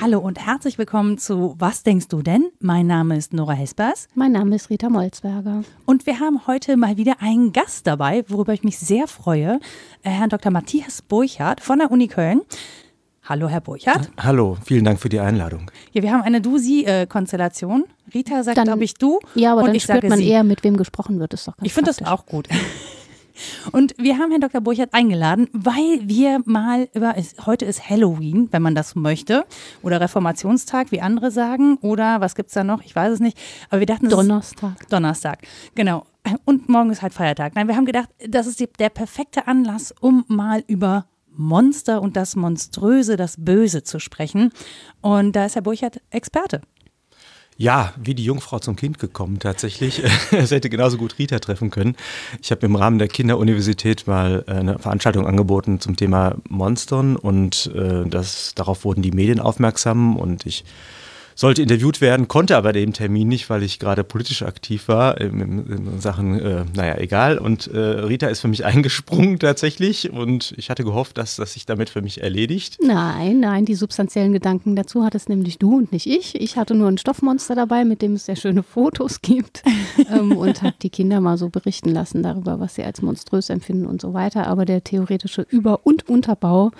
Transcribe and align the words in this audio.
Hallo 0.00 0.20
und 0.20 0.38
herzlich 0.38 0.78
willkommen 0.78 1.18
zu 1.18 1.54
Was 1.58 1.82
denkst 1.82 2.08
du 2.08 2.22
denn? 2.22 2.50
Mein 2.60 2.86
Name 2.86 3.18
ist 3.18 3.34
Nora 3.34 3.52
Hespers. 3.52 4.08
Mein 4.14 4.32
Name 4.32 4.56
ist 4.56 4.70
Rita 4.70 4.88
Molzberger. 4.88 5.64
Und 5.84 6.06
wir 6.06 6.18
haben 6.18 6.46
heute 6.46 6.78
mal 6.78 6.96
wieder 6.96 7.16
einen 7.20 7.52
Gast 7.52 7.86
dabei, 7.86 8.24
worüber 8.26 8.54
ich 8.54 8.64
mich 8.64 8.78
sehr 8.78 9.06
freue. 9.06 9.60
Äh, 10.02 10.08
Herrn 10.08 10.30
Dr. 10.30 10.50
Matthias 10.50 11.02
Burchardt 11.02 11.60
von 11.60 11.80
der 11.80 11.90
Uni 11.90 12.08
Köln. 12.08 12.40
Hallo, 13.28 13.46
Herr 13.48 13.60
Burchardt. 13.60 14.10
Hallo, 14.18 14.56
vielen 14.64 14.84
Dank 14.84 14.98
für 15.00 15.10
die 15.10 15.20
Einladung. 15.20 15.70
Ja, 15.92 16.02
wir 16.02 16.12
haben 16.12 16.22
eine 16.22 16.40
Du-Sie-Konstellation. 16.40 17.84
Rita 18.14 18.42
sagt, 18.42 18.56
Dann- 18.56 18.64
glaube 18.64 18.84
ich, 18.84 18.94
du. 18.94 19.20
Ja, 19.34 19.52
aber 19.52 19.60
und 19.62 19.66
dann 19.68 19.74
ich 19.74 19.82
spürt 19.82 19.98
sage 19.98 20.08
man 20.08 20.18
Sie. 20.18 20.28
eher, 20.28 20.44
mit 20.44 20.64
wem 20.64 20.78
gesprochen 20.78 21.20
wird. 21.20 21.34
Ist 21.34 21.46
doch 21.46 21.54
ganz 21.56 21.66
Ich 21.66 21.74
finde 21.74 21.90
das 21.90 22.02
auch 22.06 22.24
gut. 22.24 22.48
Und 23.70 23.94
wir 23.98 24.18
haben 24.18 24.30
Herrn 24.32 24.40
Dr. 24.40 24.60
Burchardt 24.60 24.92
eingeladen, 24.94 25.46
weil 25.52 26.00
wir 26.02 26.40
mal 26.44 26.88
über, 26.92 27.16
es, 27.16 27.36
heute 27.46 27.66
ist 27.66 27.88
Halloween, 27.88 28.48
wenn 28.50 28.62
man 28.62 28.74
das 28.74 28.96
möchte, 28.96 29.44
oder 29.80 30.00
Reformationstag, 30.00 30.90
wie 30.90 31.00
andere 31.00 31.30
sagen, 31.30 31.76
oder 31.80 32.20
was 32.20 32.34
gibt's 32.34 32.54
da 32.54 32.64
noch? 32.64 32.82
Ich 32.82 32.96
weiß 32.96 33.12
es 33.12 33.20
nicht. 33.20 33.38
Aber 33.70 33.78
wir 33.78 33.86
dachten, 33.86 34.06
es 34.06 34.12
ist- 34.12 34.18
Donnerstag. 34.18 34.88
Donnerstag, 34.88 35.46
genau. 35.76 36.04
Und 36.46 36.68
morgen 36.68 36.90
ist 36.90 37.00
halt 37.00 37.14
Feiertag. 37.14 37.54
Nein, 37.54 37.68
wir 37.68 37.76
haben 37.76 37.84
gedacht, 37.86 38.08
das 38.28 38.48
ist 38.48 38.58
die, 38.58 38.68
der 38.80 38.88
perfekte 38.88 39.46
Anlass, 39.46 39.94
um 40.00 40.24
mal 40.26 40.64
über 40.66 41.06
Monster 41.38 42.02
und 42.02 42.16
das 42.16 42.36
Monströse, 42.36 43.16
das 43.16 43.36
Böse 43.38 43.82
zu 43.82 43.98
sprechen. 43.98 44.52
Und 45.00 45.32
da 45.32 45.46
ist 45.46 45.54
Herr 45.54 45.62
Burchardt 45.62 46.00
Experte. 46.10 46.60
Ja, 47.60 47.92
wie 48.00 48.14
die 48.14 48.24
Jungfrau 48.24 48.60
zum 48.60 48.76
Kind 48.76 49.00
gekommen 49.00 49.40
tatsächlich. 49.40 50.02
Es 50.30 50.52
hätte 50.52 50.70
genauso 50.70 50.96
gut 50.96 51.18
Rita 51.18 51.40
treffen 51.40 51.70
können. 51.70 51.96
Ich 52.40 52.52
habe 52.52 52.64
im 52.64 52.76
Rahmen 52.76 53.00
der 53.00 53.08
Kinderuniversität 53.08 54.06
mal 54.06 54.44
äh, 54.46 54.52
eine 54.52 54.78
Veranstaltung 54.78 55.26
angeboten 55.26 55.80
zum 55.80 55.96
Thema 55.96 56.36
Monstern 56.48 57.16
und 57.16 57.72
äh, 57.74 58.08
das, 58.08 58.54
darauf 58.54 58.84
wurden 58.84 59.02
die 59.02 59.10
Medien 59.10 59.40
aufmerksam 59.40 60.16
und 60.16 60.46
ich 60.46 60.64
sollte 61.38 61.62
interviewt 61.62 62.00
werden, 62.00 62.26
konnte 62.26 62.56
aber 62.56 62.72
den 62.72 62.92
Termin 62.92 63.28
nicht, 63.28 63.48
weil 63.48 63.62
ich 63.62 63.78
gerade 63.78 64.02
politisch 64.02 64.42
aktiv 64.42 64.88
war 64.88 65.20
in, 65.20 65.40
in, 65.40 65.66
in 65.68 66.00
Sachen, 66.00 66.40
äh, 66.40 66.64
naja, 66.74 66.98
egal. 66.98 67.38
Und 67.38 67.68
äh, 67.68 67.78
Rita 67.78 68.26
ist 68.26 68.40
für 68.40 68.48
mich 68.48 68.64
eingesprungen 68.64 69.38
tatsächlich 69.38 70.10
und 70.10 70.52
ich 70.56 70.68
hatte 70.68 70.82
gehofft, 70.82 71.16
dass 71.16 71.36
das 71.36 71.52
sich 71.52 71.64
damit 71.64 71.90
für 71.90 72.02
mich 72.02 72.24
erledigt. 72.24 72.78
Nein, 72.82 73.38
nein, 73.38 73.66
die 73.66 73.76
substanziellen 73.76 74.32
Gedanken 74.32 74.74
dazu 74.74 75.04
hattest 75.04 75.28
nämlich 75.28 75.58
du 75.58 75.76
und 75.76 75.92
nicht 75.92 76.08
ich. 76.08 76.34
Ich 76.34 76.56
hatte 76.56 76.74
nur 76.74 76.88
ein 76.88 76.98
Stoffmonster 76.98 77.54
dabei, 77.54 77.84
mit 77.84 78.02
dem 78.02 78.14
es 78.14 78.26
sehr 78.26 78.34
schöne 78.34 78.64
Fotos 78.64 79.22
gibt 79.22 79.62
ähm, 80.12 80.36
und 80.36 80.62
habe 80.62 80.74
die 80.82 80.90
Kinder 80.90 81.20
mal 81.20 81.38
so 81.38 81.50
berichten 81.50 81.90
lassen 81.90 82.24
darüber, 82.24 82.58
was 82.58 82.74
sie 82.74 82.82
als 82.82 83.00
monströs 83.00 83.48
empfinden 83.48 83.86
und 83.86 84.00
so 84.00 84.12
weiter. 84.12 84.48
Aber 84.48 84.64
der 84.64 84.82
theoretische 84.82 85.46
Über- 85.48 85.86
und 85.86 86.08
Unterbau 86.08 86.72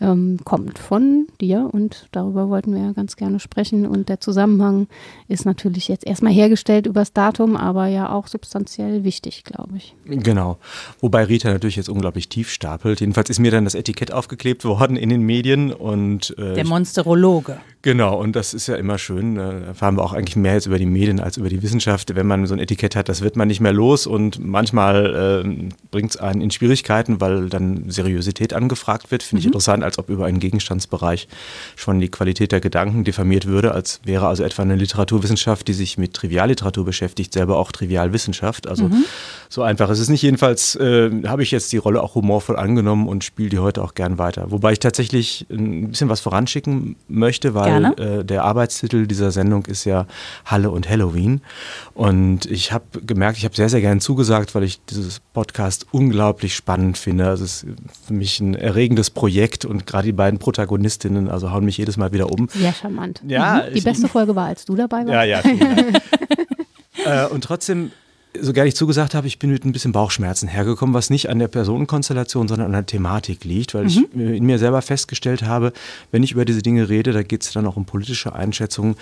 ähm, 0.00 0.38
kommt 0.44 0.78
von 0.78 1.26
dir 1.40 1.68
und 1.72 2.06
darüber 2.12 2.48
wollten 2.48 2.72
wir 2.72 2.80
ja 2.80 2.92
ganz 2.92 3.16
gerne 3.16 3.40
sprechen. 3.40 3.88
Und 3.88 4.03
der 4.08 4.20
Zusammenhang 4.20 4.88
ist 5.28 5.46
natürlich 5.46 5.88
jetzt 5.88 6.06
erstmal 6.06 6.32
hergestellt 6.32 6.86
übers 6.86 7.12
Datum, 7.12 7.56
aber 7.56 7.86
ja 7.86 8.10
auch 8.10 8.26
substanziell 8.26 9.04
wichtig, 9.04 9.44
glaube 9.44 9.76
ich. 9.76 9.94
Genau. 10.04 10.58
Wobei 11.00 11.24
Rita 11.24 11.50
natürlich 11.50 11.76
jetzt 11.76 11.88
unglaublich 11.88 12.28
tief 12.28 12.50
stapelt. 12.50 13.00
Jedenfalls 13.00 13.30
ist 13.30 13.38
mir 13.38 13.50
dann 13.50 13.64
das 13.64 13.74
Etikett 13.74 14.12
aufgeklebt 14.12 14.64
worden 14.64 14.96
in 14.96 15.08
den 15.08 15.22
Medien 15.22 15.72
und 15.72 16.36
äh, 16.38 16.54
Der 16.54 16.66
Monsterologe. 16.66 17.58
Genau, 17.84 18.18
und 18.18 18.34
das 18.34 18.54
ist 18.54 18.66
ja 18.66 18.76
immer 18.76 18.96
schön. 18.96 19.36
äh, 19.36 19.66
Erfahren 19.66 19.96
wir 19.96 20.02
auch 20.02 20.14
eigentlich 20.14 20.36
mehr 20.36 20.54
jetzt 20.54 20.64
über 20.64 20.78
die 20.78 20.86
Medien 20.86 21.20
als 21.20 21.36
über 21.36 21.50
die 21.50 21.62
Wissenschaft. 21.62 22.14
Wenn 22.14 22.26
man 22.26 22.46
so 22.46 22.54
ein 22.54 22.58
Etikett 22.58 22.96
hat, 22.96 23.10
das 23.10 23.20
wird 23.20 23.36
man 23.36 23.48
nicht 23.48 23.60
mehr 23.60 23.74
los 23.74 24.06
und 24.06 24.42
manchmal 24.42 25.44
äh, 25.44 25.72
bringt 25.90 26.12
es 26.12 26.16
einen 26.16 26.40
in 26.40 26.50
Schwierigkeiten, 26.50 27.20
weil 27.20 27.50
dann 27.50 27.90
Seriosität 27.90 28.54
angefragt 28.54 29.10
wird. 29.10 29.22
Finde 29.22 29.40
ich 29.40 29.46
interessant, 29.46 29.84
als 29.84 29.98
ob 29.98 30.08
über 30.08 30.24
einen 30.24 30.40
Gegenstandsbereich 30.40 31.28
schon 31.76 32.00
die 32.00 32.08
Qualität 32.08 32.52
der 32.52 32.60
Gedanken 32.60 33.04
diffamiert 33.04 33.46
würde, 33.46 33.72
als 33.72 33.93
wäre 34.04 34.26
also 34.26 34.42
etwa 34.42 34.62
eine 34.62 34.76
Literaturwissenschaft, 34.76 35.68
die 35.68 35.72
sich 35.72 35.98
mit 35.98 36.14
Trivialliteratur 36.14 36.84
beschäftigt, 36.84 37.32
selber 37.32 37.56
auch 37.58 37.72
Trivialwissenschaft. 37.72 38.66
Also 38.66 38.90
so 39.48 39.62
einfach 39.62 39.90
ist 39.90 40.00
es 40.00 40.08
nicht. 40.08 40.22
Jedenfalls 40.22 40.74
äh, 40.76 41.10
habe 41.26 41.42
ich 41.42 41.50
jetzt 41.50 41.72
die 41.72 41.76
Rolle 41.76 42.02
auch 42.02 42.14
humorvoll 42.14 42.56
angenommen 42.56 43.08
und 43.08 43.24
spiele 43.24 43.48
die 43.50 43.58
heute 43.58 43.82
auch 43.82 43.94
gern 43.94 44.18
weiter. 44.18 44.50
Wobei 44.50 44.72
ich 44.72 44.78
tatsächlich 44.80 45.46
ein 45.50 45.90
bisschen 45.90 46.08
was 46.08 46.20
voranschicken 46.20 46.96
möchte, 47.08 47.54
weil 47.54 47.84
äh, 47.98 48.24
der 48.24 48.44
Arbeitstitel 48.44 49.06
dieser 49.06 49.30
Sendung 49.30 49.66
ist 49.66 49.84
ja 49.84 50.06
Halle 50.44 50.70
und 50.70 50.88
Halloween. 50.88 51.40
Und 51.94 52.46
ich 52.46 52.72
habe 52.72 52.84
gemerkt, 53.06 53.38
ich 53.38 53.44
habe 53.44 53.54
sehr, 53.54 53.68
sehr 53.68 53.80
gern 53.80 54.00
zugesagt, 54.00 54.54
weil 54.54 54.64
ich 54.64 54.80
dieses 54.86 55.20
Podcast 55.32 55.86
unglaublich 55.92 56.54
spannend 56.54 56.98
finde. 56.98 57.26
Also 57.28 57.44
es 57.44 57.62
ist 57.62 57.66
für 58.06 58.14
mich 58.14 58.40
ein 58.40 58.54
erregendes 58.54 59.10
Projekt 59.10 59.64
und 59.64 59.86
gerade 59.86 60.06
die 60.06 60.12
beiden 60.12 60.38
Protagonistinnen, 60.38 61.28
also 61.28 61.52
hauen 61.52 61.64
mich 61.64 61.78
jedes 61.78 61.96
Mal 61.96 62.12
wieder 62.12 62.30
um. 62.30 62.48
Sehr 62.52 62.72
charmant. 62.72 63.22
Ja, 63.26 63.54
Mhm. 63.54 63.74
Die 63.74 63.80
beste 63.84 64.08
Folge 64.08 64.34
war, 64.34 64.46
als 64.46 64.64
du 64.64 64.74
dabei 64.74 65.06
warst. 65.06 65.10
Ja, 65.10 65.22
ja. 65.24 65.42
äh, 67.26 67.28
und 67.28 67.44
trotzdem, 67.44 67.90
so 68.40 68.52
gerne 68.52 68.68
ich 68.68 68.76
zugesagt 68.76 69.14
habe, 69.14 69.26
ich 69.26 69.38
bin 69.38 69.50
mit 69.50 69.64
ein 69.64 69.72
bisschen 69.72 69.92
Bauchschmerzen 69.92 70.48
hergekommen, 70.48 70.94
was 70.94 71.10
nicht 71.10 71.28
an 71.28 71.38
der 71.38 71.48
Personenkonstellation, 71.48 72.48
sondern 72.48 72.66
an 72.66 72.72
der 72.72 72.86
Thematik 72.86 73.44
liegt, 73.44 73.74
weil 73.74 73.86
ich 73.86 73.98
äh, 74.16 74.36
in 74.36 74.44
mir 74.44 74.58
selber 74.58 74.82
festgestellt 74.82 75.42
habe, 75.42 75.72
wenn 76.10 76.22
ich 76.22 76.32
über 76.32 76.44
diese 76.44 76.62
Dinge 76.62 76.88
rede, 76.88 77.12
da 77.12 77.22
geht 77.22 77.42
es 77.42 77.52
dann 77.52 77.66
auch 77.66 77.76
um 77.76 77.84
politische 77.84 78.34
Einschätzungen. 78.34 78.96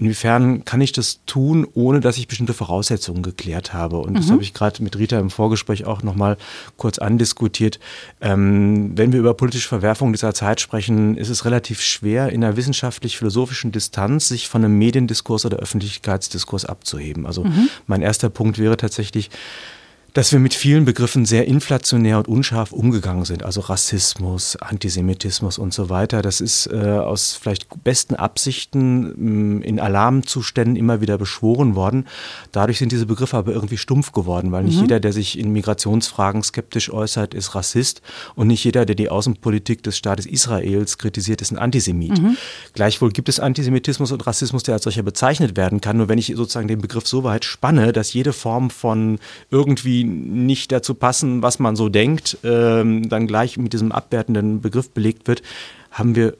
Inwiefern 0.00 0.64
kann 0.64 0.80
ich 0.80 0.92
das 0.92 1.20
tun, 1.26 1.66
ohne 1.74 2.00
dass 2.00 2.16
ich 2.16 2.26
bestimmte 2.26 2.54
Voraussetzungen 2.54 3.22
geklärt 3.22 3.74
habe? 3.74 3.98
Und 3.98 4.14
das 4.14 4.30
habe 4.30 4.42
ich 4.42 4.54
gerade 4.54 4.82
mit 4.82 4.96
Rita 4.96 5.18
im 5.18 5.28
Vorgespräch 5.28 5.84
auch 5.84 6.02
nochmal 6.02 6.38
kurz 6.78 6.98
andiskutiert. 6.98 7.78
Ähm, 8.22 8.92
wenn 8.96 9.12
wir 9.12 9.20
über 9.20 9.34
politische 9.34 9.68
Verwerfungen 9.68 10.14
dieser 10.14 10.32
Zeit 10.32 10.62
sprechen, 10.62 11.18
ist 11.18 11.28
es 11.28 11.44
relativ 11.44 11.82
schwer, 11.82 12.30
in 12.30 12.42
einer 12.42 12.56
wissenschaftlich-philosophischen 12.56 13.72
Distanz 13.72 14.28
sich 14.28 14.48
von 14.48 14.64
einem 14.64 14.78
Mediendiskurs 14.78 15.44
oder 15.44 15.58
Öffentlichkeitsdiskurs 15.58 16.64
abzuheben. 16.64 17.26
Also 17.26 17.44
mein 17.86 18.00
erster 18.00 18.30
Punkt 18.30 18.58
wäre 18.58 18.78
tatsächlich, 18.78 19.28
dass 20.14 20.32
wir 20.32 20.38
mit 20.38 20.54
vielen 20.54 20.84
Begriffen 20.84 21.24
sehr 21.24 21.46
inflationär 21.46 22.18
und 22.18 22.28
unscharf 22.28 22.72
umgegangen 22.72 23.24
sind. 23.24 23.42
Also 23.42 23.60
Rassismus, 23.60 24.56
Antisemitismus 24.56 25.58
und 25.58 25.72
so 25.72 25.88
weiter. 25.88 26.22
Das 26.22 26.40
ist 26.40 26.66
äh, 26.66 26.76
aus 26.76 27.38
vielleicht 27.40 27.68
besten 27.84 28.14
Absichten 28.14 29.58
mh, 29.58 29.64
in 29.64 29.80
Alarmzuständen 29.80 30.76
immer 30.76 31.00
wieder 31.00 31.18
beschworen 31.18 31.74
worden. 31.74 32.06
Dadurch 32.52 32.78
sind 32.78 32.92
diese 32.92 33.06
Begriffe 33.06 33.36
aber 33.36 33.52
irgendwie 33.52 33.78
stumpf 33.78 34.12
geworden, 34.12 34.52
weil 34.52 34.64
nicht 34.64 34.80
jeder, 34.80 35.00
der 35.00 35.12
sich 35.12 35.38
in 35.38 35.52
Migrationsfragen 35.52 36.42
skeptisch 36.42 36.92
äußert, 36.92 37.34
ist 37.34 37.54
Rassist 37.54 38.02
und 38.34 38.48
nicht 38.48 38.64
jeder, 38.64 38.86
der 38.86 38.96
die 38.96 39.08
Außenpolitik 39.08 39.82
des 39.82 39.96
Staates 39.96 40.26
Israels 40.26 40.98
kritisiert, 40.98 41.42
ist 41.42 41.50
ein 41.50 41.58
Antisemit. 41.58 42.20
Gleichwohl 42.74 43.10
gibt 43.10 43.28
es 43.28 43.40
Antisemitismus 43.40 44.12
und 44.12 44.26
Rassismus, 44.26 44.62
der 44.62 44.74
als 44.74 44.84
solcher 44.84 45.02
bezeichnet 45.02 45.56
werden 45.56 45.80
kann. 45.80 45.96
Nur 45.96 46.08
wenn 46.08 46.18
ich 46.18 46.32
sozusagen 46.34 46.68
den 46.68 46.80
Begriff 46.80 47.06
so 47.06 47.24
weit 47.24 47.44
spanne, 47.44 47.92
dass 47.92 48.12
jede 48.12 48.32
Form 48.32 48.70
von 48.70 49.18
irgendwie 49.50 49.99
nicht 50.04 50.72
dazu 50.72 50.94
passen, 50.94 51.42
was 51.42 51.58
man 51.58 51.76
so 51.76 51.88
denkt, 51.88 52.38
ähm, 52.44 53.08
dann 53.08 53.26
gleich 53.26 53.56
mit 53.56 53.72
diesem 53.72 53.92
abwertenden 53.92 54.60
Begriff 54.60 54.90
belegt 54.90 55.28
wird, 55.28 55.42
haben 55.90 56.14
wir 56.14 56.36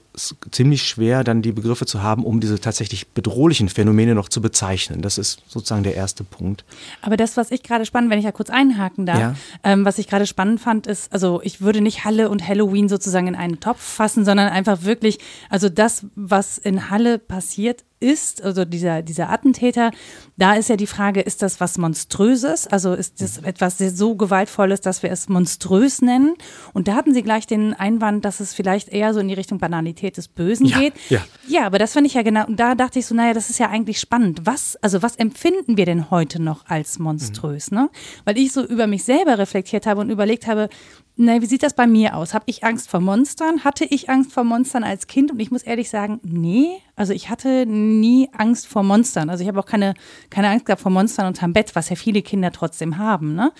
ziemlich 0.50 0.82
schwer, 0.82 1.24
dann 1.24 1.42
die 1.42 1.52
Begriffe 1.52 1.86
zu 1.86 2.02
haben, 2.02 2.24
um 2.24 2.40
diese 2.40 2.60
tatsächlich 2.60 3.08
bedrohlichen 3.08 3.68
Phänomene 3.68 4.14
noch 4.14 4.28
zu 4.28 4.40
bezeichnen. 4.42 5.02
Das 5.02 5.18
ist 5.18 5.42
sozusagen 5.48 5.82
der 5.82 5.94
erste 5.94 6.24
Punkt. 6.24 6.64
Aber 7.02 7.16
das, 7.16 7.36
was 7.36 7.50
ich 7.50 7.62
gerade 7.62 7.86
spannend, 7.86 8.10
wenn 8.10 8.18
ich 8.18 8.24
ja 8.24 8.32
kurz 8.32 8.50
einhaken 8.50 9.06
darf, 9.06 9.18
Ja. 9.18 9.34
ähm, 9.64 9.84
was 9.84 9.98
ich 9.98 10.08
gerade 10.08 10.26
spannend 10.26 10.60
fand, 10.60 10.86
ist, 10.86 11.12
also 11.12 11.40
ich 11.42 11.60
würde 11.60 11.80
nicht 11.80 12.04
Halle 12.04 12.28
und 12.28 12.46
Halloween 12.46 12.88
sozusagen 12.88 13.28
in 13.28 13.34
einen 13.36 13.60
Topf 13.60 13.80
fassen, 13.80 14.24
sondern 14.24 14.48
einfach 14.48 14.82
wirklich, 14.82 15.18
also 15.48 15.68
das, 15.68 16.06
was 16.16 16.58
in 16.58 16.90
Halle 16.90 17.18
passiert 17.18 17.84
ist, 18.02 18.42
also 18.42 18.64
dieser, 18.64 19.02
dieser 19.02 19.28
Attentäter, 19.28 19.90
da 20.38 20.54
ist 20.54 20.70
ja 20.70 20.76
die 20.76 20.86
Frage, 20.86 21.20
ist 21.20 21.42
das 21.42 21.60
was 21.60 21.76
Monströses? 21.76 22.66
Also 22.66 22.94
ist 22.94 23.20
das 23.20 23.36
etwas 23.38 23.76
sehr 23.76 23.90
so 23.90 24.14
Gewaltvolles, 24.14 24.80
dass 24.80 25.02
wir 25.02 25.10
es 25.10 25.28
monströs 25.28 26.00
nennen? 26.00 26.34
Und 26.72 26.88
da 26.88 26.94
hatten 26.94 27.12
sie 27.12 27.22
gleich 27.22 27.46
den 27.46 27.74
Einwand, 27.74 28.24
dass 28.24 28.40
es 28.40 28.54
vielleicht 28.54 28.88
eher 28.88 29.12
so 29.12 29.20
in 29.20 29.28
die 29.28 29.34
Richtung 29.34 29.58
Banalität 29.58 29.99
des 30.02 30.28
Bösen 30.28 30.66
Ja, 30.66 30.78
geht. 30.78 30.94
ja. 31.08 31.20
Ja, 31.48 31.66
aber 31.66 31.78
das 31.78 31.92
finde 31.92 32.06
ich 32.08 32.14
ja 32.14 32.22
genau, 32.22 32.46
und 32.46 32.58
da 32.60 32.74
dachte 32.74 32.98
ich 32.98 33.06
so, 33.06 33.14
naja, 33.14 33.32
das 33.34 33.50
ist 33.50 33.58
ja 33.58 33.68
eigentlich 33.68 33.98
spannend. 34.00 34.42
Was, 34.44 34.76
also 34.76 35.02
was 35.02 35.16
empfinden 35.16 35.76
wir 35.76 35.84
denn 35.84 36.10
heute 36.10 36.40
noch 36.40 36.66
als 36.66 36.98
monströs, 36.98 37.70
ne? 37.70 37.90
Weil 38.24 38.38
ich 38.38 38.52
so 38.52 38.64
über 38.64 38.86
mich 38.86 39.04
selber 39.04 39.38
reflektiert 39.38 39.86
habe 39.86 40.00
und 40.00 40.10
überlegt 40.10 40.46
habe, 40.46 40.68
na, 41.16 41.42
wie 41.42 41.46
sieht 41.46 41.62
das 41.62 41.74
bei 41.74 41.86
mir 41.86 42.16
aus? 42.16 42.32
Habe 42.32 42.44
ich 42.46 42.64
Angst 42.64 42.88
vor 42.88 43.00
Monstern? 43.00 43.62
Hatte 43.64 43.84
ich 43.84 44.08
Angst 44.08 44.32
vor 44.32 44.44
Monstern 44.44 44.84
als 44.84 45.06
Kind? 45.06 45.30
Und 45.30 45.40
ich 45.40 45.50
muss 45.50 45.62
ehrlich 45.62 45.90
sagen, 45.90 46.18
nee, 46.22 46.68
also 46.96 47.12
ich 47.12 47.28
hatte 47.28 47.66
nie 47.66 48.30
Angst 48.32 48.66
vor 48.66 48.82
Monstern. 48.84 49.28
Also 49.28 49.42
ich 49.42 49.48
habe 49.48 49.58
auch 49.60 49.66
keine, 49.66 49.92
keine 50.30 50.48
Angst 50.48 50.64
gehabt 50.64 50.80
vor 50.80 50.90
Monstern 50.92 51.26
unterm 51.26 51.52
Bett, 51.52 51.74
was 51.74 51.90
ja 51.90 51.96
viele 51.96 52.22
Kinder 52.22 52.52
trotzdem 52.52 52.96
haben, 52.96 53.34
ne? 53.34 53.52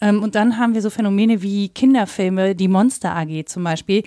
Ähm, 0.00 0.22
und 0.22 0.34
dann 0.36 0.56
haben 0.58 0.72
wir 0.74 0.80
so 0.80 0.88
Phänomene 0.90 1.42
wie 1.42 1.68
Kinderfilme, 1.68 2.54
die 2.54 2.68
Monster 2.68 3.14
AG 3.14 3.44
zum 3.46 3.64
Beispiel, 3.64 4.04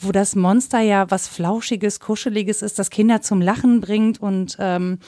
wo 0.00 0.12
das 0.12 0.36
Monster 0.36 0.80
ja 0.80 1.10
was 1.10 1.28
Flauschiges, 1.28 2.00
Kuscheliges 2.00 2.62
ist, 2.62 2.78
das 2.78 2.90
Kinder 2.90 3.20
zum 3.20 3.40
Lachen 3.40 3.80
bringt 3.80 4.20
und 4.20 4.56
ähm, 4.58 4.98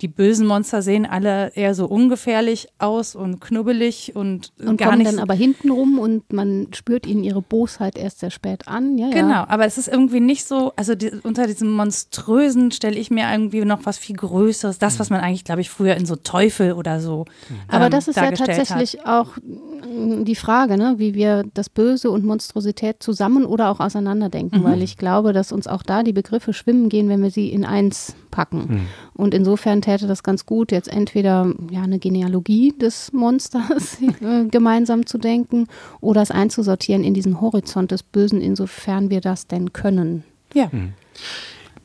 die 0.00 0.08
bösen 0.08 0.46
Monster 0.46 0.80
sehen 0.80 1.06
alle 1.06 1.50
eher 1.54 1.74
so 1.74 1.86
ungefährlich 1.86 2.68
aus 2.78 3.16
und 3.16 3.40
knubbelig 3.40 4.14
und, 4.14 4.52
und 4.58 4.76
gar 4.76 4.90
kommen 4.90 4.98
nicht. 4.98 5.10
dann 5.10 5.18
aber 5.18 5.34
hinten 5.34 5.70
rum 5.70 5.98
und 5.98 6.32
man 6.32 6.68
spürt 6.72 7.04
ihnen 7.04 7.24
ihre 7.24 7.42
Bosheit 7.42 7.98
erst 7.98 8.20
sehr 8.20 8.30
spät 8.30 8.68
an. 8.68 8.96
Ja, 8.96 9.10
Genau, 9.10 9.30
ja. 9.30 9.48
aber 9.48 9.64
es 9.64 9.76
ist 9.76 9.88
irgendwie 9.88 10.20
nicht 10.20 10.46
so, 10.46 10.72
also 10.76 10.94
die, 10.94 11.10
unter 11.24 11.48
diesem 11.48 11.72
Monströsen 11.72 12.70
stelle 12.70 12.96
ich 12.96 13.10
mir 13.10 13.30
irgendwie 13.30 13.64
noch 13.64 13.86
was 13.86 13.98
viel 13.98 14.16
Größeres, 14.16 14.78
das, 14.78 15.00
was 15.00 15.10
man 15.10 15.20
eigentlich, 15.20 15.44
glaube 15.44 15.62
ich, 15.62 15.70
früher 15.70 15.96
in 15.96 16.06
so 16.06 16.14
Teufel 16.14 16.74
oder 16.74 17.00
so. 17.00 17.24
Aber 17.66 17.86
ähm, 17.86 17.90
das 17.90 18.06
ist 18.06 18.16
ja 18.16 18.30
tatsächlich 18.30 19.04
auch 19.04 19.36
mm, 19.36 20.24
die 20.24 20.36
Frage, 20.36 20.76
ne? 20.76 20.94
wie 20.98 21.14
wir 21.14 21.44
das 21.54 21.68
Böse 21.68 22.12
und 22.12 22.24
Monstrosität 22.24 23.02
zusammen 23.02 23.44
oder 23.44 23.68
auch 23.68 23.80
auseinanderdenken, 23.80 24.37
weil 24.52 24.82
ich 24.82 24.96
glaube, 24.96 25.32
dass 25.32 25.52
uns 25.52 25.66
auch 25.66 25.82
da 25.82 26.02
die 26.02 26.12
Begriffe 26.12 26.52
schwimmen 26.52 26.88
gehen, 26.88 27.08
wenn 27.08 27.22
wir 27.22 27.30
sie 27.30 27.48
in 27.48 27.64
eins 27.64 28.14
packen. 28.30 28.88
Und 29.14 29.34
insofern 29.34 29.82
täte 29.82 30.06
das 30.06 30.22
ganz 30.22 30.46
gut, 30.46 30.72
jetzt 30.72 30.88
entweder 30.88 31.52
ja, 31.70 31.82
eine 31.82 31.98
Genealogie 31.98 32.72
des 32.72 33.12
Monsters 33.12 33.98
äh, 34.20 34.44
gemeinsam 34.50 35.06
zu 35.06 35.18
denken 35.18 35.66
oder 36.00 36.22
es 36.22 36.30
einzusortieren 36.30 37.04
in 37.04 37.14
diesen 37.14 37.40
Horizont 37.40 37.90
des 37.90 38.02
Bösen, 38.02 38.40
insofern 38.40 39.10
wir 39.10 39.20
das 39.20 39.46
denn 39.46 39.72
können. 39.72 40.24
Ja. 40.54 40.70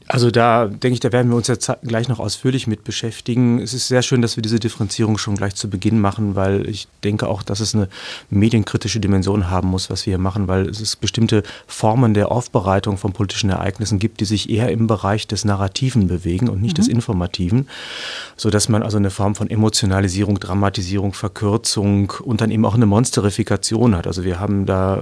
Also 0.08 0.32
da 0.32 0.68
denke 0.68 0.94
ich, 0.94 1.00
da 1.00 1.12
werden 1.12 1.30
wir 1.30 1.38
uns 1.38 1.48
jetzt 1.48 1.72
gleich 1.84 2.10
noch 2.10 2.20
ausführlich 2.20 2.68
mit 2.68 2.84
beschäftigen. 2.84 3.60
Es 3.60 3.74
ist 3.74 3.88
sehr 3.88 4.02
schön, 4.02 4.22
dass 4.22 4.36
wir 4.36 4.42
diese 4.42 4.60
Differenzierung 4.60 5.18
schon 5.18 5.36
gleich 5.36 5.56
zu 5.56 5.70
Beginn 5.70 6.00
machen, 6.00 6.36
weil 6.36 6.68
ich 6.68 6.88
denke 7.04 7.28
auch, 7.28 7.42
dass 7.42 7.62
es 7.62 7.74
eine 7.74 7.88
medienkritische 8.30 9.00
Dimension 9.00 9.50
haben 9.50 9.70
muss, 9.70 9.90
was 9.90 10.06
wir 10.06 10.12
hier 10.12 10.18
machen, 10.18 10.48
weil 10.48 10.68
es 10.68 10.96
bestimmte 10.96 11.44
Formen 11.68 12.14
der 12.14 12.32
Aufbereitung 12.32 12.98
von 12.98 13.14
politischen 13.14 13.50
Ereignissen 13.50 13.98
gibt, 13.98 14.20
die 14.20 14.26
sich 14.26 14.50
eher 14.50 14.70
im 14.70 14.88
Bereich 14.88 15.28
des 15.28 15.46
Narrativen 15.46 16.08
bewegen 16.08 16.50
und 16.50 16.62
nicht 16.62 16.78
des 16.78 16.88
Informativen, 16.88 17.68
sodass 18.36 18.68
man 18.68 18.84
also 18.84 18.98
eine 18.98 19.10
Form 19.10 19.36
von 19.36 19.50
Emotionalisierung, 19.50 20.40
Dramatisierung, 20.40 21.14
Verkürzung 21.14 22.12
und 22.24 22.42
dann 22.42 22.52
eben 22.52 22.66
auch 22.66 22.76
eine 22.76 22.86
Monsterifikation 22.86 23.96
hat. 23.96 24.08
Also 24.08 24.24
wir 24.24 24.40
haben 24.40 24.66
da, 24.66 25.02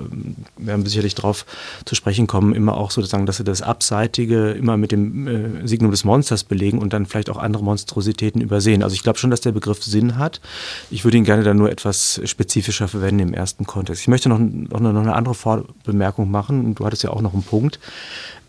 wir 0.57 0.67
werden 0.67 0.85
sicherlich 0.85 1.15
darauf 1.15 1.45
zu 1.85 1.95
sprechen 1.95 2.27
kommen, 2.27 2.53
immer 2.53 2.77
auch 2.77 2.91
sozusagen, 2.91 3.25
dass 3.25 3.39
wir 3.39 3.45
das 3.45 3.61
Abseitige 3.61 4.51
immer 4.51 4.77
mit 4.77 4.90
dem 4.91 5.27
äh, 5.27 5.67
Signum 5.67 5.91
des 5.91 6.03
Monsters 6.03 6.43
belegen 6.43 6.79
und 6.79 6.93
dann 6.93 7.05
vielleicht 7.05 7.29
auch 7.29 7.37
andere 7.37 7.63
Monstrositäten 7.63 8.41
übersehen. 8.41 8.83
Also 8.83 8.93
ich 8.93 9.03
glaube 9.03 9.19
schon, 9.19 9.29
dass 9.29 9.41
der 9.41 9.51
Begriff 9.51 9.83
Sinn 9.83 10.17
hat. 10.17 10.41
Ich 10.89 11.03
würde 11.03 11.17
ihn 11.17 11.23
gerne 11.23 11.43
dann 11.43 11.57
nur 11.57 11.71
etwas 11.71 12.21
spezifischer 12.25 12.87
verwenden 12.87 13.29
im 13.29 13.33
ersten 13.33 13.65
Kontext. 13.65 14.01
Ich 14.01 14.07
möchte 14.07 14.29
noch, 14.29 14.39
noch, 14.39 14.79
eine, 14.79 14.93
noch 14.93 15.01
eine 15.01 15.15
andere 15.15 15.35
Vorbemerkung 15.35 16.29
machen. 16.29 16.75
Du 16.75 16.85
hattest 16.85 17.03
ja 17.03 17.11
auch 17.11 17.21
noch 17.21 17.33
einen 17.33 17.43
Punkt. 17.43 17.79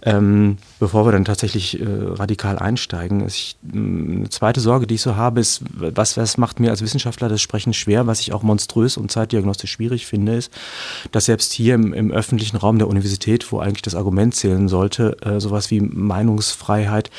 Ähm, 0.04 0.58
bevor 0.82 1.06
wir 1.06 1.12
dann 1.12 1.24
tatsächlich 1.24 1.80
äh, 1.80 1.84
radikal 1.86 2.58
einsteigen. 2.58 3.24
Ich, 3.24 3.54
eine 3.72 4.28
zweite 4.30 4.58
Sorge, 4.58 4.88
die 4.88 4.96
ich 4.96 5.02
so 5.02 5.14
habe, 5.14 5.38
ist, 5.38 5.62
was, 5.76 6.16
was 6.16 6.38
macht 6.38 6.58
mir 6.58 6.70
als 6.70 6.82
Wissenschaftler 6.82 7.28
das 7.28 7.40
Sprechen 7.40 7.72
schwer, 7.72 8.08
was 8.08 8.18
ich 8.18 8.32
auch 8.32 8.42
monströs 8.42 8.96
und 8.96 9.12
zeitdiagnostisch 9.12 9.70
schwierig 9.70 10.06
finde, 10.06 10.34
ist, 10.34 10.52
dass 11.12 11.26
selbst 11.26 11.52
hier 11.52 11.76
im, 11.76 11.92
im 11.94 12.10
öffentlichen 12.10 12.56
Raum 12.56 12.78
der 12.78 12.88
Universität, 12.88 13.52
wo 13.52 13.60
eigentlich 13.60 13.82
das 13.82 13.94
Argument 13.94 14.34
zählen 14.34 14.66
sollte, 14.66 15.16
äh, 15.22 15.38
sowas 15.38 15.70
wie 15.70 15.80
Meinungsfreiheit 15.80 17.12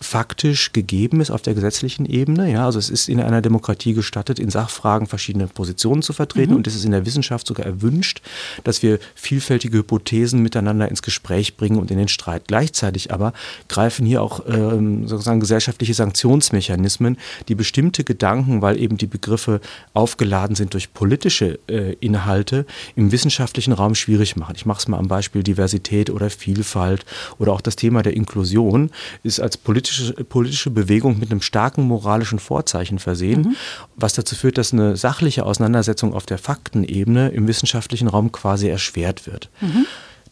faktisch 0.00 0.72
gegeben 0.72 1.20
ist 1.20 1.30
auf 1.30 1.40
der 1.40 1.54
gesetzlichen 1.54 2.06
Ebene. 2.06 2.50
Ja, 2.50 2.64
also 2.66 2.80
es 2.80 2.90
ist 2.90 3.08
in 3.08 3.20
einer 3.20 3.42
Demokratie 3.42 3.94
gestattet, 3.94 4.40
in 4.40 4.50
Sachfragen 4.50 5.06
verschiedene 5.06 5.46
Positionen 5.46 6.02
zu 6.02 6.14
vertreten 6.14 6.52
und 6.52 6.66
es 6.66 6.74
ist 6.74 6.84
in 6.84 6.90
der 6.90 7.06
Wissenschaft 7.06 7.46
sogar 7.46 7.64
erwünscht, 7.64 8.22
dass 8.64 8.82
wir 8.82 8.98
vielfältige 9.14 9.78
Hypothesen 9.78 10.42
miteinander 10.42 10.88
ins 10.88 11.02
Gespräch 11.02 11.56
bringen 11.56 11.78
und 11.78 11.92
in 11.92 11.98
den 11.98 12.08
Streit. 12.08 12.48
Gleichzeitig 12.48 13.03
aber 13.10 13.32
greifen 13.68 14.06
hier 14.06 14.22
auch 14.22 14.40
ähm, 14.48 15.06
sozusagen 15.08 15.40
gesellschaftliche 15.40 15.94
Sanktionsmechanismen, 15.94 17.18
die 17.48 17.54
bestimmte 17.54 18.04
Gedanken, 18.04 18.62
weil 18.62 18.80
eben 18.80 18.96
die 18.96 19.06
Begriffe 19.06 19.60
aufgeladen 19.92 20.56
sind 20.56 20.74
durch 20.74 20.92
politische 20.92 21.58
äh, 21.68 21.94
Inhalte, 22.00 22.66
im 22.96 23.12
wissenschaftlichen 23.12 23.72
Raum 23.72 23.94
schwierig 23.94 24.36
machen. 24.36 24.54
Ich 24.56 24.66
mache 24.66 24.78
es 24.78 24.88
mal 24.88 24.98
am 24.98 25.08
Beispiel 25.08 25.42
Diversität 25.42 26.10
oder 26.10 26.30
Vielfalt 26.30 27.04
oder 27.38 27.52
auch 27.52 27.60
das 27.60 27.76
Thema 27.76 28.02
der 28.02 28.14
Inklusion 28.14 28.90
ist 29.22 29.40
als 29.40 29.56
politische, 29.56 30.12
politische 30.24 30.70
Bewegung 30.70 31.18
mit 31.18 31.30
einem 31.30 31.42
starken 31.42 31.84
moralischen 31.84 32.38
Vorzeichen 32.38 32.98
versehen, 32.98 33.56
was 33.96 34.14
dazu 34.14 34.34
führt, 34.34 34.58
dass 34.58 34.72
eine 34.72 34.96
sachliche 34.96 35.44
Auseinandersetzung 35.44 36.14
auf 36.14 36.26
der 36.26 36.38
Faktenebene 36.38 37.28
im 37.28 37.48
wissenschaftlichen 37.48 38.08
Raum 38.08 38.32
quasi 38.32 38.68
erschwert 38.68 39.26
wird. 39.26 39.50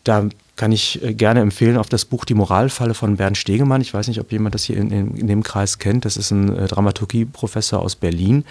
Da 0.04 0.28
kann 0.56 0.70
ich 0.70 1.02
äh, 1.02 1.14
gerne 1.14 1.40
empfehlen 1.40 1.76
auf 1.78 1.88
das 1.88 2.04
Buch 2.04 2.25
Die 2.25 2.34
Moralfalle 2.34 2.94
von 2.94 3.16
Bernd 3.16 3.38
Stegemann. 3.38 3.81
Ich 3.81 3.94
weiß 3.94 4.08
nicht, 4.08 4.20
ob 4.20 4.31
jemand 4.32 4.54
das 4.54 4.64
hier 4.64 4.76
in, 4.76 4.90
in, 4.90 5.14
in 5.16 5.26
dem 5.26 5.43
Kreis 5.43 5.78
kennt. 5.78 6.04
Das 6.04 6.16
ist 6.16 6.31
ein 6.31 6.54
äh, 6.54 6.66
Dramaturgieprofessor 6.69 7.81
aus 7.81 7.96
Berlin, 7.96 8.44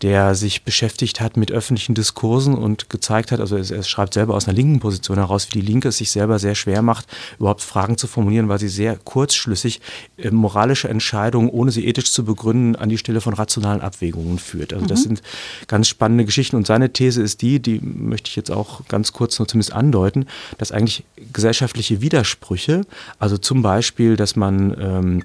der 0.00 0.34
sich 0.34 0.62
beschäftigt 0.62 1.20
hat 1.20 1.36
mit 1.36 1.52
öffentlichen 1.52 1.94
Diskursen 1.94 2.54
und 2.54 2.88
gezeigt 2.88 3.32
hat, 3.32 3.40
also 3.40 3.56
er, 3.56 3.70
er 3.70 3.82
schreibt 3.82 4.14
selber 4.14 4.34
aus 4.34 4.48
einer 4.48 4.56
linken 4.56 4.80
Position 4.80 5.18
heraus, 5.18 5.48
wie 5.50 5.60
die 5.60 5.66
Linke 5.66 5.88
es 5.88 5.98
sich 5.98 6.10
selber 6.10 6.38
sehr 6.38 6.54
schwer 6.54 6.80
macht, 6.80 7.06
überhaupt 7.38 7.60
Fragen 7.60 7.98
zu 7.98 8.06
formulieren, 8.06 8.48
weil 8.48 8.58
sie 8.58 8.68
sehr 8.68 8.96
kurzschlüssig 8.96 9.80
äh, 10.16 10.30
moralische 10.30 10.88
Entscheidungen, 10.88 11.50
ohne 11.50 11.70
sie 11.70 11.86
ethisch 11.86 12.12
zu 12.12 12.24
begründen, 12.24 12.76
an 12.76 12.88
die 12.88 12.98
Stelle 12.98 13.20
von 13.20 13.34
rationalen 13.34 13.82
Abwägungen 13.82 14.38
führt. 14.38 14.72
Also 14.72 14.86
das 14.86 15.02
sind 15.02 15.22
ganz 15.66 15.88
spannende 15.88 16.24
Geschichten 16.24 16.56
und 16.56 16.66
seine 16.66 16.92
These 16.92 17.20
ist 17.22 17.42
die, 17.42 17.60
die 17.60 17.80
möchte 17.80 18.28
ich 18.30 18.36
jetzt 18.36 18.50
auch 18.50 18.86
ganz 18.88 19.12
kurz 19.12 19.38
nur 19.38 19.46
zumindest 19.46 19.74
andeuten, 19.74 20.26
dass 20.56 20.72
eigentlich 20.72 21.04
gesellschaftliche 21.42 22.00
Widersprüche, 22.00 22.82
also 23.18 23.36
zum 23.36 23.62
Beispiel, 23.62 24.16
dass 24.16 24.36
man 24.36 24.76
ähm, 24.80 25.24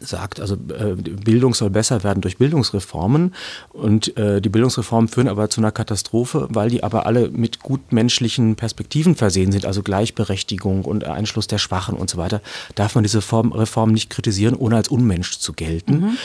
sagt, 0.00 0.40
also 0.40 0.54
äh, 0.54 0.94
Bildung 0.94 1.54
soll 1.54 1.70
besser 1.70 2.04
werden 2.04 2.20
durch 2.20 2.38
Bildungsreformen 2.38 3.34
und 3.70 4.16
äh, 4.16 4.40
die 4.40 4.48
Bildungsreformen 4.48 5.08
führen 5.08 5.28
aber 5.28 5.50
zu 5.50 5.60
einer 5.60 5.72
Katastrophe, 5.72 6.46
weil 6.50 6.70
die 6.70 6.82
aber 6.82 7.06
alle 7.06 7.30
mit 7.30 7.60
gut 7.60 7.92
menschlichen 7.92 8.56
Perspektiven 8.56 9.16
versehen 9.16 9.52
sind, 9.52 9.66
also 9.66 9.82
Gleichberechtigung 9.82 10.84
und 10.84 11.04
Einschluss 11.04 11.46
der 11.46 11.58
Schwachen 11.58 11.96
und 11.96 12.10
so 12.10 12.18
weiter, 12.18 12.40
darf 12.74 12.94
man 12.94 13.04
diese 13.04 13.22
Form, 13.22 13.52
Reform 13.52 13.92
nicht 13.92 14.10
kritisieren, 14.10 14.54
ohne 14.54 14.76
als 14.76 14.88
Unmensch 14.88 15.38
zu 15.38 15.52
gelten. 15.52 16.16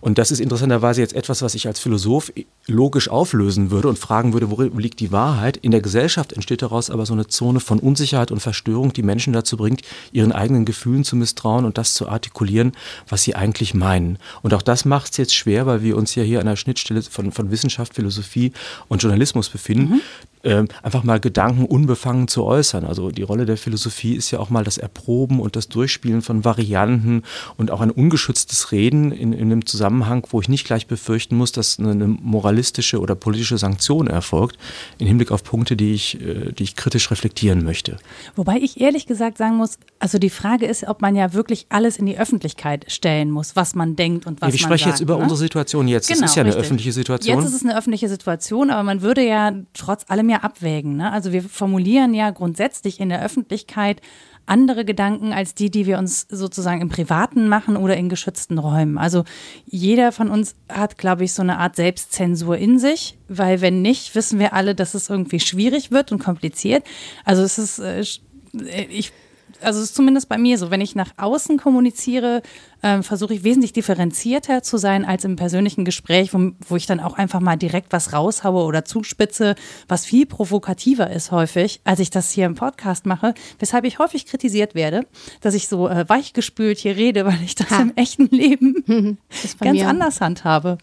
Und 0.00 0.18
das 0.18 0.30
ist 0.30 0.40
interessanterweise 0.40 1.00
jetzt 1.00 1.14
etwas, 1.14 1.40
was 1.40 1.54
ich 1.54 1.66
als 1.66 1.78
Philosoph 1.78 2.30
logisch 2.66 3.08
auflösen 3.08 3.70
würde 3.70 3.88
und 3.88 3.98
fragen 3.98 4.34
würde, 4.34 4.50
wo 4.50 4.60
liegt 4.78 5.00
die 5.00 5.12
Wahrheit? 5.12 5.56
In 5.56 5.70
der 5.70 5.80
Gesellschaft 5.80 6.34
entsteht 6.34 6.60
daraus 6.60 6.90
aber 6.90 7.06
so 7.06 7.14
eine 7.14 7.26
Zone 7.26 7.60
von 7.60 7.78
Unsicherheit 7.78 8.30
und 8.30 8.40
Verstörung, 8.40 8.92
die 8.92 9.02
Menschen 9.02 9.32
dazu 9.32 9.56
bringt, 9.56 9.82
ihren 10.12 10.32
eigenen 10.32 10.64
Gefühlen 10.64 11.04
zu 11.04 11.16
misstrauen 11.16 11.64
und 11.64 11.78
das 11.78 11.94
zu 11.94 12.08
artikulieren, 12.08 12.72
was 13.14 13.22
sie 13.22 13.36
eigentlich 13.36 13.74
meinen. 13.74 14.18
Und 14.42 14.54
auch 14.54 14.62
das 14.62 14.84
macht 14.84 15.12
es 15.12 15.18
jetzt 15.18 15.36
schwer, 15.36 15.66
weil 15.66 15.84
wir 15.84 15.96
uns 15.96 16.16
ja 16.16 16.24
hier 16.24 16.40
an 16.40 16.46
der 16.46 16.56
Schnittstelle 16.56 17.00
von, 17.00 17.30
von 17.30 17.52
Wissenschaft, 17.52 17.94
Philosophie 17.94 18.52
und 18.88 19.04
Journalismus 19.04 19.48
befinden. 19.48 20.00
Ähm, 20.44 20.68
einfach 20.82 21.04
mal 21.04 21.20
Gedanken 21.20 21.64
unbefangen 21.64 22.28
zu 22.28 22.44
äußern. 22.44 22.84
Also 22.84 23.10
die 23.10 23.22
Rolle 23.22 23.46
der 23.46 23.56
Philosophie 23.56 24.14
ist 24.14 24.30
ja 24.30 24.38
auch 24.38 24.50
mal 24.50 24.62
das 24.62 24.78
Erproben 24.78 25.40
und 25.40 25.56
das 25.56 25.68
Durchspielen 25.68 26.22
von 26.22 26.44
Varianten 26.44 27.22
und 27.56 27.70
auch 27.70 27.80
ein 27.80 27.90
ungeschütztes 27.90 28.70
Reden 28.70 29.10
in, 29.10 29.32
in 29.32 29.50
einem 29.50 29.66
Zusammenhang, 29.66 30.26
wo 30.30 30.40
ich 30.40 30.48
nicht 30.48 30.66
gleich 30.66 30.86
befürchten 30.86 31.36
muss, 31.36 31.52
dass 31.52 31.78
eine, 31.78 31.92
eine 31.92 32.06
moralistische 32.06 33.00
oder 33.00 33.14
politische 33.14 33.56
Sanktion 33.58 34.06
erfolgt, 34.06 34.58
im 34.98 35.06
Hinblick 35.06 35.30
auf 35.32 35.44
Punkte, 35.44 35.76
die 35.76 35.94
ich, 35.94 36.20
äh, 36.20 36.52
die 36.52 36.62
ich 36.62 36.76
kritisch 36.76 37.10
reflektieren 37.10 37.64
möchte. 37.64 37.96
Wobei 38.36 38.56
ich 38.58 38.80
ehrlich 38.80 39.06
gesagt 39.06 39.38
sagen 39.38 39.56
muss, 39.56 39.78
also 39.98 40.18
die 40.18 40.30
Frage 40.30 40.66
ist, 40.66 40.86
ob 40.86 41.00
man 41.00 41.16
ja 41.16 41.32
wirklich 41.32 41.66
alles 41.70 41.96
in 41.96 42.06
die 42.06 42.18
Öffentlichkeit 42.18 42.84
stellen 42.88 43.30
muss, 43.30 43.56
was 43.56 43.74
man 43.74 43.96
denkt 43.96 44.26
und 44.26 44.42
was 44.42 44.48
Ja, 44.48 44.54
ich 44.54 44.62
man 44.62 44.68
spreche 44.68 44.84
sagt, 44.84 44.98
jetzt 44.98 45.00
über 45.00 45.16
ne? 45.16 45.22
unsere 45.22 45.38
Situation 45.38 45.88
jetzt. 45.88 46.08
Genau, 46.08 46.20
das 46.20 46.30
ist 46.30 46.36
ja 46.36 46.42
eine 46.42 46.50
richtig. 46.50 46.64
öffentliche 46.64 46.92
Situation. 46.92 47.38
Jetzt 47.38 47.48
ist 47.48 47.54
es 47.54 47.64
eine 47.64 47.76
öffentliche 47.76 48.08
Situation, 48.08 48.70
aber 48.70 48.82
man 48.82 49.00
würde 49.02 49.26
ja 49.26 49.52
trotz 49.72 50.04
allem 50.08 50.28
ja 50.28 50.33
abwägen. 50.42 50.96
Ne? 50.96 51.12
Also 51.12 51.32
wir 51.32 51.42
formulieren 51.42 52.14
ja 52.14 52.30
grundsätzlich 52.30 52.98
in 52.98 53.10
der 53.10 53.22
Öffentlichkeit 53.22 54.00
andere 54.46 54.84
Gedanken 54.84 55.32
als 55.32 55.54
die, 55.54 55.70
die 55.70 55.86
wir 55.86 55.98
uns 55.98 56.26
sozusagen 56.28 56.82
im 56.82 56.88
Privaten 56.88 57.48
machen 57.48 57.76
oder 57.76 57.96
in 57.96 58.08
geschützten 58.08 58.58
Räumen. 58.58 58.98
Also 58.98 59.24
jeder 59.66 60.12
von 60.12 60.28
uns 60.28 60.54
hat, 60.68 60.98
glaube 60.98 61.24
ich, 61.24 61.32
so 61.32 61.42
eine 61.42 61.58
Art 61.58 61.76
Selbstzensur 61.76 62.58
in 62.58 62.78
sich, 62.78 63.16
weil 63.28 63.60
wenn 63.60 63.82
nicht, 63.82 64.14
wissen 64.14 64.38
wir 64.38 64.52
alle, 64.52 64.74
dass 64.74 64.94
es 64.94 65.08
irgendwie 65.08 65.40
schwierig 65.40 65.90
wird 65.90 66.12
und 66.12 66.18
kompliziert. 66.18 66.84
Also 67.24 67.42
es 67.42 67.58
ist, 67.58 67.78
äh, 67.78 68.00
äh, 68.00 68.84
ich 68.90 69.12
also 69.60 69.80
es 69.80 69.86
ist 69.86 69.94
zumindest 69.94 70.28
bei 70.28 70.36
mir 70.38 70.58
so, 70.58 70.70
wenn 70.70 70.80
ich 70.80 70.94
nach 70.94 71.12
außen 71.16 71.58
kommuniziere, 71.58 72.42
ähm, 72.84 73.02
versuche 73.02 73.32
ich 73.32 73.44
wesentlich 73.44 73.72
differenzierter 73.72 74.62
zu 74.62 74.76
sein 74.76 75.06
als 75.06 75.24
im 75.24 75.36
persönlichen 75.36 75.86
Gespräch, 75.86 76.34
wo, 76.34 76.52
wo 76.68 76.76
ich 76.76 76.84
dann 76.84 77.00
auch 77.00 77.14
einfach 77.14 77.40
mal 77.40 77.56
direkt 77.56 77.92
was 77.94 78.12
raushaue 78.12 78.62
oder 78.62 78.84
zuspitze, 78.84 79.54
was 79.88 80.04
viel 80.04 80.26
provokativer 80.26 81.10
ist 81.10 81.32
häufig, 81.32 81.80
als 81.84 81.98
ich 81.98 82.10
das 82.10 82.30
hier 82.30 82.44
im 82.44 82.54
Podcast 82.54 83.06
mache, 83.06 83.32
weshalb 83.58 83.86
ich 83.86 83.98
häufig 83.98 84.26
kritisiert 84.26 84.74
werde, 84.74 85.06
dass 85.40 85.54
ich 85.54 85.66
so 85.66 85.88
äh, 85.88 86.06
weichgespült 86.08 86.78
hier 86.78 86.94
rede, 86.94 87.24
weil 87.24 87.40
ich 87.42 87.54
das 87.54 87.70
Ha. 87.70 87.80
im 87.80 87.92
echten 87.96 88.26
Leben 88.26 89.18
ganz 89.60 89.82
anders 89.82 90.20
handhabe. 90.20 90.76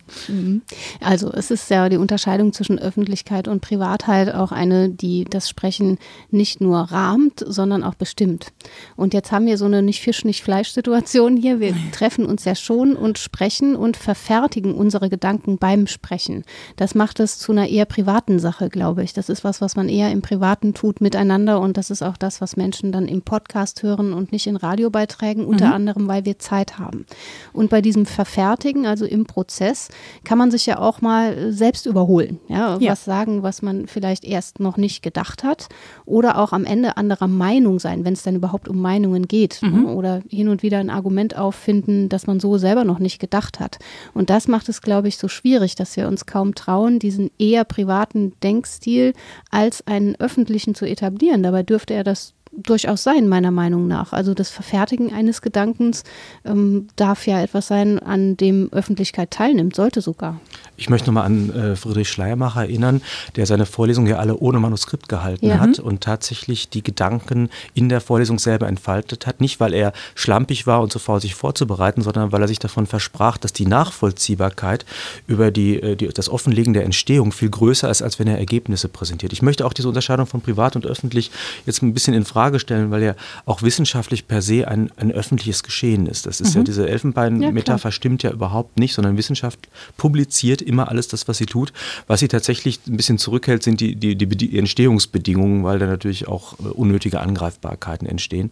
Also 1.01 1.31
es 1.31 1.51
ist 1.51 1.69
ja 1.69 1.87
die 1.87 1.97
Unterscheidung 1.97 2.51
zwischen 2.51 2.79
Öffentlichkeit 2.79 3.47
und 3.47 3.61
Privatheit 3.61 4.33
auch 4.33 4.51
eine, 4.51 4.89
die 4.89 5.25
das 5.25 5.47
Sprechen 5.47 5.99
nicht 6.31 6.61
nur 6.61 6.79
rahmt, 6.79 7.43
sondern 7.45 7.83
auch 7.83 7.93
bestimmt. 7.93 8.47
Und 8.95 9.13
jetzt 9.13 9.31
haben 9.31 9.45
wir 9.45 9.59
so 9.59 9.65
eine 9.65 9.83
nicht 9.83 10.01
Fisch, 10.01 10.25
nicht 10.25 10.43
Fleisch-Situation 10.43 11.37
hier. 11.37 11.59
Wir 11.59 11.75
treffen 11.91 12.25
uns 12.25 12.45
ja 12.45 12.55
schon 12.55 12.95
und 12.95 13.17
sprechen 13.17 13.75
und 13.75 13.97
verfertigen 13.97 14.73
unsere 14.73 15.09
Gedanken 15.09 15.57
beim 15.57 15.87
Sprechen. 15.87 16.43
Das 16.75 16.95
macht 16.95 17.19
es 17.19 17.37
zu 17.37 17.51
einer 17.51 17.67
eher 17.67 17.85
privaten 17.85 18.39
Sache, 18.39 18.69
glaube 18.69 19.03
ich. 19.03 19.13
Das 19.13 19.29
ist 19.29 19.43
was, 19.43 19.61
was 19.61 19.75
man 19.75 19.89
eher 19.89 20.11
im 20.11 20.21
Privaten 20.21 20.73
tut 20.73 21.01
miteinander 21.01 21.59
und 21.59 21.77
das 21.77 21.89
ist 21.89 22.01
auch 22.01 22.17
das, 22.17 22.41
was 22.41 22.57
Menschen 22.57 22.91
dann 22.91 23.07
im 23.07 23.21
Podcast 23.21 23.83
hören 23.83 24.13
und 24.13 24.31
nicht 24.31 24.47
in 24.47 24.55
Radiobeiträgen, 24.55 25.45
unter 25.45 25.67
mhm. 25.67 25.73
anderem, 25.73 26.07
weil 26.07 26.25
wir 26.25 26.39
Zeit 26.39 26.79
haben. 26.79 27.05
Und 27.53 27.69
bei 27.69 27.81
diesem 27.81 28.05
Verfertigen, 28.05 28.85
also 28.85 29.05
im 29.05 29.25
Prozess, 29.25 29.89
kann 30.23 30.37
man 30.37 30.51
sich 30.51 30.65
ja 30.65 30.79
auch 30.79 31.01
mal 31.01 31.51
selbst 31.51 31.85
überholen. 31.85 32.39
Ja, 32.47 32.77
ja. 32.77 32.91
was 32.91 33.05
sagen, 33.05 33.43
was 33.43 33.61
man 33.61 33.87
vielleicht 33.87 34.23
erst 34.23 34.59
noch 34.59 34.77
nicht 34.77 35.01
gedacht 35.03 35.43
hat 35.43 35.67
oder 36.05 36.37
auch 36.37 36.53
am 36.53 36.65
Ende 36.65 36.97
anderer 36.97 37.27
Meinung 37.27 37.79
sein, 37.79 38.05
wenn 38.05 38.13
es 38.13 38.23
dann 38.23 38.35
überhaupt 38.35 38.67
um 38.67 38.81
Meinungen 38.81 39.27
geht. 39.27 39.59
Ne? 39.61 39.69
Mhm. 39.69 39.81
Ne? 39.83 39.93
Oder 39.93 40.21
hin 40.29 40.47
und 40.47 40.63
wieder 40.63 40.79
ein 40.79 40.89
Argument 40.89 41.37
auffinden, 41.37 41.80
das 42.09 42.27
man 42.27 42.39
so 42.39 42.57
selber 42.57 42.83
noch 42.83 42.99
nicht 42.99 43.19
gedacht 43.19 43.59
hat. 43.59 43.79
Und 44.13 44.29
das 44.29 44.47
macht 44.47 44.69
es, 44.69 44.81
glaube 44.81 45.07
ich, 45.07 45.17
so 45.17 45.27
schwierig, 45.27 45.75
dass 45.75 45.95
wir 45.97 46.07
uns 46.07 46.25
kaum 46.25 46.55
trauen, 46.55 46.99
diesen 46.99 47.31
eher 47.37 47.63
privaten 47.63 48.33
Denkstil 48.41 49.13
als 49.49 49.85
einen 49.87 50.15
öffentlichen 50.19 50.75
zu 50.75 50.85
etablieren. 50.85 51.43
Dabei 51.43 51.63
dürfte 51.63 51.93
er 51.93 52.03
das 52.03 52.33
durchaus 52.51 53.03
sein, 53.03 53.27
meiner 53.29 53.51
Meinung 53.51 53.87
nach. 53.87 54.11
Also 54.11 54.33
das 54.33 54.49
Verfertigen 54.49 55.13
eines 55.13 55.41
Gedankens 55.41 56.03
ähm, 56.43 56.87
darf 56.97 57.25
ja 57.25 57.41
etwas 57.41 57.67
sein, 57.67 57.99
an 57.99 58.35
dem 58.35 58.69
Öffentlichkeit 58.73 59.31
teilnimmt, 59.31 59.75
sollte 59.75 60.01
sogar. 60.01 60.39
Ich 60.75 60.89
möchte 60.89 61.07
nochmal 61.07 61.25
an 61.25 61.53
äh, 61.53 61.75
Friedrich 61.75 62.09
Schleiermacher 62.09 62.61
erinnern, 62.61 63.01
der 63.35 63.45
seine 63.45 63.65
Vorlesung 63.65 64.05
ja 64.05 64.17
alle 64.17 64.35
ohne 64.37 64.59
Manuskript 64.59 65.07
gehalten 65.07 65.47
ja. 65.47 65.59
hat 65.59 65.79
und 65.79 66.01
tatsächlich 66.01 66.69
die 66.69 66.83
Gedanken 66.83 67.49
in 67.73 67.87
der 67.87 68.01
Vorlesung 68.01 68.37
selber 68.37 68.67
entfaltet 68.67 69.27
hat. 69.27 69.39
Nicht, 69.39 69.59
weil 69.59 69.73
er 69.73 69.93
schlampig 70.15 70.67
war 70.67 70.81
und 70.81 70.91
so 70.91 70.99
faul 70.99 71.21
sich 71.21 71.35
vorzubereiten, 71.35 72.01
sondern 72.01 72.31
weil 72.31 72.41
er 72.41 72.47
sich 72.47 72.59
davon 72.59 72.85
versprach, 72.85 73.37
dass 73.37 73.53
die 73.53 73.65
Nachvollziehbarkeit 73.65 74.85
über 75.25 75.51
die, 75.51 75.81
äh, 75.81 75.95
die, 75.95 76.09
das 76.09 76.27
Offenlegen 76.27 76.73
der 76.73 76.83
Entstehung 76.83 77.31
viel 77.31 77.49
größer 77.49 77.89
ist, 77.89 78.01
als 78.01 78.19
wenn 78.19 78.27
er 78.27 78.39
Ergebnisse 78.39 78.89
präsentiert. 78.89 79.31
Ich 79.31 79.41
möchte 79.41 79.65
auch 79.65 79.73
diese 79.73 79.87
Unterscheidung 79.87 80.25
von 80.25 80.41
privat 80.41 80.75
und 80.75 80.85
öffentlich 80.85 81.31
jetzt 81.65 81.81
ein 81.81 81.93
bisschen 81.93 82.13
in 82.13 82.25
Frage 82.25 82.40
Frage 82.41 82.59
stellen, 82.59 82.89
weil 82.89 83.03
ja 83.03 83.15
auch 83.45 83.61
wissenschaftlich 83.61 84.27
per 84.27 84.41
se 84.41 84.67
ein, 84.67 84.91
ein 84.97 85.11
öffentliches 85.11 85.61
Geschehen 85.61 86.07
ist. 86.07 86.25
Das 86.25 86.41
ist 86.41 86.55
mhm. 86.55 86.61
ja 86.61 86.63
diese 86.63 86.89
Elfenbein-Metapher 86.89 87.89
ja, 87.89 87.91
stimmt 87.91 88.23
ja 88.23 88.31
überhaupt 88.31 88.79
nicht, 88.79 88.95
sondern 88.95 89.15
Wissenschaft 89.15 89.69
publiziert 89.95 90.63
immer 90.63 90.89
alles 90.89 91.07
das, 91.07 91.27
was 91.27 91.37
sie 91.37 91.45
tut. 91.45 91.71
Was 92.07 92.19
sie 92.19 92.27
tatsächlich 92.27 92.79
ein 92.87 92.97
bisschen 92.97 93.19
zurückhält, 93.19 93.61
sind 93.61 93.79
die, 93.79 93.95
die, 93.95 94.15
die 94.15 94.57
Entstehungsbedingungen, 94.57 95.63
weil 95.63 95.77
da 95.77 95.85
natürlich 95.85 96.27
auch 96.27 96.53
äh, 96.59 96.63
unnötige 96.63 97.19
Angreifbarkeiten 97.19 98.07
entstehen. 98.07 98.51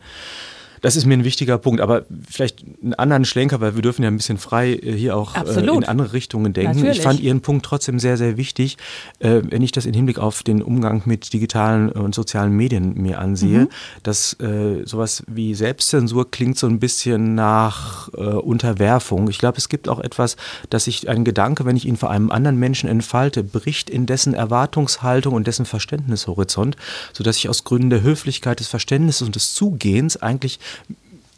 Das 0.82 0.96
ist 0.96 1.06
mir 1.06 1.16
ein 1.16 1.24
wichtiger 1.24 1.58
Punkt, 1.58 1.82
aber 1.82 2.06
vielleicht 2.28 2.64
einen 2.82 2.94
anderen 2.94 3.26
Schlenker, 3.26 3.62
weil 3.62 3.76
wir 3.76 3.82
dürfen 3.82 4.04
ja 4.04 4.10
ein 4.10 4.18
bisschen 4.18 4.38
frei 4.38 4.74
äh, 4.74 4.94
hier 4.94 5.16
auch 5.16 5.36
äh, 5.36 5.60
in 5.60 5.84
andere 5.84 6.14
Richtungen 6.14 6.54
denken. 6.54 6.76
Natürlich. 6.76 6.98
Ich 6.98 7.04
fand 7.04 7.20
Ihren 7.20 7.42
Punkt 7.42 7.66
trotzdem 7.66 8.00
sehr, 8.00 8.18
sehr 8.18 8.38
wichtig, 8.38 8.78
äh, 9.20 9.42
wenn 9.44 9.62
ich 9.62 9.72
das 9.72 9.86
im 9.86 9.94
Hinblick 9.94 10.20
auf 10.20 10.44
den 10.44 10.62
Umgang 10.62 11.04
mit 11.06 11.34
digitalen 11.34 11.90
und 11.90 12.16
sozialen 12.16 12.52
Medien 12.52 12.94
mir 12.96 13.20
ansehe, 13.20 13.62
mhm. 13.62 13.70
dass 14.04 14.34
äh, 14.40 14.86
sowas 14.86 15.24
wie 15.28 15.54
Selbstzensur 15.54 16.32
klingt 16.32 16.58
so 16.58 16.68
ein 16.68 16.80
bisschen 16.80 17.36
nach 17.36 18.10
äh, 18.14 18.22
Unterwerfung. 18.22 19.30
Ich 19.30 19.40
glaube, 19.40 19.58
es 19.58 19.70
gibt 19.70 19.90
auch 19.90 20.00
etwas, 20.00 20.36
dass 20.70 20.88
ich 20.88 21.10
einen 21.10 21.24
Gedanke, 21.24 21.66
wenn 21.66 21.76
ich 21.76 21.86
ihn 21.86 21.98
vor 21.98 22.10
einem 22.10 22.32
anderen 22.32 22.58
Menschen 22.58 22.90
entfalte, 22.90 23.44
bricht 23.44 23.90
in 23.90 24.06
dessen 24.06 24.34
Erwartungshaltung 24.34 25.34
und 25.34 25.48
dessen 25.48 25.66
Verständnishorizont, 25.66 26.76
sodass 27.14 27.38
ich 27.38 27.50
aus 27.50 27.64
Gründen 27.64 27.90
der 27.90 28.02
Höflichkeit, 28.02 28.60
des 28.60 28.68
Verständnisses 28.68 29.24
und 29.24 29.36
des 29.36 29.54
Zugehens 29.54 30.18
eigentlich 30.18 30.60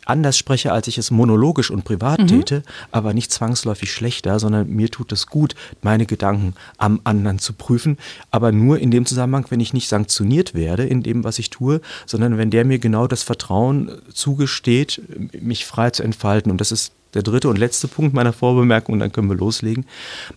anders 0.06 0.38
spreche, 0.38 0.72
als 0.72 0.88
ich 0.88 0.98
es 0.98 1.12
monologisch 1.12 1.72
und 1.72 1.84
privat 1.84 2.20
mhm. 2.20 2.28
täte, 2.28 2.64
aber 2.92 3.14
nicht 3.14 3.32
zwangsläufig 3.32 3.92
schlechter, 3.92 4.40
sondern 4.40 4.70
mir 4.70 4.90
tut 4.90 5.12
es 5.12 5.28
gut, 5.28 5.56
meine 5.82 6.06
Gedanken 6.06 6.56
am 6.78 7.00
anderen 7.04 7.40
zu 7.40 7.54
prüfen, 7.54 7.98
aber 8.32 8.52
nur 8.52 8.80
in 8.80 8.92
dem 8.92 9.06
Zusammenhang, 9.06 9.46
wenn 9.50 9.60
ich 9.60 9.74
nicht 9.74 9.88
sanktioniert 9.88 10.54
werde 10.54 10.86
in 10.86 11.04
dem, 11.04 11.24
was 11.24 11.40
ich 11.40 11.50
tue, 11.50 11.82
sondern 12.06 12.38
wenn 12.38 12.50
der 12.50 12.66
mir 12.66 12.80
genau 12.80 13.08
das 13.08 13.24
Vertrauen 13.24 13.92
zugesteht, 14.14 15.02
mich 15.40 15.66
frei 15.66 15.92
zu 15.92 16.04
entfalten. 16.04 16.52
Und 16.52 16.60
das 16.60 16.72
ist 16.72 16.94
der 17.14 17.24
dritte 17.24 17.50
und 17.50 17.58
letzte 17.58 17.88
Punkt 17.88 18.14
meiner 18.14 18.34
Vorbemerkung, 18.34 18.94
und 18.94 19.00
dann 19.00 19.12
können 19.12 19.30
wir 19.30 19.38
loslegen. 19.38 19.86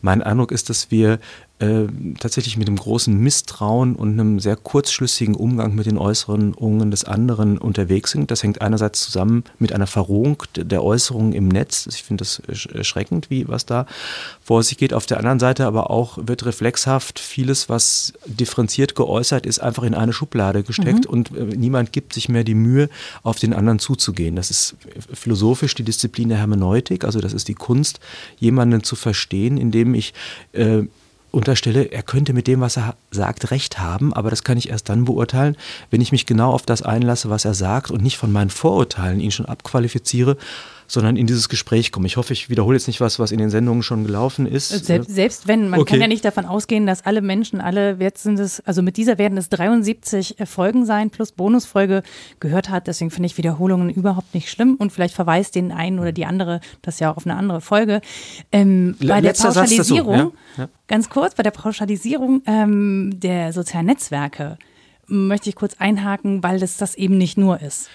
Mein 0.03 0.23
Eindruck 0.23 0.53
ist, 0.53 0.71
dass 0.71 0.91
wir 0.91 1.19
äh, 1.61 1.87
tatsächlich 2.19 2.57
mit 2.57 2.67
einem 2.67 2.79
großen 2.79 3.17
Misstrauen 3.17 3.95
und 3.95 4.13
einem 4.13 4.41
sehr 4.41 4.57
kurzschlüssigen 4.57 5.37
Umgang 5.37 5.77
mit 5.77 5.87
den 5.87 5.99
Äußerungen 5.99 6.91
des 6.91 7.05
anderen 7.05 7.59
unterwegs 7.59 8.11
sind. 8.11 8.33
Das 8.33 8.43
hängt 8.43 8.61
einerseits 8.61 9.03
zusammen 9.03 9.45
mit 9.61 9.73
einer 9.73 9.87
Verrohung 9.87 10.43
der 10.57 10.83
Äußerungen 10.83 11.33
im 11.33 11.47
Netz. 11.47 11.87
Ich 11.87 12.03
finde 12.03 12.23
das 12.23 12.41
erschreckend, 12.41 13.31
wie 13.31 13.47
was 13.47 13.67
da 13.67 13.87
vor 14.43 14.65
sich 14.65 14.79
geht. 14.79 14.93
Auf 14.93 15.07
der 15.07 15.19
anderen 15.19 15.39
Seite 15.39 15.65
aber 15.65 15.91
auch 15.91 16.19
wird 16.21 16.45
reflexhaft 16.45 17.21
vieles, 17.21 17.69
was 17.69 18.15
differenziert 18.27 18.97
geäußert 18.97 19.47
ist, 19.47 19.61
einfach 19.61 19.85
in 19.85 19.95
eine 19.95 20.13
Schublade 20.13 20.65
gesteckt 20.65 21.05
mhm. 21.05 21.11
und 21.11 21.37
äh, 21.37 21.57
niemand 21.57 21.93
gibt 21.93 22.15
sich 22.15 22.29
mehr 22.29 22.43
die 22.43 22.57
Mühe, 22.57 22.91
auf 23.23 23.39
den 23.39 23.55
anderen 23.55 23.79
zuzugehen. 23.79 24.35
Das 24.35 24.51
ist 24.51 24.75
philosophisch 25.13 25.77
die 25.77 25.85
Disziplin 25.85 26.31
der 26.31 26.39
Hermeneutik, 26.39 26.64
also 27.05 27.21
das 27.21 27.33
ist 27.33 27.49
die 27.49 27.55
Kunst, 27.55 28.01
jemanden 28.39 28.83
zu 28.83 28.97
verstehen, 28.97 29.57
indem 29.57 29.95
ich 29.95 30.15
äh, 30.53 30.83
unterstelle, 31.31 31.85
er 31.93 32.03
könnte 32.03 32.33
mit 32.33 32.47
dem, 32.47 32.61
was 32.61 32.77
er 32.77 32.97
sagt, 33.11 33.51
recht 33.51 33.79
haben, 33.79 34.15
aber 34.15 34.31
das 34.31 34.45
kann 34.45 34.57
ich 34.57 34.71
erst 34.71 34.89
dann 34.89 35.05
beurteilen, 35.05 35.57
wenn 35.91 36.01
ich 36.01 36.13
mich 36.13 36.27
genau 36.27 36.53
auf 36.53 36.63
das 36.63 36.83
einlasse, 36.83 37.29
was 37.29 37.45
er 37.45 37.55
sagt 37.55 37.91
und 37.91 38.03
nicht 38.03 38.17
von 38.17 38.33
meinen 38.33 38.51
Vorurteilen 38.51 39.21
ihn 39.21 39.33
schon 39.33 39.47
abqualifiziere 39.47 40.37
sondern 40.87 41.17
in 41.17 41.27
dieses 41.27 41.49
Gespräch 41.49 41.93
kommen. 41.93 42.07
Ich 42.07 42.17
hoffe, 42.17 42.33
ich 42.33 42.51
wiederhole 42.51 42.77
jetzt 42.77 42.87
nicht 42.87 43.01
was, 43.01 43.19
was 43.19 43.33
in 43.33 43.39
den 43.39 43.51
Sendungen 43.51 43.83
schon 43.83 44.05
gelaufen 44.05 44.47
ist. 44.47 44.69
Selbst, 44.69 45.11
selbst 45.11 45.49
wenn, 45.49 45.69
man 45.69 45.81
okay. 45.81 45.93
kann 45.93 46.01
ja 46.01 46.07
nicht 46.07 46.25
davon 46.25 46.45
ausgehen, 46.45 46.87
dass 46.87 47.05
alle 47.05 47.21
Menschen, 47.21 47.61
alle, 47.61 47.97
jetzt 48.01 48.23
sind 48.23 48.39
es, 48.39 48.61
also 48.61 48.83
mit 48.83 48.97
dieser 48.97 49.19
werden 49.19 49.39
es 49.39 49.49
73 49.49 50.37
Folgen 50.45 50.85
sein, 50.87 51.11
plus 51.11 51.33
Bonusfolge 51.33 52.03
gehört 52.41 52.71
hat. 52.71 52.87
Deswegen 52.87 53.11
finde 53.11 53.27
ich 53.27 53.39
Wiederholungen 53.39 53.91
überhaupt 53.91 54.35
nicht 54.35 54.51
schlimm 54.51 54.75
und 54.77 54.93
vielleicht 54.93 55.15
verweist 55.15 55.55
den 55.55 55.73
einen 55.73 55.99
oder 55.99 56.13
die 56.13 56.27
andere, 56.27 56.61
das 56.83 57.01
ja 57.01 57.13
auch 57.13 57.17
auf 57.17 57.27
eine 57.27 57.37
andere 57.37 57.61
Folge. 57.61 58.01
Ähm, 58.53 58.97
bei 59.01 59.21
der 59.21 59.33
Pauschalisierung, 59.33 60.15
ja? 60.15 60.31
Ja. 60.57 60.69
ganz 60.89 61.09
kurz, 61.09 61.35
bei 61.35 61.43
der 61.43 61.51
Pauschalisierung 61.51 62.43
ähm, 62.47 63.19
der 63.21 63.53
sozialen 63.53 63.87
Netzwerke 63.87 64.59
möchte 65.07 65.49
ich 65.49 65.57
kurz 65.57 65.75
einhaken, 65.79 66.43
weil 66.43 66.59
das 66.59 66.77
das 66.77 66.95
eben 66.95 67.19
nicht 67.19 67.37
nur 67.37 67.61
ist. 67.61 67.89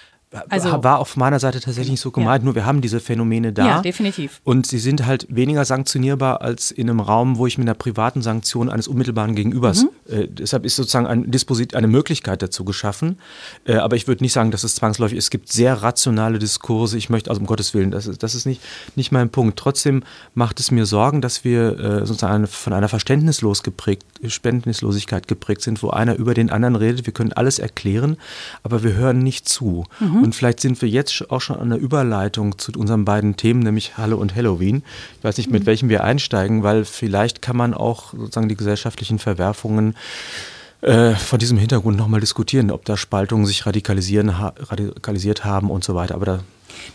Also, 0.48 0.84
war 0.84 1.00
auf 1.00 1.16
meiner 1.16 1.40
Seite 1.40 1.58
tatsächlich 1.60 1.90
nicht 1.90 2.00
so 2.00 2.12
gemeint, 2.12 2.42
ja. 2.42 2.44
nur 2.44 2.54
wir 2.54 2.64
haben 2.64 2.80
diese 2.80 3.00
Phänomene 3.00 3.52
da. 3.52 3.66
Ja, 3.66 3.82
definitiv. 3.82 4.40
Und 4.44 4.64
sie 4.64 4.78
sind 4.78 5.04
halt 5.04 5.26
weniger 5.28 5.64
sanktionierbar 5.64 6.40
als 6.40 6.70
in 6.70 6.88
einem 6.88 7.00
Raum, 7.00 7.36
wo 7.36 7.48
ich 7.48 7.58
mit 7.58 7.66
einer 7.66 7.74
privaten 7.74 8.22
Sanktion 8.22 8.68
eines 8.70 8.86
unmittelbaren 8.86 9.34
Gegenübers. 9.34 9.82
Mhm. 9.82 10.14
Äh, 10.14 10.28
deshalb 10.28 10.64
ist 10.64 10.76
sozusagen 10.76 11.08
ein 11.08 11.32
Disposit, 11.32 11.74
eine 11.74 11.88
Möglichkeit 11.88 12.42
dazu 12.42 12.64
geschaffen. 12.64 13.18
Äh, 13.64 13.74
aber 13.76 13.96
ich 13.96 14.06
würde 14.06 14.22
nicht 14.22 14.32
sagen, 14.32 14.52
dass 14.52 14.62
es 14.62 14.76
zwangsläufig 14.76 15.18
ist. 15.18 15.24
Es 15.24 15.30
gibt 15.30 15.50
sehr 15.50 15.82
rationale 15.82 16.38
Diskurse. 16.38 16.96
Ich 16.96 17.10
möchte, 17.10 17.30
also 17.30 17.40
um 17.40 17.46
Gottes 17.48 17.74
Willen, 17.74 17.90
das 17.90 18.06
ist, 18.06 18.22
das 18.22 18.36
ist 18.36 18.46
nicht, 18.46 18.60
nicht 18.94 19.10
mein 19.10 19.30
Punkt. 19.30 19.58
Trotzdem 19.58 20.04
macht 20.34 20.60
es 20.60 20.70
mir 20.70 20.86
Sorgen, 20.86 21.22
dass 21.22 21.42
wir 21.42 21.76
äh, 21.80 22.06
sozusagen 22.06 22.34
eine, 22.34 22.46
von 22.46 22.72
einer 22.72 22.88
Verständnislos 22.88 23.64
geprägt, 23.64 24.06
Verständnislosigkeit 24.20 25.26
geprägt 25.26 25.62
sind, 25.62 25.82
wo 25.82 25.90
einer 25.90 26.14
über 26.14 26.34
den 26.34 26.50
anderen 26.50 26.76
redet. 26.76 27.06
Wir 27.06 27.12
können 27.12 27.32
alles 27.32 27.58
erklären, 27.58 28.16
aber 28.62 28.84
wir 28.84 28.92
hören 28.92 29.18
nicht 29.18 29.48
zu. 29.48 29.86
Mhm. 29.98 30.19
Mhm. 30.20 30.24
Und 30.24 30.34
vielleicht 30.34 30.60
sind 30.60 30.80
wir 30.82 30.88
jetzt 30.88 31.30
auch 31.30 31.40
schon 31.40 31.56
an 31.56 31.70
der 31.70 31.78
Überleitung 31.78 32.58
zu 32.58 32.72
unseren 32.72 33.04
beiden 33.04 33.36
Themen, 33.36 33.60
nämlich 33.60 33.96
Halle 33.96 34.16
und 34.16 34.34
Halloween. 34.34 34.82
Ich 35.18 35.24
weiß 35.24 35.38
nicht, 35.38 35.50
mit 35.50 35.62
mhm. 35.62 35.66
welchem 35.66 35.88
wir 35.88 36.04
einsteigen, 36.04 36.62
weil 36.62 36.84
vielleicht 36.84 37.42
kann 37.42 37.56
man 37.56 37.74
auch 37.74 38.12
sozusagen 38.12 38.48
die 38.48 38.56
gesellschaftlichen 38.56 39.18
Verwerfungen 39.18 39.96
äh, 40.82 41.14
vor 41.14 41.38
diesem 41.38 41.58
Hintergrund 41.58 41.96
nochmal 41.96 42.20
diskutieren, 42.20 42.70
ob 42.70 42.84
da 42.84 42.96
Spaltungen 42.96 43.46
sich 43.46 43.66
radikalisieren, 43.66 44.38
ha 44.38 44.54
radikalisiert 44.58 45.44
haben 45.44 45.70
und 45.70 45.84
so 45.84 45.94
weiter. 45.94 46.14
Aber 46.14 46.26
da 46.26 46.40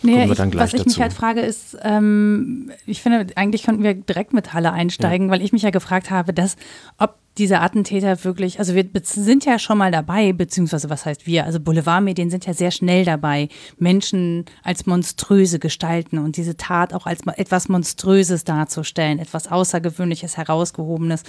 Nee, 0.02 0.24
ich, 0.24 0.30
was 0.30 0.74
ich 0.74 0.82
dazu. 0.82 0.90
mich 0.90 1.02
halt 1.02 1.14
frage 1.14 1.42
ist, 1.42 1.78
ähm, 1.82 2.72
ich 2.86 3.02
finde, 3.02 3.28
eigentlich 3.36 3.64
könnten 3.64 3.84
wir 3.84 3.94
direkt 3.94 4.34
mit 4.34 4.54
Halle 4.54 4.72
einsteigen, 4.72 5.28
ja. 5.28 5.34
weil 5.34 5.42
ich 5.42 5.52
mich 5.52 5.64
ja 5.64 5.70
gefragt 5.70 6.12
habe, 6.12 6.34
dass, 6.34 6.56
ob 6.98 7.16
diese 7.38 7.60
Attentäter 7.60 8.24
wirklich, 8.24 8.60
also 8.60 8.76
wir 8.76 8.86
sind 9.04 9.44
ja 9.44 9.60
schon 9.60 9.78
mal 9.78 9.92
dabei, 9.92 10.32
beziehungsweise 10.32 10.90
was 10.90 11.06
heißt 11.06 11.28
wir, 11.28 11.44
also 11.44 11.60
Boulevardmedien 11.60 12.30
sind 12.30 12.46
ja 12.46 12.54
sehr 12.54 12.72
schnell 12.72 13.04
dabei, 13.04 13.50
Menschen 13.78 14.46
als 14.64 14.86
monströse 14.86 15.60
gestalten 15.60 16.18
und 16.18 16.38
diese 16.38 16.56
Tat 16.56 16.94
auch 16.94 17.06
als 17.06 17.22
etwas 17.36 17.68
Monströses 17.68 18.46
darzustellen, 18.46 19.20
etwas 19.20 19.52
Außergewöhnliches, 19.52 20.38
Herausgehobenes. 20.38 21.24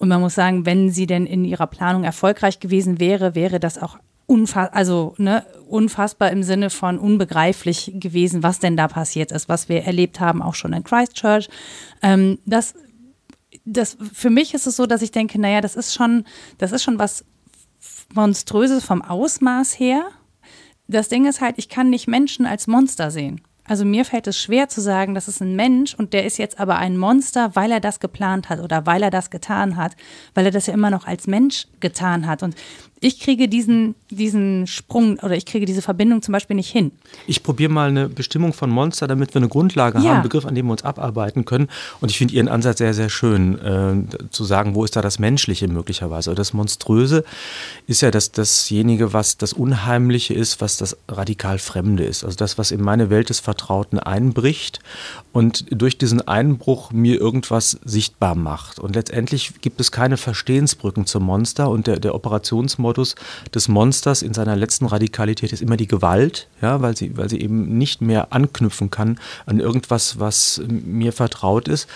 Und 0.00 0.08
man 0.08 0.20
muss 0.20 0.34
sagen, 0.34 0.64
wenn 0.64 0.90
sie 0.90 1.06
denn 1.06 1.26
in 1.26 1.44
ihrer 1.44 1.66
Planung 1.66 2.04
erfolgreich 2.04 2.58
gewesen 2.58 2.98
wäre, 2.98 3.34
wäre 3.34 3.60
das 3.60 3.76
auch 3.76 3.98
unfassbar, 4.26 4.74
also 4.74 5.14
ne, 5.18 5.44
unfassbar 5.68 6.30
im 6.30 6.42
Sinne 6.42 6.70
von 6.70 6.98
unbegreiflich 6.98 7.92
gewesen, 7.96 8.42
was 8.42 8.60
denn 8.60 8.78
da 8.78 8.88
passiert 8.88 9.30
ist, 9.30 9.50
was 9.50 9.68
wir 9.68 9.82
erlebt 9.82 10.18
haben, 10.18 10.40
auch 10.40 10.54
schon 10.54 10.72
in 10.72 10.84
Christchurch. 10.84 11.50
Ähm, 12.02 12.38
das 12.46 12.74
das, 13.66 13.98
für 14.12 14.30
mich 14.30 14.54
ist 14.54 14.66
es 14.66 14.76
so, 14.76 14.86
dass 14.86 15.02
ich 15.02 15.12
denke, 15.12 15.38
naja, 15.40 15.60
das 15.60 15.76
ist 15.76 15.94
schon, 15.94 16.24
das 16.58 16.72
ist 16.72 16.82
schon 16.82 16.98
was 16.98 17.24
Monströses 18.14 18.84
vom 18.84 19.02
Ausmaß 19.02 19.78
her. 19.78 20.08
Das 20.88 21.08
Ding 21.08 21.26
ist 21.26 21.42
halt, 21.42 21.56
ich 21.58 21.68
kann 21.68 21.90
nicht 21.90 22.08
Menschen 22.08 22.46
als 22.46 22.66
Monster 22.66 23.10
sehen. 23.10 23.42
Also 23.70 23.84
mir 23.84 24.04
fällt 24.04 24.26
es 24.26 24.36
schwer 24.36 24.68
zu 24.68 24.80
sagen, 24.80 25.14
das 25.14 25.28
ist 25.28 25.40
ein 25.40 25.54
Mensch 25.54 25.94
und 25.94 26.12
der 26.12 26.24
ist 26.24 26.38
jetzt 26.38 26.58
aber 26.58 26.78
ein 26.78 26.96
Monster, 26.96 27.54
weil 27.54 27.70
er 27.70 27.78
das 27.78 28.00
geplant 28.00 28.48
hat 28.48 28.58
oder 28.58 28.84
weil 28.84 29.00
er 29.00 29.12
das 29.12 29.30
getan 29.30 29.76
hat, 29.76 29.94
weil 30.34 30.44
er 30.44 30.50
das 30.50 30.66
ja 30.66 30.74
immer 30.74 30.90
noch 30.90 31.06
als 31.06 31.28
Mensch 31.28 31.68
getan 31.78 32.26
hat. 32.26 32.42
Und 32.42 32.56
ich 33.02 33.18
kriege 33.18 33.48
diesen, 33.48 33.94
diesen 34.10 34.66
Sprung 34.66 35.18
oder 35.20 35.34
ich 35.34 35.46
kriege 35.46 35.64
diese 35.64 35.80
Verbindung 35.80 36.20
zum 36.20 36.32
Beispiel 36.32 36.54
nicht 36.54 36.70
hin. 36.70 36.92
Ich 37.26 37.42
probiere 37.42 37.72
mal 37.72 37.88
eine 37.88 38.10
Bestimmung 38.10 38.52
von 38.52 38.68
Monster, 38.68 39.08
damit 39.08 39.32
wir 39.32 39.40
eine 39.40 39.48
Grundlage 39.48 39.98
ja. 39.98 40.04
haben, 40.04 40.10
einen 40.16 40.22
Begriff, 40.22 40.44
an 40.44 40.54
dem 40.54 40.66
wir 40.66 40.72
uns 40.72 40.84
abarbeiten 40.84 41.46
können. 41.46 41.68
Und 42.02 42.10
ich 42.10 42.18
finde 42.18 42.34
Ihren 42.34 42.48
Ansatz 42.48 42.76
sehr, 42.76 42.92
sehr 42.92 43.08
schön, 43.08 43.58
äh, 43.58 44.28
zu 44.30 44.44
sagen, 44.44 44.74
wo 44.74 44.84
ist 44.84 44.96
da 44.96 45.00
das 45.00 45.18
Menschliche 45.18 45.66
möglicherweise. 45.66 46.34
Das 46.34 46.52
Monströse 46.52 47.24
ist 47.86 48.02
ja 48.02 48.10
das, 48.10 48.32
dasjenige, 48.32 49.14
was 49.14 49.38
das 49.38 49.54
Unheimliche 49.54 50.34
ist, 50.34 50.60
was 50.60 50.76
das 50.76 50.94
radikal 51.08 51.58
Fremde 51.58 52.04
ist. 52.04 52.22
Also 52.22 52.36
das, 52.36 52.58
was 52.58 52.70
in 52.70 52.82
meine 52.82 53.08
Welt 53.08 53.30
des 53.30 53.40
Vertrauten 53.40 53.98
einbricht 53.98 54.80
und 55.32 55.64
durch 55.70 55.96
diesen 55.96 56.28
Einbruch 56.28 56.92
mir 56.92 57.18
irgendwas 57.18 57.78
sichtbar 57.82 58.34
macht. 58.34 58.78
Und 58.78 58.94
letztendlich 58.94 59.54
gibt 59.62 59.80
es 59.80 59.90
keine 59.90 60.18
Verstehensbrücken 60.18 61.06
zum 61.06 61.22
Monster 61.22 61.70
und 61.70 61.86
der, 61.86 61.98
der 61.98 62.14
Operationsmodus 62.14 62.89
Modus 62.90 63.14
des 63.54 63.68
Monsters 63.68 64.20
in 64.22 64.34
seiner 64.34 64.56
letzten 64.56 64.86
Radikalität 64.86 65.52
ist 65.52 65.62
immer 65.62 65.76
die 65.76 65.86
Gewalt, 65.86 66.48
ja, 66.60 66.82
weil 66.82 66.96
sie, 66.96 67.16
weil 67.16 67.30
sie 67.30 67.40
eben 67.40 67.78
nicht 67.78 68.00
mehr 68.00 68.32
anknüpfen 68.32 68.90
kann 68.90 69.20
an 69.46 69.60
irgendwas, 69.60 70.18
was 70.18 70.60
mir 70.68 71.12
vertraut 71.12 71.68
ist. 71.68 71.86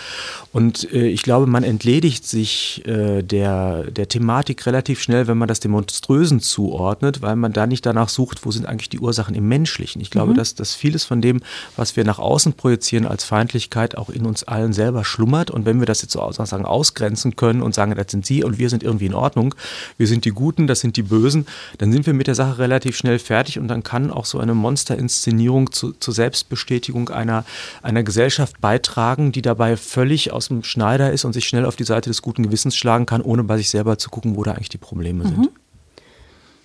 Und 0.53 0.89
äh, 0.93 1.07
ich 1.07 1.21
glaube, 1.21 1.47
man 1.47 1.63
entledigt 1.63 2.25
sich 2.25 2.81
äh, 2.87 3.23
der, 3.23 3.91
der 3.91 4.07
Thematik 4.07 4.65
relativ 4.65 5.01
schnell, 5.01 5.27
wenn 5.27 5.37
man 5.37 5.49
das 5.49 5.59
dem 5.59 5.71
Monströsen 5.71 6.39
zuordnet, 6.39 7.21
weil 7.21 7.35
man 7.35 7.51
da 7.51 7.67
nicht 7.67 7.85
danach 7.85 8.07
sucht, 8.07 8.45
wo 8.45 8.51
sind 8.51 8.65
eigentlich 8.65 8.89
die 8.89 8.99
Ursachen 8.99 9.35
im 9.35 9.49
Menschlichen. 9.49 10.01
Ich 10.01 10.11
glaube, 10.11 10.31
mhm. 10.31 10.37
dass, 10.37 10.55
dass 10.55 10.75
vieles 10.75 11.03
von 11.03 11.21
dem, 11.21 11.41
was 11.75 11.97
wir 11.97 12.05
nach 12.05 12.19
außen 12.19 12.53
projizieren 12.53 13.05
als 13.05 13.25
Feindlichkeit, 13.25 13.97
auch 13.97 14.09
in 14.09 14.25
uns 14.25 14.43
allen 14.43 14.71
selber 14.71 15.03
schlummert. 15.03 15.51
Und 15.51 15.65
wenn 15.65 15.79
wir 15.79 15.85
das 15.85 16.01
jetzt 16.01 16.13
so 16.13 16.21
sozusagen 16.31 16.65
ausgrenzen 16.65 17.35
können 17.35 17.61
und 17.61 17.75
sagen, 17.75 17.93
das 17.95 18.11
sind 18.11 18.25
sie 18.25 18.45
und 18.45 18.57
wir 18.59 18.69
sind 18.69 18.81
irgendwie 18.81 19.07
in 19.07 19.13
Ordnung, 19.13 19.55
wir 19.97 20.07
sind 20.07 20.23
die 20.23 20.31
Guten, 20.31 20.67
das 20.67 20.79
sind 20.79 20.84
die 20.93 21.03
Bösen, 21.03 21.45
dann 21.77 21.91
sind 21.91 22.05
wir 22.05 22.13
mit 22.13 22.27
der 22.27 22.35
Sache 22.35 22.59
relativ 22.59 22.95
schnell 22.97 23.19
fertig 23.19 23.59
und 23.59 23.67
dann 23.67 23.83
kann 23.83 24.11
auch 24.11 24.25
so 24.25 24.39
eine 24.39 24.53
Monsterinszenierung 24.53 25.71
zu, 25.71 25.91
zur 25.93 26.13
Selbstbestätigung 26.13 27.09
einer, 27.09 27.45
einer 27.81 28.03
Gesellschaft 28.03 28.59
beitragen, 28.61 29.31
die 29.31 29.41
dabei 29.41 29.77
völlig 29.77 30.31
aus 30.31 30.47
dem 30.47 30.63
Schneider 30.63 31.11
ist 31.11 31.25
und 31.25 31.33
sich 31.33 31.47
schnell 31.47 31.65
auf 31.65 31.75
die 31.75 31.83
Seite 31.83 32.09
des 32.09 32.21
guten 32.21 32.43
Gewissens 32.43 32.75
schlagen 32.75 33.05
kann, 33.05 33.21
ohne 33.21 33.43
bei 33.43 33.57
sich 33.57 33.69
selber 33.69 33.97
zu 33.97 34.09
gucken, 34.09 34.35
wo 34.35 34.43
da 34.43 34.51
eigentlich 34.51 34.69
die 34.69 34.77
Probleme 34.77 35.23
mhm. 35.23 35.29
sind. 35.29 35.49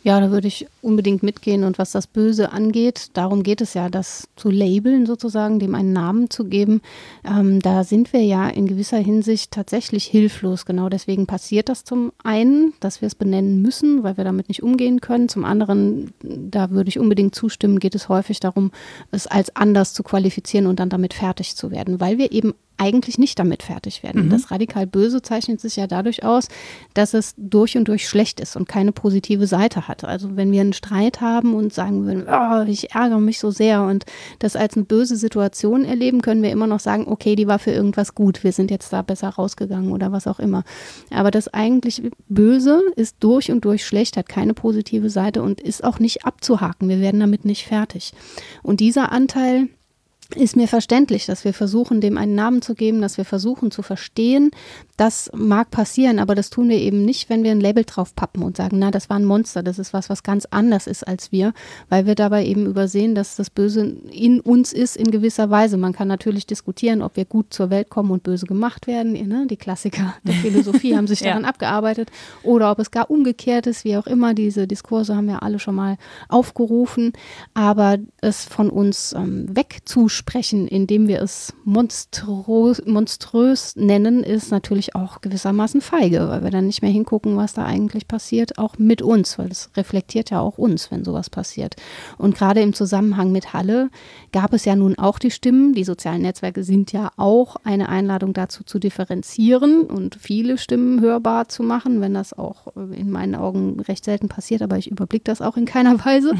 Ja, 0.02 0.18
da 0.18 0.30
würde 0.30 0.48
ich 0.48 0.66
unbedingt 0.80 1.22
mitgehen. 1.22 1.62
Und 1.64 1.78
was 1.78 1.90
das 1.90 2.06
Böse 2.06 2.52
angeht, 2.52 3.10
darum 3.12 3.42
geht 3.42 3.60
es 3.60 3.74
ja, 3.74 3.90
das 3.90 4.28
zu 4.34 4.50
labeln 4.50 5.04
sozusagen, 5.04 5.58
dem 5.58 5.74
einen 5.74 5.92
Namen 5.92 6.30
zu 6.30 6.44
geben. 6.44 6.80
Ähm, 7.22 7.60
da 7.60 7.84
sind 7.84 8.14
wir 8.14 8.22
ja 8.22 8.48
in 8.48 8.66
gewisser 8.66 8.96
Hinsicht 8.96 9.50
tatsächlich 9.50 10.06
hilflos. 10.06 10.64
Genau 10.64 10.88
deswegen 10.88 11.26
passiert 11.26 11.68
das 11.68 11.84
zum 11.84 12.12
einen, 12.24 12.72
dass 12.80 13.02
wir 13.02 13.08
es 13.08 13.14
benennen 13.14 13.60
müssen, 13.60 14.02
weil 14.02 14.16
wir 14.16 14.24
damit 14.24 14.48
nicht 14.48 14.62
umgehen 14.62 15.02
können. 15.02 15.28
Zum 15.28 15.44
anderen, 15.44 16.14
da 16.22 16.70
würde 16.70 16.88
ich 16.88 16.98
unbedingt 16.98 17.34
zustimmen, 17.34 17.78
geht 17.78 17.94
es 17.94 18.08
häufig 18.08 18.40
darum, 18.40 18.70
es 19.10 19.26
als 19.26 19.54
anders 19.54 19.92
zu 19.92 20.02
qualifizieren 20.02 20.66
und 20.66 20.80
dann 20.80 20.88
damit 20.88 21.12
fertig 21.12 21.56
zu 21.56 21.70
werden, 21.70 22.00
weil 22.00 22.16
wir 22.16 22.32
eben 22.32 22.54
eigentlich 22.80 23.18
nicht 23.18 23.38
damit 23.38 23.62
fertig 23.62 24.02
werden. 24.02 24.26
Mhm. 24.26 24.30
Das 24.30 24.50
radikal 24.50 24.86
Böse 24.86 25.20
zeichnet 25.20 25.60
sich 25.60 25.76
ja 25.76 25.86
dadurch 25.86 26.24
aus, 26.24 26.48
dass 26.94 27.12
es 27.12 27.34
durch 27.36 27.76
und 27.76 27.88
durch 27.88 28.08
schlecht 28.08 28.40
ist 28.40 28.56
und 28.56 28.68
keine 28.68 28.92
positive 28.92 29.46
Seite 29.46 29.86
hat. 29.86 30.02
Also 30.04 30.36
wenn 30.36 30.50
wir 30.50 30.62
einen 30.62 30.72
Streit 30.72 31.20
haben 31.20 31.54
und 31.54 31.74
sagen 31.74 32.06
würden, 32.06 32.24
oh, 32.26 32.64
ich 32.66 32.94
ärgere 32.94 33.20
mich 33.20 33.38
so 33.38 33.50
sehr 33.50 33.82
und 33.82 34.06
das 34.38 34.56
als 34.56 34.76
eine 34.76 34.86
böse 34.86 35.16
Situation 35.16 35.84
erleben, 35.84 36.22
können 36.22 36.42
wir 36.42 36.50
immer 36.50 36.66
noch 36.66 36.80
sagen, 36.80 37.06
okay, 37.06 37.36
die 37.36 37.46
war 37.46 37.58
für 37.58 37.70
irgendwas 37.70 38.14
gut, 38.14 38.42
wir 38.44 38.52
sind 38.52 38.70
jetzt 38.70 38.92
da 38.92 39.02
besser 39.02 39.28
rausgegangen 39.28 39.92
oder 39.92 40.10
was 40.10 40.26
auch 40.26 40.38
immer. 40.38 40.64
Aber 41.10 41.30
das 41.30 41.48
eigentlich 41.48 42.02
Böse 42.28 42.80
ist 42.96 43.16
durch 43.20 43.50
und 43.50 43.64
durch 43.66 43.84
schlecht, 43.84 44.16
hat 44.16 44.28
keine 44.30 44.54
positive 44.54 45.10
Seite 45.10 45.42
und 45.42 45.60
ist 45.60 45.84
auch 45.84 45.98
nicht 45.98 46.24
abzuhaken. 46.24 46.88
Wir 46.88 47.00
werden 47.00 47.20
damit 47.20 47.44
nicht 47.44 47.66
fertig. 47.66 48.12
Und 48.62 48.80
dieser 48.80 49.12
Anteil, 49.12 49.68
ist 50.36 50.56
mir 50.56 50.68
verständlich, 50.68 51.26
dass 51.26 51.44
wir 51.44 51.52
versuchen, 51.52 52.00
dem 52.00 52.16
einen 52.16 52.34
Namen 52.34 52.62
zu 52.62 52.74
geben, 52.74 53.00
dass 53.00 53.16
wir 53.16 53.24
versuchen 53.24 53.70
zu 53.70 53.82
verstehen. 53.82 54.50
Das 54.96 55.30
mag 55.34 55.70
passieren, 55.70 56.18
aber 56.18 56.34
das 56.34 56.50
tun 56.50 56.68
wir 56.68 56.78
eben 56.78 57.04
nicht, 57.04 57.28
wenn 57.28 57.42
wir 57.42 57.50
ein 57.50 57.60
Label 57.60 57.84
drauf 57.84 58.14
pappen 58.14 58.42
und 58.42 58.56
sagen, 58.56 58.78
na, 58.78 58.90
das 58.90 59.10
war 59.10 59.16
ein 59.16 59.24
Monster, 59.24 59.62
das 59.62 59.78
ist 59.78 59.92
was, 59.92 60.08
was 60.08 60.22
ganz 60.22 60.46
anders 60.50 60.86
ist 60.86 61.06
als 61.06 61.32
wir, 61.32 61.52
weil 61.88 62.06
wir 62.06 62.14
dabei 62.14 62.44
eben 62.44 62.66
übersehen, 62.66 63.14
dass 63.14 63.36
das 63.36 63.50
Böse 63.50 63.96
in 64.12 64.40
uns 64.40 64.72
ist 64.72 64.96
in 64.96 65.10
gewisser 65.10 65.50
Weise. 65.50 65.76
Man 65.76 65.92
kann 65.92 66.08
natürlich 66.08 66.46
diskutieren, 66.46 67.02
ob 67.02 67.16
wir 67.16 67.24
gut 67.24 67.52
zur 67.52 67.70
Welt 67.70 67.90
kommen 67.90 68.10
und 68.10 68.22
böse 68.22 68.46
gemacht 68.46 68.86
werden. 68.86 69.12
Ne? 69.12 69.46
Die 69.48 69.56
Klassiker 69.56 70.14
der 70.22 70.34
Philosophie 70.34 70.96
haben 70.96 71.06
sich 71.06 71.20
daran 71.20 71.42
ja. 71.42 71.48
abgearbeitet. 71.48 72.10
Oder 72.42 72.70
ob 72.70 72.78
es 72.78 72.90
gar 72.90 73.10
umgekehrt 73.10 73.66
ist, 73.66 73.84
wie 73.84 73.96
auch 73.96 74.06
immer. 74.06 74.34
Diese 74.34 74.66
Diskurse 74.66 75.16
haben 75.16 75.26
wir 75.26 75.42
alle 75.42 75.58
schon 75.58 75.74
mal 75.74 75.96
aufgerufen. 76.28 77.12
Aber 77.54 77.98
es 78.20 78.44
von 78.44 78.70
uns 78.70 79.12
ähm, 79.12 79.46
wegzuschauen, 79.48 80.19
sprechen, 80.20 80.68
indem 80.68 81.08
wir 81.08 81.20
es 81.22 81.54
monströs, 81.64 82.82
nennen, 83.76 84.22
ist 84.22 84.50
natürlich 84.50 84.94
auch 84.94 85.22
gewissermaßen 85.22 85.80
feige, 85.80 86.28
weil 86.28 86.44
wir 86.44 86.50
dann 86.50 86.66
nicht 86.66 86.82
mehr 86.82 86.90
hingucken, 86.90 87.36
was 87.38 87.54
da 87.54 87.64
eigentlich 87.64 88.06
passiert, 88.06 88.58
auch 88.58 88.78
mit 88.78 89.00
uns, 89.02 89.38
weil 89.38 89.50
es 89.50 89.70
reflektiert 89.76 90.30
ja 90.30 90.40
auch 90.40 90.58
uns, 90.58 90.90
wenn 90.90 91.04
sowas 91.04 91.30
passiert. 91.30 91.76
Und 92.18 92.36
gerade 92.36 92.60
im 92.60 92.74
Zusammenhang 92.74 93.32
mit 93.32 93.54
Halle 93.54 93.88
gab 94.30 94.52
es 94.52 94.66
ja 94.66 94.76
nun 94.76 94.98
auch 94.98 95.18
die 95.18 95.30
Stimmen. 95.30 95.72
Die 95.72 95.84
sozialen 95.84 96.22
Netzwerke 96.22 96.64
sind 96.64 96.92
ja 96.92 97.10
auch 97.16 97.56
eine 97.64 97.88
Einladung 97.88 98.34
dazu 98.34 98.62
zu 98.62 98.78
differenzieren 98.78 99.82
und 99.82 100.16
viele 100.16 100.58
Stimmen 100.58 101.00
hörbar 101.00 101.48
zu 101.48 101.62
machen, 101.62 102.02
wenn 102.02 102.12
das 102.12 102.34
auch 102.34 102.76
in 102.76 103.10
meinen 103.10 103.34
Augen 103.34 103.80
recht 103.80 104.04
selten 104.04 104.28
passiert, 104.28 104.60
aber 104.60 104.76
ich 104.76 104.90
überblicke 104.90 105.24
das 105.24 105.40
auch 105.40 105.56
in 105.56 105.64
keiner 105.64 106.04
Weise. 106.04 106.34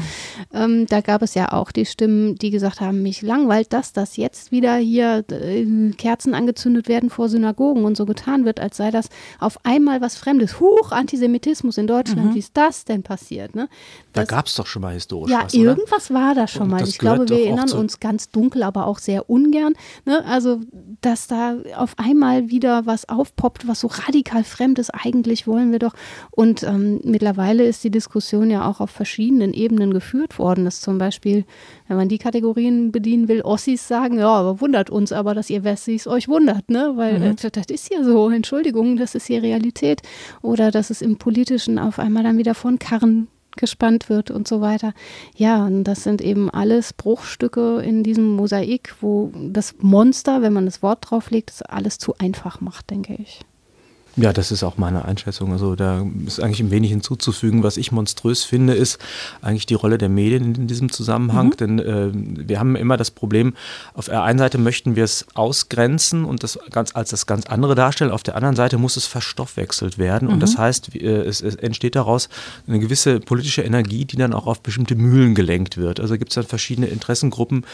Ähm, 0.53 0.85
da 0.85 1.01
gab 1.01 1.23
es 1.23 1.33
ja 1.33 1.51
auch 1.51 1.71
die 1.71 1.87
Stimmen, 1.87 2.35
die 2.35 2.51
gesagt 2.51 2.79
haben, 2.79 3.01
mich 3.01 3.23
langweilt 3.23 3.70
das, 3.73 3.93
dass 3.93 4.17
jetzt 4.17 4.51
wieder 4.51 4.75
hier 4.75 5.23
äh, 5.31 5.91
Kerzen 5.97 6.33
angezündet 6.33 6.87
werden 6.87 7.09
vor 7.09 7.29
Synagogen 7.29 7.85
und 7.85 7.97
so 7.97 8.05
getan 8.05 8.45
wird, 8.45 8.59
als 8.59 8.77
sei 8.77 8.91
das 8.91 9.09
auf 9.39 9.65
einmal 9.65 10.01
was 10.01 10.15
Fremdes. 10.15 10.59
Huch, 10.59 10.91
Antisemitismus 10.91 11.77
in 11.77 11.87
Deutschland, 11.87 12.31
mhm. 12.31 12.35
wie 12.35 12.39
ist 12.39 12.55
das 12.55 12.85
denn 12.85 13.03
passiert? 13.03 13.55
Ne? 13.55 13.69
Das, 14.13 14.27
da 14.27 14.35
gab 14.35 14.47
es 14.47 14.55
doch 14.55 14.67
schon 14.67 14.81
mal 14.81 14.93
historisch 14.93 15.31
ja, 15.31 15.43
was, 15.45 15.53
Ja, 15.53 15.63
irgendwas 15.63 16.13
war 16.13 16.35
da 16.35 16.47
schon 16.47 16.63
und 16.63 16.69
mal. 16.69 16.87
Ich 16.87 16.97
glaube, 16.97 17.27
wir 17.29 17.39
erinnern 17.39 17.71
uns 17.71 17.99
ganz 17.99 18.29
dunkel, 18.29 18.63
aber 18.63 18.87
auch 18.87 18.99
sehr 18.99 19.29
ungern. 19.29 19.73
Ne? 20.05 20.23
Also, 20.25 20.59
dass 21.01 21.27
da 21.27 21.55
auf 21.75 21.93
einmal 21.97 22.49
wieder 22.49 22.85
was 22.85 23.07
aufpoppt, 23.07 23.67
was 23.67 23.81
so 23.81 23.87
radikal 23.87 24.43
fremd 24.43 24.79
ist, 24.79 24.89
eigentlich 24.89 25.47
wollen 25.47 25.71
wir 25.71 25.79
doch. 25.79 25.93
Und 26.31 26.63
ähm, 26.63 26.99
mittlerweile 27.03 27.63
ist 27.63 27.83
die 27.83 27.91
Diskussion 27.91 28.49
ja 28.49 28.67
auch 28.67 28.79
auf 28.79 28.89
verschiedenen 28.89 29.53
Ebenen 29.53 29.93
geführt 29.93 30.39
worden, 30.39 30.65
dass 30.65 30.81
zum 30.81 30.97
Beispiel, 30.97 31.45
wenn 31.91 31.97
man 31.97 32.09
die 32.09 32.19
Kategorien 32.19 32.91
bedienen 32.91 33.27
will, 33.27 33.41
Ost 33.41 33.61
Wessis 33.61 33.87
sagen, 33.87 34.17
ja, 34.17 34.29
aber 34.29 34.59
wundert 34.59 34.89
uns 34.89 35.11
aber, 35.11 35.35
dass 35.35 35.49
ihr 35.49 35.63
Wessis 35.63 36.07
euch 36.07 36.27
wundert, 36.27 36.69
ne? 36.69 36.93
Weil 36.95 37.19
mhm. 37.19 37.35
äh, 37.43 37.51
das 37.51 37.65
ist 37.69 37.93
ja 37.93 38.03
so, 38.03 38.29
Entschuldigung, 38.29 38.97
das 38.97 39.13
ist 39.13 39.27
hier 39.27 39.43
Realität. 39.43 40.01
Oder 40.41 40.71
dass 40.71 40.89
es 40.89 41.01
im 41.01 41.17
Politischen 41.17 41.77
auf 41.77 41.99
einmal 41.99 42.23
dann 42.23 42.37
wieder 42.37 42.55
von 42.55 42.79
Karren 42.79 43.27
gespannt 43.57 44.09
wird 44.09 44.31
und 44.31 44.47
so 44.47 44.61
weiter. 44.61 44.93
Ja, 45.35 45.65
und 45.65 45.83
das 45.83 46.03
sind 46.03 46.21
eben 46.21 46.49
alles 46.49 46.93
Bruchstücke 46.93 47.81
in 47.81 48.03
diesem 48.03 48.35
Mosaik, 48.35 48.95
wo 49.01 49.31
das 49.35 49.75
Monster, 49.79 50.41
wenn 50.41 50.53
man 50.53 50.65
das 50.65 50.81
Wort 50.81 51.09
drauflegt, 51.09 51.49
das 51.49 51.61
alles 51.61 51.97
zu 51.97 52.15
einfach 52.17 52.61
macht, 52.61 52.89
denke 52.89 53.15
ich. 53.19 53.41
Ja, 54.21 54.33
das 54.33 54.51
ist 54.51 54.63
auch 54.63 54.77
meine 54.77 55.05
Einschätzung. 55.05 55.51
Also 55.51 55.75
da 55.75 56.05
ist 56.25 56.41
eigentlich 56.41 56.59
ein 56.59 56.71
wenig 56.71 56.91
hinzuzufügen. 56.91 57.63
Was 57.63 57.77
ich 57.77 57.91
monströs 57.91 58.43
finde, 58.43 58.73
ist 58.73 58.99
eigentlich 59.41 59.65
die 59.65 59.73
Rolle 59.73 59.97
der 59.97 60.09
Medien 60.09 60.55
in 60.55 60.67
diesem 60.67 60.91
Zusammenhang. 60.91 61.47
Mhm. 61.47 61.57
Denn 61.57 61.79
äh, 61.79 62.09
wir 62.13 62.59
haben 62.59 62.75
immer 62.75 62.97
das 62.97 63.11
Problem, 63.11 63.53
auf 63.93 64.05
der 64.05 64.23
einen 64.23 64.39
Seite 64.39 64.57
möchten 64.57 64.95
wir 64.95 65.03
es 65.03 65.25
ausgrenzen 65.33 66.25
und 66.25 66.43
das 66.43 66.59
ganz, 66.71 66.95
als 66.95 67.09
das 67.09 67.25
ganz 67.25 67.45
andere 67.47 67.75
darstellen. 67.75 68.11
Auf 68.11 68.23
der 68.23 68.35
anderen 68.35 68.55
Seite 68.55 68.77
muss 68.77 68.97
es 68.97 69.05
verstoffwechselt 69.05 69.97
werden. 69.97 70.27
Mhm. 70.27 70.35
Und 70.35 70.39
das 70.41 70.55
mhm. 70.55 70.59
heißt, 70.59 70.95
äh, 70.95 71.21
es, 71.23 71.41
es, 71.41 71.55
entsteht 71.55 71.95
daraus 71.95 72.29
eine 72.67 72.79
gewisse 72.79 73.19
politische 73.19 73.61
Energie, 73.61 74.05
die 74.05 74.17
dann 74.17 74.33
auch 74.33 74.47
auf 74.47 74.61
bestimmte 74.61 74.95
Mühlen 74.95 75.35
gelenkt 75.35 75.77
wird. 75.77 75.99
Also 75.99 76.17
gibt 76.17 76.31
es 76.31 76.35
dann 76.35 76.45
verschiedene 76.45 76.87
Interessengruppen, 76.87 77.65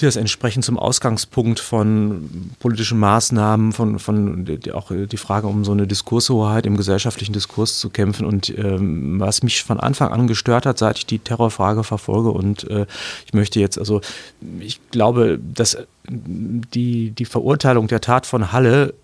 die 0.00 0.04
das 0.04 0.16
entsprechend 0.16 0.64
zum 0.64 0.78
Ausgangspunkt 0.78 1.60
von 1.60 2.50
politischen 2.60 2.98
Maßnahmen, 2.98 3.72
von, 3.72 3.98
von 3.98 4.44
die, 4.44 4.72
auch 4.72 4.90
die 4.90 5.16
Frage 5.16 5.46
um 5.46 5.64
so 5.64 5.72
eine 5.72 5.86
Diskurshoheit 5.86 6.66
im 6.66 6.76
gesellschaftlichen 6.76 7.32
Diskurs 7.32 7.78
zu 7.78 7.90
kämpfen. 7.90 8.26
Und 8.26 8.50
ähm, 8.56 9.18
was 9.20 9.42
mich 9.42 9.62
von 9.62 9.80
Anfang 9.80 10.12
an 10.12 10.26
gestört 10.26 10.66
hat, 10.66 10.78
seit 10.78 10.98
ich 10.98 11.06
die 11.06 11.18
Terrorfrage 11.18 11.84
verfolge 11.84 12.30
und 12.30 12.68
äh, 12.70 12.86
ich 13.26 13.32
möchte 13.32 13.60
jetzt, 13.60 13.78
also 13.78 14.00
ich 14.60 14.80
glaube, 14.90 15.38
dass 15.38 15.78
die, 16.08 17.10
die 17.10 17.24
Verurteilung 17.24 17.88
der 17.88 18.00
Tat 18.00 18.26
von 18.26 18.52
Halle 18.52 18.94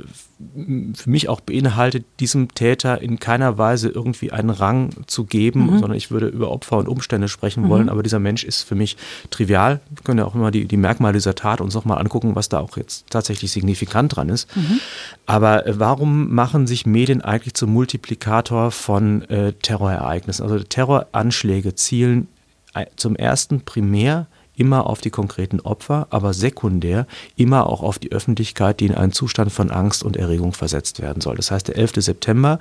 für 0.94 1.10
mich 1.10 1.28
auch 1.28 1.40
beinhaltet, 1.40 2.04
diesem 2.20 2.52
Täter 2.54 3.00
in 3.00 3.18
keiner 3.18 3.58
Weise 3.58 3.88
irgendwie 3.88 4.32
einen 4.32 4.50
Rang 4.50 4.90
zu 5.06 5.24
geben, 5.24 5.66
mhm. 5.66 5.78
sondern 5.78 5.94
ich 5.94 6.10
würde 6.10 6.26
über 6.26 6.50
Opfer 6.50 6.78
und 6.78 6.88
Umstände 6.88 7.28
sprechen 7.28 7.64
mhm. 7.64 7.68
wollen. 7.68 7.88
Aber 7.88 8.02
dieser 8.02 8.18
Mensch 8.18 8.44
ist 8.44 8.62
für 8.62 8.74
mich 8.74 8.96
trivial. 9.30 9.80
Wir 9.90 10.02
können 10.04 10.18
ja 10.18 10.24
auch 10.24 10.34
immer 10.34 10.50
die, 10.50 10.66
die 10.66 10.76
Merkmale 10.76 11.14
dieser 11.14 11.34
Tat 11.34 11.60
uns 11.60 11.74
nochmal 11.74 11.98
angucken, 11.98 12.34
was 12.34 12.48
da 12.48 12.58
auch 12.58 12.76
jetzt 12.76 13.08
tatsächlich 13.10 13.52
signifikant 13.52 14.16
dran 14.16 14.28
ist. 14.28 14.54
Mhm. 14.56 14.80
Aber 15.26 15.66
äh, 15.66 15.78
warum 15.78 16.34
machen 16.34 16.66
sich 16.66 16.86
Medien 16.86 17.20
eigentlich 17.20 17.54
zum 17.54 17.72
Multiplikator 17.72 18.70
von 18.70 19.22
äh, 19.22 19.52
Terrorereignissen? 19.52 20.42
Also 20.42 20.58
Terroranschläge 20.58 21.74
zielen 21.74 22.28
äh, 22.74 22.86
zum 22.96 23.16
ersten 23.16 23.60
primär 23.60 24.26
immer 24.62 24.86
auf 24.86 25.00
die 25.00 25.10
konkreten 25.10 25.58
Opfer, 25.58 26.06
aber 26.10 26.32
sekundär 26.32 27.08
immer 27.34 27.66
auch 27.66 27.82
auf 27.82 27.98
die 27.98 28.12
Öffentlichkeit, 28.12 28.78
die 28.78 28.86
in 28.86 28.94
einen 28.94 29.10
Zustand 29.10 29.50
von 29.50 29.72
Angst 29.72 30.04
und 30.04 30.16
Erregung 30.16 30.52
versetzt 30.52 31.02
werden 31.02 31.20
soll. 31.20 31.34
Das 31.34 31.50
heißt, 31.50 31.66
der 31.66 31.76
11. 31.76 31.94
September, 31.96 32.60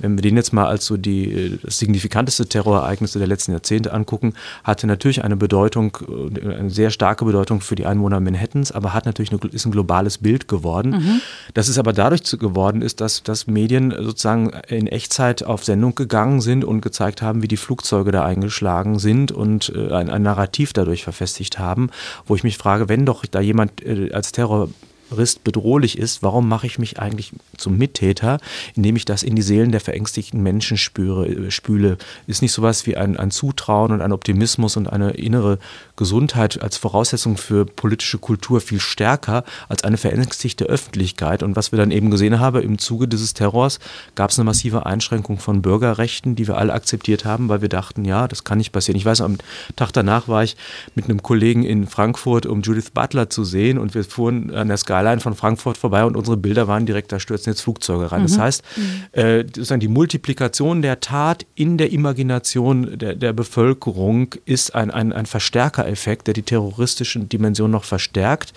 wenn 0.00 0.16
wir 0.16 0.22
den 0.22 0.34
jetzt 0.34 0.52
mal 0.52 0.66
als 0.66 0.86
so 0.86 0.96
die 0.96 1.60
das 1.62 1.78
signifikanteste 1.78 2.48
Terrorereignis 2.48 3.12
der 3.12 3.28
letzten 3.28 3.52
Jahrzehnte 3.52 3.92
angucken, 3.92 4.34
hatte 4.64 4.88
natürlich 4.88 5.22
eine 5.22 5.36
Bedeutung, 5.36 5.96
eine 6.42 6.68
sehr 6.70 6.90
starke 6.90 7.24
Bedeutung 7.24 7.60
für 7.60 7.76
die 7.76 7.86
Einwohner 7.86 8.18
Manhattans, 8.18 8.72
aber 8.72 8.92
hat 8.92 9.06
natürlich 9.06 9.30
eine, 9.30 9.38
ist 9.52 9.66
ein 9.66 9.70
globales 9.70 10.18
Bild 10.18 10.48
geworden. 10.48 10.90
Mhm. 10.90 11.20
Das 11.54 11.68
ist 11.68 11.78
aber 11.78 11.92
dadurch 11.92 12.24
geworden 12.40 12.82
ist, 12.82 13.00
dass, 13.00 13.22
dass 13.22 13.46
Medien 13.46 13.94
sozusagen 13.96 14.50
in 14.66 14.88
Echtzeit 14.88 15.44
auf 15.44 15.62
Sendung 15.62 15.94
gegangen 15.94 16.40
sind 16.40 16.64
und 16.64 16.80
gezeigt 16.80 17.22
haben, 17.22 17.40
wie 17.42 17.48
die 17.48 17.56
Flugzeuge 17.56 18.10
da 18.10 18.24
eingeschlagen 18.24 18.98
sind 18.98 19.30
und 19.30 19.72
äh, 19.76 19.92
ein, 19.92 20.10
ein 20.10 20.22
Narrativ 20.22 20.72
dadurch 20.72 21.04
verfestigt 21.04 21.35
verfestigt 21.36 21.58
haben, 21.58 21.90
wo 22.26 22.34
ich 22.34 22.44
mich 22.44 22.56
frage, 22.56 22.88
wenn 22.88 23.06
doch 23.06 23.24
da 23.26 23.40
jemand 23.40 23.82
äh, 23.84 24.10
als 24.12 24.32
Terror 24.32 24.68
Terrorist 25.08 25.44
bedrohlich 25.44 25.98
ist, 25.98 26.22
warum 26.22 26.48
mache 26.48 26.66
ich 26.66 26.78
mich 26.78 26.98
eigentlich 26.98 27.32
zum 27.56 27.78
Mittäter, 27.78 28.38
indem 28.74 28.96
ich 28.96 29.04
das 29.04 29.22
in 29.22 29.36
die 29.36 29.42
Seelen 29.42 29.70
der 29.70 29.80
verängstigten 29.80 30.42
Menschen 30.42 30.76
spüre, 30.76 31.28
äh, 31.28 31.50
spüle? 31.50 31.96
Ist 32.26 32.42
nicht 32.42 32.52
sowas 32.52 32.86
wie 32.86 32.96
ein, 32.96 33.16
ein 33.16 33.30
Zutrauen 33.30 33.92
und 33.92 34.02
ein 34.02 34.12
Optimismus 34.12 34.76
und 34.76 34.88
eine 34.88 35.12
innere 35.12 35.58
Gesundheit 35.96 36.60
als 36.60 36.76
Voraussetzung 36.76 37.36
für 37.36 37.64
politische 37.64 38.18
Kultur 38.18 38.60
viel 38.60 38.80
stärker 38.80 39.44
als 39.68 39.84
eine 39.84 39.96
verängstigte 39.96 40.64
Öffentlichkeit? 40.64 41.42
Und 41.42 41.56
was 41.56 41.72
wir 41.72 41.78
dann 41.78 41.90
eben 41.90 42.10
gesehen 42.10 42.40
haben, 42.40 42.62
im 42.62 42.78
Zuge 42.78 43.08
dieses 43.08 43.34
Terrors 43.34 43.78
gab 44.14 44.30
es 44.30 44.38
eine 44.38 44.44
massive 44.44 44.86
Einschränkung 44.86 45.38
von 45.38 45.62
Bürgerrechten, 45.62 46.34
die 46.34 46.48
wir 46.48 46.56
alle 46.56 46.72
akzeptiert 46.72 47.24
haben, 47.24 47.48
weil 47.48 47.62
wir 47.62 47.68
dachten, 47.68 48.04
ja, 48.04 48.26
das 48.28 48.44
kann 48.44 48.58
nicht 48.58 48.72
passieren. 48.72 48.98
Ich 48.98 49.04
weiß, 49.04 49.20
am 49.20 49.38
Tag 49.76 49.92
danach 49.92 50.28
war 50.28 50.42
ich 50.42 50.56
mit 50.94 51.04
einem 51.04 51.22
Kollegen 51.22 51.62
in 51.62 51.86
Frankfurt, 51.86 52.46
um 52.46 52.62
Judith 52.62 52.90
Butler 52.90 53.30
zu 53.30 53.44
sehen 53.44 53.78
und 53.78 53.94
wir 53.94 54.04
fuhren 54.04 54.52
an 54.54 54.68
der 54.68 54.76
Sky 54.76 54.95
Skyline 54.96 55.20
von 55.20 55.34
Frankfurt 55.34 55.76
vorbei 55.76 56.04
und 56.04 56.16
unsere 56.16 56.36
Bilder 56.36 56.68
waren 56.68 56.86
direkt, 56.86 57.12
da 57.12 57.20
stürzen 57.20 57.50
jetzt 57.50 57.60
Flugzeuge 57.60 58.10
rein. 58.12 58.22
Mhm. 58.22 58.26
Das 58.26 58.38
heißt, 58.38 58.62
äh, 59.12 59.44
sozusagen 59.44 59.80
die 59.80 59.88
Multiplikation 59.88 60.82
der 60.82 61.00
Tat 61.00 61.46
in 61.54 61.78
der 61.78 61.92
Imagination 61.92 62.98
der, 62.98 63.14
der 63.14 63.32
Bevölkerung 63.32 64.34
ist 64.44 64.74
ein, 64.74 64.90
ein, 64.90 65.12
ein 65.12 65.26
Verstärkereffekt, 65.26 66.26
der 66.26 66.34
die 66.34 66.42
terroristischen 66.42 67.28
Dimension 67.28 67.70
noch 67.70 67.84
verstärkt. 67.84 68.52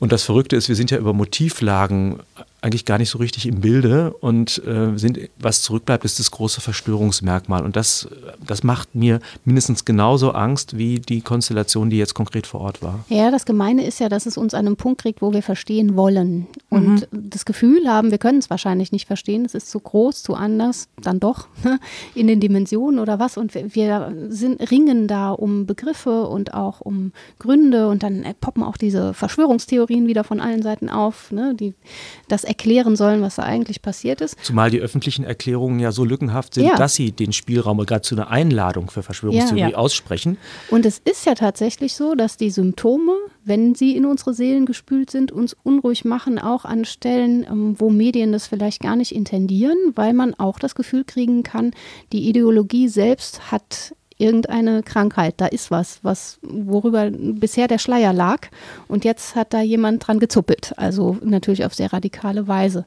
Und 0.00 0.12
das 0.12 0.24
Verrückte 0.24 0.56
ist, 0.56 0.68
wir 0.68 0.76
sind 0.76 0.90
ja 0.90 0.98
über 0.98 1.12
Motivlagen 1.12 2.20
eigentlich 2.60 2.84
gar 2.84 2.98
nicht 2.98 3.10
so 3.10 3.18
richtig 3.18 3.46
im 3.46 3.60
Bilde 3.60 4.12
und 4.20 4.60
äh, 4.66 4.96
sind, 4.96 5.18
was 5.38 5.62
zurückbleibt, 5.62 6.04
ist 6.04 6.18
das 6.18 6.32
große 6.32 6.60
Verstörungsmerkmal. 6.60 7.64
Und 7.64 7.76
das, 7.76 8.08
das 8.44 8.64
macht 8.64 8.96
mir 8.96 9.20
mindestens 9.44 9.84
genauso 9.84 10.32
Angst 10.32 10.76
wie 10.76 10.98
die 10.98 11.20
Konstellation, 11.20 11.88
die 11.88 11.98
jetzt 11.98 12.14
konkret 12.14 12.48
vor 12.48 12.60
Ort 12.60 12.82
war. 12.82 13.04
Ja, 13.08 13.30
das 13.30 13.46
Gemeine 13.46 13.86
ist 13.86 14.00
ja, 14.00 14.08
dass 14.08 14.26
es 14.26 14.36
uns 14.36 14.54
an 14.54 14.66
einem 14.66 14.76
Punkt 14.76 15.02
kriegt, 15.02 15.22
wo 15.22 15.32
wir 15.32 15.42
verstehen 15.42 15.96
wollen. 15.96 16.48
Und 16.68 17.12
mhm. 17.12 17.30
das 17.30 17.44
Gefühl 17.44 17.88
haben, 17.88 18.10
wir 18.10 18.18
können 18.18 18.38
es 18.38 18.50
wahrscheinlich 18.50 18.90
nicht 18.90 19.06
verstehen, 19.06 19.44
es 19.44 19.54
ist 19.54 19.70
zu 19.70 19.78
groß, 19.78 20.24
zu 20.24 20.34
anders, 20.34 20.88
dann 21.00 21.20
doch, 21.20 21.46
in 22.16 22.26
den 22.26 22.40
Dimensionen 22.40 22.98
oder 22.98 23.20
was. 23.20 23.36
Und 23.36 23.54
wir, 23.54 23.72
wir 23.74 24.12
sind, 24.30 24.68
ringen 24.72 25.06
da 25.06 25.30
um 25.30 25.66
Begriffe 25.66 26.26
und 26.26 26.54
auch 26.54 26.80
um 26.80 27.12
Gründe 27.38 27.86
und 27.88 28.02
dann 28.02 28.24
poppen 28.40 28.64
auch 28.64 28.76
diese 28.76 29.14
Verschwörungstheorien 29.14 30.08
wieder 30.08 30.24
von 30.24 30.40
allen 30.40 30.62
Seiten 30.62 30.88
auf, 30.88 31.30
ne, 31.30 31.54
die 31.54 31.74
das 32.26 32.47
erklären 32.48 32.96
sollen, 32.96 33.22
was 33.22 33.36
da 33.36 33.42
eigentlich 33.42 33.82
passiert 33.82 34.20
ist. 34.20 34.36
Zumal 34.42 34.70
die 34.70 34.80
öffentlichen 34.80 35.24
Erklärungen 35.24 35.78
ja 35.78 35.92
so 35.92 36.04
lückenhaft 36.04 36.54
sind, 36.54 36.66
ja. 36.66 36.76
dass 36.76 36.94
sie 36.94 37.12
den 37.12 37.32
Spielraum 37.32 37.78
gerade 37.78 38.02
zu 38.02 38.14
einer 38.14 38.30
Einladung 38.30 38.90
für 38.90 39.02
Verschwörungstheorie 39.02 39.72
ja. 39.72 39.76
aussprechen. 39.76 40.38
Und 40.70 40.86
es 40.86 40.98
ist 40.98 41.26
ja 41.26 41.34
tatsächlich 41.34 41.94
so, 41.94 42.14
dass 42.14 42.36
die 42.36 42.50
Symptome, 42.50 43.12
wenn 43.44 43.74
sie 43.74 43.96
in 43.96 44.06
unsere 44.06 44.34
Seelen 44.34 44.66
gespült 44.66 45.10
sind, 45.10 45.30
uns 45.30 45.56
unruhig 45.62 46.04
machen, 46.04 46.38
auch 46.38 46.64
an 46.64 46.84
Stellen, 46.84 47.44
ähm, 47.44 47.76
wo 47.78 47.90
Medien 47.90 48.32
das 48.32 48.46
vielleicht 48.46 48.80
gar 48.80 48.96
nicht 48.96 49.14
intendieren, 49.14 49.76
weil 49.94 50.12
man 50.12 50.34
auch 50.34 50.58
das 50.58 50.74
Gefühl 50.74 51.04
kriegen 51.04 51.42
kann, 51.42 51.72
die 52.12 52.28
Ideologie 52.28 52.88
selbst 52.88 53.52
hat 53.52 53.94
irgendeine 54.18 54.82
Krankheit, 54.82 55.34
da 55.38 55.46
ist 55.46 55.70
was, 55.70 56.00
was 56.02 56.40
worüber 56.42 57.10
bisher 57.10 57.68
der 57.68 57.78
Schleier 57.78 58.12
lag 58.12 58.48
und 58.88 59.04
jetzt 59.04 59.36
hat 59.36 59.54
da 59.54 59.60
jemand 59.60 60.06
dran 60.06 60.18
gezuppelt, 60.18 60.74
also 60.76 61.16
natürlich 61.22 61.64
auf 61.64 61.74
sehr 61.74 61.92
radikale 61.92 62.48
Weise. 62.48 62.84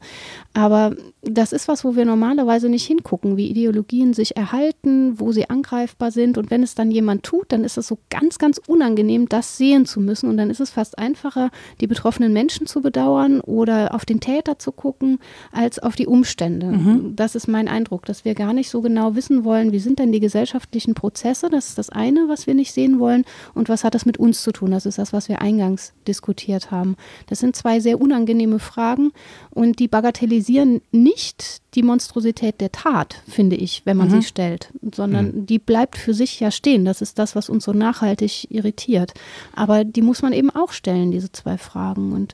Aber 0.53 0.93
das 1.21 1.53
ist 1.53 1.69
was, 1.69 1.85
wo 1.85 1.95
wir 1.95 2.03
normalerweise 2.03 2.67
nicht 2.67 2.85
hingucken, 2.85 3.37
wie 3.37 3.47
Ideologien 3.47 4.13
sich 4.13 4.35
erhalten, 4.35 5.19
wo 5.19 5.31
sie 5.31 5.49
angreifbar 5.49 6.11
sind 6.11 6.37
und 6.37 6.51
wenn 6.51 6.63
es 6.63 6.75
dann 6.75 6.91
jemand 6.91 7.23
tut, 7.23 7.45
dann 7.53 7.63
ist 7.63 7.77
es 7.77 7.87
so 7.87 7.97
ganz, 8.09 8.37
ganz 8.37 8.59
unangenehm, 8.67 9.29
das 9.29 9.57
sehen 9.57 9.85
zu 9.85 10.01
müssen 10.01 10.29
und 10.29 10.35
dann 10.35 10.49
ist 10.49 10.59
es 10.59 10.69
fast 10.69 10.99
einfacher, 10.99 11.49
die 11.79 11.87
betroffenen 11.87 12.33
Menschen 12.33 12.67
zu 12.67 12.81
bedauern 12.81 13.39
oder 13.39 13.95
auf 13.95 14.03
den 14.03 14.19
Täter 14.19 14.59
zu 14.59 14.73
gucken, 14.73 15.19
als 15.53 15.79
auf 15.79 15.95
die 15.95 16.07
Umstände. 16.07 16.65
Mhm. 16.65 17.15
Das 17.15 17.35
ist 17.35 17.47
mein 17.47 17.69
Eindruck, 17.69 18.05
dass 18.05 18.25
wir 18.25 18.35
gar 18.35 18.51
nicht 18.51 18.69
so 18.69 18.81
genau 18.81 19.15
wissen 19.15 19.45
wollen, 19.45 19.71
wie 19.71 19.79
sind 19.79 19.99
denn 19.99 20.11
die 20.11 20.19
gesellschaftlichen 20.19 20.93
Prozesse 20.93 21.20
Prozesse, 21.21 21.49
das 21.49 21.69
ist 21.69 21.77
das 21.77 21.89
eine, 21.89 22.27
was 22.29 22.47
wir 22.47 22.55
nicht 22.55 22.73
sehen 22.73 22.99
wollen. 22.99 23.25
Und 23.53 23.69
was 23.69 23.83
hat 23.83 23.93
das 23.93 24.07
mit 24.07 24.17
uns 24.17 24.41
zu 24.41 24.51
tun? 24.51 24.71
Das 24.71 24.87
ist 24.87 24.97
das, 24.97 25.13
was 25.13 25.29
wir 25.29 25.39
eingangs 25.39 25.93
diskutiert 26.07 26.71
haben. 26.71 26.95
Das 27.27 27.39
sind 27.39 27.55
zwei 27.55 27.79
sehr 27.79 28.01
unangenehme 28.01 28.57
Fragen 28.57 29.11
und 29.51 29.77
die 29.77 29.87
bagatellisieren 29.87 30.81
nicht 30.91 31.61
die 31.75 31.83
Monstrosität 31.83 32.59
der 32.59 32.71
Tat, 32.71 33.21
finde 33.27 33.55
ich, 33.55 33.83
wenn 33.85 33.97
man 33.97 34.09
mhm. 34.09 34.21
sie 34.21 34.27
stellt, 34.27 34.69
sondern 34.93 35.27
mhm. 35.27 35.45
die 35.45 35.59
bleibt 35.59 35.97
für 35.97 36.15
sich 36.15 36.39
ja 36.39 36.49
stehen. 36.49 36.85
Das 36.85 37.01
ist 37.01 37.19
das, 37.19 37.35
was 37.35 37.49
uns 37.49 37.65
so 37.65 37.71
nachhaltig 37.71 38.49
irritiert. 38.49 39.13
Aber 39.55 39.83
die 39.83 40.01
muss 40.01 40.23
man 40.23 40.33
eben 40.33 40.49
auch 40.49 40.71
stellen, 40.71 41.11
diese 41.11 41.31
zwei 41.31 41.57
Fragen. 41.57 42.13
Und 42.13 42.33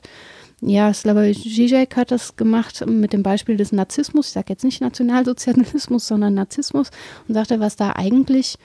ja, 0.60 0.92
Slavoj 0.92 1.34
Žižek 1.34 1.96
hat 1.96 2.10
das 2.10 2.36
gemacht 2.36 2.84
mit 2.86 3.12
dem 3.12 3.22
Beispiel 3.22 3.56
des 3.56 3.70
Narzissmus. 3.70 4.28
Ich 4.28 4.32
sage 4.32 4.46
jetzt 4.48 4.64
nicht 4.64 4.80
Nationalsozialismus, 4.80 6.06
sondern 6.06 6.34
Narzissmus 6.34 6.90
und 7.28 7.34
sagte, 7.34 7.60
was 7.60 7.76
da 7.76 7.92
eigentlich 7.94 8.56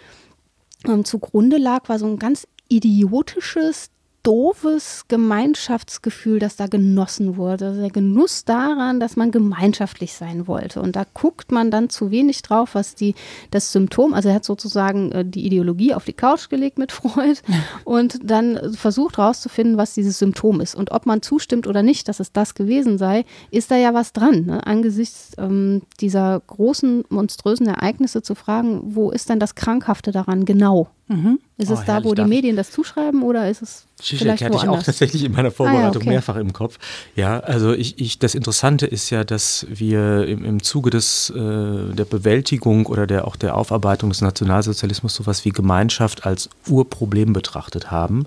ähm, 0.88 1.06
zugrunde 1.06 1.58
lag, 1.58 1.88
war 1.90 2.00
so 2.00 2.08
ein 2.08 2.18
ganz 2.18 2.48
idiotisches, 2.68 3.92
doofes 4.24 5.06
Gemeinschaftsgefühl, 5.10 6.40
das 6.40 6.56
da 6.56 6.68
genossen 6.68 7.36
wurde. 7.36 7.68
Also 7.68 7.82
der 7.82 7.90
Genuss 7.90 8.46
daran, 8.46 9.02
dass 9.02 9.18
man 9.18 9.32
gemeinschaftlich 9.32 10.14
sein 10.14 10.48
wollte. 10.48 10.82
Und 10.82 10.96
da 10.96 11.04
guckt 11.14 11.52
man 11.52 11.70
dann 11.70 11.90
zu 11.90 12.10
wenig 12.10 12.42
drauf, 12.42 12.74
was 12.74 12.96
die, 12.96 13.16
das 13.52 13.74
Symptom, 13.74 14.14
also 14.14 14.30
er 14.30 14.36
hat 14.36 14.46
sozusagen 14.46 15.12
äh, 15.12 15.26
die 15.26 15.46
Ideologie 15.46 15.94
auf 15.94 16.06
die 16.06 16.14
Couch 16.14 16.50
gelegt 16.50 16.78
mit 16.78 16.92
Freud 16.94 17.40
und 17.84 18.20
dann 18.24 18.74
versucht 18.74 19.18
rauszufinden, 19.18 19.78
was 19.78 19.94
dieses 19.94 20.20
Symptom 20.20 20.62
ist. 20.62 20.76
Und 20.76 20.92
ob 20.92 21.06
man 21.06 21.22
zustimmt 21.22 21.68
oder 21.68 21.84
nicht, 21.84 22.08
dass 22.08 22.22
es 22.22 22.32
das 22.32 22.56
gewesen 22.56 22.98
sei, 22.98 23.26
ist 23.52 23.72
da 23.72 23.76
ja 23.76 23.94
was 23.94 24.14
dran. 24.14 24.46
Ne? 24.46 24.66
Angesichts 24.66 25.34
ähm, 25.38 25.82
dieser 26.00 26.42
großen, 26.48 27.04
monströsen 27.10 27.68
Ereignisse 27.68 28.22
zu 28.22 28.36
fragen, 28.36 28.82
wo 28.96 29.12
ist 29.12 29.30
denn 29.30 29.40
das 29.40 29.56
Krankhafte 29.56 30.12
daran 30.12 30.46
genau? 30.46 30.88
Mhm. 31.08 31.40
Ist 31.58 31.70
es 31.70 31.80
oh, 31.80 31.84
da, 31.86 32.04
wo 32.04 32.14
die 32.14 32.24
Medien 32.24 32.56
das 32.56 32.72
zuschreiben 32.72 33.24
oder 33.24 33.50
ist 33.50 33.62
es 33.62 33.86
Zizek 33.98 34.20
vielleicht 34.20 34.44
hatte 34.44 34.56
ich 34.56 34.68
auch 34.68 34.82
tatsächlich 34.82 35.24
in 35.24 35.34
meiner 35.34 35.52
Vorbereitung 35.52 35.84
ah, 35.84 35.92
ja, 35.92 35.98
okay. 35.98 36.10
mehrfach 36.10 36.36
im 36.38 36.54
Kopf. 36.54 36.80
Ja, 37.16 37.40
also 37.42 37.74
ich, 37.74 38.00
ich, 38.00 38.20
das 38.20 38.36
Interessante 38.36 38.86
ist 38.86 39.10
ja, 39.10 39.24
dass 39.24 39.68
wir 39.70 40.26
im, 40.28 40.46
im 40.46 40.64
Zuge 40.64 40.90
des, 40.90 41.30
äh, 41.30 41.34
der 41.36 42.06
Bewältigung 42.06 42.86
oder 42.86 43.06
der, 43.06 43.28
auch 43.28 43.36
der 43.36 43.58
Aufarbeitung 43.58 44.10
des 44.10 44.22
Nationalsozialismus 44.22 45.14
sowas 45.14 45.44
wie 45.44 45.50
Gemeinschaft 45.50 46.26
als 46.26 46.50
Urproblem 46.68 47.34
betrachtet 47.34 47.92
haben 47.92 48.26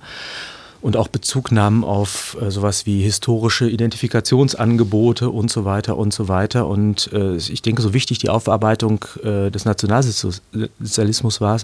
und 0.87 0.97
auch 0.97 1.09
Bezugnahmen 1.09 1.83
auf 1.83 2.37
äh, 2.41 2.49
sowas 2.49 2.87
wie 2.87 3.03
historische 3.03 3.69
Identifikationsangebote 3.69 5.31
und 5.31 5.51
so 5.51 5.65
weiter 5.65 5.99
und 5.99 6.13
so 6.13 6.29
weiter. 6.29 6.69
Und 6.69 7.13
äh, 7.13 7.35
ich 7.35 7.61
denke, 7.61 7.83
so 7.83 7.93
wichtig 7.93 8.19
die 8.19 8.29
Aufarbeitung 8.29 9.05
äh, 9.25 9.51
des 9.51 9.65
Nationalsozialismus 9.65 11.41
war, 11.41 11.61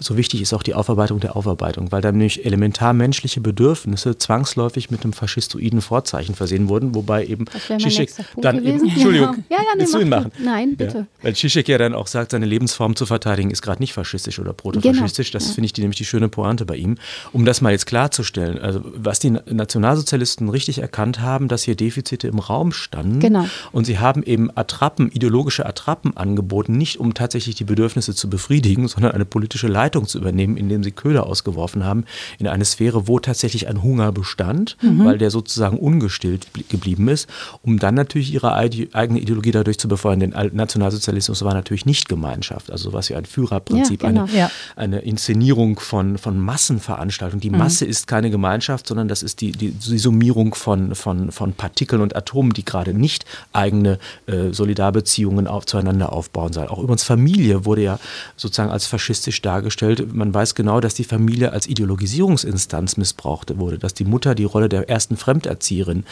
so 0.00 0.16
wichtig 0.16 0.40
ist 0.40 0.54
auch 0.54 0.62
die 0.62 0.72
Aufarbeitung 0.72 1.20
der 1.20 1.36
Aufarbeitung, 1.36 1.92
weil 1.92 2.00
dann 2.00 2.16
nämlich 2.16 2.46
elementar 2.46 2.94
menschliche 2.94 3.42
Bedürfnisse 3.42 4.16
zwangsläufig 4.16 4.90
mit 4.90 5.04
einem 5.04 5.12
faschistoiden 5.12 5.82
Vorzeichen 5.82 6.34
versehen 6.34 6.70
wurden, 6.70 6.94
wobei 6.94 7.26
eben 7.26 7.44
Zizek 7.78 8.14
dann 8.38 8.64
eben, 8.64 8.88
Entschuldigung, 8.88 9.44
ja, 9.50 9.58
ja, 9.58 9.64
nee, 9.76 9.80
willst 9.80 10.08
machen? 10.08 10.32
Nein, 10.42 10.76
bitte. 10.78 10.98
Ja, 10.98 11.06
weil 11.20 11.36
Zizek 11.36 11.68
ja 11.68 11.76
dann 11.76 11.94
auch 11.94 12.06
sagt, 12.06 12.30
seine 12.30 12.46
Lebensform 12.46 12.96
zu 12.96 13.04
verteidigen 13.04 13.50
ist 13.50 13.60
gerade 13.60 13.82
nicht 13.82 13.92
faschistisch 13.92 14.38
oder 14.38 14.54
protofaschistisch. 14.54 15.30
Genau. 15.30 15.40
Das 15.40 15.48
ja. 15.48 15.54
finde 15.56 15.66
ich 15.66 15.74
die, 15.74 15.82
nämlich 15.82 15.98
die 15.98 16.06
schöne 16.06 16.30
Pointe 16.30 16.64
bei 16.64 16.76
ihm. 16.76 16.96
Um 17.34 17.44
das 17.44 17.60
mal 17.60 17.72
jetzt 17.72 17.84
klarzustellen, 17.84 18.61
also 18.62 18.80
was 18.84 19.18
die 19.18 19.30
Nationalsozialisten 19.30 20.48
richtig 20.48 20.78
erkannt 20.78 21.20
haben, 21.20 21.48
dass 21.48 21.62
hier 21.62 21.74
Defizite 21.74 22.28
im 22.28 22.38
Raum 22.38 22.72
standen. 22.72 23.20
Genau. 23.20 23.46
Und 23.72 23.84
sie 23.84 23.98
haben 23.98 24.22
eben 24.22 24.50
Attrappen, 24.54 25.10
ideologische 25.10 25.66
Attrappen 25.66 26.16
angeboten, 26.16 26.78
nicht 26.78 26.98
um 27.00 27.14
tatsächlich 27.14 27.56
die 27.56 27.64
Bedürfnisse 27.64 28.14
zu 28.14 28.30
befriedigen, 28.30 28.88
sondern 28.88 29.12
eine 29.12 29.24
politische 29.24 29.68
Leitung 29.68 30.06
zu 30.06 30.18
übernehmen, 30.18 30.56
indem 30.56 30.84
sie 30.84 30.92
Köder 30.92 31.26
ausgeworfen 31.26 31.84
haben 31.84 32.04
in 32.38 32.46
eine 32.46 32.64
Sphäre, 32.64 33.08
wo 33.08 33.18
tatsächlich 33.18 33.68
ein 33.68 33.82
Hunger 33.82 34.12
bestand, 34.12 34.76
mhm. 34.80 35.04
weil 35.04 35.18
der 35.18 35.30
sozusagen 35.30 35.78
ungestillt 35.78 36.46
geblieben 36.68 37.08
ist, 37.08 37.28
um 37.62 37.78
dann 37.78 37.94
natürlich 37.94 38.32
ihre 38.32 38.54
eigene 38.54 39.18
Ideologie 39.18 39.50
dadurch 39.50 39.78
zu 39.78 39.88
befeuern. 39.88 40.20
Denn 40.20 40.34
Nationalsozialismus 40.52 41.42
war 41.42 41.54
natürlich 41.54 41.86
nicht 41.86 42.08
Gemeinschaft, 42.08 42.70
also 42.70 42.90
sowas 42.90 43.10
wie 43.10 43.16
ein 43.16 43.24
Führerprinzip, 43.24 44.02
ja, 44.02 44.08
genau. 44.08 44.24
eine, 44.24 44.36
ja. 44.36 44.50
eine 44.76 45.00
Inszenierung 45.00 45.80
von, 45.80 46.18
von 46.18 46.38
Massenveranstaltungen. 46.38 47.40
Die 47.40 47.50
mhm. 47.50 47.58
Masse 47.58 47.84
ist 47.84 48.06
keine 48.06 48.30
Gemeinschaft, 48.30 48.41
sondern 48.86 49.08
das 49.08 49.22
ist 49.22 49.40
die, 49.40 49.52
die, 49.52 49.70
die 49.70 49.98
Summierung 49.98 50.54
von, 50.54 50.94
von, 50.94 51.32
von 51.32 51.52
Partikeln 51.54 52.02
und 52.02 52.14
Atomen, 52.14 52.52
die 52.52 52.64
gerade 52.64 52.92
nicht 52.92 53.24
eigene 53.52 53.98
äh, 54.26 54.52
Solidarbeziehungen 54.52 55.46
auf, 55.46 55.64
zueinander 55.66 56.12
aufbauen 56.12 56.52
sollen. 56.52 56.68
Auch 56.68 56.78
übrigens 56.78 57.04
Familie 57.04 57.64
wurde 57.64 57.82
ja 57.82 57.98
sozusagen 58.36 58.70
als 58.70 58.86
faschistisch 58.86 59.40
dargestellt. 59.40 60.14
Man 60.14 60.34
weiß 60.34 60.54
genau, 60.54 60.80
dass 60.80 60.94
die 60.94 61.04
Familie 61.04 61.52
als 61.52 61.66
Ideologisierungsinstanz 61.66 62.96
missbraucht 62.96 63.56
wurde, 63.58 63.78
dass 63.78 63.94
die 63.94 64.04
Mutter 64.04 64.34
die 64.34 64.44
Rolle 64.44 64.68
der 64.68 64.88
ersten 64.88 65.16
Fremderzieherin 65.16 66.04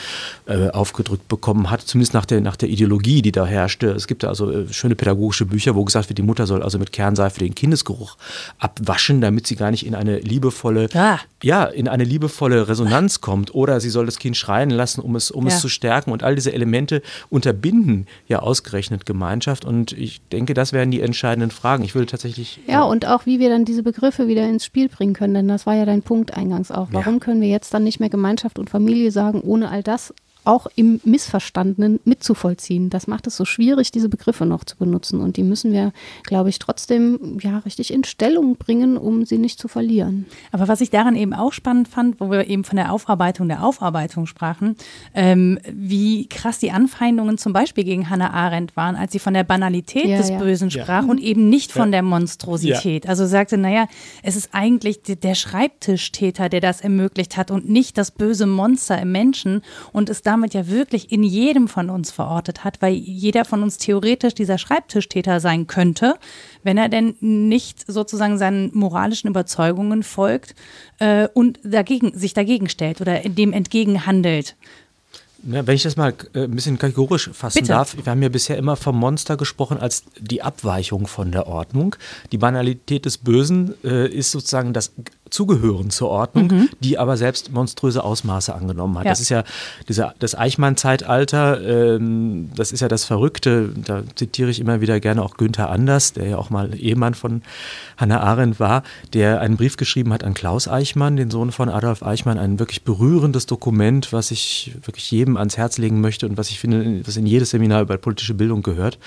äh, 0.46 0.70
aufgedrückt 0.70 1.28
bekommen 1.28 1.70
hat, 1.70 1.82
zumindest 1.82 2.14
nach 2.14 2.26
der, 2.26 2.40
nach 2.40 2.56
der 2.56 2.68
Ideologie, 2.68 3.22
die 3.22 3.32
da 3.32 3.44
herrschte. 3.44 3.90
Es 3.90 4.06
gibt 4.06 4.24
also 4.24 4.50
äh, 4.50 4.72
schöne 4.72 4.94
pädagogische 4.94 5.46
Bücher, 5.46 5.74
wo 5.74 5.84
gesagt 5.84 6.08
wird, 6.08 6.18
die 6.18 6.22
Mutter 6.22 6.46
soll 6.46 6.62
also 6.62 6.78
mit 6.78 6.92
Kernseife 6.92 7.40
den 7.40 7.54
Kindesgeruch 7.54 8.16
abwaschen, 8.58 9.20
damit 9.20 9.46
sie 9.46 9.56
gar 9.56 9.70
nicht 9.70 9.84
in 9.84 9.94
eine 9.94 10.18
liebevolle, 10.18 10.88
ah. 10.94 11.18
ja, 11.42 11.64
in 11.64 11.88
eine 11.88 12.04
liebevolle 12.04 12.19
Resonanz 12.28 13.20
kommt. 13.20 13.54
Oder 13.54 13.80
sie 13.80 13.90
soll 13.90 14.06
das 14.06 14.18
Kind 14.18 14.36
schreien 14.36 14.70
lassen, 14.70 15.00
um 15.00 15.16
es, 15.16 15.30
um 15.30 15.46
ja. 15.46 15.54
es 15.54 15.60
zu 15.60 15.68
stärken. 15.68 16.12
Und 16.12 16.22
all 16.22 16.34
diese 16.34 16.52
Elemente 16.52 17.02
unterbinden 17.28 18.06
ja 18.26 18.40
ausgerechnet 18.40 19.06
Gemeinschaft. 19.06 19.64
Und 19.64 19.92
ich 19.92 20.20
denke, 20.28 20.54
das 20.54 20.72
wären 20.72 20.90
die 20.90 21.00
entscheidenden 21.00 21.50
Fragen. 21.50 21.84
Ich 21.84 21.94
würde 21.94 22.06
tatsächlich. 22.06 22.60
Ja, 22.66 22.72
ja, 22.72 22.82
und 22.82 23.06
auch 23.06 23.26
wie 23.26 23.38
wir 23.38 23.48
dann 23.48 23.64
diese 23.64 23.82
Begriffe 23.82 24.28
wieder 24.28 24.48
ins 24.48 24.64
Spiel 24.64 24.88
bringen 24.88 25.14
können, 25.14 25.34
denn 25.34 25.48
das 25.48 25.66
war 25.66 25.74
ja 25.74 25.84
dein 25.84 26.02
Punkt 26.02 26.34
eingangs 26.34 26.70
auch. 26.70 26.88
Warum 26.92 27.14
ja. 27.14 27.20
können 27.20 27.40
wir 27.40 27.48
jetzt 27.48 27.72
dann 27.74 27.84
nicht 27.84 28.00
mehr 28.00 28.10
Gemeinschaft 28.10 28.58
und 28.58 28.70
Familie 28.70 29.10
sagen, 29.10 29.40
ohne 29.40 29.70
all 29.70 29.82
das 29.82 30.14
auch 30.44 30.66
im 30.76 31.00
Missverstandenen 31.04 32.00
mitzuvollziehen. 32.04 32.90
Das 32.90 33.06
macht 33.06 33.26
es 33.26 33.36
so 33.36 33.44
schwierig, 33.44 33.90
diese 33.90 34.08
Begriffe 34.08 34.46
noch 34.46 34.64
zu 34.64 34.76
benutzen. 34.76 35.20
Und 35.20 35.36
die 35.36 35.42
müssen 35.42 35.72
wir, 35.72 35.92
glaube 36.24 36.48
ich, 36.48 36.58
trotzdem 36.58 37.38
ja 37.40 37.58
richtig 37.58 37.92
in 37.92 38.04
Stellung 38.04 38.56
bringen, 38.56 38.96
um 38.96 39.24
sie 39.24 39.38
nicht 39.38 39.58
zu 39.58 39.68
verlieren. 39.68 40.26
Aber 40.52 40.68
was 40.68 40.80
ich 40.80 40.90
daran 40.90 41.16
eben 41.16 41.34
auch 41.34 41.52
spannend 41.52 41.88
fand, 41.88 42.20
wo 42.20 42.30
wir 42.30 42.48
eben 42.48 42.64
von 42.64 42.76
der 42.76 42.92
Aufarbeitung 42.92 43.48
der 43.48 43.64
Aufarbeitung 43.64 44.26
sprachen, 44.26 44.76
ähm, 45.14 45.58
wie 45.72 46.26
krass 46.28 46.58
die 46.58 46.70
Anfeindungen 46.70 47.38
zum 47.38 47.52
Beispiel 47.52 47.84
gegen 47.84 48.10
Hannah 48.10 48.32
Arendt 48.32 48.76
waren, 48.76 48.96
als 48.96 49.12
sie 49.12 49.18
von 49.18 49.34
der 49.34 49.44
Banalität 49.44 50.06
ja, 50.06 50.18
des 50.18 50.30
ja. 50.30 50.38
Bösen 50.38 50.70
sprach 50.70 51.04
ja. 51.04 51.10
und 51.10 51.18
eben 51.18 51.48
nicht 51.48 51.72
von 51.72 51.92
der 51.92 52.02
Monstrosität. 52.02 53.08
Also 53.08 53.26
sagte, 53.26 53.58
naja, 53.58 53.86
es 54.22 54.36
ist 54.36 54.50
eigentlich 54.52 55.00
der 55.02 55.34
Schreibtischtäter, 55.34 56.48
der 56.48 56.60
das 56.60 56.80
ermöglicht 56.80 57.36
hat 57.36 57.50
und 57.50 57.68
nicht 57.68 57.98
das 57.98 58.10
böse 58.10 58.46
Monster 58.46 59.00
im 59.00 59.12
Menschen 59.12 59.62
und 59.92 60.08
es 60.08 60.22
damit 60.30 60.54
ja 60.54 60.68
wirklich 60.68 61.10
in 61.10 61.24
jedem 61.24 61.66
von 61.66 61.90
uns 61.90 62.12
verortet 62.12 62.62
hat, 62.62 62.80
weil 62.80 62.94
jeder 62.94 63.44
von 63.44 63.64
uns 63.64 63.78
theoretisch 63.78 64.34
dieser 64.34 64.58
Schreibtischtäter 64.58 65.40
sein 65.40 65.66
könnte, 65.66 66.14
wenn 66.62 66.78
er 66.78 66.88
denn 66.88 67.16
nicht 67.20 67.84
sozusagen 67.90 68.38
seinen 68.38 68.70
moralischen 68.72 69.28
Überzeugungen 69.28 70.04
folgt 70.04 70.54
äh, 71.00 71.26
und 71.34 71.58
dagegen, 71.64 72.16
sich 72.16 72.32
dagegen 72.32 72.68
stellt 72.68 73.00
oder 73.00 73.18
dem 73.20 73.52
entgegen 73.52 74.06
handelt. 74.06 74.54
Ja, 75.42 75.66
wenn 75.66 75.74
ich 75.74 75.82
das 75.82 75.96
mal 75.96 76.14
äh, 76.34 76.44
ein 76.44 76.50
bisschen 76.50 76.78
kategorisch 76.78 77.30
fassen 77.32 77.60
Bitte. 77.60 77.68
darf, 77.72 77.96
wir 77.96 78.10
haben 78.10 78.22
ja 78.22 78.28
bisher 78.28 78.56
immer 78.58 78.76
vom 78.76 78.96
Monster 78.98 79.36
gesprochen 79.36 79.78
als 79.78 80.04
die 80.18 80.42
Abweichung 80.42 81.06
von 81.06 81.32
der 81.32 81.46
Ordnung. 81.46 81.96
Die 82.30 82.38
Banalität 82.38 83.06
des 83.06 83.18
Bösen 83.18 83.74
äh, 83.82 84.06
ist 84.08 84.30
sozusagen 84.30 84.72
das 84.72 84.92
zugehören 85.30 85.90
zur 85.90 86.08
Ordnung, 86.08 86.48
mhm. 86.48 86.68
die 86.80 86.98
aber 86.98 87.16
selbst 87.16 87.52
monströse 87.52 88.04
Ausmaße 88.04 88.54
angenommen 88.54 88.98
hat. 88.98 89.04
Ja. 89.04 89.12
Das 89.12 89.20
ist 89.20 89.28
ja 89.28 89.44
dieser, 89.88 90.14
das 90.18 90.36
Eichmann-Zeitalter, 90.36 91.60
ähm, 91.96 92.50
das 92.54 92.72
ist 92.72 92.80
ja 92.80 92.88
das 92.88 93.04
Verrückte, 93.04 93.70
da 93.74 94.02
zitiere 94.14 94.50
ich 94.50 94.60
immer 94.60 94.80
wieder 94.80 95.00
gerne 95.00 95.22
auch 95.22 95.36
Günther 95.36 95.70
Anders, 95.70 96.12
der 96.12 96.28
ja 96.28 96.38
auch 96.38 96.50
mal 96.50 96.74
Ehemann 96.74 97.14
von 97.14 97.42
Hannah 97.96 98.20
Arendt 98.20 98.60
war, 98.60 98.82
der 99.12 99.40
einen 99.40 99.56
Brief 99.56 99.76
geschrieben 99.76 100.12
hat 100.12 100.24
an 100.24 100.34
Klaus 100.34 100.68
Eichmann, 100.68 101.16
den 101.16 101.30
Sohn 101.30 101.52
von 101.52 101.68
Adolf 101.68 102.02
Eichmann, 102.02 102.38
ein 102.38 102.58
wirklich 102.58 102.82
berührendes 102.82 103.46
Dokument, 103.46 104.12
was 104.12 104.30
ich 104.30 104.72
wirklich 104.82 105.10
jedem 105.10 105.36
ans 105.36 105.56
Herz 105.56 105.78
legen 105.78 106.00
möchte 106.00 106.26
und 106.26 106.36
was 106.36 106.50
ich 106.50 106.58
finde, 106.58 107.02
was 107.06 107.16
in 107.16 107.26
jedes 107.26 107.50
Seminar 107.50 107.82
über 107.82 107.96
politische 107.96 108.34
Bildung 108.34 108.62
gehört. 108.62 108.98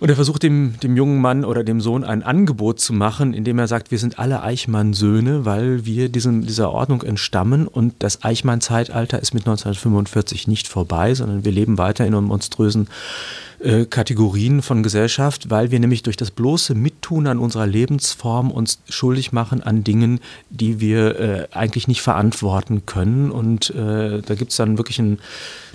Und 0.00 0.08
er 0.08 0.14
versucht 0.14 0.44
dem, 0.44 0.74
dem 0.80 0.96
jungen 0.96 1.20
Mann 1.20 1.44
oder 1.44 1.64
dem 1.64 1.80
Sohn 1.80 2.04
ein 2.04 2.22
Angebot 2.22 2.78
zu 2.78 2.92
machen, 2.92 3.34
indem 3.34 3.58
er 3.58 3.66
sagt, 3.66 3.90
wir 3.90 3.98
sind 3.98 4.18
alle 4.18 4.42
Eichmann-Söhne, 4.42 5.44
weil 5.44 5.86
wir 5.86 6.08
diesem, 6.08 6.46
dieser 6.46 6.70
Ordnung 6.70 7.02
entstammen 7.02 7.66
und 7.66 7.94
das 7.98 8.22
Eichmann-Zeitalter 8.22 9.20
ist 9.20 9.34
mit 9.34 9.42
1945 9.42 10.46
nicht 10.46 10.68
vorbei, 10.68 11.14
sondern 11.14 11.44
wir 11.44 11.50
leben 11.50 11.78
weiter 11.78 12.06
in 12.06 12.14
monströsen 12.14 12.88
äh, 13.60 13.86
Kategorien 13.86 14.62
von 14.62 14.84
Gesellschaft, 14.84 15.50
weil 15.50 15.72
wir 15.72 15.80
nämlich 15.80 16.04
durch 16.04 16.16
das 16.16 16.30
bloße 16.30 16.76
Mittun 16.76 17.26
an 17.26 17.38
unserer 17.38 17.66
Lebensform 17.66 18.52
uns 18.52 18.78
schuldig 18.88 19.32
machen 19.32 19.64
an 19.64 19.82
Dingen, 19.82 20.20
die 20.48 20.78
wir 20.78 21.18
äh, 21.18 21.48
eigentlich 21.50 21.88
nicht 21.88 22.02
verantworten 22.02 22.86
können. 22.86 23.32
Und 23.32 23.70
äh, 23.70 24.22
da 24.22 24.34
gibt 24.36 24.52
es 24.52 24.58
dann 24.58 24.78
wirklich 24.78 25.00
ein 25.00 25.18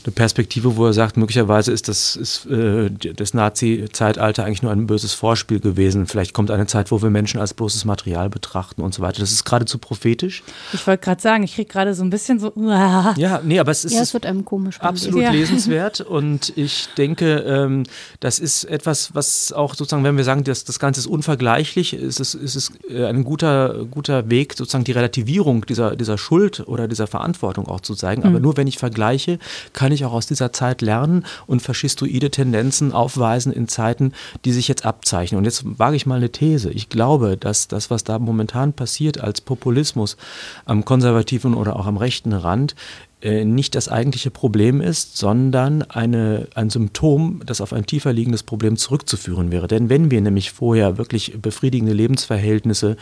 eine 0.06 0.13
Perspektive, 0.13 0.76
wo 0.76 0.86
er 0.86 0.94
sagt, 0.94 1.18
möglicherweise 1.18 1.72
ist 1.72 1.88
das, 1.88 2.16
ist, 2.16 2.46
äh, 2.48 2.89
das 2.89 3.34
Nazi-Zeitalter 3.34 4.44
eigentlich 4.44 4.62
nur 4.62 4.72
ein 4.72 4.88
böses 4.88 5.13
Vorspiel 5.13 5.60
gewesen. 5.60 6.08
Vielleicht 6.08 6.34
kommt 6.34 6.52
eine 6.52 6.68
Zeit, 6.68 6.92
wo 6.92 7.02
wir 7.02 7.10
Menschen 7.10 7.39
als 7.39 7.54
bloßes 7.54 7.86
Material 7.86 8.30
betrachten 8.30 8.82
und 8.82 8.94
so 8.94 9.02
weiter. 9.02 9.20
Das 9.20 9.32
ist 9.32 9.46
geradezu 9.46 9.78
prophetisch. 9.78 10.44
Ich 10.74 10.86
wollte 10.86 11.04
gerade 11.04 11.22
sagen, 11.22 11.44
ich 11.44 11.56
kriege 11.56 11.72
gerade 11.72 11.94
so 11.94 12.04
ein 12.04 12.10
bisschen 12.10 12.39
so. 12.39 12.52
Uah. 12.56 13.13
Ja, 13.24 13.42
nee, 13.44 13.60
aber 13.60 13.72
es 13.72 13.86
ist 13.86 13.94
ja, 13.94 14.02
es 14.02 14.13
wird 14.13 14.26
einem 14.26 14.44
komisch 14.44 14.82
absolut 14.82 15.22
ja. 15.22 15.32
lesenswert 15.32 16.02
und 16.02 16.52
ich 16.58 16.89
denke, 16.98 17.38
ähm, 17.48 17.84
das 18.20 18.39
ist 18.39 18.66
etwas, 18.66 19.13
was 19.13 19.54
auch 19.54 19.76
sozusagen, 19.76 20.04
wenn 20.04 20.18
wir 20.18 20.24
sagen, 20.24 20.44
dass 20.44 20.63
das 20.63 20.80
Ganze 20.80 21.00
ist 21.00 21.08
unvergleichlich, 21.08 21.94
ist 21.94 22.20
es, 22.20 22.34
ist 22.34 22.56
es 22.56 22.72
äh, 22.89 23.06
ein 23.06 23.24
guter, 23.24 23.86
guter 23.89 24.30
Weg, 24.30 24.56
sozusagen 24.56 24.84
die 24.84 24.92
Relativierung 24.92 25.66
dieser, 25.66 25.96
dieser 25.96 26.18
Schuld 26.18 26.68
oder 26.68 26.88
dieser 26.88 27.08
Verantwortung 27.08 27.68
auch 27.68 27.82
zu 27.82 27.96
zeigen. 27.96 28.24
Mhm. 28.24 28.28
Aber 28.28 28.39
nur 28.39 28.58
wenn 28.58 28.68
ich 28.68 28.78
vergleiche, 28.78 29.39
kann 29.72 29.92
ich 29.93 30.06
auch 30.06 30.13
aus 30.13 30.27
dieser 30.27 30.51
Zeit 30.53 30.82
lernen 30.82 31.25
und 31.47 31.62
faschistoide 31.62 32.32
Tendenzen 32.32 32.91
aufweisen 32.91 33.53
in 33.53 33.67
Zeiten, 33.67 34.13
die 34.45 34.51
sich 34.51 34.67
jetzt 34.67 34.86
abzeichnen. 34.86 35.38
Und 35.38 35.45
jetzt 35.45 35.63
wage 35.79 35.95
ich 35.95 36.06
mal 36.06 36.15
eine 36.15 36.32
These. 36.32 36.71
Ich 36.71 36.89
glaube, 36.89 37.38
dass 37.38 37.67
das, 37.67 37.89
was 37.89 38.03
da 38.03 38.19
momentan 38.19 38.73
passiert 38.73 39.21
als 39.21 39.41
Populismus 39.41 40.17
am 40.65 40.86
konservativen 40.86 41.53
oder 41.53 41.75
auch 41.75 41.86
am 41.86 41.97
rechten 41.97 42.34
Rand, 42.34 42.75
äh, 43.23 43.45
nicht 43.45 43.75
das 43.75 43.88
eigentliche 43.88 44.32
Problem 44.32 44.82
ist, 44.82 45.15
sondern 45.15 45.82
eine, 45.84 46.47
ein 46.56 46.69
Symptom, 46.69 47.41
das 47.45 47.62
auf 47.62 47.71
ein 47.71 47.86
tiefer 47.86 48.12
liegendes 48.12 48.43
Problem 48.43 48.75
zurückzuführen 48.75 49.49
wäre. 49.49 49.69
Denn 49.69 49.89
wenn 49.89 50.12
wir 50.12 50.19
nämlich 50.19 50.51
vorher 50.51 50.97
wirklich 50.97 51.41
befriedigende 51.41 51.93
Lebensverhältnisse, 51.93 52.97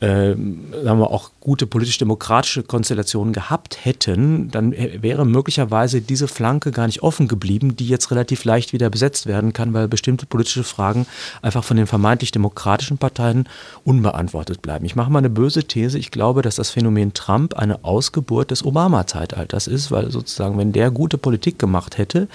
äh, 0.00 0.34
sagen 0.34 1.00
wir 1.00 1.10
auch 1.10 1.30
gute 1.40 1.66
politisch-demokratische 1.66 2.62
Konstellationen 2.62 3.32
gehabt 3.32 3.84
hätten, 3.84 4.50
dann 4.50 4.72
wäre 4.72 5.24
möglicherweise 5.24 6.00
diese 6.00 6.28
Flanke 6.28 6.72
gar 6.72 6.86
nicht 6.86 7.02
offen 7.02 7.28
geblieben, 7.28 7.76
die 7.76 7.88
jetzt 7.88 8.10
relativ 8.10 8.44
leicht 8.44 8.72
wieder 8.72 8.90
besetzt 8.90 9.26
werden 9.26 9.52
kann, 9.52 9.72
weil 9.72 9.88
bestimmte 9.88 10.26
politische 10.26 10.64
Fragen 10.64 11.06
einfach 11.42 11.64
von 11.64 11.76
den 11.76 11.86
vermeintlich 11.86 12.30
demokratischen 12.30 12.98
Parteien 12.98 13.48
unbeantwortet 13.84 14.60
bleiben. 14.60 14.84
Ich 14.84 14.96
mache 14.96 15.10
mal 15.10 15.20
eine 15.20 15.30
böse 15.30 15.64
These. 15.64 15.98
Ich 15.98 16.10
glaube, 16.10 16.42
dass 16.42 16.56
das 16.56 16.70
Phänomen 16.70 17.14
Trump 17.14 17.54
eine 17.54 17.84
Ausgeburt 17.84 18.50
des 18.50 18.64
Obama-Zeitalters 18.64 19.66
ist, 19.66 19.90
weil 19.90 20.10
sozusagen, 20.10 20.58
wenn 20.58 20.72
der 20.72 20.90
gute 20.90 21.18
Politik 21.18 21.58
gemacht 21.58 21.96
hätte 21.96 22.28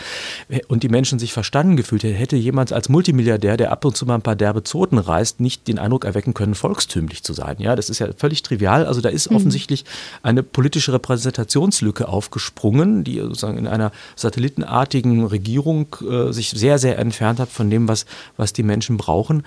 und 0.68 0.84
die 0.84 0.90
Menschen 0.90 1.20
sich 1.20 1.34
verstanden 1.34 1.76
gefühlt 1.76 2.04
hätte, 2.04 2.16
hätte 2.16 2.38
jemand 2.38 2.74
als 2.74 2.90
Multimilliardär, 2.90 3.58
der 3.58 3.72
ab 3.72 3.86
und 3.86 3.96
zu 3.96 4.06
mal 4.06 4.16
ein 4.16 4.22
paar 4.22 4.36
derbe 4.36 4.64
Zoten 4.64 4.98
reißt, 4.98 5.40
nicht 5.40 5.68
den 5.68 5.80
Eindruck 5.80 6.06
erwecken 6.06 6.34
können, 6.34 6.56
volkstümlich 6.56 7.24
zu 7.24 7.34
sein. 7.34 7.51
Ja, 7.60 7.76
das 7.76 7.90
ist 7.90 8.00
ja 8.00 8.08
völlig 8.16 8.44
trivial. 8.44 8.86
Also 8.86 9.02
da 9.02 9.10
ist 9.10 9.30
mhm. 9.30 9.38
offensichtlich 9.38 9.86
eine 10.24 10.44
politische 10.44 10.94
Repräsentationslücke 10.94 12.08
aufgesprungen, 12.08 13.04
die 13.04 13.20
sozusagen 13.20 13.58
in 13.58 13.68
einer 13.68 13.92
satellitenartigen 14.16 15.26
Regierung 15.26 15.96
äh, 16.08 16.32
sich 16.32 16.50
sehr, 16.50 16.80
sehr 16.80 16.98
entfernt 17.00 17.40
hat 17.40 17.50
von 17.50 17.70
dem, 17.70 17.88
was, 17.88 18.06
was 18.38 18.54
die 18.54 18.64
Menschen 18.64 18.98
brauchen. 18.98 19.44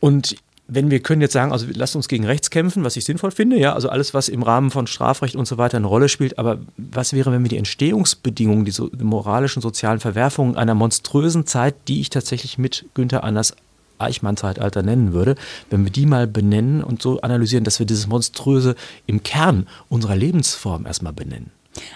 Und 0.00 0.36
wenn 0.68 0.90
wir 0.90 1.00
können 1.00 1.22
jetzt 1.22 1.32
sagen, 1.32 1.52
also 1.52 1.66
lasst 1.72 1.94
uns 1.94 2.08
gegen 2.08 2.26
rechts 2.26 2.50
kämpfen, 2.50 2.82
was 2.82 2.96
ich 2.96 3.04
sinnvoll 3.04 3.30
finde, 3.30 3.58
ja, 3.58 3.72
also 3.72 3.88
alles, 3.88 4.14
was 4.14 4.28
im 4.28 4.42
Rahmen 4.42 4.70
von 4.70 4.86
Strafrecht 4.86 5.36
und 5.36 5.46
so 5.46 5.58
weiter 5.58 5.76
eine 5.76 5.86
Rolle 5.86 6.08
spielt, 6.08 6.38
aber 6.38 6.58
was 6.76 7.12
wäre, 7.12 7.30
wenn 7.30 7.42
wir 7.42 7.48
die 7.48 7.56
Entstehungsbedingungen, 7.56 8.64
die, 8.64 8.72
moralischen, 9.02 9.62
sozialen 9.62 10.00
Verwerfungen 10.00 10.56
einer 10.56 10.74
monströsen 10.74 11.46
Zeit, 11.46 11.76
die 11.86 12.00
ich 12.00 12.10
tatsächlich 12.10 12.58
mit 12.58 12.84
Günther 12.94 13.22
Anders 13.22 13.54
Eichmann-Zeitalter 13.98 14.82
nennen 14.82 15.12
würde, 15.12 15.34
wenn 15.70 15.84
wir 15.84 15.92
die 15.92 16.06
mal 16.06 16.26
benennen 16.26 16.82
und 16.82 17.02
so 17.02 17.20
analysieren, 17.20 17.64
dass 17.64 17.78
wir 17.78 17.86
dieses 17.86 18.06
Monströse 18.06 18.76
im 19.06 19.22
Kern 19.22 19.66
unserer 19.88 20.16
Lebensform 20.16 20.86
erstmal 20.86 21.12
benennen. 21.12 21.50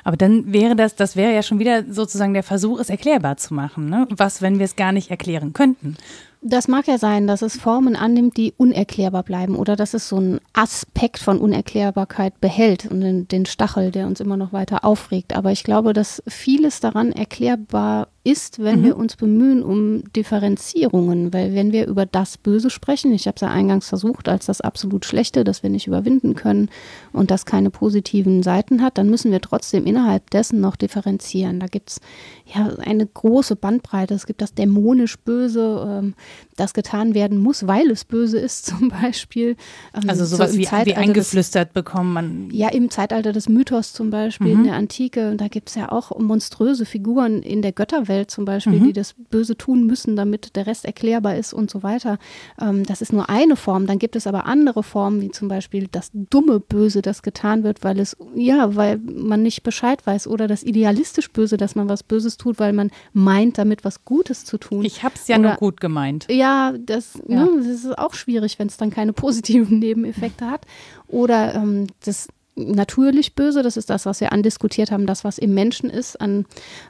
Aber 0.05 0.17
dann 0.17 0.53
wäre 0.53 0.77
das, 0.77 0.95
das 0.95 1.17
wäre 1.17 1.33
ja 1.35 1.43
schon 1.43 1.59
wieder 1.59 1.85
sozusagen 1.91 2.35
der 2.35 2.43
Versuch, 2.43 2.81
es 2.81 2.91
erklärbar 2.91 3.37
zu 3.37 3.55
machen. 3.55 3.89
Ne? 3.89 4.07
Was, 4.11 4.43
wenn 4.43 4.59
wir 4.59 4.65
es 4.65 4.77
gar 4.77 4.93
nicht 4.93 5.11
erklären 5.11 5.53
könnten? 5.53 5.97
Das 6.43 6.69
mag 6.69 6.87
ja 6.87 6.97
sein, 6.97 7.27
dass 7.27 7.43
es 7.43 7.59
Formen 7.59 7.97
annimmt, 7.97 8.39
die 8.39 8.55
unerklärbar 8.57 9.23
bleiben 9.25 9.57
oder 9.57 9.77
dass 9.77 9.93
es 9.93 10.09
so 10.09 10.17
einen 10.17 10.41
Aspekt 10.55 11.19
von 11.19 11.39
Unerklärbarkeit 11.39 12.41
behält 12.41 12.91
und 12.91 13.03
den, 13.03 13.29
den 13.29 13.45
Stachel, 13.45 13.91
der 13.91 14.07
uns 14.07 14.21
immer 14.21 14.39
noch 14.39 14.55
weiter 14.55 14.83
aufregt. 14.83 15.37
Aber 15.37 15.53
ich 15.53 15.65
glaube, 15.65 15.93
dass 15.93 16.23
vieles 16.27 16.81
daran 16.81 17.13
erklärbar 17.13 18.09
ist, 18.23 18.63
wenn 18.63 18.81
mhm. 18.81 18.85
wir 18.85 18.97
uns 18.97 19.17
bemühen 19.17 19.63
um 19.63 20.05
Differenzierungen, 20.13 21.33
weil 21.33 21.55
wenn 21.55 21.73
wir 21.73 21.87
über 21.87 22.05
das 22.05 22.37
Böse 22.37 22.69
sprechen, 22.69 23.13
ich 23.13 23.27
habe 23.27 23.37
es 23.37 23.41
ja 23.41 23.49
eingangs 23.49 23.89
versucht, 23.89 24.29
als 24.29 24.47
das 24.47 24.61
absolut 24.61 25.07
Schlechte, 25.07 25.43
das 25.43 25.63
wir 25.63 25.71
nicht 25.71 25.87
überwinden 25.87 26.35
können 26.35 26.69
und 27.13 27.31
das 27.31 27.47
keine 27.47 27.71
positiven 27.71 28.43
Seiten 28.43 28.83
hat, 28.83 28.99
dann 28.99 29.09
müssen 29.09 29.33
wir 29.33 29.41
trotzdem 29.41 29.87
innerhalb 29.87 30.29
dessen 30.31 30.61
noch 30.61 30.77
differenzieren. 30.77 31.61
Da 31.61 31.67
gibt 31.67 31.91
es 31.91 32.01
ja 32.45 32.67
eine 32.79 33.07
große 33.07 33.57
Bandbreite. 33.57 34.13
Es 34.13 34.27
gibt 34.27 34.43
das 34.43 34.55
dämonisch 34.55 35.19
Böse, 35.19 35.87
ähm, 35.89 36.15
das 36.57 36.75
getan 36.75 37.15
werden 37.15 37.39
muss, 37.39 37.67
weil 37.67 37.91
es 37.91 38.05
böse 38.05 38.39
ist 38.39 38.67
zum 38.71 38.91
Beispiel. 38.91 39.57
Ähm, 39.95 40.09
also 40.09 40.25
sowas 40.25 40.53
so 40.53 40.59
wie, 40.59 40.67
wie, 40.67 40.95
eingeflüstert 40.95 41.69
des, 41.69 41.75
bekommen 41.75 42.13
man. 42.13 42.51
Ja, 42.53 42.69
im 42.69 42.91
Zeitalter 42.91 43.33
des 43.33 43.49
Mythos 43.49 43.93
zum 43.93 44.11
Beispiel, 44.11 44.55
mhm. 44.55 44.61
in 44.61 44.65
der 44.65 44.75
Antike, 44.75 45.35
da 45.37 45.49
gibt 45.49 45.71
es 45.71 45.75
ja 45.75 45.91
auch 45.91 46.17
monströse 46.19 46.85
Figuren 46.85 47.43
in 47.43 47.63
der 47.63 47.73
Götterwelt 47.73 48.21
Welt 48.21 48.31
zum 48.31 48.45
Beispiel, 48.45 48.81
mhm. 48.81 48.85
die 48.85 48.93
das 48.93 49.15
Böse 49.31 49.57
tun 49.57 49.87
müssen, 49.87 50.17
damit 50.17 50.57
der 50.57 50.67
Rest 50.67 50.85
erklärbar 50.85 51.37
ist 51.37 51.55
und 51.55 51.71
so 51.71 51.83
weiter. 51.83 52.19
Ähm, 52.61 52.85
das 52.85 53.01
ist 53.01 53.13
nur 53.13 53.31
eine 53.31 53.57
Form. 53.57 53.87
Dann 53.87 53.99
gibt 53.99 54.17
es 54.17 54.27
aber 54.27 54.45
andere 54.45 54.83
Formen, 54.83 55.23
wie 55.23 55.31
zum 55.31 55.49
Beispiel 55.49 55.89
das 55.91 56.11
dumme 56.13 56.61
Böse, 56.61 57.01
das 57.01 57.23
getan 57.23 57.63
wird, 57.63 57.83
weil 57.83 57.99
es, 57.99 58.17
ja, 58.35 58.77
weil 58.77 58.99
man 58.99 59.43
nicht 59.43 59.63
Bescheid 59.63 60.07
weiß 60.07 60.27
oder 60.27 60.47
das 60.47 60.63
idealistisch 60.63 61.31
Böse, 61.31 61.57
dass 61.57 61.75
man 61.75 61.89
was 61.89 62.03
Böses 62.03 62.37
tut, 62.37 62.59
weil 62.59 62.73
man 62.73 62.91
meint, 63.13 63.57
damit 63.57 63.85
was 63.85 64.05
Gutes 64.05 64.45
zu 64.45 64.59
tun. 64.59 64.85
Ich 64.85 65.03
habe 65.03 65.15
es 65.15 65.29
ja 65.29 65.39
oder, 65.39 65.51
nur 65.51 65.57
gut 65.57 65.81
gemeint. 65.81 66.20
Ja, 66.29 66.73
das, 66.79 67.21
ja. 67.27 67.45
Ne, 67.45 67.59
das 67.59 67.67
ist 67.67 67.99
auch 67.99 68.15
schwierig, 68.15 68.59
wenn 68.59 68.69
es 68.69 68.77
dann 68.77 68.91
keine 68.91 69.13
positiven 69.13 69.79
Nebeneffekte 69.81 70.47
hat. 70.51 70.67
Oder 71.09 71.55
ähm, 71.55 71.87
das 72.05 72.29
natürlich 72.57 73.35
böse, 73.35 73.63
das 73.63 73.77
ist 73.77 73.91
das, 73.91 74.07
was 74.07 74.21
wir 74.21 74.33
andiskutiert 74.33 74.91
haben, 74.91 75.07
das, 75.07 75.25
was 75.25 75.39
im 75.39 75.55
Menschen 75.55 75.89
ist, 75.89 76.21
an 76.21 76.47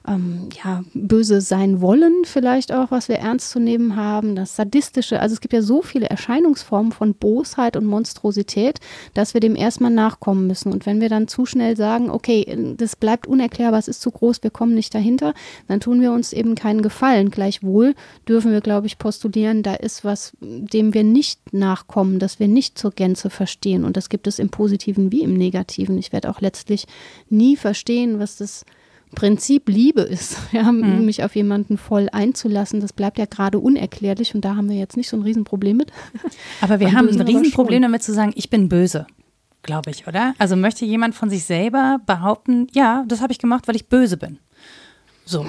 ähm, 0.06 0.48
ja, 0.62 0.82
böse 0.94 1.40
sein 1.40 1.80
wollen, 1.80 2.24
vielleicht 2.24 2.72
auch, 2.72 2.90
was 2.90 3.08
wir 3.08 3.16
ernst 3.16 3.50
zu 3.50 3.60
nehmen 3.60 3.96
haben, 3.96 4.34
das 4.34 4.56
Sadistische. 4.56 5.20
Also 5.20 5.34
es 5.34 5.40
gibt 5.40 5.52
ja 5.52 5.62
so 5.62 5.82
viele 5.82 6.08
Erscheinungsformen 6.08 6.92
von 6.92 7.14
Bosheit 7.14 7.76
und 7.76 7.84
Monstrosität, 7.84 8.80
dass 9.14 9.34
wir 9.34 9.40
dem 9.40 9.56
erstmal 9.56 9.90
nachkommen 9.90 10.46
müssen. 10.46 10.72
Und 10.72 10.86
wenn 10.86 11.00
wir 11.00 11.08
dann 11.08 11.28
zu 11.28 11.46
schnell 11.46 11.76
sagen, 11.76 12.10
okay, 12.10 12.74
das 12.76 12.96
bleibt 12.96 13.26
unerklärbar, 13.26 13.78
es 13.78 13.88
ist 13.88 14.00
zu 14.00 14.10
groß, 14.10 14.42
wir 14.42 14.50
kommen 14.50 14.74
nicht 14.74 14.94
dahinter, 14.94 15.34
dann 15.68 15.80
tun 15.80 16.00
wir 16.00 16.12
uns 16.12 16.32
eben 16.32 16.54
keinen 16.54 16.82
Gefallen. 16.82 17.30
Gleichwohl 17.30 17.94
dürfen 18.26 18.52
wir, 18.52 18.60
glaube 18.60 18.86
ich, 18.86 18.98
postulieren, 18.98 19.62
da 19.62 19.74
ist 19.74 20.04
was, 20.04 20.32
dem 20.40 20.94
wir 20.94 21.04
nicht 21.04 21.52
nachkommen, 21.52 22.18
das 22.18 22.40
wir 22.40 22.48
nicht 22.48 22.78
zur 22.78 22.90
Gänze 22.90 23.30
verstehen. 23.30 23.84
Und 23.84 23.96
das 23.96 24.08
gibt 24.08 24.26
es 24.26 24.38
im 24.38 24.48
Positiven 24.48 25.12
wie 25.12 25.22
im 25.22 25.34
Negativen. 25.34 25.49
Negativen. 25.50 25.98
Ich 25.98 26.12
werde 26.12 26.30
auch 26.30 26.40
letztlich 26.40 26.86
nie 27.28 27.56
verstehen, 27.56 28.18
was 28.18 28.36
das 28.36 28.64
Prinzip 29.14 29.68
Liebe 29.68 30.02
ist, 30.02 30.36
ja, 30.52 30.70
mhm. 30.70 31.04
mich 31.04 31.24
auf 31.24 31.34
jemanden 31.34 31.78
voll 31.78 32.08
einzulassen. 32.12 32.80
Das 32.80 32.92
bleibt 32.92 33.18
ja 33.18 33.24
gerade 33.24 33.58
unerklärlich 33.58 34.34
und 34.34 34.44
da 34.44 34.54
haben 34.56 34.68
wir 34.68 34.76
jetzt 34.76 34.96
nicht 34.96 35.08
so 35.08 35.16
ein 35.16 35.22
Riesenproblem 35.22 35.76
mit. 35.76 35.92
Aber 36.60 36.78
wir 36.80 36.92
haben 36.92 37.08
ein 37.08 37.20
Riesenproblem 37.20 37.82
damit 37.82 38.02
zu 38.02 38.14
sagen, 38.14 38.32
ich 38.36 38.50
bin 38.50 38.68
böse, 38.68 39.06
glaube 39.62 39.90
ich, 39.90 40.06
oder? 40.06 40.34
Also 40.38 40.54
möchte 40.54 40.84
jemand 40.84 41.14
von 41.14 41.28
sich 41.28 41.44
selber 41.44 41.98
behaupten, 42.06 42.68
ja, 42.72 43.04
das 43.08 43.20
habe 43.20 43.32
ich 43.32 43.38
gemacht, 43.38 43.66
weil 43.66 43.76
ich 43.76 43.88
böse 43.88 44.16
bin. 44.16 44.38
So. 45.24 45.44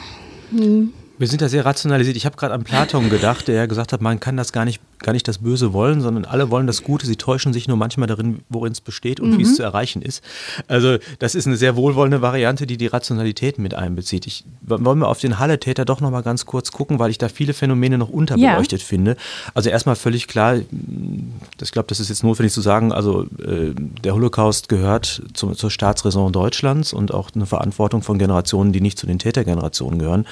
Mhm. 0.50 0.94
Wir 1.22 1.28
sind 1.28 1.44
da 1.44 1.50
sehr 1.50 1.66
rationalisiert. 1.66 2.18
Ich 2.18 2.26
habe 2.26 2.36
gerade 2.36 2.52
an 2.52 2.64
Platon 2.64 3.12
gedacht, 3.12 3.48
der 3.48 3.54
ja 3.54 3.66
gesagt 3.68 3.94
hat, 3.94 4.02
man 4.02 4.20
kann 4.20 4.38
das 4.38 4.52
gar 4.52 4.66
nicht 4.66 4.82
gar 5.02 5.14
nicht 5.14 5.28
das 5.28 5.40
Böse 5.40 5.74
wollen, 5.74 6.02
sondern 6.02 6.26
alle 6.26 6.50
wollen 6.50 6.68
das 6.68 6.84
Gute. 6.84 7.06
Sie 7.06 7.16
täuschen 7.16 7.54
sich 7.54 7.68
nur 7.68 7.78
manchmal 7.78 8.08
darin, 8.08 8.42
worin 8.50 8.72
es 8.72 8.82
besteht 8.82 9.20
und 9.20 9.32
mhm. 9.32 9.40
wie 9.40 9.44
es 9.44 9.56
zu 9.56 9.64
erreichen 9.64 10.02
ist. 10.02 10.24
Also 10.68 10.98
das 11.20 11.36
ist 11.36 11.48
eine 11.48 11.58
sehr 11.58 11.76
wohlwollende 11.76 12.22
Variante, 12.22 12.68
die 12.68 12.78
die 12.78 12.88
Rationalität 12.88 13.60
mit 13.60 13.74
einbezieht. 13.74 14.28
Ich, 14.28 14.46
wollen 14.62 15.00
wir 15.00 15.08
auf 15.08 15.20
den 15.20 15.40
Halle-Täter 15.40 15.86
doch 15.86 16.02
noch 16.02 16.12
mal 16.12 16.22
ganz 16.22 16.46
kurz 16.46 16.72
gucken, 16.72 17.00
weil 17.00 17.12
ich 17.12 17.18
da 17.18 17.30
viele 17.30 17.54
Phänomene 17.54 17.98
noch 17.98 18.10
unterbeleuchtet 18.10 18.82
ja. 18.82 18.88
finde. 18.88 19.18
Also 19.54 19.70
erstmal 19.70 19.96
völlig 19.96 20.28
klar, 20.28 20.58
ich 20.58 21.72
glaube, 21.72 21.88
das 21.88 22.00
ist 22.00 22.10
jetzt 22.10 22.24
notwendig 22.24 22.54
zu 22.54 22.62
sagen, 22.62 22.92
also 22.92 23.24
äh, 23.44 23.74
der 24.04 24.14
Holocaust 24.14 24.70
gehört 24.70 25.24
zu, 25.34 25.52
zur 25.52 25.72
Staatsräson 25.72 26.32
Deutschlands 26.32 26.94
und 26.94 27.14
auch 27.14 27.30
eine 27.34 27.46
Verantwortung 27.46 28.04
von 28.04 28.20
Generationen, 28.20 28.72
die 28.72 28.82
nicht 28.82 28.98
zu 28.98 29.08
den 29.08 29.20
Tätergenerationen 29.20 30.00
gehören, 30.00 30.26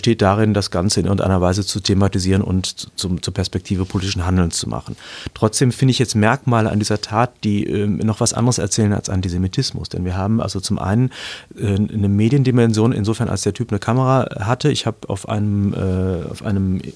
besteht 0.00 0.22
darin, 0.22 0.54
das 0.54 0.70
Ganze 0.70 1.00
in 1.00 1.04
irgendeiner 1.04 1.42
Weise 1.42 1.62
zu 1.62 1.78
thematisieren 1.78 2.40
und 2.40 2.88
zum, 2.96 3.20
zur 3.20 3.34
Perspektive 3.34 3.84
politischen 3.84 4.24
Handelns 4.24 4.56
zu 4.56 4.66
machen. 4.66 4.96
Trotzdem 5.34 5.72
finde 5.72 5.90
ich 5.90 5.98
jetzt 5.98 6.14
Merkmale 6.14 6.70
an 6.70 6.78
dieser 6.78 7.02
Tat, 7.02 7.32
die 7.44 7.66
äh, 7.66 7.86
noch 7.86 8.20
was 8.20 8.32
anderes 8.32 8.56
erzählen 8.56 8.94
als 8.94 9.10
Antisemitismus. 9.10 9.90
Denn 9.90 10.06
wir 10.06 10.16
haben 10.16 10.40
also 10.40 10.58
zum 10.58 10.78
einen 10.78 11.10
äh, 11.54 11.74
eine 11.74 12.08
Mediendimension, 12.08 12.92
insofern 12.92 13.28
als 13.28 13.42
der 13.42 13.52
Typ 13.52 13.72
eine 13.72 13.78
Kamera 13.78 14.26
hatte. 14.46 14.70
Ich 14.70 14.86
habe 14.86 14.96
auf 15.08 15.28
einem, 15.28 15.74
äh, 15.74 16.30
auf 16.30 16.42
einem 16.46 16.78
äh, 16.78 16.92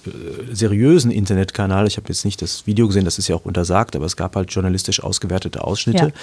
seriösen 0.51 1.11
Internetkanal, 1.11 1.87
ich 1.87 1.99
habe 1.99 2.09
jetzt 2.09 2.25
nicht 2.25 2.41
das 2.41 2.67
Video 2.67 2.87
gesehen, 2.87 3.05
das 3.05 3.19
ist 3.19 3.29
ja 3.29 3.37
auch 3.37 3.45
untersagt, 3.45 3.97
aber 3.97 4.07
es 4.07 4.17
gab 4.17 4.35
halt 4.35 4.51
journalistisch 4.51 5.05
ausgewertete 5.05 5.63
Ausschnitte, 5.63 6.15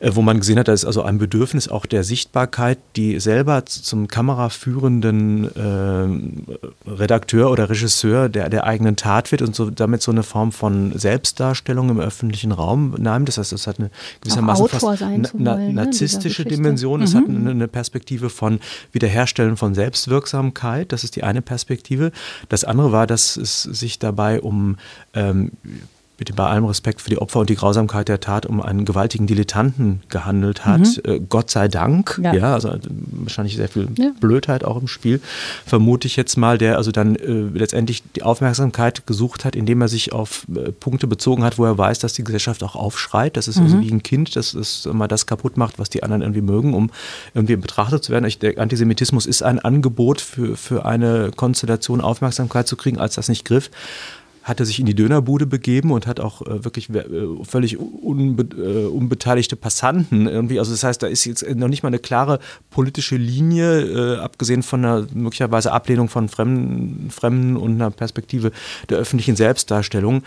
ja. 0.00 0.06
Äh, 0.06 0.14
wo 0.14 0.20
man 0.20 0.38
gesehen 0.38 0.58
hat, 0.58 0.68
da 0.68 0.74
ist 0.74 0.84
also 0.84 1.00
ein 1.00 1.16
Bedürfnis 1.16 1.68
auch 1.68 1.86
der 1.86 2.04
Sichtbarkeit, 2.04 2.76
die 2.96 3.18
selber 3.20 3.64
zum 3.64 4.06
kameraführenden 4.06 5.48
äh, 6.04 6.90
Redakteur 6.90 7.50
oder 7.50 7.68
Regisseur 7.70 8.28
der, 8.28 8.48
der 8.48 8.64
eigenen 8.64 8.96
Tat 8.96 9.30
wird 9.32 9.42
und 9.42 9.54
so 9.54 9.70
damit 9.70 10.02
so 10.02 10.10
eine 10.10 10.22
Form 10.22 10.52
von 10.52 10.98
Selbstdarstellung 10.98 11.90
im 11.90 12.00
öffentlichen 12.00 12.52
Raum 12.52 12.94
nahm. 12.98 13.24
Das 13.24 13.38
heißt, 13.38 13.52
es 13.52 13.66
hat 13.66 13.78
eine 13.78 13.90
gewissermaßen 14.20 14.68
fast 14.68 15.00
na, 15.00 15.28
na, 15.34 15.56
ne, 15.56 15.72
narzisstische 15.72 16.44
Dimension. 16.44 17.00
Mhm. 17.00 17.04
Es 17.04 17.14
hat 17.14 17.28
eine, 17.28 17.50
eine, 17.50 17.68
Perspektive 17.68 18.30
von 18.30 18.60
Wiederherstellen 18.92 19.56
von 19.56 19.74
Selbstwirksamkeit. 19.74 20.92
Das 20.92 21.04
ist 21.04 21.16
die 21.16 21.24
eine 21.24 21.42
Perspektive. 21.42 22.12
Das 22.48 22.64
andere 22.64 22.92
war, 22.92 23.06
dass 23.06 23.36
es 23.36 23.62
sich 23.62 23.98
dabei 23.98 24.40
um 24.40 24.76
ähm, 25.14 25.52
mit 26.20 26.36
bei 26.36 26.46
allem 26.46 26.66
Respekt 26.66 27.00
für 27.00 27.10
die 27.10 27.18
Opfer 27.18 27.40
und 27.40 27.50
die 27.50 27.56
Grausamkeit 27.56 28.08
der 28.08 28.20
Tat 28.20 28.44
um 28.46 28.60
einen 28.60 28.84
gewaltigen 28.84 29.26
Dilettanten 29.26 30.02
gehandelt 30.10 30.66
hat. 30.66 30.80
Mhm. 30.80 31.00
Äh, 31.04 31.20
Gott 31.28 31.50
sei 31.50 31.66
Dank. 31.66 32.20
Ja. 32.22 32.34
ja. 32.34 32.54
also 32.54 32.72
wahrscheinlich 33.10 33.56
sehr 33.56 33.68
viel 33.68 33.88
ja. 33.96 34.12
Blödheit 34.20 34.62
auch 34.62 34.80
im 34.80 34.86
Spiel, 34.86 35.20
vermute 35.66 36.06
ich 36.06 36.16
jetzt 36.16 36.36
mal, 36.36 36.58
der 36.58 36.76
also 36.76 36.92
dann 36.92 37.16
äh, 37.16 37.48
letztendlich 37.54 38.02
die 38.14 38.22
Aufmerksamkeit 38.22 39.06
gesucht 39.06 39.44
hat, 39.44 39.56
indem 39.56 39.80
er 39.80 39.88
sich 39.88 40.12
auf 40.12 40.46
äh, 40.54 40.72
Punkte 40.72 41.06
bezogen 41.06 41.42
hat, 41.42 41.58
wo 41.58 41.64
er 41.64 41.76
weiß, 41.76 41.98
dass 41.98 42.12
die 42.12 42.22
Gesellschaft 42.22 42.62
auch 42.62 42.76
aufschreit. 42.76 43.36
Das 43.36 43.48
ist 43.48 43.56
also 43.56 43.70
mhm. 43.70 43.76
also 43.78 43.88
wie 43.88 43.94
ein 43.94 44.02
Kind, 44.02 44.36
das, 44.36 44.86
mal 44.92 45.08
das 45.08 45.26
kaputt 45.26 45.56
macht, 45.56 45.78
was 45.78 45.88
die 45.88 46.02
anderen 46.02 46.20
irgendwie 46.20 46.42
mögen, 46.42 46.74
um 46.74 46.90
irgendwie 47.32 47.56
betrachtet 47.56 48.04
zu 48.04 48.12
werden. 48.12 48.26
Ich, 48.26 48.38
der 48.38 48.58
Antisemitismus 48.58 49.24
ist 49.24 49.42
ein 49.42 49.58
Angebot 49.58 50.20
für, 50.20 50.56
für 50.56 50.84
eine 50.84 51.30
Konstellation 51.34 52.02
Aufmerksamkeit 52.02 52.68
zu 52.68 52.76
kriegen, 52.76 52.98
als 52.98 53.14
das 53.14 53.28
nicht 53.28 53.46
griff 53.46 53.70
hat 54.42 54.60
er 54.60 54.66
sich 54.66 54.80
in 54.80 54.86
die 54.86 54.94
Dönerbude 54.94 55.46
begeben 55.46 55.90
und 55.90 56.06
hat 56.06 56.18
auch 56.18 56.42
äh, 56.42 56.64
wirklich 56.64 56.90
äh, 56.90 57.04
völlig 57.42 57.78
unbe 57.78 58.42
äh, 58.56 58.86
unbeteiligte 58.86 59.56
Passanten 59.56 60.26
irgendwie. 60.26 60.58
Also 60.58 60.72
das 60.72 60.82
heißt, 60.82 61.02
da 61.02 61.06
ist 61.06 61.24
jetzt 61.24 61.46
noch 61.56 61.68
nicht 61.68 61.82
mal 61.82 61.88
eine 61.88 61.98
klare 61.98 62.38
politische 62.70 63.16
Linie, 63.16 64.16
äh, 64.16 64.18
abgesehen 64.18 64.62
von 64.62 64.84
einer 64.84 65.06
möglicherweise 65.12 65.72
Ablehnung 65.72 66.08
von 66.08 66.28
Fremden, 66.28 67.10
Fremden 67.10 67.56
und 67.56 67.74
einer 67.74 67.90
Perspektive 67.90 68.50
der 68.88 68.98
öffentlichen 68.98 69.36
Selbstdarstellung. 69.36 70.22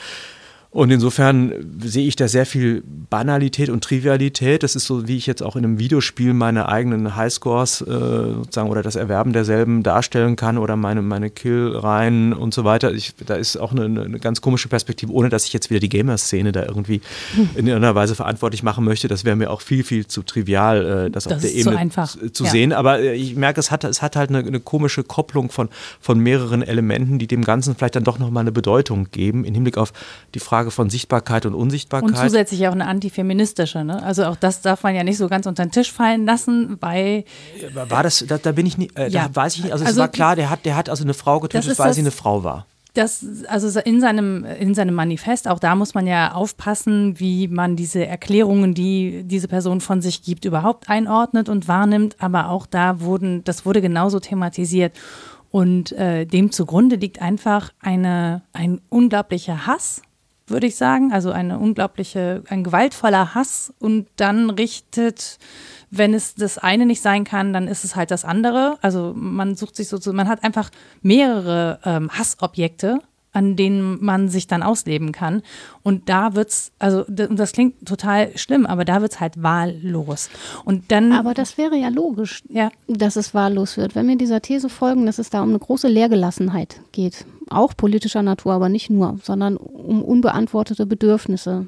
Und 0.74 0.90
insofern 0.90 1.54
sehe 1.84 2.08
ich 2.08 2.16
da 2.16 2.28
sehr 2.28 2.48
viel 2.48 2.84
Banalität 3.12 3.70
und 3.70 3.84
Trivialität. 3.84 4.64
Das 4.64 4.76
ist 4.76 4.88
so, 4.88 5.08
wie 5.08 5.18
ich 5.18 5.28
jetzt 5.28 5.44
auch 5.44 5.56
in 5.56 5.64
einem 5.64 5.78
Videospiel 5.78 6.34
meine 6.34 6.68
eigenen 6.68 7.16
Highscores 7.16 7.82
äh, 7.82 7.86
sozusagen 7.86 8.72
oder 8.72 8.82
das 8.82 8.96
Erwerben 8.96 9.34
derselben 9.34 9.84
darstellen 9.84 10.36
kann 10.36 10.58
oder 10.58 10.76
meine, 10.76 11.04
meine 11.04 11.30
Killreihen 11.30 12.34
und 12.34 12.56
so 12.56 12.64
weiter. 12.64 12.92
Ich, 12.92 13.14
da 13.24 13.36
ist 13.36 13.56
auch 13.58 13.72
eine, 13.72 13.84
eine, 13.84 14.18
ganz 14.18 14.42
komische 14.42 14.68
Perspektive, 14.68 15.12
ohne 15.14 15.30
dass 15.30 15.46
ich 15.46 15.54
jetzt 15.54 15.70
wieder 15.70 15.80
die 15.80 15.90
Gamer-Szene 15.90 16.52
da 16.52 16.64
irgendwie 16.64 17.02
in 17.56 17.68
irgendeiner 17.68 17.94
Weise 17.94 18.16
verantwortlich 18.16 18.64
machen 18.64 18.84
möchte. 18.84 19.08
Das 19.08 19.26
wäre 19.26 19.36
mir 19.36 19.52
auch 19.52 19.62
viel, 19.62 19.84
viel 19.84 20.08
zu 20.08 20.24
trivial, 20.24 21.06
äh, 21.06 21.12
das, 21.12 21.26
das 21.26 21.34
auf 21.34 21.42
der 21.42 21.54
Ebene 21.54 21.90
zu, 21.90 22.32
zu 22.32 22.46
ja. 22.46 22.50
sehen. 22.50 22.74
Aber 22.74 23.00
äh, 23.00 23.14
ich 23.14 23.36
merke, 23.36 23.60
es 23.60 23.70
hat, 23.70 23.84
es 23.84 24.02
hat 24.02 24.16
halt 24.16 24.32
eine, 24.32 24.40
eine, 24.40 24.60
komische 24.60 25.04
Kopplung 25.04 25.52
von, 25.52 25.70
von 26.02 26.18
mehreren 26.18 26.64
Elementen, 26.64 27.20
die 27.20 27.28
dem 27.28 27.44
Ganzen 27.44 27.76
vielleicht 27.76 27.96
dann 27.96 28.04
doch 28.04 28.18
nochmal 28.18 28.42
eine 28.42 28.52
Bedeutung 28.52 29.10
geben, 29.12 29.46
im 29.46 29.54
Hinblick 29.54 29.78
auf 29.78 29.94
die 30.34 30.40
Frage, 30.40 30.63
Frage 30.64 30.72
von 30.72 30.90
Sichtbarkeit 30.90 31.46
und 31.46 31.54
Unsichtbarkeit. 31.54 32.10
Und 32.10 32.18
zusätzlich 32.18 32.68
auch 32.68 32.72
eine 32.72 32.88
antifeministische, 32.88 33.84
ne? 33.84 34.02
Also 34.02 34.26
auch 34.26 34.36
das 34.36 34.62
darf 34.62 34.84
man 34.84 34.96
ja 34.96 35.04
nicht 35.04 35.18
so 35.18 35.28
ganz 35.28 35.46
unter 35.46 35.66
den 35.66 35.72
Tisch 35.72 35.92
fallen 35.92 36.26
lassen, 36.26 36.78
weil. 36.80 37.26
War 37.74 38.04
das, 38.04 38.24
da, 38.28 38.38
da 38.38 38.52
bin 38.54 38.66
ich 38.66 38.78
nicht, 38.78 38.98
äh, 38.98 39.10
ja. 39.10 39.28
da 39.28 39.36
weiß 39.36 39.56
ich 39.56 39.64
nicht, 39.64 39.74
also, 39.74 39.84
also 39.84 39.94
es 39.94 40.00
war 40.00 40.08
klar, 40.08 40.36
der 40.36 40.50
hat, 40.50 40.66
der 40.66 40.76
hat 40.76 40.90
also 40.90 41.04
eine 41.04 41.14
Frau 41.14 41.40
getötet, 41.40 41.78
weil 41.78 41.94
sie 41.94 42.02
eine 42.02 42.12
Frau 42.12 42.44
war. 42.44 42.66
das, 42.94 43.26
also 43.48 43.80
in 43.80 44.00
seinem, 44.00 44.46
in 44.46 44.74
seinem 44.76 44.96
Manifest, 44.96 45.48
auch 45.48 45.60
da 45.60 45.76
muss 45.76 45.94
man 45.94 46.08
ja 46.08 46.34
aufpassen, 46.34 47.20
wie 47.20 47.48
man 47.48 47.76
diese 47.76 48.06
Erklärungen, 48.06 48.74
die 48.74 49.24
diese 49.26 49.48
Person 49.48 49.82
von 49.82 50.02
sich 50.02 50.22
gibt, 50.22 50.46
überhaupt 50.46 50.90
einordnet 50.90 51.50
und 51.50 51.68
wahrnimmt. 51.68 52.16
Aber 52.20 52.50
auch 52.50 52.68
da 52.68 53.02
wurden, 53.02 53.44
das 53.44 53.66
wurde 53.66 53.82
genauso 53.82 54.20
thematisiert. 54.20 54.94
Und 55.50 55.92
äh, 55.92 56.26
dem 56.26 56.52
zugrunde 56.52 56.96
liegt 56.96 57.22
einfach 57.22 57.72
eine, 57.80 58.42
ein 58.54 58.82
unglaublicher 58.90 59.68
Hass, 59.68 60.02
würde 60.48 60.68
ich 60.68 60.76
sagen. 60.76 61.12
Also 61.12 61.32
eine 61.32 61.60
unglaubliche, 61.60 62.44
ein 62.50 62.64
gewaltvoller 62.64 63.36
Hass. 63.36 63.74
Und 63.80 64.08
dann 64.18 64.50
richtet 64.50 65.40
wenn 65.96 66.16
es 66.16 66.34
das 66.34 66.58
eine 66.58 66.88
nicht 66.88 67.02
sein 67.02 67.24
kann, 67.24 67.54
dann 67.54 67.68
ist 67.68 67.84
es 67.84 67.96
halt 67.96 68.10
das 68.10 68.26
andere. 68.26 68.78
Also 68.82 69.14
man 69.16 69.56
sucht 69.56 69.76
sich 69.76 69.88
so, 69.88 70.00
man 70.12 70.28
hat 70.28 70.44
einfach 70.44 70.72
mehrere 71.04 71.80
ähm, 71.86 72.10
Hassobjekte, 72.10 73.00
an 73.32 73.56
denen 73.56 74.04
man 74.04 74.28
sich 74.28 74.48
dann 74.48 74.64
ausleben 74.64 75.12
kann. 75.12 75.44
Und 75.84 76.10
da 76.10 76.34
wird's, 76.34 76.72
also 76.80 77.04
das 77.08 77.52
klingt 77.52 77.88
total 77.88 78.36
schlimm, 78.38 78.66
aber 78.66 78.86
da 78.86 79.02
wird's 79.02 79.20
halt 79.20 79.42
wahllos. 79.44 80.32
Und 80.66 80.92
dann. 80.92 81.12
Aber 81.12 81.36
das 81.36 81.60
wäre 81.60 81.76
ja 81.76 81.90
logisch, 81.90 82.44
ja. 82.50 82.72
dass 82.88 83.16
es 83.16 83.36
wahllos 83.36 83.78
wird. 83.78 83.94
Wenn 83.94 84.08
wir 84.08 84.16
dieser 84.16 84.42
These 84.42 84.70
folgen, 84.70 85.06
dass 85.06 85.20
es 85.20 85.30
da 85.30 85.44
um 85.44 85.50
eine 85.50 85.60
große 85.60 85.88
Lehrgelassenheit 85.88 86.82
geht, 86.92 87.26
auch 87.50 87.76
politischer 87.76 88.22
Natur, 88.22 88.54
aber 88.54 88.70
nicht 88.70 88.90
nur, 88.90 89.20
sondern 89.24 89.58
um 89.58 90.04
unbeantwortete 90.04 90.86
Bedürfnisse 90.86 91.68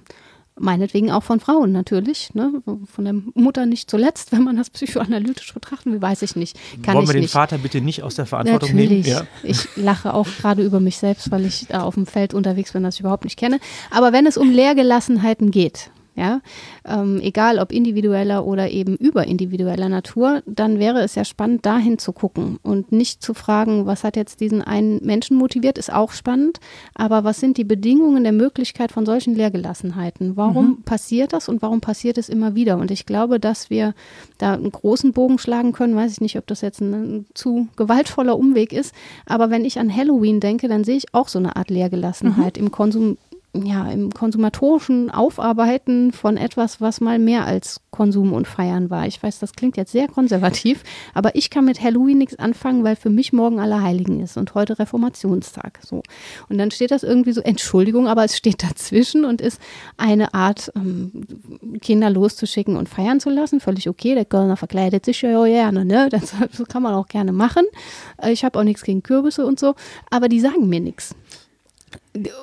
Meinetwegen 0.57 1.11
auch 1.11 1.23
von 1.23 1.41
Frauen 1.41 1.73
natürlich, 1.73 2.33
ne? 2.33 2.63
von 2.85 3.03
der 3.03 3.13
Mutter 3.33 3.65
nicht 3.65 3.89
zuletzt, 3.89 4.31
wenn 4.31 4.43
man 4.43 4.55
das 4.55 4.69
psychoanalytisch 4.69 5.53
betrachten 5.53 5.91
will, 5.91 6.01
weiß 6.01 6.21
ich 6.21 6.37
nicht. 6.37 6.57
Kann 6.81 6.95
Wollen 6.95 7.03
ich 7.03 7.09
wir 7.09 7.13
den 7.15 7.21
nicht. 7.23 7.31
Vater 7.31 7.57
bitte 7.57 7.81
nicht 7.81 8.03
aus 8.03 8.15
der 8.15 8.25
Verantwortung 8.25 8.69
natürlich. 8.69 9.05
nehmen? 9.05 9.17
Ja. 9.17 9.27
Ich 9.43 9.67
lache 9.75 10.13
auch 10.13 10.27
gerade 10.39 10.63
über 10.63 10.79
mich 10.79 10.95
selbst, 10.95 11.29
weil 11.29 11.45
ich 11.45 11.67
da 11.67 11.81
auf 11.81 11.95
dem 11.95 12.05
Feld 12.05 12.33
unterwegs 12.33 12.71
bin, 12.71 12.83
das 12.83 12.95
ich 12.95 13.01
überhaupt 13.01 13.25
nicht 13.25 13.37
kenne. 13.37 13.59
Aber 13.91 14.13
wenn 14.13 14.25
es 14.25 14.37
um 14.37 14.49
Lehrgelassenheiten 14.49 15.51
geht, 15.51 15.89
ja, 16.15 16.41
ähm, 16.85 17.19
egal 17.21 17.59
ob 17.59 17.73
individueller 17.73 18.45
oder 18.45 18.69
eben 18.69 18.95
überindividueller 18.95 19.89
Natur, 19.89 20.41
dann 20.45 20.79
wäre 20.79 21.01
es 21.01 21.15
ja 21.15 21.25
spannend, 21.25 21.65
dahin 21.65 21.97
zu 21.97 22.13
gucken 22.13 22.57
und 22.63 22.93
nicht 22.93 23.21
zu 23.21 23.33
fragen, 23.33 23.85
was 23.85 24.05
hat 24.05 24.15
jetzt 24.15 24.39
diesen 24.39 24.61
einen 24.61 25.03
Menschen 25.05 25.35
motiviert, 25.35 25.77
ist 25.77 25.91
auch 25.91 26.11
spannend, 26.11 26.59
aber 26.93 27.25
was 27.25 27.41
sind 27.41 27.57
die 27.57 27.65
Bedingungen 27.65 28.23
der 28.23 28.31
Möglichkeit 28.31 28.93
von 28.93 29.05
solchen 29.05 29.35
Lehrgelassenheiten? 29.35 30.37
Warum 30.37 30.67
mhm. 30.67 30.81
passiert 30.83 31.33
das 31.33 31.49
und 31.49 31.61
warum 31.61 31.81
passiert 31.81 32.17
es 32.17 32.29
immer 32.29 32.55
wieder? 32.55 32.77
Und 32.77 32.91
ich 32.91 33.05
glaube, 33.05 33.39
dass 33.39 33.69
wir 33.69 33.93
da 34.37 34.53
einen 34.53 34.71
großen 34.71 35.11
Bogen 35.11 35.37
schlagen 35.37 35.73
können, 35.73 35.95
weiß 35.97 36.13
ich 36.13 36.21
nicht, 36.21 36.37
ob 36.37 36.47
das 36.47 36.61
jetzt 36.61 36.79
ein, 36.79 36.93
ein 36.93 37.25
zu 37.33 37.67
gewaltvoller 37.75 38.37
Umweg 38.37 38.71
ist, 38.71 38.95
aber 39.25 39.49
wenn 39.49 39.65
ich 39.65 39.79
an 39.79 39.93
Halloween 39.93 40.39
denke, 40.39 40.69
dann 40.69 40.85
sehe 40.85 40.95
ich 40.95 41.13
auch 41.13 41.27
so 41.27 41.39
eine 41.39 41.57
Art 41.57 41.69
Lehrgelassenheit 41.69 42.57
mhm. 42.57 42.65
im 42.65 42.71
Konsum 42.71 43.17
ja, 43.63 43.89
im 43.89 44.11
konsumatorischen 44.11 45.11
Aufarbeiten 45.11 46.11
von 46.11 46.37
etwas, 46.37 46.81
was 46.81 46.99
mal 46.99 47.19
mehr 47.19 47.45
als 47.45 47.81
Konsum 47.91 48.33
und 48.33 48.47
Feiern 48.47 48.89
war. 48.89 49.07
Ich 49.07 49.21
weiß, 49.21 49.39
das 49.39 49.53
klingt 49.53 49.77
jetzt 49.77 49.91
sehr 49.91 50.07
konservativ, 50.07 50.83
aber 51.13 51.35
ich 51.35 51.49
kann 51.49 51.65
mit 51.65 51.81
Halloween 51.81 52.17
nichts 52.17 52.37
anfangen, 52.37 52.83
weil 52.83 52.95
für 52.95 53.09
mich 53.09 53.31
morgen 53.31 53.59
Allerheiligen 53.59 54.19
ist 54.21 54.37
und 54.37 54.53
heute 54.53 54.79
Reformationstag. 54.79 55.79
So. 55.81 56.03
Und 56.49 56.57
dann 56.57 56.71
steht 56.71 56.91
das 56.91 57.03
irgendwie 57.03 57.31
so, 57.31 57.41
Entschuldigung, 57.41 58.07
aber 58.07 58.25
es 58.25 58.35
steht 58.35 58.63
dazwischen 58.63 59.23
und 59.23 59.39
ist 59.39 59.61
eine 59.97 60.33
Art, 60.33 60.71
ähm, 60.75 61.11
Kinder 61.81 62.09
loszuschicken 62.09 62.75
und 62.75 62.89
feiern 62.89 63.19
zu 63.19 63.29
lassen. 63.29 63.59
Völlig 63.59 63.87
okay, 63.87 64.15
der 64.15 64.25
Kölner 64.25 64.57
verkleidet 64.57 65.05
sich 65.05 65.21
ja 65.21 65.45
gerne, 65.45 65.85
ne? 65.85 66.09
Das, 66.09 66.33
das 66.57 66.67
kann 66.67 66.83
man 66.83 66.93
auch 66.93 67.07
gerne 67.07 67.31
machen. 67.31 67.65
Äh, 68.21 68.31
ich 68.31 68.43
habe 68.43 68.59
auch 68.59 68.63
nichts 68.63 68.83
gegen 68.83 69.03
Kürbisse 69.03 69.45
und 69.45 69.59
so, 69.59 69.75
aber 70.09 70.27
die 70.27 70.39
sagen 70.39 70.67
mir 70.67 70.79
nichts 70.79 71.15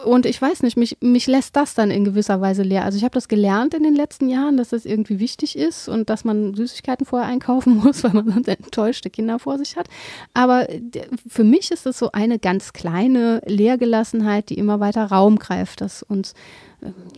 und 0.04 0.26
ich 0.26 0.40
weiß 0.40 0.62
nicht, 0.62 0.76
mich, 0.76 0.98
mich 1.00 1.26
lässt 1.26 1.56
das 1.56 1.74
dann 1.74 1.90
in 1.90 2.04
gewisser 2.04 2.40
Weise 2.40 2.62
leer. 2.62 2.84
Also 2.84 2.98
ich 2.98 3.04
habe 3.04 3.14
das 3.14 3.28
gelernt 3.28 3.74
in 3.74 3.82
den 3.82 3.94
letzten 3.94 4.28
Jahren, 4.28 4.56
dass 4.56 4.70
das 4.70 4.84
irgendwie 4.84 5.18
wichtig 5.18 5.56
ist 5.56 5.88
und 5.88 6.10
dass 6.10 6.24
man 6.24 6.54
Süßigkeiten 6.54 7.06
vorher 7.06 7.28
einkaufen 7.28 7.76
muss, 7.82 8.04
weil 8.04 8.12
man 8.12 8.30
sonst 8.30 8.48
enttäuschte 8.48 9.08
Kinder 9.10 9.38
vor 9.38 9.58
sich 9.58 9.76
hat. 9.76 9.88
Aber 10.34 10.66
für 11.26 11.44
mich 11.44 11.70
ist 11.70 11.86
das 11.86 11.98
so 11.98 12.12
eine 12.12 12.38
ganz 12.38 12.72
kleine 12.72 13.40
Leergelassenheit, 13.46 14.50
die 14.50 14.58
immer 14.58 14.80
weiter 14.80 15.06
Raum 15.06 15.38
greift, 15.38 15.80
dass 15.80 16.02
uns 16.02 16.34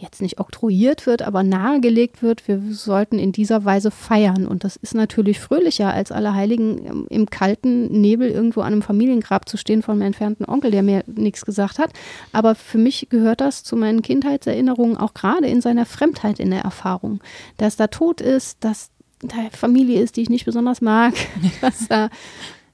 jetzt 0.01 0.21
nicht 0.21 0.41
oktroyiert 0.41 1.07
wird, 1.07 1.23
aber 1.23 1.43
nahegelegt 1.43 2.23
wird, 2.23 2.47
wir 2.49 2.61
sollten 2.71 3.19
in 3.19 3.33
dieser 3.33 3.65
Weise 3.65 3.91
feiern. 3.91 4.47
Und 4.47 4.65
das 4.65 4.77
ist 4.77 4.95
natürlich 4.95 5.41
fröhlicher, 5.41 5.93
als 5.93 6.12
alle 6.12 6.35
Heiligen 6.35 7.07
im 7.09 7.31
kalten 7.31 7.87
Nebel 8.01 8.29
irgendwo 8.29 8.61
an 8.61 8.73
einem 8.73 8.83
Familiengrab 8.83 9.49
zu 9.49 9.57
stehen 9.57 9.83
von 9.83 9.99
meinem 9.99 10.09
entfernten 10.09 10.47
Onkel, 10.47 10.71
der 10.71 10.83
mir 10.83 11.05
nichts 11.07 11.45
gesagt 11.45 11.79
hat. 11.79 11.91
Aber 12.33 12.55
für 12.55 12.79
mich 12.79 13.09
gehört 13.11 13.41
das 13.41 13.65
zu 13.65 13.77
meinen 13.77 14.03
Kindheitserinnerungen 14.03 14.97
auch 14.97 15.15
gerade 15.15 15.47
in 15.47 15.61
seiner 15.61 15.87
Fremdheit 15.87 16.41
in 16.41 16.51
der 16.51 16.62
Erfahrung. 16.62 17.21
Dass 17.57 17.77
da 17.77 17.87
Tod 17.87 18.21
ist, 18.21 18.59
dass 18.61 18.91
da 19.21 19.37
Familie 19.53 20.01
ist, 20.03 20.17
die 20.17 20.23
ich 20.23 20.31
nicht 20.31 20.45
besonders 20.45 20.81
mag, 20.81 21.15
dass 21.61 21.89
da 21.89 22.11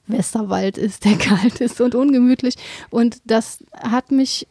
Westerwald 0.07 0.77
ist, 0.77 1.05
der 1.05 1.17
kalt 1.17 1.61
ist 1.61 1.81
und 1.81 1.95
ungemütlich. 1.95 2.55
Und 2.91 3.19
das 3.25 3.65
hat 3.81 4.11
mich 4.11 4.47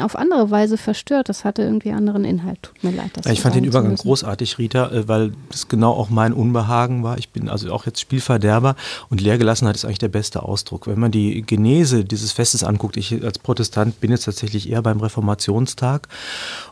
auf 0.00 0.16
andere 0.16 0.50
Weise 0.50 0.76
verstört. 0.76 1.28
Das 1.28 1.44
hatte 1.44 1.62
irgendwie 1.62 1.92
anderen 1.92 2.24
Inhalt. 2.24 2.58
Tut 2.62 2.84
mir 2.84 2.90
leid. 2.90 3.10
Das 3.14 3.26
ich 3.26 3.40
fand 3.40 3.54
den 3.54 3.64
Übergang 3.64 3.96
großartig, 3.96 4.58
Rita, 4.58 4.90
äh, 4.90 5.08
weil 5.08 5.32
das 5.50 5.68
genau 5.68 5.92
auch 5.92 6.10
mein 6.10 6.32
Unbehagen 6.32 7.02
war. 7.02 7.18
Ich 7.18 7.30
bin 7.30 7.48
also 7.48 7.72
auch 7.72 7.86
jetzt 7.86 8.00
Spielverderber 8.00 8.76
und 9.08 9.20
Leergelassenheit 9.20 9.76
ist 9.76 9.84
eigentlich 9.84 9.98
der 9.98 10.08
beste 10.08 10.42
Ausdruck. 10.42 10.86
Wenn 10.86 10.98
man 10.98 11.10
die 11.10 11.42
Genese 11.42 12.04
dieses 12.04 12.32
Festes 12.32 12.64
anguckt, 12.64 12.96
ich 12.96 13.22
als 13.24 13.38
Protestant 13.38 14.00
bin 14.00 14.10
jetzt 14.10 14.24
tatsächlich 14.24 14.70
eher 14.70 14.82
beim 14.82 15.00
Reformationstag 15.00 16.08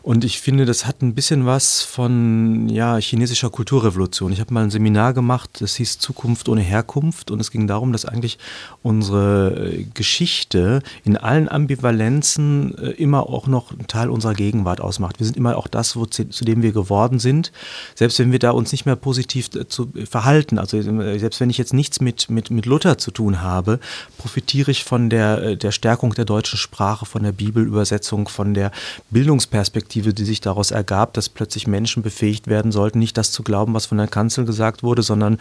und 0.01 0.23
ich 0.23 0.39
finde, 0.39 0.65
das 0.65 0.85
hat 0.85 1.01
ein 1.01 1.13
bisschen 1.13 1.45
was 1.45 1.81
von 1.81 2.69
ja, 2.69 2.97
chinesischer 2.97 3.49
Kulturrevolution. 3.49 4.31
Ich 4.31 4.39
habe 4.39 4.53
mal 4.53 4.63
ein 4.63 4.71
Seminar 4.71 5.13
gemacht, 5.13 5.61
das 5.61 5.75
hieß 5.75 5.99
Zukunft 5.99 6.49
ohne 6.49 6.61
Herkunft 6.61 7.31
und 7.31 7.39
es 7.39 7.51
ging 7.51 7.67
darum, 7.67 7.91
dass 7.91 8.05
eigentlich 8.05 8.37
unsere 8.83 9.71
äh, 9.71 9.85
Geschichte 9.93 10.81
in 11.03 11.17
allen 11.17 11.49
Ambivalenzen 11.49 12.77
äh, 12.77 12.90
immer 12.91 13.29
auch 13.29 13.47
noch 13.47 13.71
ein 13.71 13.87
Teil 13.87 14.09
unserer 14.09 14.33
Gegenwart 14.33 14.81
ausmacht. 14.81 15.19
Wir 15.19 15.25
sind 15.25 15.37
immer 15.37 15.57
auch 15.57 15.67
das, 15.67 15.95
wo, 15.95 16.05
zu, 16.05 16.25
dem 16.25 16.61
wir 16.61 16.71
geworden 16.71 17.19
sind, 17.19 17.51
selbst 17.95 18.19
wenn 18.19 18.31
wir 18.31 18.39
da 18.39 18.51
uns 18.51 18.71
nicht 18.71 18.85
mehr 18.85 18.95
positiv 18.95 19.49
zu 19.49 19.91
verhalten. 20.09 20.59
Also 20.59 20.77
äh, 20.77 21.19
selbst 21.19 21.39
wenn 21.39 21.49
ich 21.49 21.57
jetzt 21.57 21.73
nichts 21.73 22.01
mit, 22.01 22.29
mit, 22.29 22.51
mit 22.51 22.65
Luther 22.65 22.97
zu 22.97 23.11
tun 23.11 23.41
habe, 23.41 23.79
profitiere 24.17 24.71
ich 24.71 24.83
von 24.83 25.09
der, 25.09 25.41
äh, 25.41 25.57
der 25.57 25.71
Stärkung 25.71 26.13
der 26.13 26.25
deutschen 26.25 26.57
Sprache, 26.57 27.05
von 27.05 27.23
der 27.23 27.31
Bibelübersetzung, 27.31 28.27
von 28.27 28.53
der 28.53 28.71
Bildungsperspektive, 29.09 30.13
die 30.13 30.25
sich 30.25 30.41
daraus 30.41 30.71
ergab, 30.71 31.13
dass 31.13 31.29
plötzlich 31.29 31.67
Menschen 31.67 32.03
befähigt 32.03 32.47
werden 32.47 32.71
sollten, 32.71 32.99
nicht 32.99 33.17
das 33.17 33.31
zu 33.31 33.43
glauben, 33.43 33.73
was 33.73 33.85
von 33.85 33.97
der 33.97 34.07
Kanzel 34.07 34.45
gesagt 34.45 34.83
wurde, 34.83 35.03
sondern 35.03 35.39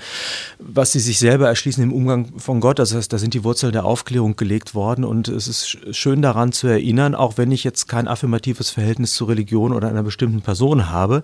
was 0.58 0.92
sie 0.92 1.00
sich 1.00 1.18
selber 1.18 1.48
erschließen 1.48 1.82
im 1.82 1.92
Umgang 1.92 2.32
von 2.38 2.60
Gott. 2.60 2.80
Also 2.80 3.00
da 3.00 3.18
sind 3.18 3.34
die 3.34 3.44
Wurzeln 3.44 3.72
der 3.72 3.84
Aufklärung 3.84 4.36
gelegt 4.36 4.74
worden 4.74 5.04
und 5.04 5.28
es 5.28 5.48
ist 5.48 5.78
schön 5.92 6.22
daran 6.22 6.52
zu 6.52 6.66
erinnern, 6.66 7.14
auch 7.14 7.29
wenn 7.36 7.52
ich 7.52 7.64
jetzt 7.64 7.88
kein 7.88 8.08
affirmatives 8.08 8.70
Verhältnis 8.70 9.14
zur 9.14 9.28
Religion 9.28 9.72
oder 9.72 9.88
einer 9.88 10.02
bestimmten 10.02 10.42
Person 10.42 10.90
habe. 10.90 11.22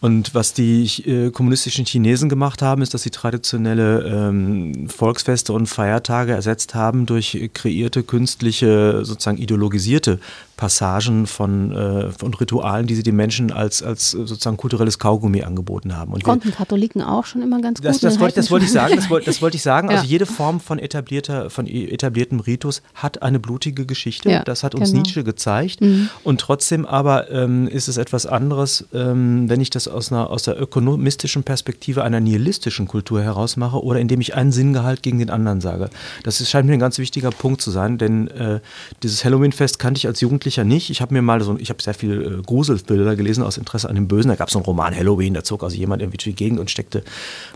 Und 0.00 0.32
was 0.32 0.54
die 0.54 0.84
äh, 1.06 1.30
kommunistischen 1.32 1.84
Chinesen 1.84 2.28
gemacht 2.28 2.62
haben, 2.62 2.82
ist, 2.82 2.94
dass 2.94 3.02
sie 3.02 3.10
traditionelle 3.10 4.04
ähm, 4.04 4.88
Volksfeste 4.88 5.52
und 5.52 5.66
Feiertage 5.66 6.32
ersetzt 6.32 6.76
haben 6.76 7.04
durch 7.04 7.50
kreierte, 7.52 8.04
künstliche, 8.04 9.04
sozusagen 9.04 9.38
ideologisierte 9.38 10.20
Passagen 10.58 11.28
von, 11.28 11.70
äh, 11.70 12.10
von 12.10 12.34
Ritualen, 12.34 12.88
die 12.88 12.96
sie 12.96 13.04
den 13.04 13.14
Menschen 13.14 13.52
als, 13.52 13.80
als 13.80 14.10
sozusagen 14.10 14.56
kulturelles 14.56 14.98
Kaugummi 14.98 15.44
angeboten 15.44 15.96
haben. 15.96 16.12
Und 16.12 16.24
Konnten 16.24 16.46
wir, 16.46 16.52
Katholiken 16.52 17.00
auch 17.00 17.26
schon 17.26 17.42
immer 17.42 17.62
ganz 17.62 17.78
gut. 17.78 17.88
Das, 17.88 18.00
das, 18.00 18.18
wollte, 18.18 18.34
das 18.40 18.50
wollte 18.50 18.66
ich 18.66 18.72
sagen. 18.72 18.96
Das 18.96 19.08
wollte, 19.08 19.26
das 19.26 19.40
wollte 19.40 19.56
ich 19.56 19.62
sagen. 19.62 19.88
Also 19.88 19.98
ja. 19.98 20.00
Also 20.00 20.10
jede 20.10 20.26
Form 20.26 20.58
von 20.58 20.80
etablierter, 20.80 21.48
von 21.48 21.68
etabliertem 21.68 22.40
Ritus 22.40 22.82
hat 22.94 23.22
eine 23.22 23.38
blutige 23.38 23.86
Geschichte. 23.86 24.30
Ja, 24.30 24.42
das 24.42 24.64
hat 24.64 24.74
uns 24.74 24.90
genau. 24.90 25.04
Nietzsche 25.04 25.22
gezeigt. 25.22 25.80
Mhm. 25.80 26.10
Und 26.24 26.40
trotzdem 26.40 26.86
aber 26.86 27.30
ähm, 27.30 27.68
ist 27.68 27.86
es 27.86 27.96
etwas 27.96 28.26
anderes, 28.26 28.84
ähm, 28.92 29.48
wenn 29.48 29.60
ich 29.60 29.70
das 29.70 29.86
aus 29.86 30.10
einer 30.10 30.28
aus 30.28 30.42
der 30.42 30.60
ökonomistischen 30.60 31.44
Perspektive 31.44 32.02
einer 32.02 32.18
nihilistischen 32.18 32.88
Kultur 32.88 33.22
heraus 33.22 33.56
mache 33.56 33.80
oder 33.80 34.00
indem 34.00 34.20
ich 34.20 34.34
einen 34.34 34.50
Sinngehalt 34.50 35.04
gegen 35.04 35.20
den 35.20 35.30
anderen 35.30 35.60
sage. 35.60 35.88
Das 36.24 36.40
ist, 36.40 36.50
scheint 36.50 36.66
mir 36.66 36.72
ein 36.72 36.80
ganz 36.80 36.98
wichtiger 36.98 37.30
Punkt 37.30 37.62
zu 37.62 37.70
sein, 37.70 37.96
denn 37.96 38.26
äh, 38.26 38.58
dieses 39.04 39.24
Halloween-Fest 39.24 39.78
kannte 39.78 39.98
ich 39.98 40.08
als 40.08 40.20
Jugendlicher 40.20 40.47
Jugendlicher 40.48 40.64
nicht. 40.64 40.90
Ich 40.90 41.00
habe 41.00 41.14
mir 41.14 41.22
mal 41.22 41.40
so, 41.42 41.56
ich 41.58 41.68
habe 41.68 41.82
sehr 41.82 41.94
viel 41.94 42.38
äh, 42.40 42.42
Gruselbilder 42.42 43.16
gelesen 43.16 43.42
aus 43.42 43.58
Interesse 43.58 43.88
an 43.88 43.94
dem 43.94 44.08
Bösen. 44.08 44.28
Da 44.28 44.36
gab 44.36 44.48
es 44.48 44.52
so 44.52 44.58
einen 44.58 44.66
Roman 44.66 44.94
Halloween, 44.94 45.34
da 45.34 45.44
zog 45.44 45.62
also 45.62 45.76
jemand 45.76 46.02
irgendwie 46.02 46.16
durch 46.16 46.24
die 46.24 46.34
Gegend 46.34 46.58
und 46.58 46.70
steckte 46.70 47.02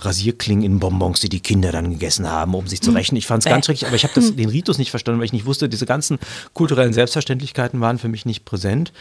Rasierklingen 0.00 0.64
in 0.64 0.78
Bonbons, 0.78 1.20
die 1.20 1.28
die 1.28 1.40
Kinder 1.40 1.72
dann 1.72 1.90
gegessen 1.90 2.28
haben, 2.28 2.54
um 2.54 2.66
sich 2.66 2.80
zu 2.80 2.90
hm. 2.90 2.96
rächen. 2.96 3.16
Ich 3.16 3.26
fand 3.26 3.44
es 3.44 3.50
ganz 3.50 3.66
schrecklich, 3.66 3.86
aber 3.86 3.96
ich 3.96 4.04
habe 4.04 4.20
den 4.20 4.48
Ritus 4.48 4.78
nicht 4.78 4.90
verstanden, 4.90 5.20
weil 5.20 5.26
ich 5.26 5.32
nicht 5.32 5.46
wusste, 5.46 5.68
diese 5.68 5.86
ganzen 5.86 6.18
kulturellen 6.52 6.92
Selbstverständlichkeiten 6.92 7.80
waren 7.80 7.98
für 7.98 8.08
mich 8.08 8.26
nicht 8.26 8.44
präsent. 8.44 8.92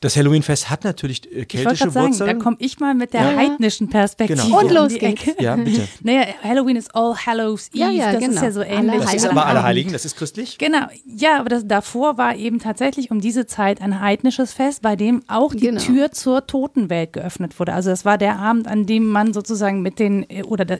Das 0.00 0.16
Halloween-Fest 0.16 0.70
hat 0.70 0.84
natürlich 0.84 1.24
äh, 1.26 1.28
Ich 1.28 1.36
wollte 1.36 1.46
keltische 1.46 1.90
sagen, 1.90 2.08
Wurzeln. 2.10 2.38
da 2.38 2.42
komme 2.42 2.56
ich 2.60 2.78
mal 2.78 2.94
mit 2.94 3.12
der 3.14 3.22
Ja, 3.32 3.36
heidnischen 3.36 3.88
Perspektive. 3.88 4.40
Genau. 4.42 4.60
Und 4.60 4.70
los 4.70 4.94
geht's. 4.94 5.22
Ja, 5.40 5.56
bitte. 5.56 5.88
Naja, 6.02 6.26
Halloween 6.42 6.76
ist 6.76 6.94
All 6.94 7.16
Hallows 7.16 7.68
Eve, 7.72 7.78
Ja, 7.78 7.90
ja, 7.90 8.12
das 8.12 8.22
ist 8.22 8.28
genau. 8.28 8.42
ja 8.42 8.50
so 8.52 8.62
ähnlich. 8.62 8.94
Das 8.94 9.04
ist 9.04 9.08
Heiligen 9.24 9.28
aber. 9.38 9.46
Allerheiligen, 9.46 9.92
das 9.92 10.04
ist 10.04 10.16
christlich. 10.16 10.58
Genau, 10.58 10.86
ja, 11.04 11.40
aber 11.40 11.48
das, 11.48 11.66
davor 11.66 12.16
war 12.16 12.36
eben 12.36 12.60
tatsächlich 12.60 13.10
um 13.10 13.20
diese 13.20 13.46
Zeit 13.46 13.80
ein 13.80 14.00
heidnisches 14.00 14.52
Fest, 14.52 14.82
bei 14.82 14.94
dem 14.96 15.22
auch 15.26 15.52
die 15.52 15.60
Genau. 15.68 15.80
Tür 15.80 16.12
zur 16.12 16.46
Totenwelt 16.46 17.12
geöffnet 17.12 17.58
wurde. 17.58 17.72
Also 17.74 17.90
das 17.90 18.04
war 18.04 18.18
der 18.18 18.38
Abend, 18.38 18.68
an 18.68 18.86
dem 18.86 19.06
man 19.06 19.32
sozusagen 19.32 19.82
mit 19.82 19.98
den, 19.98 20.24
äh, 20.30 20.42
oder 20.44 20.64
da, 20.64 20.76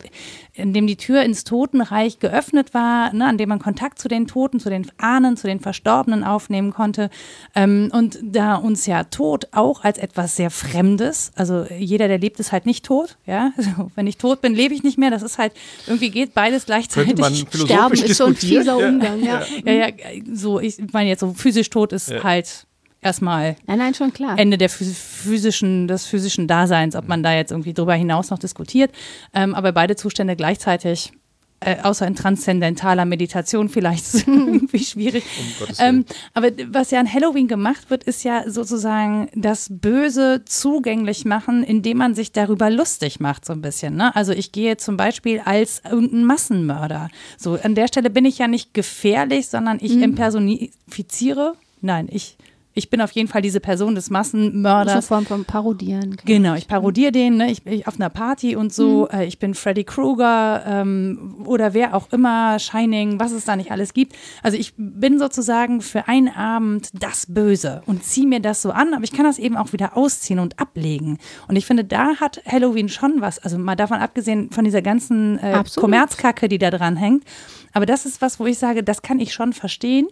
in 0.54 0.72
dem 0.72 0.86
die 0.86 0.96
Tür 0.96 1.22
ins 1.22 1.44
Totenreich 1.44 2.20
geöffnet 2.20 2.72
war, 2.74 3.12
ne, 3.12 3.26
an 3.26 3.36
dem 3.38 3.48
man 3.48 3.58
Kontakt 3.58 3.98
zu 3.98 4.08
den 4.08 4.26
Toten, 4.28 4.60
zu 4.60 4.70
den 4.70 4.86
Ahnen, 4.98 5.36
zu 5.36 5.46
den 5.48 5.58
Verstorbenen 5.60 6.22
aufnehmen 6.24 6.72
konnte. 6.72 7.10
Ähm, 7.54 7.90
und 7.92 8.18
da 8.22 8.54
uns 8.54 8.86
ja 8.86 9.04
Tod 9.11 9.48
auch 9.52 9.84
als 9.84 9.98
etwas 9.98 10.36
sehr 10.36 10.50
Fremdes, 10.50 11.30
also 11.36 11.64
jeder, 11.78 12.09
der 12.09 12.18
lebt, 12.18 12.38
ist 12.40 12.52
halt 12.52 12.66
nicht 12.66 12.84
tot, 12.84 13.16
ja. 13.26 13.52
Also, 13.56 13.90
wenn 13.94 14.06
ich 14.06 14.16
tot 14.18 14.40
bin, 14.40 14.54
lebe 14.54 14.74
ich 14.74 14.82
nicht 14.82 14.98
mehr. 14.98 15.11
Das 15.11 15.22
ist 15.22 15.38
halt, 15.38 15.52
irgendwie 15.86 16.11
geht 16.11 16.34
beides 16.34 16.66
gleichzeitig. 16.66 17.16
Könnte 17.16 17.22
man 17.22 17.34
Sterben 17.66 17.94
ist 17.94 18.16
so 18.16 18.26
ein 18.26 18.34
fieser 18.36 18.78
Ja. 18.80 18.88
Umgang, 18.88 19.22
ja. 19.22 19.42
Ja, 19.64 19.72
ja, 19.72 19.88
so, 20.32 20.61
ich 20.61 20.76
meine 20.92 21.09
jetzt 21.11 21.20
so 21.20 21.32
physisch 21.34 21.70
tot 21.70 21.92
ist 21.92 22.11
Ja. 22.11 22.22
halt 22.22 22.66
erstmal 23.00 23.56
Nein, 23.66 23.78
nein, 23.78 23.94
schon 23.94 24.12
klar. 24.12 24.38
Ende 24.38 24.59
der 24.59 24.68
phys- 24.70 24.92
physischen, 24.94 25.86
des 25.88 26.06
physischen 26.06 26.48
Daseins, 26.48 26.96
ob 26.96 27.06
man 27.09 27.22
da 27.22 27.32
jetzt 27.34 27.52
irgendwie 27.52 27.72
drüber 27.74 27.94
hinaus 27.94 28.30
noch 28.30 28.38
diskutiert. 28.38 28.90
Ähm, 29.34 29.54
aber 29.54 29.72
beide 29.72 29.94
Zustände 29.96 30.34
gleichzeitig, 30.36 31.12
äh, 31.61 31.76
außer 31.82 32.06
in 32.06 32.14
transzendentaler 32.14 33.04
Meditation 33.04 33.68
vielleicht 33.68 34.14
irgendwie 34.26 34.78
schwierig. 34.78 35.24
Willen. 35.59 35.74
Ähm, 35.78 36.04
aber 36.34 36.50
was 36.68 36.90
ja 36.90 37.00
an 37.00 37.12
Halloween 37.12 37.48
gemacht 37.48 37.90
wird, 37.90 38.04
ist 38.04 38.22
ja 38.24 38.48
sozusagen 38.48 39.28
das 39.34 39.68
Böse 39.70 40.42
zugänglich 40.44 41.24
machen, 41.24 41.64
indem 41.64 41.98
man 41.98 42.14
sich 42.14 42.32
darüber 42.32 42.70
lustig 42.70 43.20
macht, 43.20 43.44
so 43.44 43.52
ein 43.52 43.61
bisschen. 43.61 43.96
Ne? 43.96 44.14
Also 44.14 44.32
ich 44.32 44.52
gehe 44.52 44.76
zum 44.76 44.96
Beispiel 44.96 45.40
als 45.44 45.82
irgendein 45.84 46.24
Massenmörder. 46.24 47.11
So, 47.36 47.59
an 47.62 47.74
der 47.74 47.88
Stelle 47.88 48.11
bin 48.11 48.24
ich 48.24 48.38
ja 48.38 48.46
nicht 48.46 48.72
gefährlich, 48.74 49.48
sondern 49.48 49.78
ich 49.80 49.96
impersonifiziere. 50.00 51.54
Nein, 51.80 52.09
ich, 52.11 52.36
ich 52.79 52.91
bin 52.91 53.01
auf 53.01 53.11
jeden 53.11 53.29
Fall 53.29 53.43
diese 53.43 53.61
Person 53.61 53.95
des 53.95 54.09
Das 54.09 54.29
ist 54.29 54.35
eine 54.35 54.45
Massenmörders. 54.45 55.07
Form 55.07 55.26
von 55.26 55.45
Parodieren. 55.45 56.16
Genau, 56.24 56.55
ich. 56.55 56.68
parodiere 56.68 57.12
den, 57.12 57.37
ne? 57.37 57.51
ich, 57.51 57.66
ich 57.66 57.87
auf 57.87 57.97
einer 57.97 58.09
Party 58.09 58.55
und 58.57 58.72
so, 58.72 59.09
äh, 59.09 59.26
ich 59.26 59.39
bin 59.39 59.55
Freddy 59.55 59.85
Krueger 59.85 60.62
ähm, 60.64 61.43
oder 61.45 61.74
wer 61.74 61.95
auch 61.95 62.12
immer, 62.12 62.59
Shining, 62.59 63.18
was 63.18 63.33
es 63.33 63.45
da 63.45 63.57
nicht 63.57 63.72
alles 63.72 63.93
gibt. 63.93 64.14
Also 64.43 64.57
ich 64.57 64.74
bin 64.76 65.18
sozusagen 65.18 65.81
für 65.81 66.09
einen 66.09 66.29
Abend 66.29 66.91
das 66.95 67.26
Böse 67.26 67.83
und 67.87 68.05
ziehe 68.05 68.26
mir 68.26 68.41
das 68.41 68.62
so 68.62 68.70
an, 68.70 68.95
aber 68.95 69.05
ich 69.05 69.12
kann 69.12 69.24
das 69.24 69.39
eben 69.39 69.57
auch 69.57 69.72
wieder 69.72 69.97
ausziehen 69.97 70.39
und 70.39 70.61
ablegen. 70.61 71.18
Und 71.49 71.57
ich 71.57 71.66
finde, 71.66 71.85
da 71.85 72.16
hat 72.20 72.41
Halloween 72.47 72.89
schon 72.89 73.20
was, 73.20 73.41
also 73.41 73.59
mal 73.59 73.74
davon 73.74 73.99
abgesehen 73.99 74.51
von 74.51 74.64
dieser 74.64 74.83
ganzen 74.83 75.39
äh. 75.39 75.64
Kommerzkacke, 75.74 76.49
die 76.49 76.59
da 76.59 76.70
dran 76.70 76.97
hängt. 76.97 77.24
Aber 77.72 77.87
das 77.87 78.07
ist 78.07 78.22
was, 78.22 78.41
wo 78.41 78.47
ich 78.47 78.59
sage, 78.59 78.83
das 78.85 79.03
kann 79.03 79.20
ich 79.20 79.33
schon 79.33 79.53
verstehen. 79.53 80.09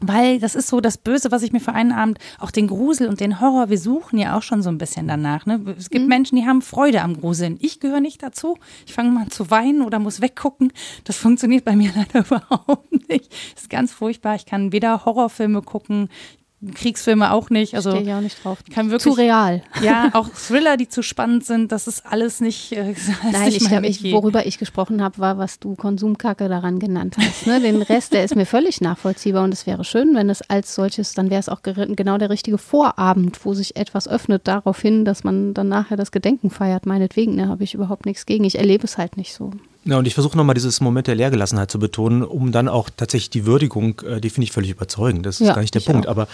Weil 0.00 0.38
das 0.38 0.54
ist 0.54 0.68
so 0.68 0.80
das 0.80 0.96
Böse, 0.96 1.30
was 1.30 1.42
ich 1.42 1.52
mir 1.52 1.60
für 1.60 1.72
einen 1.72 1.92
Abend, 1.92 2.18
auch 2.38 2.50
den 2.50 2.68
Grusel 2.68 3.08
und 3.08 3.20
den 3.20 3.40
Horror, 3.40 3.68
wir 3.68 3.78
suchen 3.78 4.18
ja 4.18 4.36
auch 4.36 4.42
schon 4.42 4.62
so 4.62 4.70
ein 4.70 4.78
bisschen 4.78 5.08
danach. 5.08 5.44
Ne? 5.46 5.60
Es 5.76 5.90
gibt 5.90 6.06
Menschen, 6.06 6.36
die 6.36 6.46
haben 6.46 6.62
Freude 6.62 7.02
am 7.02 7.20
Gruseln. 7.20 7.58
Ich 7.60 7.80
gehöre 7.80 8.00
nicht 8.00 8.22
dazu. 8.22 8.56
Ich 8.86 8.92
fange 8.92 9.10
mal 9.10 9.22
an 9.22 9.30
zu 9.30 9.50
weinen 9.50 9.82
oder 9.82 9.98
muss 9.98 10.20
weggucken. 10.20 10.72
Das 11.04 11.16
funktioniert 11.16 11.64
bei 11.64 11.74
mir 11.74 11.90
leider 11.96 12.20
überhaupt 12.20 13.08
nicht. 13.08 13.32
Das 13.54 13.62
ist 13.62 13.70
ganz 13.70 13.92
furchtbar. 13.92 14.36
Ich 14.36 14.46
kann 14.46 14.72
weder 14.72 15.04
Horrorfilme 15.04 15.62
gucken, 15.62 16.08
Kriegsfilme 16.74 17.32
auch 17.32 17.50
nicht. 17.50 17.74
Also 17.74 17.90
Stehe 17.90 18.02
ich 18.02 18.12
auch 18.12 18.20
nicht 18.20 18.42
drauf. 18.42 18.58
kann 18.72 18.90
wirklich, 18.90 19.14
Zu 19.14 19.20
real. 19.20 19.62
ja, 19.80 20.10
auch 20.14 20.28
Thriller, 20.28 20.76
die 20.76 20.88
zu 20.88 21.02
spannend 21.02 21.44
sind, 21.44 21.70
das 21.70 21.86
ist 21.86 22.04
alles 22.04 22.40
nicht, 22.40 22.72
äh, 22.72 22.94
Nein, 23.32 23.44
nicht 23.44 23.56
ich 23.56 23.62
mein 23.62 23.70
glaube, 23.70 23.86
ich, 23.86 24.02
worüber 24.12 24.44
ich 24.44 24.58
gesprochen 24.58 25.02
habe, 25.02 25.18
war, 25.18 25.38
was 25.38 25.60
du 25.60 25.76
Konsumkacke 25.76 26.48
daran 26.48 26.80
genannt 26.80 27.16
hast. 27.18 27.46
Ne? 27.46 27.60
Den 27.60 27.80
Rest, 27.82 28.12
der 28.12 28.24
ist 28.24 28.34
mir 28.34 28.46
völlig 28.46 28.80
nachvollziehbar 28.80 29.44
und 29.44 29.54
es 29.54 29.66
wäre 29.66 29.84
schön, 29.84 30.14
wenn 30.16 30.30
es 30.30 30.42
als 30.42 30.74
solches, 30.74 31.14
dann 31.14 31.30
wäre 31.30 31.40
es 31.40 31.48
auch 31.48 31.62
genau 31.62 32.18
der 32.18 32.30
richtige 32.30 32.58
Vorabend, 32.58 33.44
wo 33.44 33.54
sich 33.54 33.76
etwas 33.76 34.08
öffnet 34.08 34.48
darauf 34.48 34.80
hin, 34.80 35.04
dass 35.04 35.22
man 35.22 35.54
dann 35.54 35.68
nachher 35.68 35.96
das 35.96 36.10
Gedenken 36.10 36.50
feiert. 36.50 36.86
Meinetwegen, 36.86 37.36
da 37.36 37.46
habe 37.46 37.62
ich 37.62 37.74
überhaupt 37.74 38.04
nichts 38.04 38.26
gegen. 38.26 38.44
Ich 38.44 38.58
erlebe 38.58 38.84
es 38.84 38.98
halt 38.98 39.16
nicht 39.16 39.32
so. 39.32 39.52
Ja, 39.88 39.98
und 39.98 40.06
ich 40.06 40.12
versuche 40.12 40.36
nochmal 40.36 40.54
dieses 40.54 40.82
Moment 40.82 41.06
der 41.06 41.14
Leergelassenheit 41.14 41.70
zu 41.70 41.78
betonen, 41.78 42.22
um 42.22 42.52
dann 42.52 42.68
auch 42.68 42.90
tatsächlich 42.94 43.30
die 43.30 43.46
Würdigung, 43.46 44.00
äh, 44.06 44.20
die 44.20 44.28
finde 44.28 44.44
ich 44.44 44.52
völlig 44.52 44.70
überzeugend. 44.70 45.24
Das 45.24 45.40
ist 45.40 45.46
Ja, 45.46 45.54
gar 45.54 45.62
nicht 45.62 45.74
der 45.74 45.80
Punkt. 45.80 46.06
auch. 46.06 46.10
Aber 46.10 46.28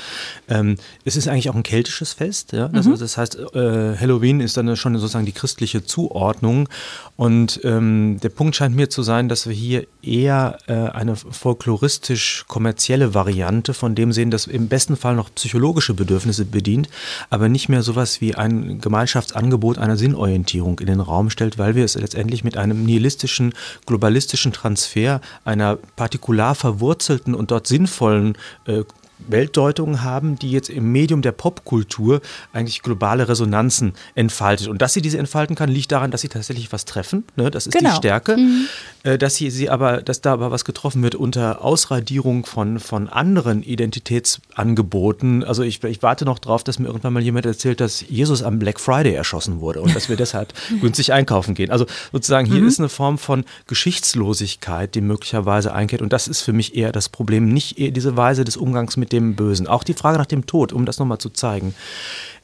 ähm, 0.48 0.76
es 1.04 1.14
ist 1.16 1.28
eigentlich 1.28 1.50
auch 1.50 1.54
ein 1.54 1.62
keltisches 1.62 2.14
Fest. 2.14 2.52
Ja? 2.52 2.66
Das, 2.68 2.88
das 2.98 3.16
heißt, 3.16 3.36
äh, 3.54 3.96
Halloween 3.96 4.40
ist 4.40 4.56
dann 4.56 4.76
schon 4.76 4.96
sozusagen 4.98 5.26
die 5.26 5.32
christliche 5.32 5.84
Zuordnung. 5.84 6.68
Und 7.16 7.60
ähm, 7.62 8.18
der 8.22 8.30
Punkt 8.30 8.56
scheint 8.56 8.74
mir 8.74 8.90
zu 8.90 9.04
sein, 9.04 9.28
dass 9.28 9.46
wir 9.46 9.54
hier 9.54 9.86
eher 10.02 10.58
äh, 10.66 10.72
eine 10.72 11.14
folkloristisch-kommerzielle 11.14 13.14
Variante 13.14 13.74
von 13.74 13.94
dem 13.94 14.12
sehen, 14.12 14.30
das 14.30 14.46
im 14.46 14.68
besten 14.68 14.96
Fall 14.96 15.14
noch 15.14 15.30
psychologische 15.34 15.94
Bedürfnisse 15.94 16.44
bedient, 16.44 16.88
aber 17.30 17.48
nicht 17.48 17.68
mehr 17.68 17.82
sowas 17.82 18.20
wie 18.20 18.34
ein 18.34 18.80
Gemeinschaftsangebot 18.80 19.78
einer 19.78 19.96
Sinnorientierung 19.96 20.78
in 20.80 20.86
den 20.86 21.00
Raum 21.00 21.30
stellt, 21.30 21.58
weil 21.58 21.74
wir 21.74 21.84
es 21.84 21.94
letztendlich 21.94 22.44
mit 22.44 22.56
einem 22.56 22.84
nihilistischen, 22.84 23.43
globalistischen 23.86 24.52
Transfer 24.52 25.20
einer 25.44 25.76
partikular 25.96 26.54
verwurzelten 26.54 27.34
und 27.34 27.50
dort 27.50 27.66
sinnvollen 27.66 28.38
äh, 28.66 28.84
Weltdeutungen 29.26 30.02
haben, 30.02 30.38
die 30.38 30.50
jetzt 30.50 30.68
im 30.68 30.92
Medium 30.92 31.22
der 31.22 31.32
Popkultur 31.32 32.20
eigentlich 32.52 32.82
globale 32.82 33.28
Resonanzen 33.28 33.94
entfaltet. 34.14 34.68
Und 34.68 34.82
dass 34.82 34.92
sie 34.92 35.02
diese 35.02 35.18
entfalten 35.18 35.56
kann, 35.56 35.68
liegt 35.70 35.92
daran, 35.92 36.10
dass 36.10 36.20
sie 36.20 36.28
tatsächlich 36.28 36.72
was 36.72 36.84
treffen. 36.84 37.24
Ne? 37.36 37.50
Das 37.50 37.66
ist 37.66 37.72
Genau. 37.72 37.90
die 37.90 37.96
Stärke. 37.96 38.32
Äh, 38.32 38.66
dass 39.04 39.36
sie, 39.36 39.50
sie 39.50 39.68
aber, 39.68 40.00
dass 40.00 40.22
da 40.22 40.32
aber 40.32 40.50
was 40.50 40.64
getroffen 40.64 41.02
wird 41.02 41.14
unter 41.14 41.62
Ausradierung 41.62 42.46
von, 42.46 42.80
von 42.80 43.10
anderen 43.10 43.62
Identitätsangeboten. 43.62 45.44
Also 45.44 45.62
ich, 45.62 45.84
ich 45.84 46.02
warte 46.02 46.24
noch 46.24 46.38
drauf, 46.38 46.64
dass 46.64 46.78
mir 46.78 46.86
irgendwann 46.86 47.12
mal 47.12 47.22
jemand 47.22 47.44
erzählt, 47.44 47.80
dass 47.80 48.00
Jesus 48.08 48.42
am 48.42 48.58
Black 48.58 48.80
Friday 48.80 49.12
erschossen 49.12 49.60
wurde 49.60 49.82
und 49.82 49.94
dass 49.94 50.08
wir 50.08 50.16
deshalb 50.16 50.54
günstig 50.80 51.12
einkaufen 51.12 51.54
gehen. 51.54 51.70
Also 51.70 51.84
sozusagen 52.12 52.46
hier 52.46 52.64
ist 52.64 52.78
eine 52.78 52.88
Form 52.88 53.18
von 53.18 53.44
Geschichtslosigkeit, 53.66 54.94
die 54.94 55.02
möglicherweise 55.02 55.74
einkehrt. 55.74 56.00
Und 56.00 56.14
das 56.14 56.26
ist 56.26 56.40
für 56.40 56.54
mich 56.54 56.74
eher 56.74 56.90
das 56.90 57.10
Problem, 57.10 57.48
nicht 57.48 57.78
eher 57.78 57.90
diese 57.90 58.16
Weise 58.16 58.44
des 58.44 58.56
Umgangs 58.56 58.96
mit 58.96 59.12
dem 59.12 59.36
Bösen. 59.36 59.66
Auch 59.66 59.84
die 59.84 59.92
Frage 59.92 60.16
nach 60.16 60.24
dem 60.24 60.46
Tod, 60.46 60.72
um 60.72 60.86
das 60.86 60.98
nochmal 60.98 61.18
zu 61.18 61.28
zeigen. 61.28 61.74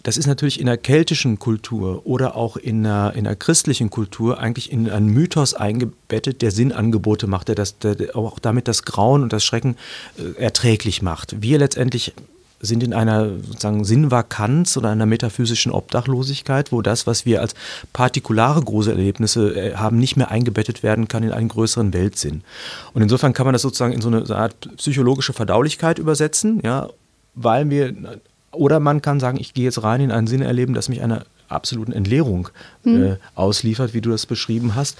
Das 0.02 0.16
ist 0.16 0.26
natürlich 0.26 0.60
in 0.60 0.66
der 0.66 0.78
keltischen 0.78 1.38
Kultur 1.38 2.06
oder 2.06 2.34
auch 2.34 2.56
in 2.56 2.82
der, 2.84 3.12
in 3.14 3.24
der 3.24 3.36
christlichen 3.36 3.90
Kultur 3.90 4.38
eigentlich 4.38 4.72
in 4.72 4.88
einen 4.88 5.08
Mythos 5.08 5.54
eingebettet, 5.54 6.40
der 6.42 6.50
Sinnangebote 6.50 7.26
macht, 7.26 7.48
der, 7.48 7.54
das, 7.54 7.78
der 7.78 8.16
auch 8.16 8.38
damit 8.38 8.66
das 8.66 8.84
Grauen 8.84 9.22
und 9.22 9.32
das 9.32 9.44
Schrecken 9.44 9.76
äh, 10.18 10.40
erträglich 10.40 11.02
macht. 11.02 11.42
Wir 11.42 11.58
letztendlich 11.58 12.14
sind 12.60 12.82
in 12.82 12.92
einer 12.92 13.38
sozusagen 13.38 13.84
Sinnvakanz 13.84 14.76
oder 14.76 14.90
einer 14.90 15.06
metaphysischen 15.06 15.72
Obdachlosigkeit, 15.72 16.72
wo 16.72 16.82
das, 16.82 17.06
was 17.06 17.24
wir 17.24 17.40
als 17.40 17.54
partikulare 17.92 18.62
Gruselerlebnisse 18.62 19.54
äh, 19.54 19.74
haben, 19.76 19.98
nicht 19.98 20.16
mehr 20.16 20.30
eingebettet 20.30 20.82
werden 20.82 21.08
kann 21.08 21.22
in 21.22 21.32
einen 21.32 21.48
größeren 21.48 21.92
Weltsinn. 21.92 22.42
Und 22.92 23.02
insofern 23.02 23.32
kann 23.32 23.46
man 23.46 23.54
das 23.54 23.62
sozusagen 23.62 23.92
in 23.92 24.02
so 24.02 24.08
eine 24.08 24.28
Art 24.36 24.76
psychologische 24.76 25.32
Verdaulichkeit 25.32 25.98
übersetzen, 25.98 26.60
ja, 26.62 26.88
weil 27.34 27.70
wir 27.70 27.94
oder 28.52 28.80
man 28.80 29.02
kann 29.02 29.20
sagen, 29.20 29.38
ich 29.40 29.54
gehe 29.54 29.64
jetzt 29.64 29.82
rein 29.82 30.00
in 30.00 30.10
ein 30.10 30.26
Sinnerleben, 30.26 30.74
das 30.74 30.88
mich 30.88 31.02
einer 31.02 31.24
absoluten 31.48 31.92
Entleerung 31.92 32.48
äh, 32.84 33.16
ausliefert, 33.34 33.94
wie 33.94 34.00
du 34.00 34.10
das 34.10 34.26
beschrieben 34.26 34.74
hast. 34.74 34.98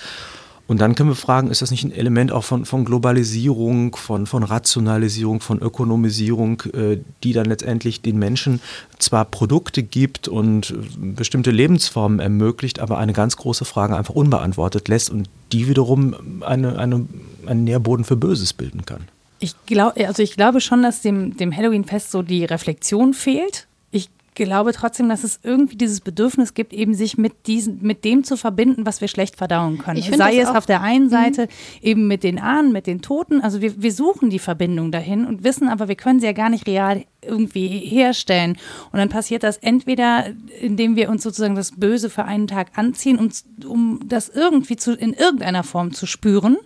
Und 0.71 0.81
dann 0.81 0.95
können 0.95 1.09
wir 1.09 1.17
fragen, 1.17 1.51
ist 1.51 1.63
das 1.63 1.73
nicht 1.73 1.83
ein 1.83 1.91
Element 1.91 2.31
auch 2.31 2.45
von, 2.45 2.65
von 2.65 2.85
Globalisierung, 2.85 3.97
von, 3.97 4.29
von 4.29 4.45
Rationalisierung, 4.45 5.41
von 5.41 5.59
Ökonomisierung, 5.59 6.63
äh, 6.73 6.99
die 7.25 7.33
dann 7.33 7.47
letztendlich 7.47 8.03
den 8.03 8.21
Menschen 8.21 8.61
zwar 9.01 9.25
Produkte 9.25 9.83
gibt 9.83 10.29
und 10.29 10.71
äh, 10.71 10.75
bestimmte 11.17 11.51
Lebensformen 11.51 12.21
ermöglicht, 12.21 12.79
aber 12.79 12.99
eine 12.99 13.13
ganz 13.13 13.37
große 13.37 13.65
Frage 13.65 13.97
einfach 13.97 14.15
unbeantwortet 14.15 14.87
lässt 14.87 15.11
und 15.11 15.29
die 15.51 15.67
wiederum 15.67 16.15
eine, 16.43 16.79
eine, 16.79 17.05
einen 17.47 17.65
Nährboden 17.65 18.05
für 18.05 18.15
Böses 18.15 18.53
bilden 18.53 18.87
kann. 18.87 19.09
Ich 19.41 19.55
glaube, 19.67 20.07
also 20.07 20.23
ich 20.23 20.37
glaube 20.37 20.61
schon, 20.61 20.83
dass 20.83 21.01
dem, 21.01 21.37
dem 21.37 21.55
Halloween-Fest 21.55 22.11
so 22.11 22.23
die 22.23 22.45
Reflexion 22.45 23.15
fehlt. 23.15 23.67
Ich 23.91 24.11
glaube 24.35 24.73
trotzdem, 24.73 25.09
dass 25.09 25.25
es 25.25 25.41
irgendwie 25.43 25.77
dieses 25.77 26.01
Bedürfnis 26.01 26.55
gibt, 26.55 26.73
eben 26.73 26.95
sich 26.95 27.19
mit 27.19 27.47
diesen, 27.47 27.83
mit 27.83 28.05
dem 28.05 28.23
zu 28.23 28.37
verbinden, 28.37 28.87
was 28.87 29.01
wir 29.01 29.09
schlecht 29.09 29.37
verdauen 29.37 29.79
können. 29.79 30.01
Sei 30.03 30.39
es 30.39 30.49
auf 30.49 30.67
der 30.67 30.83
einen 30.83 31.11
Seite 31.11 31.49
eben 31.83 32.07
mit 32.07 32.23
den 32.23 32.39
Ahnen, 32.39 32.71
mit 32.71 32.87
den 32.87 33.03
Toten. 33.03 33.41
Also 33.41 33.61
wir, 33.61 33.83
wir 33.83 33.93
suchen 33.93 34.31
die 34.31 34.39
Verbindung 34.39 34.93
dahin 34.93 35.27
und 35.27 35.43
wissen 35.43 35.69
aber, 35.69 35.89
wir 35.89 35.97
können 35.97 36.21
sie 36.21 36.27
ja 36.27 36.33
gar 36.33 36.51
nicht 36.51 36.67
real 36.67 37.05
irgendwie 37.23 37.69
herstellen. 37.69 38.57
Und 38.93 38.99
dann 38.99 39.09
passiert 39.09 39.43
das 39.43 39.57
entweder, 39.59 40.27
indem 40.61 40.97
wir 40.97 41.11
uns 41.11 41.23
sozusagen 41.23 41.55
das 41.55 41.73
Böse 41.73 42.09
für 42.09 42.25
einen 42.25 42.47
Tag 42.47 42.79
anziehen, 42.79 43.19
um, 43.19 43.31
um 43.67 44.01
das 44.07 44.29
irgendwie 44.29 44.77
zu, 44.77 44.95
in 44.95 45.13
irgendeiner 45.13 45.65
Form 45.65 45.93
zu 45.93 46.07
spüren. 46.07 46.57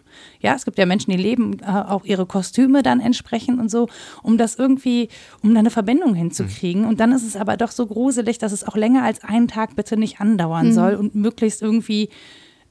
Ja, 0.45 0.55
es 0.55 0.67
gibt 0.67 0.79
ja 0.79 0.85
Menschen, 0.85 1.11
die 1.11 1.17
leben 1.17 1.59
äh, 1.61 1.65
auch 1.65 2.05
ihre 2.05 2.27
Kostüme 2.27 2.83
dann 2.83 3.01
entsprechend 3.01 3.59
und 3.59 3.71
so, 3.71 3.89
um 4.23 4.37
das 4.37 4.57
irgendwie, 4.57 5.09
um 5.43 5.55
da 5.55 5.61
eine 5.61 5.71
Verbindung 5.71 6.15
hinzukriegen. 6.15 6.83
Mhm. 6.83 6.89
Und 6.89 7.01
dann 7.01 7.13
ist 7.13 7.27
es 7.27 7.35
aber 7.35 7.57
doch 7.57 7.71
so 7.71 7.87
gruselig, 7.87 8.37
dass 8.37 8.53
es 8.53 8.63
auch 8.63 8.77
länger 8.77 9.05
als 9.05 9.25
einen 9.25 9.49
Tag 9.49 9.75
bitte 9.75 9.97
nicht 9.97 10.21
andauern 10.21 10.67
mhm. 10.67 10.73
soll 10.73 10.95
und 10.97 11.15
möglichst 11.15 11.63
irgendwie 11.63 12.11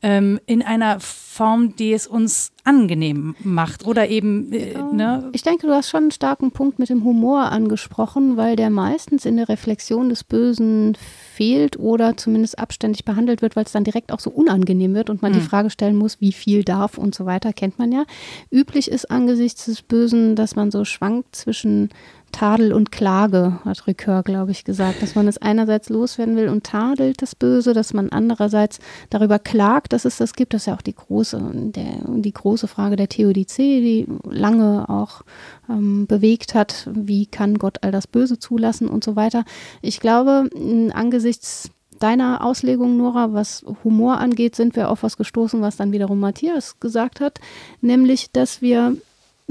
ähm, 0.03 0.39
in 0.45 0.61
einer 0.61 0.99
Form, 1.33 1.75
die 1.75 1.93
es 1.93 2.05
uns 2.05 2.51
angenehm 2.63 3.35
macht 3.43 3.87
oder 3.87 4.07
eben. 4.07 4.53
Äh, 4.53 4.77
ne? 4.93 5.29
Ich 5.33 5.41
denke, 5.41 5.65
du 5.65 5.73
hast 5.73 5.89
schon 5.89 6.03
einen 6.03 6.11
starken 6.11 6.51
Punkt 6.51 6.77
mit 6.77 6.89
dem 6.89 7.03
Humor 7.03 7.51
angesprochen, 7.51 8.37
weil 8.37 8.55
der 8.55 8.69
meistens 8.69 9.25
in 9.25 9.37
der 9.37 9.49
Reflexion 9.49 10.09
des 10.09 10.23
Bösen 10.23 10.95
fehlt 11.33 11.77
oder 11.79 12.15
zumindest 12.17 12.59
abständig 12.59 13.03
behandelt 13.03 13.41
wird, 13.41 13.55
weil 13.55 13.65
es 13.65 13.71
dann 13.71 13.83
direkt 13.83 14.11
auch 14.11 14.19
so 14.19 14.29
unangenehm 14.29 14.93
wird 14.93 15.09
und 15.09 15.23
man 15.23 15.31
mhm. 15.31 15.37
die 15.37 15.41
Frage 15.41 15.71
stellen 15.71 15.95
muss, 15.95 16.21
wie 16.21 16.33
viel 16.33 16.63
darf 16.63 16.99
und 16.99 17.15
so 17.15 17.25
weiter, 17.25 17.51
kennt 17.51 17.79
man 17.79 17.91
ja. 17.91 18.05
Üblich 18.51 18.91
ist 18.91 19.09
angesichts 19.09 19.65
des 19.65 19.81
Bösen, 19.81 20.35
dass 20.35 20.55
man 20.55 20.69
so 20.69 20.85
schwankt 20.85 21.35
zwischen 21.35 21.89
Tadel 22.33 22.73
und 22.73 22.91
Klage, 22.91 23.59
hat 23.63 23.87
Ricoeur, 23.87 24.23
glaube 24.23 24.51
ich, 24.51 24.65
gesagt, 24.65 25.01
dass 25.01 25.15
man 25.15 25.27
es 25.27 25.37
einerseits 25.37 25.87
loswerden 25.87 26.35
will 26.35 26.49
und 26.49 26.65
tadelt 26.65 27.21
das 27.21 27.35
Böse, 27.35 27.73
dass 27.73 27.93
man 27.93 28.09
andererseits 28.09 28.79
darüber 29.09 29.39
klagt, 29.39 29.93
dass 29.93 30.03
es 30.03 30.17
das 30.17 30.33
gibt. 30.33 30.53
Das 30.53 30.63
ist 30.63 30.65
ja 30.65 30.75
auch 30.75 30.81
die 30.81 30.95
große, 30.95 31.22
der, 31.31 31.99
die 32.07 32.33
große 32.33 32.67
Frage 32.67 32.95
der 32.95 33.09
Theodizee, 33.09 33.81
die 33.81 34.07
lange 34.29 34.89
auch 34.89 35.21
ähm, 35.69 36.05
bewegt 36.07 36.53
hat. 36.53 36.89
Wie 36.93 37.25
kann 37.25 37.57
Gott 37.57 37.79
all 37.81 37.91
das 37.91 38.07
Böse 38.07 38.39
zulassen 38.39 38.87
und 38.87 39.03
so 39.03 39.15
weiter. 39.15 39.45
Ich 39.81 39.99
glaube, 39.99 40.49
angesichts 40.93 41.71
deiner 41.99 42.43
Auslegung, 42.43 42.97
Nora, 42.97 43.33
was 43.33 43.65
Humor 43.83 44.17
angeht, 44.17 44.55
sind 44.55 44.75
wir 44.75 44.89
auf 44.89 45.03
was 45.03 45.17
gestoßen, 45.17 45.61
was 45.61 45.77
dann 45.77 45.91
wiederum 45.91 46.19
Matthias 46.19 46.79
gesagt 46.79 47.21
hat, 47.21 47.39
nämlich, 47.81 48.31
dass 48.31 48.61
wir 48.61 48.97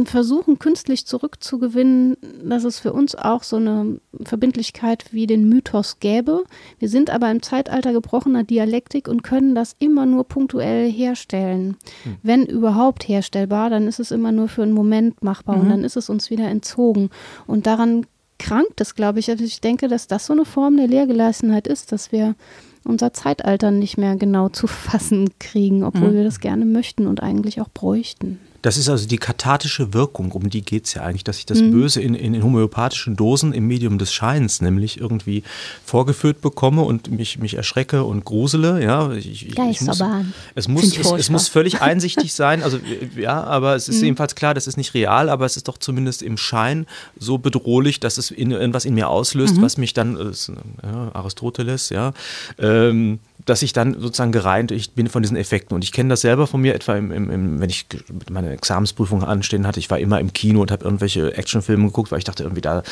versuchen, 0.05 0.59
künstlich 0.59 1.07
zurückzugewinnen, 1.07 2.16
dass 2.43 2.64
es 2.64 2.78
für 2.78 2.93
uns 2.93 3.14
auch 3.14 3.43
so 3.43 3.57
eine 3.57 4.01
Verbindlichkeit 4.22 5.12
wie 5.12 5.26
den 5.26 5.49
Mythos 5.49 6.01
gäbe. 6.01 6.45
Wir 6.78 6.88
sind 6.88 7.11
aber 7.11 7.30
im 7.30 7.43
Zeitalter 7.43 7.93
gebrochener 7.93 8.43
Dialektik 8.43 9.07
und 9.07 9.22
können 9.22 9.55
das 9.55 9.76
immer 9.78 10.07
nur 10.07 10.24
punktuell 10.24 10.90
herstellen. 10.90 11.76
Hm. 12.05 12.16
Wenn 12.22 12.47
überhaupt 12.47 13.07
herstellbar, 13.07 13.68
dann 13.68 13.86
ist 13.86 14.01
es 14.01 14.11
immer 14.11 14.32
nur 14.32 14.49
für 14.49 14.62
einen 14.62 14.72
Moment 14.72 15.22
machbar 15.22 15.57
mhm. 15.57 15.62
und 15.62 15.68
dann 15.68 15.84
ist 15.84 15.97
es 15.97 16.09
uns 16.09 16.30
wieder 16.30 16.49
entzogen. 16.49 17.11
Und 17.47 17.66
daran 17.66 18.07
krankt 18.38 18.80
es, 18.80 18.95
glaube 18.95 19.20
ich. 19.20 19.30
Also 19.30 19.45
ich 19.45 19.61
denke, 19.61 19.88
dass 19.88 20.07
das 20.07 20.26
so 20.26 20.32
eine 20.32 20.45
Form 20.45 20.76
der 20.76 20.88
Lehrgeleistenheit 20.88 21.66
ist, 21.66 21.93
dass 21.93 22.12
wir 22.12 22.34
unser 22.84 23.12
Zeitalter 23.12 23.70
nicht 23.70 23.99
mehr 23.99 24.16
genau 24.16 24.49
zu 24.49 24.66
fassen 24.66 25.30
kriegen, 25.38 25.84
obwohl 25.84 26.11
mhm. 26.11 26.14
wir 26.14 26.24
das 26.24 26.40
gerne 26.40 26.64
möchten 26.64 27.07
und 27.07 27.22
eigentlich 27.22 27.61
auch 27.61 27.68
bräuchten. 27.68 28.40
Das 28.62 28.76
ist 28.76 28.88
also 28.88 29.06
die 29.06 29.18
kathartische 29.18 29.92
Wirkung, 29.92 30.30
um 30.32 30.48
die 30.48 30.62
geht 30.62 30.86
es 30.86 30.94
ja 30.94 31.02
eigentlich, 31.02 31.24
dass 31.24 31.38
ich 31.38 31.46
das 31.46 31.60
mhm. 31.60 31.72
Böse 31.72 32.00
in, 32.00 32.14
in, 32.14 32.34
in, 32.34 32.42
homöopathischen 32.44 33.16
Dosen 33.16 33.52
im 33.52 33.66
Medium 33.66 33.98
des 33.98 34.12
Scheins 34.12 34.60
nämlich 34.60 35.00
irgendwie 35.00 35.42
vorgeführt 35.84 36.40
bekomme 36.40 36.82
und 36.82 37.10
mich, 37.10 37.38
mich 37.38 37.54
erschrecke 37.54 38.04
und 38.04 38.24
grusele. 38.24 38.82
Ja, 38.82 39.12
ich, 39.12 39.26
ich, 39.26 39.58
ich 39.58 39.80
muss, 39.80 40.02
es, 40.54 40.68
muss, 40.68 40.96
es, 40.96 41.10
es, 41.10 41.30
muss 41.30 41.48
völlig 41.48 41.82
einsichtig 41.82 42.32
sein, 42.32 42.62
also 42.62 42.78
ja, 43.16 43.42
aber 43.42 43.74
es 43.74 43.88
ist 43.88 43.98
mhm. 43.98 44.04
jedenfalls 44.04 44.36
klar, 44.36 44.54
das 44.54 44.68
ist 44.68 44.76
nicht 44.76 44.94
real, 44.94 45.28
aber 45.28 45.44
es 45.44 45.56
ist 45.56 45.66
doch 45.66 45.78
zumindest 45.78 46.22
im 46.22 46.36
Schein 46.36 46.86
so 47.18 47.38
bedrohlich, 47.38 47.98
dass 47.98 48.16
es 48.16 48.30
in, 48.30 48.52
irgendwas 48.52 48.84
in 48.84 48.94
mir 48.94 49.08
auslöst, 49.08 49.56
mhm. 49.56 49.62
was 49.62 49.76
mich 49.76 49.92
dann, 49.92 50.16
äh, 50.16 50.86
Aristoteles, 50.86 51.88
ja, 51.88 52.12
ähm, 52.58 53.18
dass 53.45 53.62
ich 53.62 53.72
dann 53.72 54.01
sozusagen 54.01 54.32
gereint 54.32 54.70
ich 54.70 54.93
bin 54.93 55.09
von 55.09 55.22
diesen 55.22 55.36
Effekten. 55.36 55.74
Und 55.74 55.84
ich 55.84 55.93
kenne 55.93 56.11
das 56.11 56.20
selber 56.22 56.47
von 56.47 56.61
mir, 56.61 56.74
etwa 56.74 56.97
im, 56.97 57.11
im, 57.12 57.30
im, 57.30 57.61
wenn 57.61 57.70
ich 57.70 57.86
meine 58.30 58.51
Examensprüfung 58.51 59.24
anstehen 59.24 59.66
hatte. 59.66 59.80
Ich 59.80 59.90
war 59.90 59.99
immer 59.99 60.20
im 60.20 60.32
Kino 60.32 60.61
und 60.61 60.70
habe 60.70 60.84
irgendwelche 60.84 61.36
Actionfilme 61.36 61.86
geguckt, 61.86 62.12
weil 62.12 62.18
ich 62.18 62.24
dachte 62.24 62.43
irgendwie 62.43 62.61
da 62.61 62.82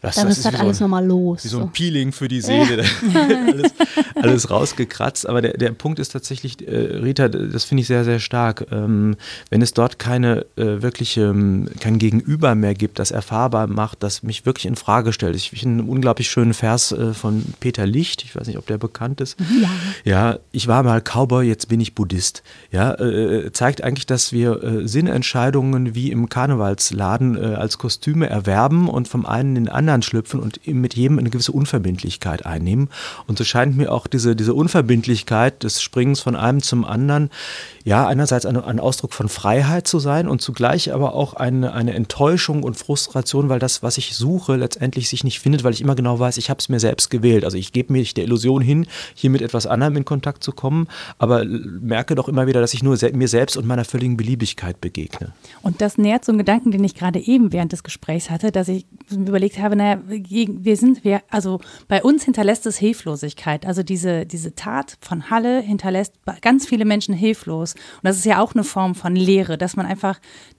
das, 0.00 0.14
Dann 0.14 0.28
das 0.28 0.38
ist 0.38 0.44
halt 0.44 0.60
alles 0.60 0.78
so 0.78 0.84
nochmal 0.84 1.04
los. 1.04 1.44
Wie 1.44 1.48
so 1.48 1.60
ein 1.60 1.72
Peeling 1.72 2.12
für 2.12 2.28
die 2.28 2.40
Seele. 2.40 2.84
alles, 3.14 3.72
alles, 4.14 4.50
rausgekratzt. 4.50 5.28
Aber 5.28 5.42
der, 5.42 5.56
der 5.56 5.72
Punkt 5.72 5.98
ist 5.98 6.10
tatsächlich, 6.10 6.66
äh, 6.66 6.98
Rita, 6.98 7.28
das 7.28 7.64
finde 7.64 7.80
ich 7.80 7.88
sehr, 7.88 8.04
sehr 8.04 8.20
stark. 8.20 8.66
Ähm, 8.70 9.16
wenn 9.50 9.60
es 9.60 9.74
dort 9.74 9.98
keine 9.98 10.46
äh, 10.56 10.82
wirkliche, 10.82 11.22
ähm, 11.22 11.68
kein 11.80 11.98
Gegenüber 11.98 12.54
mehr 12.54 12.74
gibt, 12.74 13.00
das 13.00 13.10
erfahrbar 13.10 13.66
macht, 13.66 14.02
das 14.02 14.22
mich 14.22 14.46
wirklich 14.46 14.66
in 14.66 14.76
Frage 14.76 15.12
stellt. 15.12 15.34
Ich 15.34 15.50
finde 15.50 15.80
einen 15.80 15.88
unglaublich 15.88 16.30
schönen 16.30 16.54
Vers 16.54 16.92
äh, 16.92 17.12
von 17.12 17.44
Peter 17.58 17.84
Licht. 17.84 18.22
Ich 18.22 18.36
weiß 18.36 18.46
nicht, 18.46 18.58
ob 18.58 18.66
der 18.66 18.78
bekannt 18.78 19.20
ist. 19.20 19.36
Ja. 19.60 19.68
Ja, 20.04 20.38
ich 20.52 20.68
war 20.68 20.82
mal 20.82 21.00
Cowboy, 21.00 21.46
jetzt 21.46 21.68
bin 21.68 21.80
ich 21.80 21.94
Buddhist. 21.94 22.42
Ja, 22.70 22.92
äh, 22.92 23.46
äh, 23.46 23.52
zeigt 23.52 23.82
eigentlich, 23.82 24.06
dass 24.06 24.32
wir 24.32 24.62
äh, 24.62 24.88
Sinnentscheidungen 24.88 25.94
wie 25.94 26.10
im 26.10 26.28
Karnevalsladen 26.28 27.38
als 27.38 27.78
Kostüme 27.78 28.28
erwerben 28.28 28.88
und 28.88 29.08
vom 29.08 29.26
einen 29.26 29.56
in 29.56 29.64
den 29.64 29.72
anderen 29.72 30.02
schlüpfen 30.02 30.40
und 30.40 30.66
mit 30.66 30.94
jedem 30.94 31.18
eine 31.18 31.30
gewisse 31.30 31.52
Unverbindlichkeit 31.52 32.46
einnehmen. 32.46 32.88
Und 33.26 33.38
so 33.38 33.44
scheint 33.44 33.76
mir 33.76 33.92
auch 33.92 34.06
diese, 34.06 34.36
diese 34.36 34.54
Unverbindlichkeit 34.54 35.62
des 35.62 35.82
Springens 35.82 36.20
von 36.20 36.36
einem 36.36 36.62
zum 36.62 36.84
anderen, 36.84 37.30
ja, 37.84 38.06
einerseits 38.06 38.44
ein, 38.44 38.56
ein 38.56 38.80
Ausdruck 38.80 39.14
von 39.14 39.28
Freiheit 39.28 39.86
zu 39.86 39.98
sein 39.98 40.28
und 40.28 40.42
zugleich 40.42 40.92
aber 40.92 41.14
auch 41.14 41.34
eine, 41.34 41.72
eine 41.72 41.94
Enttäuschung 41.94 42.62
und 42.62 42.76
Frustration, 42.76 43.48
weil 43.48 43.58
das, 43.58 43.82
was 43.82 43.98
ich 43.98 44.14
suche, 44.14 44.56
letztendlich 44.56 45.08
sich 45.08 45.24
nicht 45.24 45.40
findet, 45.40 45.64
weil 45.64 45.72
ich 45.72 45.80
immer 45.80 45.94
genau 45.94 46.18
weiß, 46.18 46.36
ich 46.36 46.50
habe 46.50 46.58
es 46.58 46.68
mir 46.68 46.80
selbst 46.80 47.10
gewählt. 47.10 47.44
Also 47.44 47.56
ich 47.56 47.72
gebe 47.72 47.92
mich 47.92 48.14
der 48.14 48.24
Illusion 48.24 48.60
hin, 48.60 48.86
hier 49.14 49.30
mit 49.30 49.42
etwas 49.42 49.66
anderem 49.68 49.96
in 49.96 50.04
Kontakt 50.04 50.42
zu 50.42 50.52
kommen, 50.52 50.88
aber 51.18 51.44
merke 51.44 52.14
doch 52.14 52.28
immer 52.28 52.46
wieder, 52.46 52.60
dass 52.60 52.74
ich 52.74 52.82
nur 52.82 52.96
se 52.96 53.12
mir 53.12 53.28
selbst 53.28 53.56
und 53.56 53.66
meiner 53.66 53.84
völligen 53.84 54.16
Beliebigkeit 54.16 54.80
begegne. 54.80 55.32
Und 55.62 55.80
das 55.80 55.98
nährt 55.98 56.24
so 56.24 56.32
einen 56.32 56.38
Gedanken, 56.38 56.70
den 56.70 56.84
ich 56.84 56.94
gerade 56.94 57.18
eben 57.18 57.52
während 57.52 57.72
des 57.72 57.82
Gesprächs 57.82 58.30
hatte, 58.30 58.52
dass 58.52 58.68
ich 58.68 58.86
überlegt 59.10 59.58
habe, 59.58 59.76
naja, 59.76 60.00
wir 60.06 60.76
sind, 60.76 61.04
wir, 61.04 61.22
also 61.30 61.60
bei 61.88 62.02
uns 62.02 62.24
hinterlässt 62.24 62.66
es 62.66 62.76
Hilflosigkeit. 62.78 63.66
Also 63.66 63.82
diese, 63.82 64.26
diese 64.26 64.54
Tat 64.54 64.96
von 65.00 65.30
Halle 65.30 65.60
hinterlässt 65.60 66.14
ganz 66.40 66.66
viele 66.66 66.84
Menschen 66.84 67.14
hilflos. 67.14 67.74
Und 67.74 68.04
das 68.04 68.16
ist 68.16 68.24
ja 68.24 68.40
auch 68.40 68.54
eine 68.54 68.64
Form 68.64 68.94
von 68.94 69.16
Lehre, 69.16 69.58
dass 69.58 69.76
man 69.76 69.86
einfach, 69.86 70.18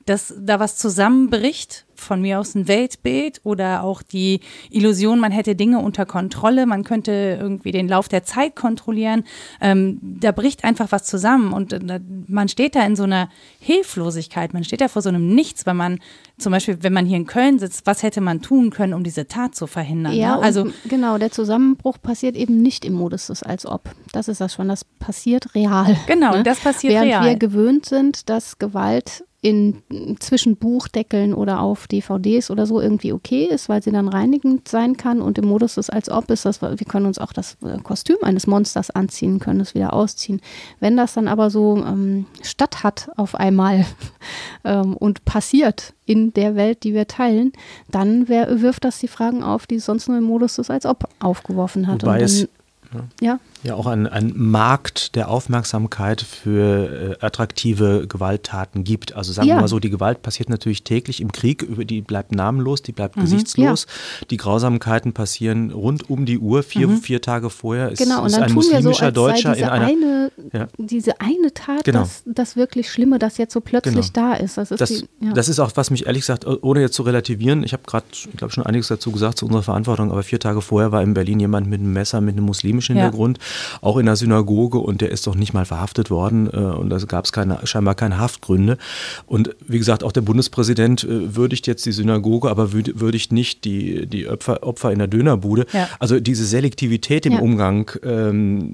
dass 0.09 0.33
da 0.39 0.59
was 0.59 0.75
zusammenbricht 0.75 1.85
von 1.93 2.21
mir 2.21 2.39
aus 2.39 2.55
ein 2.55 2.67
Weltbild 2.67 3.41
oder 3.43 3.83
auch 3.83 4.01
die 4.01 4.39
Illusion, 4.71 5.19
man 5.19 5.31
hätte 5.31 5.55
Dinge 5.55 5.79
unter 5.79 6.05
Kontrolle, 6.05 6.65
man 6.65 6.83
könnte 6.83 7.37
irgendwie 7.39 7.71
den 7.71 7.87
Lauf 7.87 8.07
der 8.07 8.23
Zeit 8.23 8.55
kontrollieren. 8.55 9.23
Ähm, 9.61 9.99
da 10.01 10.31
bricht 10.31 10.63
einfach 10.63 10.91
was 10.91 11.03
zusammen 11.03 11.53
und 11.53 11.73
äh, 11.73 11.99
man 12.27 12.47
steht 12.47 12.75
da 12.75 12.85
in 12.85 12.95
so 12.95 13.03
einer 13.03 13.29
Hilflosigkeit, 13.59 14.53
man 14.53 14.63
steht 14.63 14.81
da 14.81 14.87
vor 14.87 15.01
so 15.01 15.09
einem 15.09 15.35
Nichts, 15.35 15.67
wenn 15.67 15.77
man 15.77 15.99
zum 16.39 16.53
Beispiel, 16.53 16.77
wenn 16.81 16.93
man 16.93 17.05
hier 17.05 17.17
in 17.17 17.27
Köln 17.27 17.59
sitzt, 17.59 17.85
was 17.85 18.01
hätte 18.01 18.21
man 18.21 18.41
tun 18.41 18.71
können, 18.71 18.95
um 18.95 19.03
diese 19.03 19.27
Tat 19.27 19.53
zu 19.53 19.67
verhindern? 19.67 20.13
Ja, 20.13 20.37
ne? 20.37 20.41
also 20.41 20.71
genau, 20.87 21.19
der 21.19 21.31
Zusammenbruch 21.31 22.01
passiert 22.01 22.35
eben 22.35 22.61
nicht 22.61 22.83
im 22.83 22.93
Modus 22.93 23.27
des 23.27 23.43
als 23.43 23.67
ob. 23.67 23.89
Das 24.11 24.27
ist 24.27 24.41
das 24.41 24.53
schon, 24.53 24.69
das 24.69 24.85
passiert 24.85 25.53
real. 25.53 25.95
Genau, 26.07 26.37
ne? 26.37 26.43
das 26.43 26.61
passiert 26.61 26.93
Während 26.93 27.09
real. 27.09 27.23
Während 27.25 27.41
wir 27.41 27.47
gewöhnt 27.47 27.85
sind, 27.85 28.29
dass 28.29 28.57
Gewalt 28.57 29.23
in, 29.41 29.81
zwischen 30.19 30.57
Buchdeckeln 30.57 31.33
oder 31.33 31.61
auf 31.61 31.87
DVDs 31.87 32.51
oder 32.51 32.65
so 32.65 32.81
irgendwie 32.81 33.13
okay 33.13 33.45
ist, 33.45 33.69
weil 33.69 33.81
sie 33.81 33.91
dann 33.91 34.09
reinigend 34.09 34.67
sein 34.67 34.97
kann 34.97 35.21
und 35.21 35.37
im 35.37 35.45
Modus 35.45 35.77
ist 35.77 35.89
als 35.89 36.09
ob 36.09 36.29
ist 36.29 36.43
das, 36.45 36.61
wir 36.61 36.75
können 36.77 37.05
uns 37.05 37.19
auch 37.19 37.31
das 37.31 37.55
äh, 37.63 37.77
Kostüm 37.81 38.17
eines 38.21 38.47
Monsters 38.47 38.89
anziehen, 38.91 39.39
können 39.39 39.61
es 39.61 39.75
wieder 39.75 39.93
ausziehen. 39.93 40.41
Wenn 40.81 40.97
das 40.97 41.13
dann 41.13 41.29
aber 41.29 41.49
so 41.49 41.77
ähm, 41.77 42.25
statt 42.41 42.83
hat 42.83 43.09
auf 43.15 43.35
einmal 43.35 43.85
ähm, 44.65 44.97
und 44.97 45.23
passiert 45.23 45.93
in 46.05 46.33
der 46.33 46.55
Welt, 46.55 46.83
die 46.83 46.93
wir 46.93 47.07
teilen, 47.07 47.53
dann 47.89 48.27
wär, 48.27 48.61
wirft 48.61 48.83
das 48.83 48.99
die 48.99 49.07
Fragen 49.07 49.41
auf, 49.41 49.67
die 49.67 49.79
sonst 49.79 50.09
nur 50.09 50.17
im 50.17 50.25
Modus 50.25 50.55
des 50.57 50.69
als 50.69 50.85
ob 50.85 51.07
aufgeworfen 51.19 51.87
hat. 51.87 52.01
Wobei 52.03 52.13
und 52.13 52.19
dann, 52.19 52.25
es 52.25 52.47
ja. 52.93 53.07
Ja, 53.21 53.39
auch 53.73 53.87
ein, 53.87 54.07
ein 54.07 54.33
Markt 54.35 55.15
der 55.15 55.29
Aufmerksamkeit 55.29 56.21
für 56.21 57.17
äh, 57.21 57.25
attraktive 57.25 58.07
Gewalttaten 58.07 58.85
gibt. 58.85 59.15
Also 59.15 59.33
sagen 59.33 59.49
ja. 59.49 59.55
wir 59.55 59.61
mal 59.61 59.67
so, 59.67 59.79
die 59.79 59.89
Gewalt 59.89 60.21
passiert 60.21 60.49
natürlich 60.49 60.83
täglich 60.83 61.19
im 61.19 61.31
Krieg, 61.31 61.67
die 61.87 62.01
bleibt 62.01 62.33
namenlos, 62.33 62.81
die 62.81 62.93
bleibt 62.93 63.17
mhm. 63.17 63.21
gesichtslos. 63.21 63.85
Ja. 64.21 64.27
Die 64.29 64.37
Grausamkeiten 64.37 65.11
passieren 65.13 65.71
rund 65.71 66.09
um 66.09 66.25
die 66.25 66.39
Uhr, 66.39 66.63
vier, 66.63 66.87
mhm. 66.87 66.97
vier 66.97 67.21
Tage 67.21 67.49
vorher. 67.49 67.91
Ist, 67.91 67.99
genau, 67.99 68.23
und 68.23 68.31
dann 68.31 68.43
ein 68.43 68.47
tun 68.47 68.55
muslimischer 68.55 69.13
wir 69.13 69.13
so, 69.13 69.25
als 69.25 69.41
Deutscher 69.41 69.53
diese 69.53 69.65
in 69.65 69.69
einer. 69.69 69.85
eine 69.85 70.31
Ja. 70.53 70.67
diese 70.77 71.19
eine 71.19 71.53
Tat, 71.53 71.83
Genau. 71.83 71.99
das, 71.99 72.23
das 72.25 72.55
wirklich 72.55 72.89
Schlimme, 72.89 73.19
das 73.19 73.37
jetzt 73.37 73.53
so 73.53 73.61
plötzlich 73.61 74.11
da 74.13 74.33
ist. 74.33 74.57
Das 74.57 74.71
ist, 74.71 74.79
Das, 74.79 74.89
die, 74.89 75.07
ja. 75.19 75.33
das 75.33 75.49
ist 75.49 75.59
auch, 75.59 75.71
was 75.75 75.91
mich 75.91 76.05
ehrlich 76.05 76.21
gesagt, 76.21 76.45
ohne 76.45 76.81
jetzt 76.81 76.93
zu 76.93 77.03
relativieren, 77.03 77.63
ich 77.63 77.73
habe 77.73 77.83
gerade, 77.85 78.05
ich 78.11 78.37
glaube, 78.37 78.53
schon 78.53 78.65
einiges 78.65 78.87
dazu 78.87 79.11
gesagt 79.11 79.37
zu 79.37 79.45
unserer 79.45 79.63
Verantwortung, 79.63 80.11
aber 80.11 80.23
vier 80.23 80.39
Tage 80.39 80.61
vorher 80.61 80.91
war 80.91 81.03
in 81.03 81.13
Berlin 81.13 81.39
jemand 81.39 81.67
mit 81.67 81.81
einem 81.81 81.91
Messer 81.91 82.21
mit 82.21 82.37
einem 82.37 82.45
muslimischen 82.45 82.95
Ja. 82.95 83.03
Hintergrund, 83.03 83.39
auch 83.81 83.97
in 83.97 84.05
der 84.05 84.15
Synagoge 84.15 84.79
und 84.79 85.01
der 85.01 85.11
ist 85.11 85.27
doch 85.27 85.35
nicht 85.35 85.53
mal 85.53 85.65
verhaftet 85.65 86.09
worden 86.09 86.49
äh, 86.51 86.57
und 86.57 86.89
da 86.89 86.97
gab 86.99 87.25
es 87.25 87.31
keine, 87.31 87.59
scheinbar 87.65 87.95
keine 87.95 88.17
Haftgründe. 88.17 88.77
Und 89.25 89.55
wie 89.67 89.77
gesagt, 89.77 90.03
auch 90.03 90.11
der 90.11 90.21
Bundespräsident 90.21 91.03
äh, 91.03 91.35
würdigt 91.35 91.67
jetzt 91.67 91.85
die 91.85 91.91
Synagoge, 91.91 92.49
aber 92.49 92.65
würd- 92.67 92.99
würdigt 92.99 93.31
nicht 93.31 93.65
die, 93.65 94.05
die 94.07 94.27
Opfer, 94.27 94.63
Opfer 94.63 94.91
in 94.91 94.99
der 94.99 95.07
Dönerbude. 95.07 95.65
Ja. 95.73 95.87
Also 95.99 96.19
diese 96.19 96.45
Selektivität 96.45 97.25
im 97.25 97.33
Ja. 97.33 97.39
Umgang 97.39 97.91
ähm, 98.03 98.73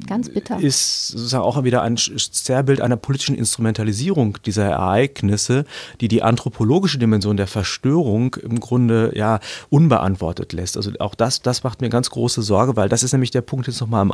ist 0.60 1.10
sozusagen 1.10 1.44
auch 1.44 1.64
wieder 1.64 1.82
ein 1.82 1.98
Zerrbild 1.98 2.82
einer 2.82 2.98
politischen 2.98 3.36
Instrumentalisierung 3.36 4.38
dieser 4.46 4.66
Ereignisse, 4.66 5.66
die 6.02 6.08
die 6.08 6.24
anthropologische 6.24 6.98
Dimension 6.98 7.38
der 7.38 7.48
Verstörung 7.48 8.36
im 8.36 8.60
Grunde 8.60 9.12
ja 9.16 9.40
unbeantwortet 9.70 10.54
lässt. 10.54 10.78
Also 10.78 10.92
auch 11.00 11.16
das, 11.16 11.42
das 11.42 11.64
macht 11.64 11.82
mir 11.82 11.90
ganz 11.90 12.10
große 12.10 12.42
Sorge, 12.42 12.76
weil 12.76 12.90
das 12.90 13.04
ist 13.04 13.12
nämlich 13.12 13.32
der 13.32 13.42
Punkt 13.42 13.68
jetzt 13.68 13.82
nochmal 13.82 14.02
im 14.02 14.12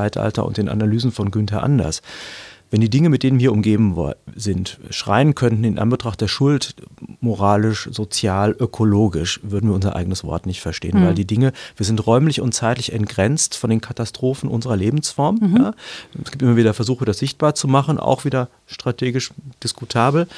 Eichmann-Zeitalter 0.00 0.46
und 0.46 0.56
den 0.56 0.68
Analysen 0.68 1.12
von 1.12 1.30
Günther 1.30 1.62
Anders. 1.62 2.02
Wenn 2.72 2.80
die 2.80 2.88
Dinge, 2.88 3.08
mit 3.08 3.24
denen 3.24 3.40
wir 3.40 3.50
umgeben 3.50 3.96
sind, 4.36 4.78
schreien 4.90 5.34
könnten 5.34 5.64
in 5.64 5.76
Anbetracht 5.80 6.20
der 6.20 6.28
Schuld, 6.28 6.76
moralisch, 7.20 7.88
sozial, 7.90 8.54
ökologisch, 8.56 9.40
würden 9.42 9.70
wir 9.70 9.74
unser 9.74 9.96
eigenes 9.96 10.22
Wort 10.22 10.46
nicht 10.46 10.60
verstehen, 10.60 11.04
weil 11.04 11.14
die 11.14 11.26
Dinge, 11.26 11.52
wir 11.76 11.84
sind 11.84 12.06
räumlich 12.06 12.40
und 12.40 12.54
zeitlich 12.54 12.92
entgrenzt 12.92 13.56
von 13.56 13.70
den 13.70 13.80
Katastrophen 13.80 14.48
unserer 14.48 14.76
Lebensform. 14.76 15.56
Ja. 15.58 15.74
Es 16.22 16.30
gibt 16.30 16.42
immer 16.42 16.56
wieder 16.56 16.72
Versuche, 16.72 17.04
das 17.04 17.18
sichtbar 17.18 17.56
zu 17.56 17.66
machen, 17.66 17.98
auch 17.98 18.24
wieder 18.24 18.48
strategisch 18.66 19.32
diskutabel. 19.64 20.28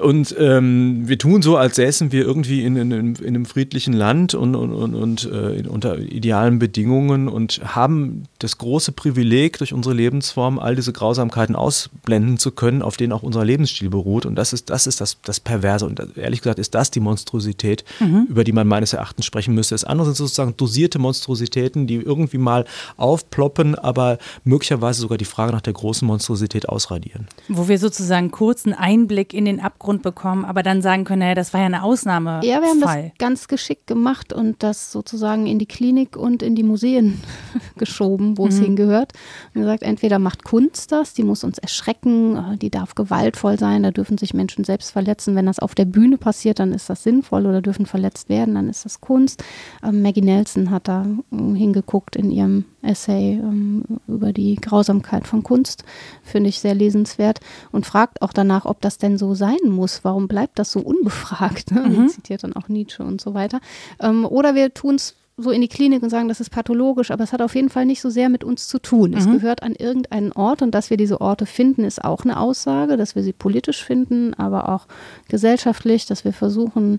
Und 0.00 0.34
ähm, 0.38 1.08
wir 1.08 1.18
tun 1.18 1.42
so, 1.42 1.56
als 1.56 1.76
säßen 1.76 2.12
wir 2.12 2.24
irgendwie 2.24 2.64
in, 2.64 2.76
in, 2.76 2.90
in 2.90 3.26
einem 3.26 3.44
friedlichen 3.44 3.92
Land 3.92 4.34
und, 4.34 4.54
und, 4.54 4.72
und, 4.72 4.94
und 4.94 5.30
äh, 5.30 5.66
unter 5.68 5.98
idealen 5.98 6.58
Bedingungen 6.58 7.28
und 7.28 7.60
haben 7.64 8.24
das 8.38 8.58
große 8.58 8.92
Privileg, 8.92 9.58
durch 9.58 9.72
unsere 9.72 9.94
Lebensform 9.94 10.58
all 10.58 10.76
diese 10.76 10.92
Grausamkeiten 10.92 11.56
ausblenden 11.56 12.38
zu 12.38 12.50
können, 12.50 12.82
auf 12.82 12.96
denen 12.96 13.12
auch 13.12 13.22
unser 13.22 13.44
Lebensstil 13.44 13.90
beruht. 13.90 14.26
Und 14.26 14.36
das 14.36 14.52
ist 14.52 14.70
das, 14.70 14.86
ist 14.86 15.00
das, 15.00 15.18
das 15.22 15.40
Perverse. 15.40 15.86
Und 15.86 16.16
ehrlich 16.16 16.40
gesagt 16.40 16.58
ist 16.58 16.74
das 16.74 16.90
die 16.90 17.00
Monstrosität, 17.00 17.84
über 18.28 18.44
die 18.44 18.52
man 18.52 18.66
meines 18.66 18.92
Erachtens 18.92 19.26
sprechen 19.26 19.54
müsste. 19.54 19.74
Das 19.74 19.84
andere 19.84 20.06
sind 20.06 20.16
sozusagen 20.16 20.56
dosierte 20.56 20.98
Monstrositäten, 20.98 21.86
die 21.86 21.96
irgendwie 21.96 22.38
mal 22.38 22.64
aufploppen, 22.96 23.74
aber 23.74 24.18
möglicherweise 24.44 25.00
sogar 25.00 25.18
die 25.18 25.24
Frage 25.24 25.52
nach 25.52 25.60
der 25.60 25.72
großen 25.72 26.06
Monstrosität 26.06 26.68
ausradieren. 26.68 27.26
Wo 27.48 27.68
wir 27.68 27.78
sozusagen 27.78 28.30
kurzen 28.30 28.72
Einblick 28.72 29.34
in 29.34 29.44
den 29.44 29.60
Abgrund 29.60 29.89
bekommen, 29.98 30.44
aber 30.44 30.62
dann 30.62 30.82
sagen 30.82 31.04
können, 31.04 31.20
naja, 31.20 31.34
das 31.34 31.52
war 31.52 31.60
ja 31.60 31.66
eine 31.66 31.82
Ausnahme. 31.82 32.40
Ja, 32.44 32.60
wir 32.60 32.68
haben 32.68 32.80
das 32.80 33.18
ganz 33.18 33.48
geschickt 33.48 33.86
gemacht 33.86 34.32
und 34.32 34.62
das 34.62 34.92
sozusagen 34.92 35.46
in 35.46 35.58
die 35.58 35.66
Klinik 35.66 36.16
und 36.16 36.42
in 36.42 36.54
die 36.54 36.62
Museen 36.62 37.20
geschoben, 37.76 38.38
wo 38.38 38.46
es 38.46 38.58
hingehört. 38.58 39.12
Und 39.54 39.62
gesagt, 39.62 39.82
entweder 39.82 40.18
macht 40.18 40.44
Kunst 40.44 40.92
das, 40.92 41.14
die 41.14 41.24
muss 41.24 41.44
uns 41.44 41.58
erschrecken, 41.58 42.36
äh, 42.36 42.56
die 42.56 42.70
darf 42.70 42.94
gewaltvoll 42.94 43.58
sein, 43.58 43.82
da 43.82 43.90
dürfen 43.90 44.18
sich 44.18 44.34
Menschen 44.34 44.64
selbst 44.64 44.90
verletzen. 44.90 45.34
Wenn 45.34 45.46
das 45.46 45.58
auf 45.58 45.74
der 45.74 45.84
Bühne 45.84 46.18
passiert, 46.18 46.58
dann 46.58 46.72
ist 46.72 46.88
das 46.88 47.02
sinnvoll 47.02 47.46
oder 47.46 47.60
dürfen 47.60 47.86
verletzt 47.86 48.28
werden, 48.28 48.54
dann 48.54 48.68
ist 48.68 48.84
das 48.84 49.00
Kunst. 49.00 49.42
Ähm, 49.82 50.02
Maggie 50.02 50.22
Nelson 50.22 50.70
hat 50.70 50.88
da 50.88 51.06
ähm, 51.32 51.54
hingeguckt 51.54 52.16
in 52.16 52.30
ihrem 52.30 52.64
Essay 52.82 53.32
ähm, 53.34 53.84
über 54.08 54.32
die 54.32 54.56
Grausamkeit 54.56 55.26
von 55.26 55.42
Kunst, 55.42 55.84
finde 56.22 56.48
ich 56.48 56.60
sehr 56.60 56.74
lesenswert 56.74 57.40
und 57.72 57.86
fragt 57.86 58.22
auch 58.22 58.32
danach, 58.32 58.64
ob 58.64 58.80
das 58.80 58.98
denn 58.98 59.18
so 59.18 59.34
sein 59.34 59.58
muss. 59.66 59.79
Warum 60.02 60.28
bleibt 60.28 60.58
das 60.58 60.72
so 60.72 60.80
unbefragt? 60.80 61.70
Ne? 61.70 61.82
Mhm. 61.82 62.08
Zitiert 62.08 62.44
dann 62.44 62.54
auch 62.54 62.68
Nietzsche 62.68 63.02
und 63.02 63.20
so 63.20 63.34
weiter. 63.34 63.60
Ähm, 64.00 64.24
oder 64.24 64.54
wir 64.54 64.72
tun 64.74 64.96
es 64.96 65.16
so 65.42 65.50
in 65.50 65.60
die 65.60 65.68
Klinik 65.68 66.02
und 66.02 66.10
sagen, 66.10 66.28
das 66.28 66.40
ist 66.40 66.50
pathologisch, 66.50 67.10
aber 67.10 67.24
es 67.24 67.32
hat 67.32 67.42
auf 67.42 67.54
jeden 67.54 67.70
Fall 67.70 67.86
nicht 67.86 68.00
so 68.00 68.10
sehr 68.10 68.28
mit 68.28 68.44
uns 68.44 68.68
zu 68.68 68.78
tun. 68.78 69.14
Es 69.14 69.26
gehört 69.26 69.62
an 69.62 69.74
irgendeinen 69.74 70.32
Ort 70.32 70.62
und 70.62 70.72
dass 70.72 70.90
wir 70.90 70.96
diese 70.96 71.20
Orte 71.20 71.46
finden, 71.46 71.84
ist 71.84 72.04
auch 72.04 72.24
eine 72.24 72.38
Aussage, 72.38 72.96
dass 72.96 73.14
wir 73.14 73.22
sie 73.22 73.32
politisch 73.32 73.82
finden, 73.82 74.34
aber 74.34 74.68
auch 74.68 74.86
gesellschaftlich, 75.28 76.06
dass 76.06 76.24
wir 76.24 76.32
versuchen, 76.32 76.98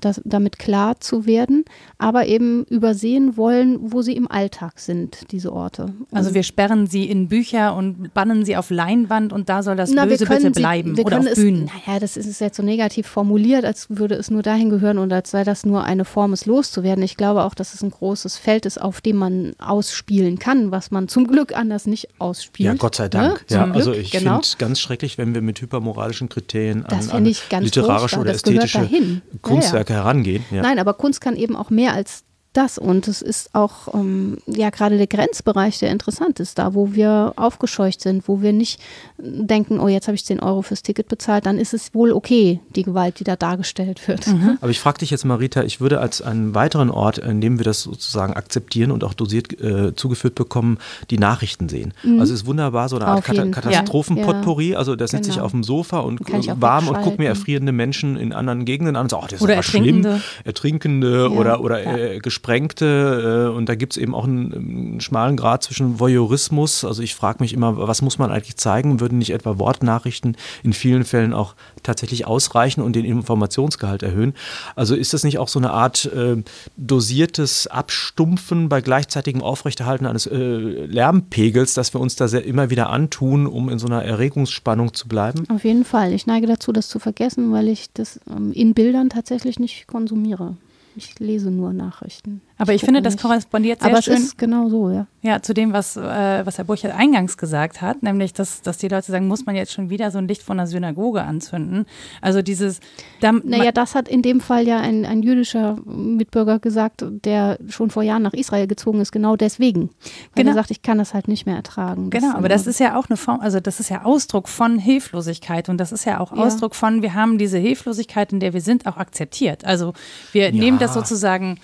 das, 0.00 0.20
damit 0.24 0.58
klar 0.58 0.98
zu 1.00 1.26
werden, 1.26 1.64
aber 1.98 2.26
eben 2.26 2.64
übersehen 2.64 3.36
wollen, 3.36 3.78
wo 3.92 4.02
sie 4.02 4.16
im 4.16 4.28
Alltag 4.30 4.80
sind, 4.80 5.30
diese 5.30 5.52
Orte. 5.52 5.92
Also 6.10 6.34
wir 6.34 6.42
sperren 6.42 6.86
sie 6.86 7.04
in 7.08 7.28
Bücher 7.28 7.76
und 7.76 8.12
bannen 8.14 8.44
sie 8.44 8.56
auf 8.56 8.70
Leinwand 8.70 9.32
und 9.32 9.48
da 9.48 9.62
soll 9.62 9.76
das 9.76 9.90
Na, 9.92 10.04
Böse 10.06 10.26
bitte 10.26 10.40
sie- 10.40 10.50
bleiben. 10.50 10.96
wir 10.96 11.04
Oder 11.06 11.18
auf 11.20 11.26
es, 11.26 11.34
Bühnen. 11.36 11.70
Naja, 11.86 12.00
das 12.00 12.16
ist 12.16 12.40
jetzt 12.40 12.56
so 12.56 12.62
negativ 12.62 13.06
formuliert, 13.06 13.64
als 13.64 13.86
würde 13.90 14.14
es 14.14 14.30
nur 14.30 14.42
dahin 14.42 14.70
gehören 14.70 14.98
und 14.98 15.12
als 15.12 15.30
sei 15.30 15.44
das 15.44 15.64
nur 15.66 15.84
eine 15.84 16.04
Form, 16.04 16.32
es 16.32 16.46
loszuwerden. 16.46 17.04
Ich 17.04 17.16
glaube 17.16 17.44
auch, 17.44 17.54
dass 17.54 17.74
es 17.74 17.82
ein 17.82 17.90
großes 17.90 18.38
Feld 18.38 18.66
ist, 18.66 18.80
auf 18.80 19.00
dem 19.00 19.16
man 19.16 19.52
ausspielen 19.58 20.38
kann, 20.38 20.70
was 20.72 20.90
man 20.90 21.08
zum 21.08 21.26
Glück 21.28 21.54
anders 21.56 21.86
nicht 21.86 22.08
ausspielt. 22.18 22.66
Ja, 22.66 22.74
Gott 22.74 22.94
sei 22.96 23.08
Dank. 23.08 23.34
Ne? 23.34 23.56
Ja, 23.56 23.62
Zum 23.64 23.72
also 23.72 23.90
Glück, 23.92 24.02
ich 24.02 24.10
genau. 24.12 24.30
finde 24.32 24.40
es 24.44 24.58
ganz 24.58 24.80
schrecklich, 24.80 25.18
wenn 25.18 25.34
wir 25.34 25.42
mit 25.42 25.60
hypermoralischen 25.60 26.28
Kriterien 26.28 26.84
Das 26.88 26.92
an, 26.92 27.00
finde 27.02 27.16
an 27.16 27.26
ich 27.26 27.48
ganz 27.48 27.64
literarische 27.64 28.16
furchtbar. 28.16 28.20
oder 28.22 28.32
Das 28.32 28.42
gehört 28.42 28.64
ästhetische 28.64 29.12
dahin. 29.42 29.56
Ja, 29.56 29.60
Kunstwerke 29.60 29.92
herangehen. 29.94 30.44
Ja. 30.50 30.62
Nein, 30.62 30.78
aber 30.78 30.94
Kunst 30.94 31.20
kann 31.20 31.36
eben 31.36 31.56
auch 31.56 31.70
mehr 31.70 31.94
als 31.94 32.24
das 32.52 32.78
und 32.78 33.08
es 33.08 33.22
ist 33.22 33.54
auch 33.54 33.94
ähm, 33.94 34.38
ja 34.46 34.70
gerade 34.70 34.98
der 34.98 35.06
Grenzbereich, 35.06 35.78
der 35.78 35.90
interessant 35.90 36.40
ist, 36.40 36.58
da 36.58 36.74
wo 36.74 36.92
wir 36.92 37.32
aufgescheucht 37.36 38.00
sind, 38.00 38.28
wo 38.28 38.42
wir 38.42 38.52
nicht 38.52 38.80
denken, 39.18 39.80
oh 39.80 39.88
jetzt 39.88 40.08
habe 40.08 40.14
ich 40.14 40.24
10 40.24 40.40
Euro 40.40 40.62
fürs 40.62 40.82
Ticket 40.82 41.08
bezahlt, 41.08 41.46
dann 41.46 41.58
ist 41.58 41.72
es 41.74 41.94
wohl 41.94 42.12
okay, 42.12 42.60
die 42.76 42.82
Gewalt, 42.82 43.20
die 43.20 43.24
da 43.24 43.36
dargestellt 43.36 44.06
wird. 44.08 44.26
Aber 44.60 44.70
ich 44.70 44.80
frage 44.80 44.98
dich 44.98 45.10
jetzt, 45.10 45.24
Marita, 45.24 45.62
ich 45.62 45.80
würde 45.80 46.00
als 46.00 46.20
einen 46.22 46.54
weiteren 46.54 46.90
Ort, 46.90 47.18
in 47.18 47.40
dem 47.40 47.58
wir 47.58 47.64
das 47.64 47.82
sozusagen 47.82 48.34
akzeptieren 48.34 48.90
und 48.90 49.04
auch 49.04 49.14
dosiert 49.14 49.58
äh, 49.60 49.94
zugeführt 49.94 50.34
bekommen, 50.34 50.78
die 51.10 51.18
Nachrichten 51.18 51.68
sehen. 51.68 51.94
Also 52.18 52.34
es 52.34 52.40
ist 52.42 52.46
wunderbar, 52.46 52.88
so 52.88 52.96
eine 52.96 53.06
Art 53.06 53.26
Mhm. 53.28 53.34
Fall. 53.36 53.50
Katastrophenpotpourri. 53.50 54.74
Also 54.74 54.96
da 54.96 55.06
sitze 55.06 55.30
ich 55.30 55.36
Genau. 55.36 55.46
auf 55.46 55.52
dem 55.52 55.64
Sofa 55.64 56.00
und 56.00 56.20
ich 56.28 56.50
warm 56.60 56.88
und 56.88 57.00
gucke 57.02 57.18
mir 57.20 57.28
erfrierende 57.28 57.72
Menschen 57.72 58.16
in 58.16 58.32
anderen 58.32 58.64
Gegenden 58.64 58.96
an 58.96 59.02
und 59.04 59.10
sage, 59.10 59.22
oh, 59.22 59.26
das 59.26 59.34
ist 59.34 59.42
Oder 59.42 59.54
aber 59.54 59.62
schlimm. 59.62 60.04
Ertrinkende. 60.04 60.22
Ertrinkende 60.44 61.22
Ja, 61.22 61.28
oder, 61.28 61.60
oder 61.60 61.82
ja. 61.82 61.96
äh, 61.96 62.18
Gesprengte. 62.42 63.48
Äh, 63.52 63.56
und 63.56 63.68
da 63.68 63.74
gibt 63.76 63.94
es 63.94 63.96
eben 63.96 64.14
auch 64.14 64.24
einen, 64.24 64.52
einen 64.52 65.00
schmalen 65.00 65.36
Grad 65.36 65.62
zwischen 65.62 66.00
Voyeurismus. 66.00 66.84
Also 66.84 67.02
ich 67.02 67.14
frage 67.14 67.38
mich 67.40 67.52
immer, 67.52 67.76
was 67.76 68.02
muss 68.02 68.18
man 68.18 68.30
eigentlich 68.30 68.56
zeigen? 68.56 69.00
Würden 69.00 69.18
nicht 69.18 69.30
etwa 69.30 69.58
Wortnachrichten 69.58 70.36
in 70.64 70.72
vielen 70.72 71.04
Fällen 71.04 71.32
auch 71.32 71.54
tatsächlich 71.82 72.26
ausreichen 72.26 72.82
und 72.82 72.96
den 72.96 73.04
Informationsgehalt 73.04 74.02
erhöhen? 74.02 74.34
Also 74.74 74.96
ist 74.96 75.14
das 75.14 75.22
nicht 75.22 75.38
auch 75.38 75.48
so 75.48 75.60
eine 75.60 75.70
Art 75.70 76.04
äh, 76.06 76.42
dosiertes 76.76 77.68
Abstumpfen 77.68 78.68
bei 78.68 78.80
gleichzeitigem 78.80 79.42
Aufrechterhalten 79.42 80.06
eines 80.06 80.26
äh, 80.26 80.36
Lärmpegels, 80.36 81.74
das 81.74 81.94
wir 81.94 82.00
uns 82.00 82.16
da 82.16 82.26
sehr 82.26 82.44
immer 82.44 82.70
wieder 82.70 82.90
antun, 82.90 83.46
um 83.46 83.68
in 83.68 83.78
so 83.78 83.86
einer 83.86 84.02
Erregungsspannung 84.02 84.94
zu 84.94 85.06
bleiben? 85.06 85.44
Auf 85.48 85.64
jeden 85.64 85.84
Fall. 85.84 86.12
Ich 86.12 86.26
neige 86.26 86.48
dazu, 86.48 86.72
das 86.72 86.88
zu 86.88 86.98
vergessen, 86.98 87.52
weil 87.52 87.68
ich 87.68 87.92
das 87.94 88.18
ähm, 88.28 88.52
in 88.52 88.74
Bildern 88.74 89.10
tatsächlich 89.10 89.60
nicht 89.60 89.86
konsumiere. 89.86 90.56
Ich 90.94 91.18
lese 91.18 91.50
nur 91.50 91.72
Nachrichten. 91.72 92.42
Aber 92.62 92.72
ich 92.74 92.80
gucke 92.82 92.92
finde, 92.92 93.02
das 93.02 93.16
korrespondiert 93.16 93.80
sehr 93.80 93.90
Aber 93.90 93.98
es 93.98 94.04
schön 94.04 94.14
ist 94.16 94.38
genau 94.38 94.68
so, 94.68 94.90
ja. 94.90 95.06
ja, 95.20 95.42
zu 95.42 95.52
dem, 95.52 95.72
was, 95.72 95.96
äh, 95.96 96.46
was 96.46 96.58
Herr 96.58 96.64
Burchert 96.64 96.94
eingangs 96.94 97.36
gesagt 97.36 97.82
hat, 97.82 98.02
nämlich, 98.02 98.32
dass, 98.32 98.62
dass 98.62 98.78
die 98.78 98.88
Leute 98.88 99.10
sagen, 99.12 99.26
muss 99.28 99.44
man 99.46 99.54
jetzt 99.56 99.72
schon 99.72 99.90
wieder 99.90 100.10
so 100.10 100.18
ein 100.18 100.28
Licht 100.28 100.42
von 100.42 100.56
der 100.56 100.66
Synagoge 100.66 101.22
anzünden? 101.22 101.86
Also 102.20 102.40
dieses, 102.40 102.80
da, 103.20 103.32
Naja, 103.32 103.72
das 103.72 103.94
hat 103.94 104.08
in 104.08 104.22
dem 104.22 104.40
Fall 104.40 104.66
ja 104.66 104.78
ein, 104.80 105.04
ein 105.04 105.22
jüdischer 105.22 105.76
Mitbürger 105.84 106.58
gesagt, 106.58 107.04
der 107.24 107.58
schon 107.68 107.90
vor 107.90 108.02
Jahren 108.02 108.22
nach 108.22 108.32
Israel 108.32 108.66
gezogen 108.66 109.00
ist, 109.00 109.12
genau 109.12 109.36
deswegen. 109.36 109.90
Weil 110.34 110.44
Genau. 110.44 110.50
er 110.50 110.54
sagt, 110.54 110.70
ich 110.70 110.82
kann 110.82 110.98
das 110.98 111.14
halt 111.14 111.28
nicht 111.28 111.46
mehr 111.46 111.56
ertragen. 111.56 112.10
Genau, 112.10 112.34
aber 112.34 112.48
das 112.48 112.66
ist 112.66 112.78
ja 112.80 112.96
auch 112.98 113.08
eine 113.08 113.16
Form, 113.16 113.40
also 113.40 113.60
das 113.60 113.80
ist 113.80 113.88
ja 113.90 114.04
Ausdruck 114.04 114.48
von 114.48 114.78
Hilflosigkeit 114.78 115.68
und 115.68 115.78
das 115.78 115.92
ist 115.92 116.04
ja 116.04 116.20
auch 116.20 116.30
Ja. 116.36 116.44
Ausdruck 116.44 116.74
von, 116.74 117.02
wir 117.02 117.14
haben 117.14 117.38
diese 117.38 117.58
Hilflosigkeit, 117.58 118.32
in 118.32 118.40
der 118.40 118.52
wir 118.52 118.60
sind, 118.60 118.86
auch 118.86 118.96
akzeptiert. 118.98 119.64
Also 119.64 119.92
wir 120.32 120.52
nehmen 120.52 120.78
das 120.78 120.94
sozusagen, 120.94 121.58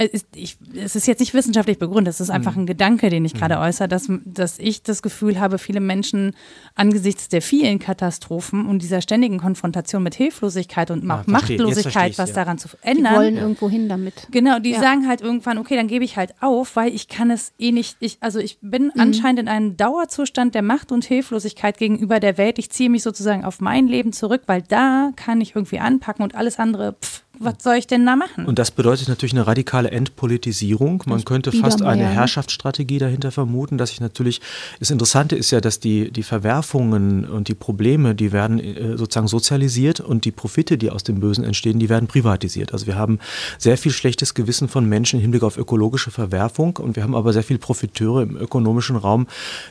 äh, 0.00 0.18
ich, 0.34 0.56
es 0.74 0.96
ist 0.96 1.06
jetzt 1.06 1.20
nicht 1.20 1.34
wissenschaftlich 1.34 1.78
begründet, 1.78 2.14
es 2.14 2.20
ist 2.20 2.30
einfach 2.30 2.56
ein 2.56 2.66
Gedanke, 2.66 3.10
den 3.10 3.24
ich 3.24 3.34
gerade 3.34 3.58
äußere, 3.58 3.88
dass, 3.88 4.08
dass 4.24 4.58
ich 4.58 4.82
das 4.82 5.02
Gefühl 5.02 5.38
habe, 5.38 5.58
viele 5.58 5.80
Menschen 5.80 6.34
angesichts 6.74 7.28
der 7.28 7.42
vielen 7.42 7.78
Katastrophen 7.78 8.66
und 8.66 8.82
dieser 8.82 9.02
ständigen 9.02 9.38
Konfrontation 9.38 10.02
mit 10.02 10.14
Hilflosigkeit 10.14 10.90
und. 10.90 11.02
Jetzt 11.02 11.30
verstehe 11.30 11.58
Machtlosigkeit, 11.58 12.18
was 12.18 12.30
ja. 12.30 12.34
daran 12.36 12.58
zu 12.58 12.68
die 12.68 12.76
ändern, 12.88 13.16
wollen 13.16 13.36
irgendwo 13.36 13.68
hin 13.68 13.88
damit. 13.88 14.26
Genau, 14.30 14.58
die 14.58 14.70
Ja. 14.70 14.80
sagen 14.80 15.06
halt 15.06 15.20
irgendwann, 15.20 15.58
okay, 15.58 15.76
dann 15.76 15.88
gebe 15.88 16.04
ich 16.04 16.16
halt 16.16 16.34
auf, 16.40 16.76
weil 16.76 16.94
ich 16.94 17.08
kann 17.08 17.30
es 17.30 17.52
eh 17.58 17.72
nicht, 17.72 17.96
ich, 18.00 18.18
also 18.20 18.38
ich 18.38 18.58
bin 18.62 18.84
Mhm. 18.86 18.92
anscheinend 19.00 19.40
in 19.40 19.48
einem 19.48 19.76
Dauerzustand 19.76 20.54
der 20.54 20.62
Macht 20.62 20.92
und 20.92 21.04
Hilflosigkeit 21.04 21.76
gegenüber 21.78 22.20
der 22.20 22.38
Welt. 22.38 22.58
Ich 22.58 22.70
ziehe 22.70 22.88
mich 22.90 23.02
sozusagen 23.02 23.44
auf 23.44 23.60
mein 23.60 23.86
Leben 23.86 24.12
zurück, 24.12 24.42
weil 24.46 24.62
da 24.62 25.10
kann 25.16 25.40
ich 25.40 25.54
irgendwie 25.54 25.78
anpacken 25.80 26.22
und 26.22 26.34
alles 26.34 26.58
andere, 26.58 26.94
pff, 26.94 27.22
was 27.42 27.54
soll 27.62 27.76
ich 27.76 27.86
denn 27.86 28.04
da 28.04 28.16
machen? 28.16 28.44
Und 28.44 28.58
das 28.58 28.70
bedeutet 28.70 29.08
natürlich 29.08 29.32
eine 29.32 29.46
radikale 29.46 29.90
Entpolitisierung. 29.90 31.02
Man 31.06 31.24
könnte 31.24 31.52
fast 31.52 31.80
eine 31.80 32.06
Herrschaftsstrategie 32.06 32.98
dahinter 32.98 33.30
vermuten, 33.30 33.78
dass 33.78 33.92
ich 33.92 34.00
natürlich, 34.00 34.42
das 34.78 34.90
Interessante 34.90 35.36
ist 35.36 35.50
ja, 35.50 35.62
dass 35.62 35.80
die, 35.80 36.10
die 36.10 36.22
Verwerfungen 36.22 37.24
und 37.24 37.48
die 37.48 37.54
Probleme, 37.54 38.14
die 38.14 38.32
werden 38.32 38.60
äh, 38.60 38.98
sozusagen 38.98 39.26
sozialisiert 39.26 40.00
und 40.00 40.26
die 40.26 40.32
Profite, 40.32 40.76
die 40.76 40.90
aus 40.90 41.02
dem 41.02 41.20
Bösen 41.20 41.42
entstehen, 41.42 41.78
die 41.78 41.88
werden 41.88 42.08
privatisiert. 42.08 42.74
Also 42.74 42.86
wir 42.86 42.96
haben 42.96 43.18
sehr 43.56 43.78
viel 43.78 43.92
schlechtes 43.92 44.34
Gewissen 44.34 44.68
von 44.68 44.86
Menschen 44.86 45.16
im 45.16 45.22
Hinblick 45.22 45.42
auf 45.42 45.56
ökologische 45.56 46.10
Verwerfung 46.10 46.76
und 46.76 46.94
wir 46.94 47.02
haben 47.02 47.14
aber 47.14 47.32
sehr 47.32 47.42
viele 47.42 47.58
Profiteure 47.58 48.22
im 48.22 48.36
ökonomischen 48.36 48.96
Raum, 48.96 49.26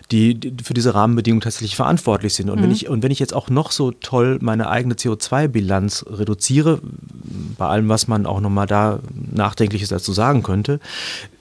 die, 0.10 0.34
die 0.34 0.64
für 0.64 0.74
diese 0.74 0.96
Rahmenbedingungen 0.96 1.42
tatsächlich 1.42 1.76
verantwortlich 1.76 2.34
sind. 2.34 2.50
Und, 2.50 2.60
mhm. 2.60 2.64
wenn 2.64 2.72
ich, 2.72 2.90
und 2.90 3.04
wenn 3.04 3.12
ich 3.12 3.20
jetzt 3.20 3.36
auch 3.36 3.52
noch 3.52 3.70
so 3.70 3.92
toll 3.92 4.40
meine 4.42 4.70
eigene 4.70 4.96
CO2-Bilanz 4.96 6.06
reduziere, 6.10 6.82
bei 7.60 7.68
allem, 7.68 7.90
was 7.90 8.08
man 8.08 8.26
auch 8.26 8.42
nochmal 8.42 8.66
da 8.66 9.00
Nachdenkliches 9.32 9.90
dazu 9.90 10.12
sagen 10.14 10.42
könnte, 10.42 10.80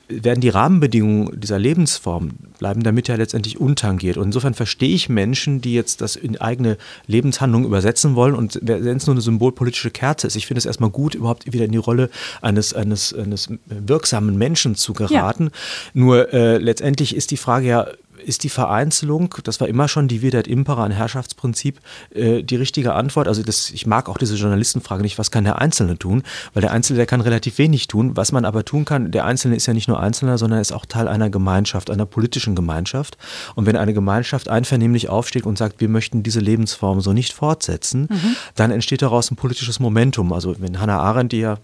werden 0.08 0.40
die 0.40 0.48
Rahmenbedingungen 0.48 1.38
dieser 1.38 1.58
Lebensform 1.58 2.30
bleiben 2.58 2.82
damit 2.82 3.08
ja 3.08 3.14
letztendlich 3.14 3.60
untangiert. 3.60 4.16
Und 4.16 4.24
insofern 4.24 4.54
verstehe 4.54 4.94
ich 4.94 5.08
Menschen, 5.08 5.60
die 5.60 5.74
jetzt 5.74 6.00
das 6.00 6.16
in 6.16 6.40
eigene 6.40 6.76
Lebenshandlungen 7.06 7.66
übersetzen 7.66 8.14
wollen 8.14 8.34
und 8.34 8.58
wenn 8.62 8.96
es 8.96 9.06
nur 9.06 9.14
eine 9.14 9.20
symbolpolitische 9.20 9.90
Kerze 9.90 10.26
ist, 10.26 10.34
ich 10.34 10.46
finde 10.46 10.58
es 10.58 10.66
erstmal 10.66 10.90
gut, 10.90 11.14
überhaupt 11.14 11.52
wieder 11.52 11.64
in 11.64 11.72
die 11.72 11.78
Rolle 11.78 12.10
eines, 12.42 12.74
eines, 12.74 13.14
eines 13.14 13.48
wirksamen 13.66 14.36
Menschen 14.36 14.74
zu 14.74 14.92
geraten. 14.92 15.44
Ja. 15.44 15.50
Nur 15.94 16.32
äh, 16.32 16.58
letztendlich 16.58 17.14
ist 17.14 17.30
die 17.30 17.36
Frage 17.36 17.66
ja, 17.68 17.86
ist 18.24 18.44
die 18.44 18.48
Vereinzelung, 18.48 19.34
das 19.44 19.60
war 19.60 19.68
immer 19.68 19.88
schon 19.88 20.08
die 20.08 20.22
Vidat 20.22 20.46
Impera, 20.46 20.84
ein 20.84 20.90
Herrschaftsprinzip, 20.90 21.80
äh, 22.10 22.42
die 22.42 22.56
richtige 22.56 22.94
Antwort? 22.94 23.28
Also 23.28 23.42
das, 23.42 23.70
ich 23.70 23.86
mag 23.86 24.08
auch 24.08 24.18
diese 24.18 24.36
Journalistenfrage 24.36 25.02
nicht, 25.02 25.18
was 25.18 25.30
kann 25.30 25.44
der 25.44 25.58
Einzelne 25.58 25.98
tun? 25.98 26.22
Weil 26.54 26.62
der 26.62 26.72
Einzelne, 26.72 26.98
der 26.98 27.06
kann 27.06 27.20
relativ 27.20 27.58
wenig 27.58 27.88
tun. 27.88 28.16
Was 28.16 28.32
man 28.32 28.44
aber 28.44 28.64
tun 28.64 28.84
kann, 28.84 29.10
der 29.10 29.24
Einzelne 29.24 29.56
ist 29.56 29.66
ja 29.66 29.74
nicht 29.74 29.88
nur 29.88 30.00
Einzelner, 30.00 30.38
sondern 30.38 30.60
ist 30.60 30.72
auch 30.72 30.86
Teil 30.86 31.08
einer 31.08 31.30
Gemeinschaft, 31.30 31.90
einer 31.90 32.06
politischen 32.06 32.54
Gemeinschaft. 32.54 33.16
Und 33.54 33.66
wenn 33.66 33.76
eine 33.76 33.94
Gemeinschaft 33.94 34.48
einvernehmlich 34.48 35.08
aufsteht 35.08 35.46
und 35.46 35.58
sagt, 35.58 35.80
wir 35.80 35.88
möchten 35.88 36.22
diese 36.22 36.40
Lebensform 36.40 37.00
so 37.00 37.12
nicht 37.12 37.32
fortsetzen, 37.32 38.08
mhm. 38.10 38.36
dann 38.54 38.70
entsteht 38.70 39.02
daraus 39.02 39.30
ein 39.30 39.36
politisches 39.36 39.80
Momentum. 39.80 40.32
Also 40.32 40.56
wenn 40.58 40.80
Hannah 40.80 41.00
Arendt, 41.00 41.32
die 41.32 41.40
ja 41.40 41.58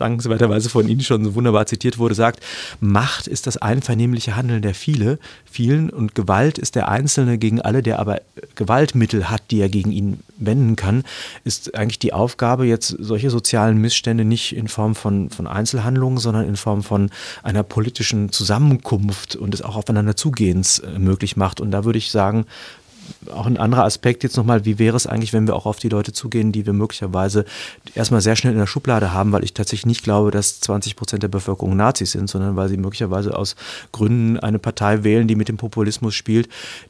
dankenswerterweise 0.00 0.68
von 0.68 0.88
Ihnen 0.88 1.02
schon 1.02 1.24
so 1.24 1.34
wunderbar 1.34 1.66
zitiert 1.66 1.98
wurde, 1.98 2.14
sagt, 2.14 2.42
Macht 2.80 3.26
ist 3.26 3.46
das 3.46 3.56
einvernehmliche 3.56 4.36
Handeln 4.36 4.62
der 4.62 4.74
viele, 4.74 5.18
vielen 5.44 5.90
und 5.90 6.14
Gewalt 6.14 6.58
ist 6.58 6.74
der 6.74 6.88
Einzelne 6.88 7.38
gegen 7.38 7.60
alle, 7.60 7.82
der 7.82 7.98
aber 7.98 8.20
Gewaltmittel 8.54 9.30
hat, 9.30 9.42
die 9.50 9.60
er 9.60 9.68
gegen 9.68 9.92
ihn 9.92 10.20
wenden 10.36 10.76
kann, 10.76 11.04
ist 11.44 11.74
eigentlich 11.74 11.98
die 11.98 12.12
Aufgabe, 12.12 12.66
jetzt 12.66 12.88
solche 12.98 13.30
sozialen 13.30 13.78
Missstände 13.78 14.24
nicht 14.24 14.56
in 14.56 14.68
Form 14.68 14.94
von, 14.94 15.30
von 15.30 15.46
Einzelhandlungen, 15.46 16.18
sondern 16.18 16.46
in 16.46 16.56
Form 16.56 16.82
von 16.82 17.10
einer 17.42 17.62
politischen 17.62 18.32
Zusammenkunft 18.32 19.36
und 19.36 19.54
es 19.54 19.62
auch 19.62 19.76
aufeinander 19.76 20.16
zugehens 20.16 20.78
äh, 20.78 20.98
möglich 20.98 21.36
macht. 21.36 21.60
Und 21.60 21.70
da 21.70 21.84
würde 21.84 21.98
ich 21.98 22.10
sagen, 22.10 22.46
auch 23.32 23.46
ein 23.46 23.56
anderer 23.56 23.84
Aspekt 23.84 24.22
jetzt 24.22 24.36
nochmal, 24.36 24.64
wie 24.64 24.78
wäre 24.78 24.96
es 24.96 25.06
eigentlich, 25.06 25.32
wenn 25.32 25.46
wir 25.46 25.56
auch 25.56 25.66
auf 25.66 25.78
die 25.78 25.88
Leute 25.88 26.12
zugehen, 26.12 26.52
die 26.52 26.66
wir 26.66 26.72
möglicherweise 26.72 27.44
erstmal 27.94 28.20
sehr 28.20 28.36
schnell 28.36 28.52
in 28.52 28.58
der 28.58 28.66
Schublade 28.66 29.12
haben, 29.12 29.32
weil 29.32 29.44
ich 29.44 29.54
tatsächlich 29.54 29.86
nicht 29.86 30.02
glaube, 30.02 30.30
dass 30.30 30.60
20 30.60 30.96
Prozent 30.96 31.22
der 31.22 31.28
Bevölkerung 31.28 31.76
Nazis 31.76 32.12
sind, 32.12 32.28
sondern 32.28 32.56
weil 32.56 32.68
sie 32.68 32.76
möglicherweise 32.76 33.36
aus 33.36 33.56
Gründen 33.92 34.38
eine 34.38 34.58
Partei 34.58 35.04
wählen, 35.04 35.28
die 35.28 35.36
mit 35.36 35.48
dem 35.48 35.56
Populismus 35.56 36.14
spielt, 36.14 36.48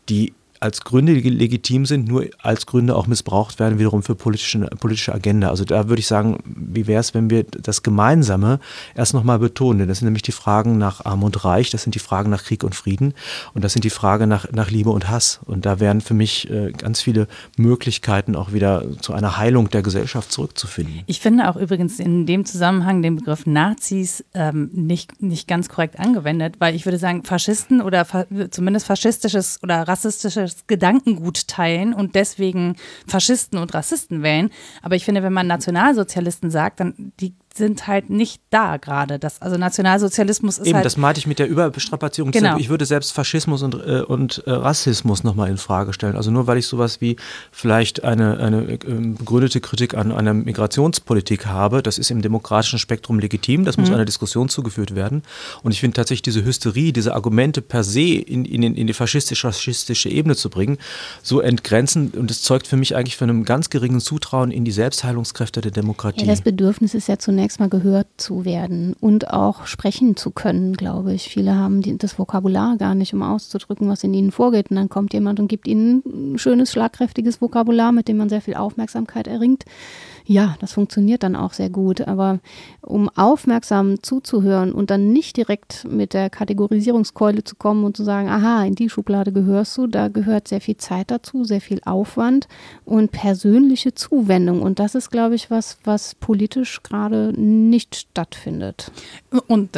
die 0.08 0.32
als 0.60 0.82
Gründe 0.82 1.14
legitim 1.14 1.86
sind, 1.86 2.06
nur 2.06 2.26
als 2.38 2.66
Gründe 2.66 2.94
auch 2.94 3.06
missbraucht 3.06 3.58
werden, 3.58 3.78
wiederum 3.78 4.02
für 4.02 4.14
politische, 4.14 4.58
politische 4.78 5.14
Agenda. 5.14 5.48
Also 5.48 5.64
da 5.64 5.88
würde 5.88 6.00
ich 6.00 6.06
sagen, 6.06 6.38
wie 6.44 6.86
wäre 6.86 7.00
es, 7.00 7.14
wenn 7.14 7.30
wir 7.30 7.44
das 7.44 7.82
Gemeinsame 7.82 8.60
erst 8.94 9.14
nochmal 9.14 9.38
betonen? 9.38 9.80
Denn 9.80 9.88
das 9.88 10.00
sind 10.00 10.06
nämlich 10.06 10.22
die 10.22 10.32
Fragen 10.32 10.76
nach 10.76 11.02
Arm 11.06 11.22
und 11.22 11.44
Reich, 11.46 11.70
das 11.70 11.82
sind 11.82 11.94
die 11.94 11.98
Fragen 11.98 12.28
nach 12.28 12.44
Krieg 12.44 12.62
und 12.62 12.74
Frieden 12.74 13.14
und 13.54 13.64
das 13.64 13.72
sind 13.72 13.84
die 13.84 13.90
Fragen 13.90 14.28
nach, 14.28 14.52
nach 14.52 14.70
Liebe 14.70 14.90
und 14.90 15.08
Hass. 15.08 15.40
Und 15.46 15.64
da 15.64 15.80
wären 15.80 16.02
für 16.02 16.14
mich 16.14 16.50
äh, 16.50 16.72
ganz 16.72 17.00
viele 17.00 17.26
Möglichkeiten, 17.56 18.36
auch 18.36 18.52
wieder 18.52 18.84
zu 19.00 19.14
einer 19.14 19.38
Heilung 19.38 19.70
der 19.70 19.80
Gesellschaft 19.80 20.30
zurückzufinden. 20.30 21.04
Ich 21.06 21.20
finde 21.20 21.48
auch 21.48 21.56
übrigens 21.56 21.98
in 21.98 22.26
dem 22.26 22.44
Zusammenhang 22.44 23.00
den 23.00 23.16
Begriff 23.16 23.46
Nazis 23.46 24.24
ähm, 24.34 24.68
nicht, 24.74 25.22
nicht 25.22 25.48
ganz 25.48 25.70
korrekt 25.70 25.98
angewendet, 25.98 26.56
weil 26.58 26.74
ich 26.74 26.84
würde 26.84 26.98
sagen, 26.98 27.24
Faschisten 27.24 27.80
oder 27.80 28.04
fa 28.04 28.26
zumindest 28.50 28.86
faschistisches 28.86 29.58
oder 29.62 29.88
rassistisches 29.88 30.49
das 30.50 30.66
Gedankengut 30.66 31.48
teilen 31.48 31.94
und 31.94 32.14
deswegen 32.14 32.76
Faschisten 33.06 33.58
und 33.58 33.74
Rassisten 33.74 34.22
wählen. 34.22 34.50
Aber 34.82 34.96
ich 34.96 35.04
finde, 35.04 35.22
wenn 35.22 35.32
man 35.32 35.46
Nationalsozialisten 35.46 36.50
sagt, 36.50 36.80
dann 36.80 37.12
die 37.20 37.34
sind 37.60 37.86
halt 37.86 38.10
nicht 38.10 38.42
da 38.50 38.78
gerade. 38.78 39.20
Das, 39.20 39.40
also 39.40 39.56
Nationalsozialismus 39.56 40.58
ist 40.58 40.66
Eben, 40.66 40.76
halt 40.76 40.84
das 40.84 40.96
meinte 40.96 41.20
ich 41.20 41.28
mit 41.28 41.38
der 41.38 41.46
Überbestrapazierung. 41.46 42.32
Genau. 42.32 42.56
Ich 42.56 42.68
würde 42.68 42.84
selbst 42.84 43.12
Faschismus 43.12 43.62
und, 43.62 43.74
äh, 43.74 44.02
und 44.02 44.42
äh, 44.46 44.50
Rassismus 44.50 45.22
nochmal 45.22 45.48
in 45.50 45.58
Frage 45.58 45.92
stellen. 45.92 46.16
Also 46.16 46.32
nur 46.32 46.48
weil 46.48 46.58
ich 46.58 46.66
sowas 46.66 47.00
wie 47.00 47.16
vielleicht 47.52 48.02
eine, 48.02 48.38
eine 48.38 48.72
äh, 48.72 48.76
begründete 48.76 49.60
Kritik 49.60 49.94
an 49.94 50.10
einer 50.10 50.34
Migrationspolitik 50.34 51.46
habe, 51.46 51.82
das 51.82 51.98
ist 51.98 52.10
im 52.10 52.22
demokratischen 52.22 52.78
Spektrum 52.78 53.20
legitim, 53.20 53.64
das 53.64 53.76
muss 53.76 53.88
mhm. 53.90 53.96
einer 53.96 54.04
Diskussion 54.04 54.48
zugeführt 54.48 54.94
werden. 54.94 55.22
Und 55.62 55.72
ich 55.72 55.80
finde 55.80 55.94
tatsächlich 55.94 56.22
diese 56.22 56.44
Hysterie, 56.44 56.92
diese 56.92 57.14
Argumente 57.14 57.62
per 57.62 57.84
se 57.84 58.00
in, 58.00 58.44
in, 58.44 58.62
in 58.62 58.86
die 58.86 58.94
faschistisch-rassistische 58.94 60.08
Ebene 60.08 60.34
zu 60.34 60.48
bringen, 60.50 60.78
so 61.22 61.40
entgrenzend 61.40 62.16
und 62.16 62.30
es 62.30 62.42
zeugt 62.42 62.66
für 62.66 62.76
mich 62.76 62.96
eigentlich 62.96 63.16
von 63.16 63.28
einem 63.28 63.44
ganz 63.44 63.68
geringen 63.68 64.00
Zutrauen 64.00 64.50
in 64.50 64.64
die 64.64 64.72
Selbstheilungskräfte 64.72 65.60
der 65.60 65.70
Demokratie. 65.70 66.20
Ja, 66.20 66.26
das 66.26 66.40
Bedürfnis 66.40 66.94
ist 66.94 67.08
ja 67.08 67.18
zunächst 67.18 67.49
zunächst 67.50 67.60
mal 67.60 67.68
gehört 67.68 68.06
zu 68.16 68.44
werden 68.44 68.94
und 69.00 69.30
auch 69.30 69.66
sprechen 69.66 70.14
zu 70.14 70.30
können, 70.30 70.74
glaube 70.74 71.12
ich. 71.12 71.28
Viele 71.28 71.56
haben 71.56 71.80
die, 71.82 71.98
das 71.98 72.16
Vokabular 72.16 72.76
gar 72.76 72.94
nicht, 72.94 73.12
um 73.12 73.22
auszudrücken, 73.22 73.88
was 73.88 74.04
in 74.04 74.14
ihnen 74.14 74.30
vorgeht. 74.30 74.70
Und 74.70 74.76
dann 74.76 74.88
kommt 74.88 75.12
jemand 75.12 75.40
und 75.40 75.48
gibt 75.48 75.66
ihnen 75.66 76.02
ein 76.06 76.38
schönes, 76.38 76.70
schlagkräftiges 76.70 77.40
Vokabular, 77.40 77.90
mit 77.90 78.06
dem 78.06 78.18
man 78.18 78.28
sehr 78.28 78.40
viel 78.40 78.54
Aufmerksamkeit 78.54 79.26
erringt. 79.26 79.64
Ja, 80.30 80.54
das 80.60 80.74
funktioniert 80.74 81.24
dann 81.24 81.34
auch 81.34 81.52
sehr 81.52 81.70
gut. 81.70 82.02
Aber 82.02 82.38
um 82.82 83.08
aufmerksam 83.08 84.00
zuzuhören 84.00 84.70
und 84.70 84.88
dann 84.88 85.12
nicht 85.12 85.36
direkt 85.36 85.84
mit 85.90 86.14
der 86.14 86.30
Kategorisierungskeule 86.30 87.42
zu 87.42 87.56
kommen 87.56 87.82
und 87.82 87.96
zu 87.96 88.04
sagen, 88.04 88.28
aha, 88.28 88.64
in 88.64 88.76
die 88.76 88.88
Schublade 88.88 89.32
gehörst 89.32 89.76
du, 89.76 89.88
da 89.88 90.06
gehört 90.06 90.46
sehr 90.46 90.60
viel 90.60 90.76
Zeit 90.76 91.10
dazu, 91.10 91.42
sehr 91.42 91.60
viel 91.60 91.80
Aufwand 91.84 92.46
und 92.84 93.10
persönliche 93.10 93.92
Zuwendung. 93.92 94.62
Und 94.62 94.78
das 94.78 94.94
ist, 94.94 95.10
glaube 95.10 95.34
ich, 95.34 95.50
was, 95.50 95.78
was 95.82 96.14
politisch 96.14 96.80
gerade 96.84 97.32
nicht 97.36 97.96
stattfindet. 97.96 98.92
Und 99.48 99.70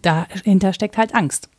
dahinter 0.00 0.72
steckt 0.72 0.96
halt 0.96 1.14
Angst. 1.14 1.50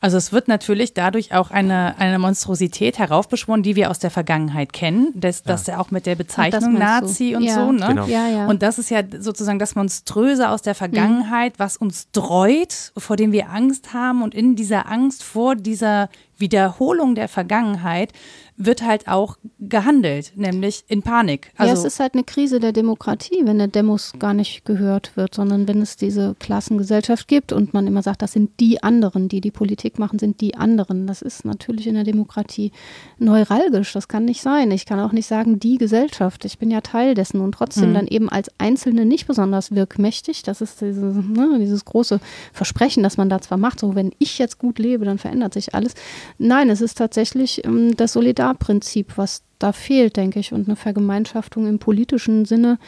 Also 0.00 0.16
es 0.16 0.32
wird 0.32 0.46
natürlich 0.46 0.94
dadurch 0.94 1.34
auch 1.34 1.50
eine, 1.50 1.98
eine 1.98 2.20
Monstrosität 2.20 2.98
heraufbeschworen, 2.98 3.64
die 3.64 3.74
wir 3.74 3.90
aus 3.90 3.98
der 3.98 4.10
Vergangenheit 4.10 4.72
kennen. 4.72 5.12
Das, 5.16 5.42
das 5.42 5.66
ja 5.66 5.78
auch 5.78 5.90
mit 5.90 6.06
der 6.06 6.14
Bezeichnung 6.14 6.74
Nazi 6.74 7.34
und 7.34 7.42
ja. 7.42 7.54
so. 7.54 7.72
Ne? 7.72 7.86
Genau. 7.88 8.06
Ja, 8.06 8.28
ja. 8.28 8.46
Und 8.46 8.62
das 8.62 8.78
ist 8.78 8.90
ja 8.90 9.02
sozusagen 9.18 9.58
das 9.58 9.74
Monströse 9.74 10.50
aus 10.50 10.62
der 10.62 10.76
Vergangenheit, 10.76 11.54
mhm. 11.54 11.58
was 11.58 11.76
uns 11.76 12.10
dreut, 12.12 12.92
vor 12.96 13.16
dem 13.16 13.32
wir 13.32 13.50
Angst 13.50 13.92
haben. 13.92 14.22
Und 14.22 14.36
in 14.36 14.54
dieser 14.54 14.88
Angst 14.88 15.24
vor 15.24 15.56
dieser 15.56 16.08
Wiederholung 16.38 17.14
der 17.14 17.28
Vergangenheit 17.28 18.12
wird 18.58 18.82
halt 18.82 19.06
auch 19.06 19.38
gehandelt, 19.60 20.32
nämlich 20.34 20.84
in 20.88 21.02
Panik. 21.02 21.52
Also 21.56 21.72
ja, 21.72 21.78
es 21.78 21.84
ist 21.84 22.00
halt 22.00 22.14
eine 22.14 22.24
Krise 22.24 22.58
der 22.58 22.72
Demokratie, 22.72 23.42
wenn 23.44 23.58
der 23.58 23.68
Demos 23.68 24.14
gar 24.18 24.34
nicht 24.34 24.64
gehört 24.64 25.16
wird, 25.16 25.36
sondern 25.36 25.68
wenn 25.68 25.80
es 25.80 25.96
diese 25.96 26.34
Klassengesellschaft 26.40 27.28
gibt 27.28 27.52
und 27.52 27.72
man 27.72 27.86
immer 27.86 28.02
sagt, 28.02 28.20
das 28.20 28.32
sind 28.32 28.58
die 28.58 28.82
anderen, 28.82 29.28
die 29.28 29.40
die 29.40 29.52
Politik 29.52 30.00
machen, 30.00 30.18
sind 30.18 30.40
die 30.40 30.56
anderen. 30.56 31.06
Das 31.06 31.22
ist 31.22 31.44
natürlich 31.44 31.86
in 31.86 31.94
der 31.94 32.02
Demokratie 32.02 32.72
neuralgisch. 33.18 33.92
Das 33.92 34.08
kann 34.08 34.24
nicht 34.24 34.42
sein. 34.42 34.72
Ich 34.72 34.86
kann 34.86 34.98
auch 34.98 35.12
nicht 35.12 35.26
sagen, 35.26 35.60
die 35.60 35.78
Gesellschaft. 35.78 36.44
Ich 36.44 36.58
bin 36.58 36.72
ja 36.72 36.80
Teil 36.80 37.14
dessen 37.14 37.40
und 37.40 37.52
trotzdem 37.52 37.90
mhm. 37.90 37.94
dann 37.94 38.06
eben 38.08 38.28
als 38.28 38.50
Einzelne 38.58 39.04
nicht 39.04 39.28
besonders 39.28 39.70
wirkmächtig. 39.70 40.42
Das 40.42 40.60
ist 40.60 40.80
diese, 40.80 41.06
ne, 41.06 41.58
dieses 41.60 41.84
große 41.84 42.18
Versprechen, 42.52 43.04
das 43.04 43.16
man 43.16 43.28
da 43.28 43.40
zwar 43.40 43.58
macht, 43.58 43.78
so 43.78 43.94
wenn 43.94 44.10
ich 44.18 44.38
jetzt 44.38 44.58
gut 44.58 44.80
lebe, 44.80 45.04
dann 45.04 45.18
verändert 45.18 45.54
sich 45.54 45.76
alles. 45.76 45.94
Nein, 46.36 46.68
es 46.70 46.80
ist 46.80 46.98
tatsächlich 46.98 47.64
ähm, 47.64 47.96
das 47.96 48.12
Solidarprinzip, 48.12 49.16
was 49.16 49.42
da 49.58 49.72
fehlt, 49.72 50.16
denke 50.16 50.38
ich, 50.38 50.52
und 50.52 50.68
eine 50.68 50.76
Vergemeinschaftung 50.76 51.66
im 51.66 51.78
politischen 51.78 52.44
Sinne, 52.44 52.78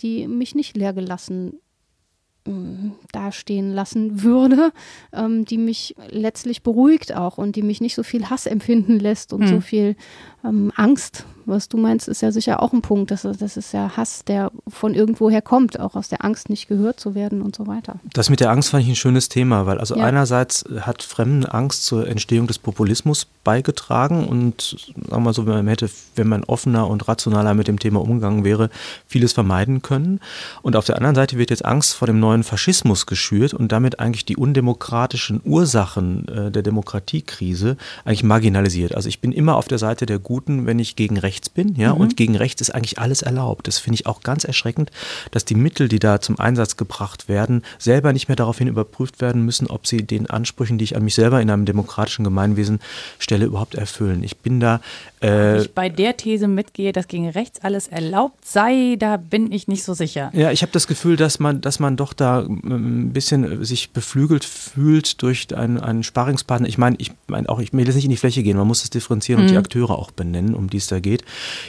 die 0.00 0.26
mich 0.26 0.54
nicht 0.54 0.76
leergelassen 0.76 1.54
ähm, 2.46 2.92
dastehen 3.12 3.72
lassen 3.72 4.22
würde, 4.22 4.72
ähm, 5.12 5.44
die 5.44 5.58
mich 5.58 5.94
letztlich 6.08 6.62
beruhigt 6.62 7.14
auch 7.14 7.36
und 7.36 7.54
die 7.54 7.62
mich 7.62 7.80
nicht 7.80 7.94
so 7.94 8.02
viel 8.02 8.30
Hass 8.30 8.46
empfinden 8.46 8.98
lässt 8.98 9.32
und 9.32 9.42
mhm. 9.42 9.46
so 9.46 9.60
viel 9.60 9.96
Ähm, 10.44 10.72
Angst, 10.76 11.24
was 11.46 11.68
du 11.68 11.76
meinst, 11.76 12.08
ist 12.08 12.22
ja 12.22 12.32
sicher 12.32 12.62
auch 12.62 12.72
ein 12.72 12.80
Punkt. 12.80 13.10
Das, 13.10 13.22
das 13.22 13.56
ist 13.56 13.72
ja 13.72 13.96
Hass, 13.96 14.24
der 14.24 14.50
von 14.68 14.94
irgendwoher 14.94 15.42
kommt, 15.42 15.78
auch 15.78 15.96
aus 15.96 16.08
der 16.08 16.24
Angst 16.24 16.48
nicht 16.48 16.68
gehört 16.68 17.00
zu 17.00 17.14
werden 17.14 17.42
und 17.42 17.56
so 17.56 17.66
weiter. 17.66 17.96
Das 18.12 18.30
mit 18.30 18.40
der 18.40 18.50
Angst 18.50 18.70
fand 18.70 18.84
ich 18.84 18.88
ein 18.88 18.96
schönes 18.96 19.28
Thema, 19.28 19.66
weil 19.66 19.78
also 19.78 19.96
ja. 19.96 20.04
einerseits 20.04 20.64
hat 20.80 21.02
Fremdenangst 21.02 21.84
zur 21.84 22.06
Entstehung 22.08 22.46
des 22.46 22.58
Populismus 22.58 23.26
beigetragen 23.44 24.28
und 24.28 24.76
sagen 24.94 25.08
wir 25.08 25.20
mal 25.20 25.34
so, 25.34 25.46
wenn 25.46 25.54
man 25.54 25.68
hätte, 25.68 25.90
wenn 26.14 26.28
man 26.28 26.44
offener 26.44 26.88
und 26.88 27.08
rationaler 27.08 27.54
mit 27.54 27.68
dem 27.68 27.78
Thema 27.78 28.00
umgegangen 28.00 28.44
wäre, 28.44 28.70
vieles 29.06 29.32
vermeiden 29.32 29.82
können. 29.82 30.20
Und 30.62 30.76
auf 30.76 30.84
der 30.84 30.96
anderen 30.96 31.14
Seite 31.14 31.38
wird 31.38 31.50
jetzt 31.50 31.64
Angst 31.64 31.94
vor 31.94 32.06
dem 32.06 32.20
neuen 32.20 32.44
Faschismus 32.44 33.06
geschürt 33.06 33.54
und 33.54 33.72
damit 33.72 33.98
eigentlich 33.98 34.24
die 34.24 34.36
undemokratischen 34.36 35.40
Ursachen 35.44 36.28
äh, 36.28 36.50
der 36.50 36.62
Demokratiekrise 36.62 37.76
eigentlich 38.04 38.22
marginalisiert. 38.22 38.94
Also 38.94 39.08
ich 39.08 39.20
bin 39.20 39.32
immer 39.32 39.56
auf 39.56 39.68
der 39.68 39.78
Seite 39.78 40.06
der 40.06 40.18
Guten, 40.30 40.64
wenn 40.64 40.78
ich 40.78 40.94
gegen 40.94 41.18
rechts 41.18 41.48
bin, 41.48 41.74
ja, 41.74 41.92
mhm. 41.92 42.02
und 42.02 42.16
gegen 42.16 42.36
rechts 42.36 42.60
ist 42.60 42.70
eigentlich 42.70 43.00
alles 43.00 43.20
erlaubt. 43.20 43.66
Das 43.66 43.78
finde 43.78 43.96
ich 43.96 44.06
auch 44.06 44.20
ganz 44.20 44.44
erschreckend, 44.44 44.92
dass 45.32 45.44
die 45.44 45.56
Mittel, 45.56 45.88
die 45.88 45.98
da 45.98 46.20
zum 46.20 46.38
Einsatz 46.38 46.76
gebracht 46.76 47.28
werden, 47.28 47.64
selber 47.80 48.12
nicht 48.12 48.28
mehr 48.28 48.36
daraufhin 48.36 48.68
überprüft 48.68 49.20
werden 49.20 49.44
müssen, 49.44 49.66
ob 49.66 49.88
sie 49.88 50.04
den 50.04 50.30
Ansprüchen, 50.30 50.78
die 50.78 50.84
ich 50.84 50.94
an 50.94 51.02
mich 51.02 51.16
selber 51.16 51.40
in 51.40 51.50
einem 51.50 51.64
demokratischen 51.64 52.22
Gemeinwesen 52.22 52.78
stelle, 53.18 53.46
überhaupt 53.46 53.74
erfüllen. 53.74 54.22
Ich 54.22 54.36
bin 54.36 54.60
da 54.60 54.80
äh, 55.20 55.62
ich 55.62 55.74
bei 55.74 55.88
der 55.88 56.16
These 56.16 56.48
mitgehe, 56.48 56.92
dass 56.92 57.08
gegen 57.08 57.28
rechts 57.28 57.60
alles 57.62 57.88
erlaubt 57.88 58.44
sei, 58.44 58.96
da 58.98 59.16
bin 59.16 59.52
ich 59.52 59.68
nicht 59.68 59.82
so 59.82 59.94
sicher. 59.94 60.30
Ja, 60.32 60.50
ich 60.50 60.62
habe 60.62 60.72
das 60.72 60.86
Gefühl, 60.86 61.16
dass 61.16 61.40
man, 61.40 61.60
dass 61.60 61.80
man 61.80 61.96
doch 61.96 62.12
da 62.12 62.42
ähm, 62.42 63.08
ein 63.08 63.12
bisschen 63.12 63.64
sich 63.64 63.90
beflügelt 63.90 64.44
fühlt 64.44 65.20
durch 65.22 65.54
einen, 65.54 65.78
einen 65.78 66.02
Sparingspartner. 66.02 66.68
Ich 66.68 66.78
meine, 66.78 66.96
ich 66.98 67.12
meine 67.26 67.48
auch, 67.48 67.60
ich 67.60 67.72
will 67.72 67.84
jetzt 67.84 67.96
nicht 67.96 68.04
in 68.04 68.10
die 68.10 68.16
Fläche 68.16 68.42
gehen, 68.42 68.56
man 68.56 68.66
muss 68.66 68.82
es 68.82 68.90
differenzieren 68.90 69.40
mhm. 69.40 69.46
und 69.46 69.52
die 69.52 69.58
Akteure 69.58 69.98
auch 69.98 70.10
benennen, 70.20 70.54
um 70.54 70.68
die 70.68 70.76
es 70.76 70.86
da 70.86 71.00
geht. 71.00 71.24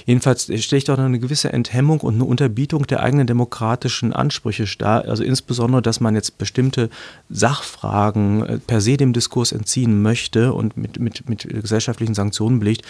Jedenfalls 0.05 0.51
stelle 0.61 0.77
ich 0.77 0.83
doch 0.83 0.97
eine 0.97 1.19
gewisse 1.19 1.53
Enthemmung 1.53 2.01
und 2.01 2.15
eine 2.15 2.25
Unterbietung 2.25 2.85
der 2.85 3.01
eigenen 3.01 3.25
demokratischen 3.25 4.11
Ansprüche 4.13 4.65
dar. 4.77 5.05
Also 5.05 5.23
insbesondere, 5.23 5.81
dass 5.81 6.01
man 6.01 6.15
jetzt 6.15 6.37
bestimmte 6.37 6.89
Sachfragen 7.29 8.45
äh, 8.45 8.57
per 8.59 8.81
se 8.81 8.97
dem 8.97 9.13
Diskurs 9.13 9.51
entziehen 9.53 10.01
möchte 10.01 10.53
und 10.53 10.75
mit, 10.75 10.99
mit, 10.99 11.29
mit 11.29 11.47
gesellschaftlichen 11.47 12.13
Sanktionen 12.13 12.59
belegt, 12.59 12.85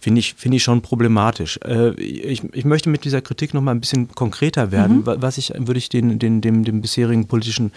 finde 0.00 0.20
ich, 0.20 0.34
find 0.34 0.54
ich 0.54 0.62
schon 0.62 0.80
problematisch. 0.80 1.60
Äh, 1.64 1.92
ich, 2.00 2.42
ich 2.52 2.64
möchte 2.64 2.88
mit 2.88 3.04
dieser 3.04 3.20
Kritik 3.20 3.54
noch 3.54 3.62
mal 3.62 3.72
ein 3.72 3.80
bisschen 3.80 4.08
konkreter 4.08 4.72
werden. 4.72 4.98
Mhm. 4.98 5.16
Was 5.18 5.38
ich, 5.38 5.52
würde 5.56 5.78
ich 5.78 5.88
den, 5.88 6.18
den, 6.18 6.40
dem, 6.40 6.64
dem 6.64 6.80
bisherigen 6.80 7.26
politischen 7.26 7.72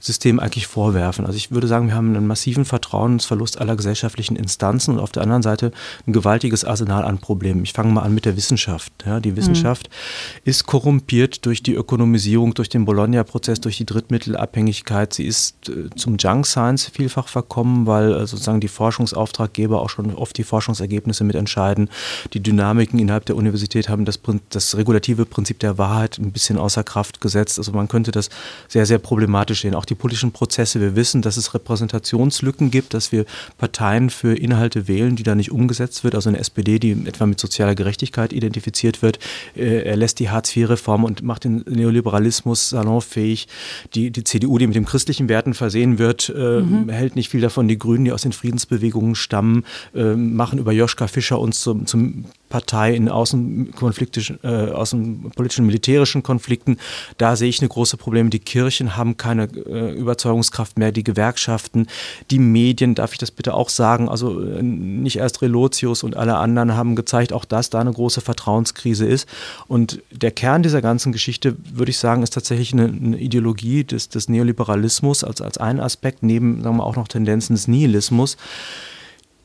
System 0.00 0.40
eigentlich 0.40 0.66
vorwerfen. 0.66 1.26
Also 1.26 1.36
ich 1.36 1.50
würde 1.50 1.66
sagen, 1.66 1.88
wir 1.88 1.94
haben 1.94 2.16
einen 2.16 2.26
massiven 2.26 2.64
Vertrauensverlust 2.64 3.60
aller 3.60 3.76
gesellschaftlichen 3.76 4.34
Instanzen 4.34 4.94
und 4.94 5.00
auf 5.00 5.12
der 5.12 5.22
anderen 5.22 5.42
Seite 5.42 5.72
ein 6.06 6.14
gewaltiges 6.14 6.64
Arsenal 6.64 7.04
an 7.04 7.18
Problemen. 7.18 7.62
Ich 7.64 7.74
fange 7.74 7.92
mal 7.92 8.00
an 8.00 8.14
mit 8.14 8.24
der 8.24 8.36
Wissenschaft. 8.36 8.92
Ja, 9.04 9.20
die 9.20 9.36
Wissenschaft 9.36 9.90
mhm. 9.90 10.50
ist 10.50 10.66
korrumpiert 10.66 11.44
durch 11.44 11.62
die 11.62 11.74
Ökonomisierung, 11.74 12.54
durch 12.54 12.70
den 12.70 12.86
Bologna-Prozess, 12.86 13.60
durch 13.60 13.76
die 13.76 13.84
Drittmittelabhängigkeit. 13.84 15.12
Sie 15.12 15.26
ist 15.26 15.68
äh, 15.68 15.90
zum 15.94 16.16
Junk 16.16 16.46
Science 16.46 16.86
vielfach 16.86 17.28
verkommen, 17.28 17.86
weil 17.86 18.12
äh, 18.12 18.26
sozusagen 18.26 18.60
die 18.60 18.68
Forschungsauftraggeber 18.68 19.82
auch 19.82 19.90
schon 19.90 20.14
oft 20.14 20.38
die 20.38 20.44
Forschungsergebnisse 20.44 21.24
mitentscheiden. 21.24 21.90
Die 22.32 22.40
Dynamiken 22.40 22.98
innerhalb 22.98 23.26
der 23.26 23.36
Universität 23.36 23.90
haben 23.90 24.06
das, 24.06 24.18
das 24.48 24.76
regulative 24.78 25.26
Prinzip 25.26 25.58
der 25.58 25.76
Wahrheit 25.76 26.18
ein 26.18 26.32
bisschen 26.32 26.56
außer 26.56 26.84
Kraft 26.84 27.20
gesetzt. 27.20 27.58
Also 27.58 27.72
man 27.72 27.88
könnte 27.88 28.12
das 28.12 28.30
sehr, 28.66 28.86
sehr 28.86 28.98
problematisch 28.98 29.60
sehen. 29.60 29.74
Auch 29.74 29.89
die 29.90 29.94
politischen 29.94 30.32
Prozesse. 30.32 30.80
Wir 30.80 30.96
wissen, 30.96 31.22
dass 31.22 31.36
es 31.36 31.52
Repräsentationslücken 31.52 32.70
gibt, 32.70 32.94
dass 32.94 33.12
wir 33.12 33.24
Parteien 33.58 34.10
für 34.10 34.34
Inhalte 34.34 34.88
wählen, 34.88 35.16
die 35.16 35.22
da 35.22 35.34
nicht 35.34 35.50
umgesetzt 35.50 36.04
wird. 36.04 36.14
Also 36.14 36.28
eine 36.28 36.38
SPD, 36.38 36.78
die 36.78 36.92
etwa 37.06 37.26
mit 37.26 37.40
sozialer 37.40 37.74
Gerechtigkeit 37.74 38.32
identifiziert 38.32 39.02
wird. 39.02 39.18
Äh, 39.56 39.82
er 39.82 39.96
lässt 39.96 40.18
die 40.18 40.30
Hartz-IV-Reform 40.30 41.04
und 41.04 41.22
macht 41.22 41.44
den 41.44 41.64
Neoliberalismus 41.68 42.70
salonfähig. 42.70 43.48
Die, 43.94 44.10
die 44.10 44.24
CDU, 44.24 44.58
die 44.58 44.66
mit 44.66 44.76
den 44.76 44.84
christlichen 44.84 45.28
Werten 45.28 45.54
versehen 45.54 45.98
wird, 45.98 46.32
äh, 46.34 46.60
mhm. 46.60 46.88
hält 46.88 47.16
nicht 47.16 47.28
viel 47.28 47.40
davon. 47.40 47.68
Die 47.68 47.78
Grünen, 47.78 48.04
die 48.04 48.12
aus 48.12 48.22
den 48.22 48.32
Friedensbewegungen 48.32 49.14
stammen, 49.14 49.64
äh, 49.94 50.14
machen 50.14 50.58
über 50.58 50.72
Joschka 50.72 51.08
Fischer 51.08 51.38
uns 51.38 51.60
zum, 51.60 51.86
zum 51.86 52.24
Partei 52.50 52.94
in 52.94 53.08
außenkonfliktischen, 53.08 54.40
äh, 54.42 54.72
außenpolitischen, 54.72 55.64
militärischen 55.64 56.22
Konflikten. 56.22 56.76
Da 57.16 57.36
sehe 57.36 57.48
ich 57.48 57.60
eine 57.60 57.68
große 57.68 57.96
Probleme. 57.96 58.28
Die 58.28 58.40
Kirchen 58.40 58.96
haben 58.96 59.16
keine 59.16 59.44
äh, 59.44 59.92
Überzeugungskraft 59.92 60.78
mehr, 60.78 60.92
die 60.92 61.04
Gewerkschaften, 61.04 61.86
die 62.30 62.40
Medien, 62.40 62.94
darf 62.94 63.12
ich 63.12 63.18
das 63.18 63.30
bitte 63.30 63.54
auch 63.54 63.70
sagen, 63.70 64.08
also 64.08 64.42
äh, 64.42 64.62
nicht 64.62 65.16
erst 65.16 65.40
Relotius 65.40 66.02
und 66.02 66.16
alle 66.16 66.36
anderen 66.36 66.74
haben 66.74 66.96
gezeigt, 66.96 67.32
auch 67.32 67.46
dass 67.46 67.70
da 67.70 67.80
eine 67.80 67.92
große 67.92 68.20
Vertrauenskrise 68.20 69.06
ist. 69.06 69.28
Und 69.68 70.02
der 70.10 70.32
Kern 70.32 70.62
dieser 70.62 70.82
ganzen 70.82 71.12
Geschichte, 71.12 71.56
würde 71.72 71.90
ich 71.90 71.98
sagen, 71.98 72.22
ist 72.22 72.34
tatsächlich 72.34 72.72
eine, 72.72 72.86
eine 72.86 73.18
Ideologie 73.18 73.84
des, 73.84 74.08
des 74.08 74.28
Neoliberalismus 74.28 75.22
als, 75.24 75.40
als 75.40 75.56
ein 75.56 75.80
Aspekt, 75.80 76.24
neben 76.24 76.62
sagen 76.62 76.76
wir, 76.76 76.84
auch 76.84 76.96
noch 76.96 77.08
Tendenzen 77.08 77.54
des 77.54 77.68
Nihilismus 77.68 78.36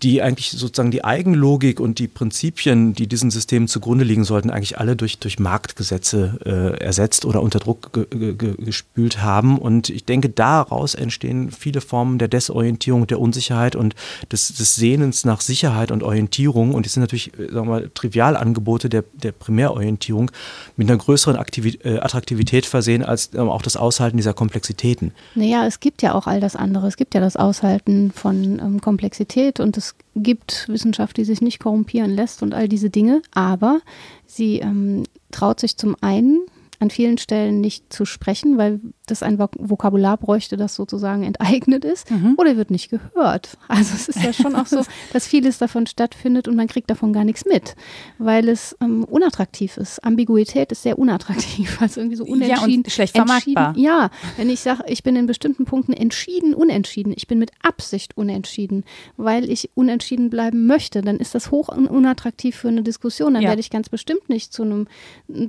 die 0.06 0.22
eigentlich 0.22 0.52
sozusagen 0.52 0.92
die 0.92 1.04
Eigenlogik 1.04 1.80
und 1.80 1.98
die 1.98 2.08
Prinzipien, 2.08 2.94
die 2.94 3.08
diesen 3.08 3.32
Systemen 3.32 3.68
zugrunde 3.68 4.06
liegen 4.06 4.24
sollten, 4.24 4.52
eigentlich 4.52 4.78
alle 4.78 4.96
durch, 4.96 5.18
durch 5.18 5.40
Marktgesetze 5.40 6.38
äh, 6.46 6.80
ersetzt 6.80 7.26
oder 7.26 7.42
unter 7.42 7.58
Druck 7.58 7.92
ge 7.92 8.36
ge 8.36 8.54
gespült 8.56 9.24
haben. 9.24 9.58
Und 9.58 9.90
ich 9.90 10.06
denke, 10.06 10.30
daraus 10.30 10.94
entstehen 10.94 11.50
viele 11.50 11.82
Formen 11.82 12.20
der 12.20 12.28
Desorientierung, 12.28 13.08
der 13.08 13.20
Unsicherheit 13.20 13.76
und 13.76 13.96
des, 14.32 14.54
des 14.54 14.76
Sehnens 14.76 15.26
nach 15.26 15.42
Sicherheit 15.42 15.90
und 15.90 16.04
Orientierung. 16.04 16.76
Und 16.76 16.86
die 16.86 16.90
sind 16.90 17.02
natürlich, 17.02 17.34
äh, 17.40 17.48
sagen 17.48 17.66
wir 17.68 17.72
mal, 17.72 17.92
Trivialangebote 17.92 18.90
der, 18.90 19.06
der 19.14 19.32
Primärorientierung 19.32 20.30
mit 20.78 20.88
einer 20.88 21.00
größeren 21.00 21.36
Aktivität, 21.36 21.84
äh, 21.84 21.98
Attraktivität 21.98 22.68
versehen 22.68 23.04
als 23.04 23.34
äh, 23.34 23.40
auch 23.40 23.64
das 23.64 23.76
Aushalten 23.76 24.18
dieser 24.18 24.36
Komplexitäten. 24.36 25.14
Naja, 25.34 25.66
es 25.66 25.80
gibt 25.80 26.04
ja 26.04 26.14
auch 26.14 26.28
all 26.28 26.40
das 26.40 26.56
andere. 26.56 26.86
Es 26.86 26.96
gibt 26.96 27.16
ja 27.16 27.22
das 27.22 27.36
Aushalten 27.38 28.12
von 28.12 28.60
ähm, 28.60 28.82
Komplexität 28.82 29.60
und 29.60 29.78
das 29.78 29.95
gibt 30.16 30.68
Wissenschaft, 30.70 31.18
die 31.18 31.26
sich 31.26 31.42
nicht 31.42 31.60
korrumpieren 31.60 32.12
lässt 32.12 32.42
und 32.42 32.54
all 32.54 32.68
diese 32.68 32.90
Dinge, 32.90 33.22
aber 33.34 33.82
sie 34.26 34.60
ähm, 34.60 35.04
traut 35.32 35.60
sich 35.60 35.78
zum 35.78 35.96
einen 36.02 36.40
an 36.80 36.90
vielen 36.90 37.18
Stellen 37.18 37.62
nicht 37.62 37.92
zu 37.92 38.06
sprechen, 38.06 38.58
weil 38.58 38.80
das 39.08 39.24
ein 39.24 39.38
Vokabular 39.40 40.18
bräuchte, 40.18 40.58
das 40.58 40.76
sozusagen 40.76 41.24
enteignet 41.24 41.86
ist, 41.86 42.10
mhm. 42.12 42.36
oder 42.38 42.58
wird 42.58 42.72
nicht 42.72 42.90
gehört. 42.90 43.58
Also 43.68 43.94
es 43.96 44.08
ist 44.08 44.24
ja 44.24 44.32
schon 44.32 44.56
auch 44.56 44.68
so, 44.68 44.84
dass 45.14 45.28
vieles 45.28 45.58
davon 45.58 45.86
stattfindet 45.86 46.48
und 46.48 46.56
man 46.56 46.68
kriegt 46.68 46.90
davon 46.90 47.12
gar 47.12 47.26
nichts 47.26 47.46
mit, 47.46 47.76
weil 48.20 48.48
es 48.48 48.76
ähm, 48.82 49.04
unattraktiv 49.04 49.76
ist. 49.78 50.02
Ambiguität 50.04 50.72
ist 50.72 50.84
sehr 50.84 50.98
unattraktiv, 50.98 51.78
also 51.82 52.00
irgendwie 52.00 52.16
so 52.16 52.24
unentschieden. 52.24 52.70
Ja, 52.72 52.78
und 52.78 52.92
schlecht 52.92 53.16
vermarktbar. 53.16 53.74
Ja, 53.76 54.12
wenn 54.38 54.50
ich 54.50 54.62
sage, 54.62 54.84
ich 54.88 55.04
bin 55.04 55.16
in 55.16 55.26
bestimmten 55.26 55.66
Punkten 55.66 55.94
entschieden, 55.94 56.54
unentschieden, 56.54 57.14
ich 57.16 57.28
bin 57.28 57.38
mit 57.38 57.52
Absicht 57.64 58.16
unentschieden, 58.18 58.86
weil 59.18 59.50
ich 59.50 59.72
unentschieden 59.76 60.30
bleiben 60.30 60.68
möchte, 60.68 61.02
dann 61.02 61.18
ist 61.18 61.36
das 61.36 61.52
hoch 61.52 61.68
unattraktiv 61.70 62.56
für 62.56 62.70
eine 62.70 62.84
Diskussion. 62.84 63.34
Dann 63.34 63.44
ja. 63.44 63.50
werde 63.50 63.60
ich 63.60 63.70
ganz 63.70 63.90
bestimmt 63.90 64.30
nicht 64.30 64.54
zu 64.54 64.64
einem 64.64 64.88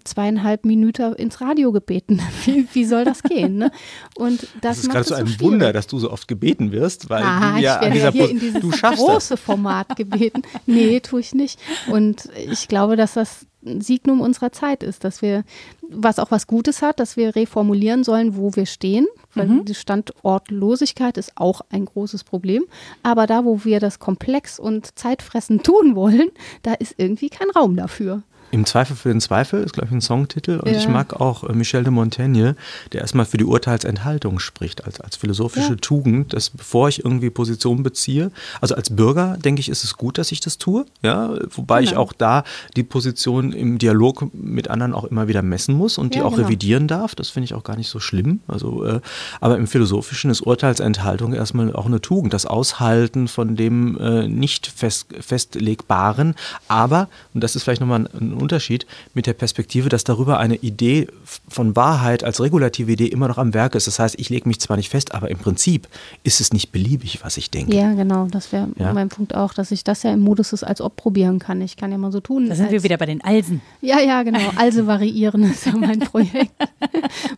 zweieinhalb 0.04 0.64
Minuten 0.64 1.15
ins 1.16 1.40
Radio 1.40 1.72
gebeten. 1.72 2.20
Wie, 2.44 2.66
wie 2.72 2.84
soll 2.84 3.04
das 3.04 3.22
gehen? 3.22 3.58
Ne? 3.58 3.70
Und 4.16 4.42
das, 4.42 4.48
das 4.60 4.78
ist 4.78 4.90
gerade 4.90 5.04
so 5.04 5.14
ein 5.14 5.40
Wunder, 5.40 5.72
dass 5.72 5.86
du 5.86 5.98
so 5.98 6.10
oft 6.10 6.28
gebeten 6.28 6.72
wirst, 6.72 7.10
weil 7.10 7.22
ah, 7.22 7.56
du 7.56 7.62
ja 7.62 7.78
an 7.78 7.92
dieser 7.92 8.06
ja 8.06 8.12
hier 8.12 8.30
in 8.30 8.38
dieses 8.38 8.60
du 8.60 8.70
große 8.70 9.34
das. 9.34 9.40
Format 9.40 9.96
gebeten. 9.96 10.42
Nee, 10.66 11.00
tue 11.00 11.20
ich 11.20 11.34
nicht. 11.34 11.58
Und 11.90 12.28
ich 12.36 12.68
glaube, 12.68 12.96
dass 12.96 13.14
das 13.14 13.46
ein 13.66 13.80
Signum 13.80 14.20
unserer 14.20 14.52
Zeit 14.52 14.82
ist, 14.82 15.04
dass 15.04 15.22
wir, 15.22 15.44
was 15.88 16.18
auch 16.18 16.30
was 16.30 16.46
Gutes 16.46 16.82
hat, 16.82 17.00
dass 17.00 17.16
wir 17.16 17.34
reformulieren 17.34 18.04
sollen, 18.04 18.36
wo 18.36 18.54
wir 18.54 18.66
stehen, 18.66 19.06
weil 19.34 19.48
mhm. 19.48 19.64
die 19.64 19.74
Standortlosigkeit 19.74 21.18
ist 21.18 21.32
auch 21.34 21.60
ein 21.70 21.84
großes 21.84 22.24
Problem. 22.24 22.64
Aber 23.02 23.26
da, 23.26 23.44
wo 23.44 23.64
wir 23.64 23.80
das 23.80 23.98
komplex 23.98 24.58
und 24.58 24.98
zeitfressend 24.98 25.64
tun 25.64 25.96
wollen, 25.96 26.30
da 26.62 26.74
ist 26.74 26.94
irgendwie 26.96 27.28
kein 27.28 27.50
Raum 27.50 27.76
dafür. 27.76 28.22
Im 28.50 28.64
Zweifel 28.64 28.96
für 28.96 29.08
den 29.08 29.20
Zweifel 29.20 29.62
ist, 29.62 29.72
glaube 29.72 29.88
ich, 29.88 29.92
ein 29.92 30.00
Songtitel. 30.00 30.60
Und 30.60 30.70
ja. 30.70 30.78
ich 30.78 30.88
mag 30.88 31.20
auch 31.20 31.44
äh, 31.44 31.52
Michel 31.52 31.82
de 31.84 31.92
Montaigne, 31.92 32.56
der 32.92 33.00
erstmal 33.00 33.26
für 33.26 33.36
die 33.36 33.44
Urteilsenthaltung 33.44 34.38
spricht, 34.38 34.84
als, 34.84 35.00
als 35.00 35.16
philosophische 35.16 35.70
ja. 35.70 35.76
Tugend, 35.80 36.32
dass 36.32 36.50
bevor 36.50 36.88
ich 36.88 37.04
irgendwie 37.04 37.30
Position 37.30 37.82
beziehe, 37.82 38.30
also 38.60 38.74
als 38.74 38.90
Bürger 38.90 39.36
denke 39.36 39.60
ich, 39.60 39.68
ist 39.68 39.84
es 39.84 39.96
gut, 39.96 40.18
dass 40.18 40.32
ich 40.32 40.40
das 40.40 40.58
tue. 40.58 40.86
Ja? 41.02 41.34
Wobei 41.50 41.80
genau. 41.80 41.90
ich 41.90 41.96
auch 41.96 42.12
da 42.12 42.44
die 42.76 42.82
Position 42.82 43.52
im 43.52 43.78
Dialog 43.78 44.32
mit 44.34 44.68
anderen 44.68 44.94
auch 44.94 45.04
immer 45.04 45.28
wieder 45.28 45.42
messen 45.42 45.74
muss 45.74 45.98
und 45.98 46.14
die 46.14 46.22
auch 46.22 46.34
genau. 46.34 46.46
revidieren 46.46 46.88
darf. 46.88 47.14
Das 47.14 47.28
finde 47.28 47.46
ich 47.46 47.54
auch 47.54 47.64
gar 47.64 47.76
nicht 47.76 47.88
so 47.88 48.00
schlimm. 48.00 48.40
Also, 48.46 48.84
äh, 48.84 49.00
aber 49.40 49.56
im 49.56 49.66
Philosophischen 49.66 50.30
ist 50.30 50.40
Urteilsenthaltung 50.40 51.32
erstmal 51.32 51.74
auch 51.74 51.86
eine 51.86 52.00
Tugend, 52.00 52.32
das 52.32 52.46
Aushalten 52.46 53.28
von 53.28 53.56
dem 53.56 53.98
äh, 53.98 54.28
nicht 54.28 54.66
fest, 54.66 55.08
festlegbaren. 55.20 56.34
Aber, 56.68 57.08
und 57.34 57.42
das 57.42 57.56
ist 57.56 57.64
vielleicht 57.64 57.80
nochmal 57.80 58.08
ein 58.18 58.36
Unterschied 58.46 58.86
mit 59.12 59.26
der 59.26 59.32
Perspektive, 59.32 59.88
dass 59.88 60.04
darüber 60.04 60.38
eine 60.38 60.54
Idee 60.54 61.08
von 61.48 61.74
Wahrheit 61.74 62.22
als 62.22 62.40
regulative 62.40 62.92
Idee 62.92 63.06
immer 63.06 63.26
noch 63.26 63.38
am 63.38 63.54
Werk 63.54 63.74
ist. 63.74 63.88
Das 63.88 63.98
heißt, 63.98 64.14
ich 64.20 64.30
lege 64.30 64.46
mich 64.46 64.60
zwar 64.60 64.76
nicht 64.76 64.88
fest, 64.88 65.16
aber 65.16 65.32
im 65.32 65.38
Prinzip 65.38 65.88
ist 66.22 66.40
es 66.40 66.52
nicht 66.52 66.70
beliebig, 66.70 67.24
was 67.24 67.36
ich 67.38 67.50
denke. 67.50 67.74
Ja, 67.74 67.92
genau. 67.94 68.28
Das 68.30 68.52
wäre 68.52 68.68
ja? 68.78 68.92
mein 68.92 69.08
Punkt 69.08 69.34
auch, 69.34 69.52
dass 69.52 69.72
ich 69.72 69.82
das 69.82 70.04
ja 70.04 70.12
im 70.12 70.20
Modus 70.20 70.50
des 70.50 70.62
als 70.62 70.80
ob 70.80 70.94
probieren 70.94 71.40
kann. 71.40 71.60
Ich 71.60 71.76
kann 71.76 71.90
ja 71.90 71.98
mal 71.98 72.12
so 72.12 72.20
tun. 72.20 72.48
Da 72.48 72.54
sind 72.54 72.70
wir 72.70 72.84
wieder 72.84 72.98
bei 72.98 73.06
den 73.06 73.20
Alsen. 73.24 73.62
Ja, 73.80 73.98
ja, 73.98 74.22
genau. 74.22 74.38
Also 74.54 74.86
variieren 74.86 75.42
ist 75.42 75.66
ja 75.66 75.76
mein 75.76 75.98
Projekt. 76.12 76.52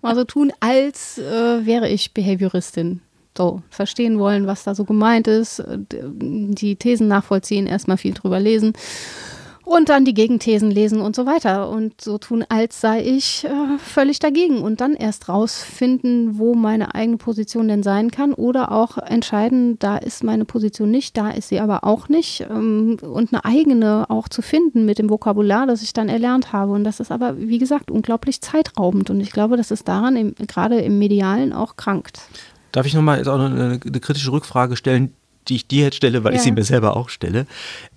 mal 0.02 0.14
so 0.14 0.24
tun, 0.24 0.52
als 0.60 1.16
äh, 1.16 1.64
wäre 1.64 1.88
ich 1.88 2.12
Behavioristin. 2.12 3.00
So, 3.34 3.62
verstehen 3.70 4.18
wollen, 4.18 4.46
was 4.46 4.64
da 4.64 4.74
so 4.74 4.84
gemeint 4.84 5.28
ist, 5.28 5.62
die 5.70 6.74
Thesen 6.76 7.06
nachvollziehen, 7.06 7.66
erstmal 7.68 7.96
viel 7.96 8.12
drüber 8.12 8.40
lesen 8.40 8.72
und 9.68 9.90
dann 9.90 10.06
die 10.06 10.14
Gegenthesen 10.14 10.70
lesen 10.70 11.00
und 11.00 11.14
so 11.14 11.26
weiter. 11.26 11.68
Und 11.68 12.00
so 12.00 12.16
tun, 12.16 12.44
als 12.48 12.80
sei 12.80 13.02
ich 13.04 13.44
äh, 13.44 13.78
völlig 13.78 14.18
dagegen. 14.18 14.62
Und 14.62 14.80
dann 14.80 14.94
erst 14.94 15.28
rausfinden, 15.28 16.38
wo 16.38 16.54
meine 16.54 16.94
eigene 16.94 17.18
Position 17.18 17.68
denn 17.68 17.82
sein 17.82 18.10
kann 18.10 18.32
oder 18.32 18.72
auch 18.72 18.96
entscheiden, 18.96 19.78
da 19.78 19.98
ist 19.98 20.24
meine 20.24 20.46
Position 20.46 20.90
nicht, 20.90 21.16
da 21.16 21.30
ist 21.30 21.48
sie 21.48 21.60
aber 21.60 21.84
auch 21.84 22.08
nicht 22.08 22.46
ähm, 22.48 22.96
und 23.02 23.32
eine 23.32 23.44
eigene 23.44 24.06
auch 24.08 24.28
zu 24.28 24.40
finden 24.40 24.86
mit 24.86 24.98
dem 24.98 25.10
Vokabular, 25.10 25.66
das 25.66 25.82
ich 25.82 25.92
dann 25.92 26.08
erlernt 26.08 26.52
habe. 26.52 26.72
Und 26.72 26.84
das 26.84 26.98
ist 26.98 27.12
aber, 27.12 27.38
wie 27.38 27.58
gesagt, 27.58 27.90
unglaublich 27.90 28.40
zeitraubend. 28.40 29.10
Und 29.10 29.20
ich 29.20 29.32
glaube, 29.32 29.58
dass 29.58 29.70
es 29.70 29.84
daran 29.84 30.16
im, 30.16 30.34
gerade 30.46 30.80
im 30.80 30.98
Medialen 30.98 31.52
auch 31.52 31.76
krankt. 31.76 32.20
Darf 32.72 32.86
ich 32.86 32.94
nochmal 32.94 33.26
eine, 33.28 33.80
eine 33.84 34.00
kritische 34.00 34.32
Rückfrage 34.32 34.76
stellen, 34.76 35.12
die 35.48 35.56
ich 35.56 35.66
dir 35.66 35.84
jetzt 35.84 35.96
stelle, 35.96 36.24
weil 36.24 36.32
ja. 36.32 36.38
ich 36.38 36.42
sie 36.42 36.52
mir 36.52 36.64
selber 36.64 36.96
auch 36.96 37.08
stelle. 37.08 37.46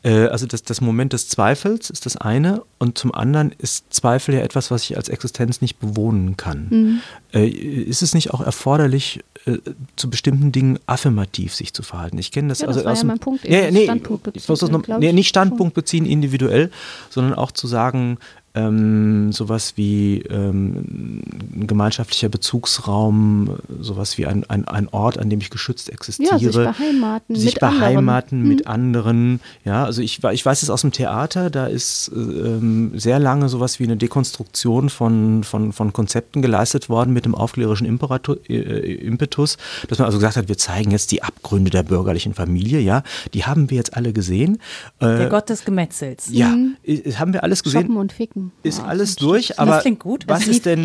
Äh, 0.03 0.27
also 0.27 0.45
das, 0.45 0.63
das 0.63 0.81
Moment 0.81 1.13
des 1.13 1.27
Zweifels 1.27 1.89
ist 1.89 2.05
das 2.05 2.17
eine 2.17 2.63
und 2.79 2.97
zum 2.97 3.13
anderen 3.13 3.51
ist 3.57 3.93
Zweifel 3.93 4.35
ja 4.35 4.41
etwas, 4.41 4.71
was 4.71 4.83
ich 4.83 4.97
als 4.97 5.09
Existenz 5.09 5.61
nicht 5.61 5.79
bewohnen 5.79 6.37
kann. 6.37 6.67
Mhm. 6.69 7.01
Äh, 7.33 7.47
ist 7.47 8.01
es 8.01 8.13
nicht 8.13 8.33
auch 8.33 8.41
erforderlich, 8.41 9.21
äh, 9.45 9.57
zu 9.95 10.09
bestimmten 10.09 10.51
Dingen 10.51 10.79
affirmativ 10.85 11.53
sich 11.53 11.73
zu 11.73 11.83
verhalten? 11.83 12.17
Ich 12.17 12.31
kenne 12.31 12.49
das, 12.49 12.61
ja, 12.61 12.67
das 12.67 12.77
also 12.77 12.85
war 12.85 12.93
aus 12.93 12.99
ja 12.99 13.03
dem, 13.03 13.07
mein 13.07 13.19
Punkt. 13.19 13.43
Nee, 13.47 13.71
nee, 13.71 13.83
Standpunkt 13.83 14.23
beziehen, 14.23 14.41
ich 14.41 14.49
muss 14.49 14.59
das 14.59 14.69
noch, 14.69 14.87
nee, 14.87 15.13
nicht 15.13 15.29
Standpunkt 15.29 15.73
beziehen 15.73 16.05
individuell, 16.05 16.71
sondern 17.09 17.33
auch 17.33 17.51
zu 17.51 17.67
sagen, 17.67 18.17
ähm, 18.53 19.31
sowas 19.31 19.73
wie 19.77 20.21
ähm, 20.23 21.21
ein 21.55 21.67
gemeinschaftlicher 21.67 22.27
Bezugsraum, 22.27 23.57
sowas 23.79 24.17
wie 24.17 24.25
ein, 24.25 24.43
ein, 24.49 24.67
ein 24.67 24.89
Ort, 24.89 25.17
an 25.17 25.29
dem 25.29 25.39
ich 25.39 25.49
geschützt 25.49 25.89
existiere. 25.89 26.31
Ja, 26.31 26.39
sich 26.39 26.55
beheimaten, 26.55 27.35
sich 27.35 27.53
mit 27.53 27.59
beheimaten 27.59 28.39
anderen. 28.39 28.47
mit 28.47 28.65
mhm. 28.65 28.71
anderen. 28.71 29.39
Ja, 29.63 29.85
also 29.85 30.01
ich, 30.01 30.21
ich 30.23 30.45
weiß 30.45 30.63
es 30.63 30.69
aus 30.69 30.81
dem 30.81 30.91
Theater, 30.91 31.49
da 31.49 31.67
ist 31.67 32.11
ähm, 32.13 32.91
sehr 32.95 33.19
lange 33.19 33.47
sowas 33.47 33.79
wie 33.79 33.85
eine 33.85 33.95
Dekonstruktion 33.95 34.89
von, 34.89 35.43
von, 35.43 35.71
von 35.71 35.93
Konzepten 35.93 36.41
geleistet 36.41 36.89
worden 36.89 37.13
mit 37.13 37.25
dem 37.25 37.35
aufklärerischen 37.35 37.87
Imperatur, 37.87 38.37
äh, 38.49 38.95
Impetus, 38.95 39.57
dass 39.87 39.99
man 39.99 40.07
also 40.07 40.17
gesagt 40.17 40.35
hat, 40.35 40.49
wir 40.49 40.57
zeigen 40.57 40.91
jetzt 40.91 41.11
die 41.11 41.23
Abgründe 41.23 41.71
der 41.71 41.83
bürgerlichen 41.83 42.33
Familie, 42.33 42.79
ja, 42.79 43.03
die 43.33 43.45
haben 43.45 43.69
wir 43.69 43.77
jetzt 43.77 43.95
alle 43.95 44.11
gesehen. 44.11 44.59
Äh, 44.99 45.05
der 45.05 45.29
Gott 45.29 45.49
des 45.49 45.63
Gemetzels. 45.63 46.27
Ja, 46.31 46.47
mhm. 46.47 46.75
haben 47.17 47.31
wir 47.31 47.43
alles 47.43 47.63
gesehen. 47.63 47.83
Shoppen 47.83 47.97
und 47.97 48.11
Ficken. 48.11 48.40
Ist 48.63 48.79
ja, 48.79 48.85
alles 48.85 49.15
durch, 49.15 49.59
aber 49.59 49.71
das 49.71 49.81
klingt 49.81 49.99
gut. 49.99 50.25
was 50.27 50.47
ist 50.47 50.65
denn, 50.65 50.83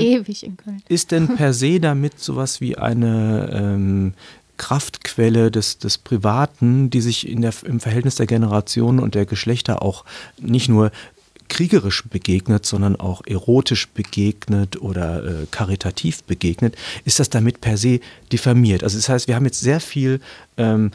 ist 0.89 1.11
denn 1.11 1.37
per 1.37 1.53
se 1.53 1.81
damit 1.81 2.19
sowas 2.19 2.61
wie 2.61 2.77
eine 2.77 3.51
ähm, 3.53 4.15
Kraftquelle 4.57 5.51
des, 5.51 5.79
des 5.79 5.99
Privaten, 5.99 6.91
die 6.91 7.01
sich 7.01 7.29
in 7.29 7.43
der, 7.43 7.53
im 7.65 7.81
Verhältnis 7.81 8.17
der 8.17 8.27
Generationen 8.27 8.99
und 8.99 9.15
der 9.15 9.27
Geschlechter 9.27 9.83
auch 9.83 10.05
nicht 10.39 10.69
nur 10.69 10.91
kriegerisch 11.49 12.03
begegnet, 12.09 12.67
sondern 12.67 12.97
auch 12.97 13.23
erotisch 13.25 13.89
begegnet 13.89 14.81
oder 14.81 15.25
äh, 15.25 15.47
karitativ 15.51 16.25
begegnet, 16.25 16.77
ist 17.05 17.21
das 17.21 17.31
damit 17.31 17.61
per 17.61 17.77
se 17.77 18.01
diffamiert. 18.33 18.83
Also 18.83 18.99
das 18.99 19.09
heißt, 19.09 19.29
wir 19.29 19.37
haben 19.37 19.45
jetzt 19.45 19.61
sehr 19.61 19.81
viel 19.81 20.21
ähm, 20.57 20.91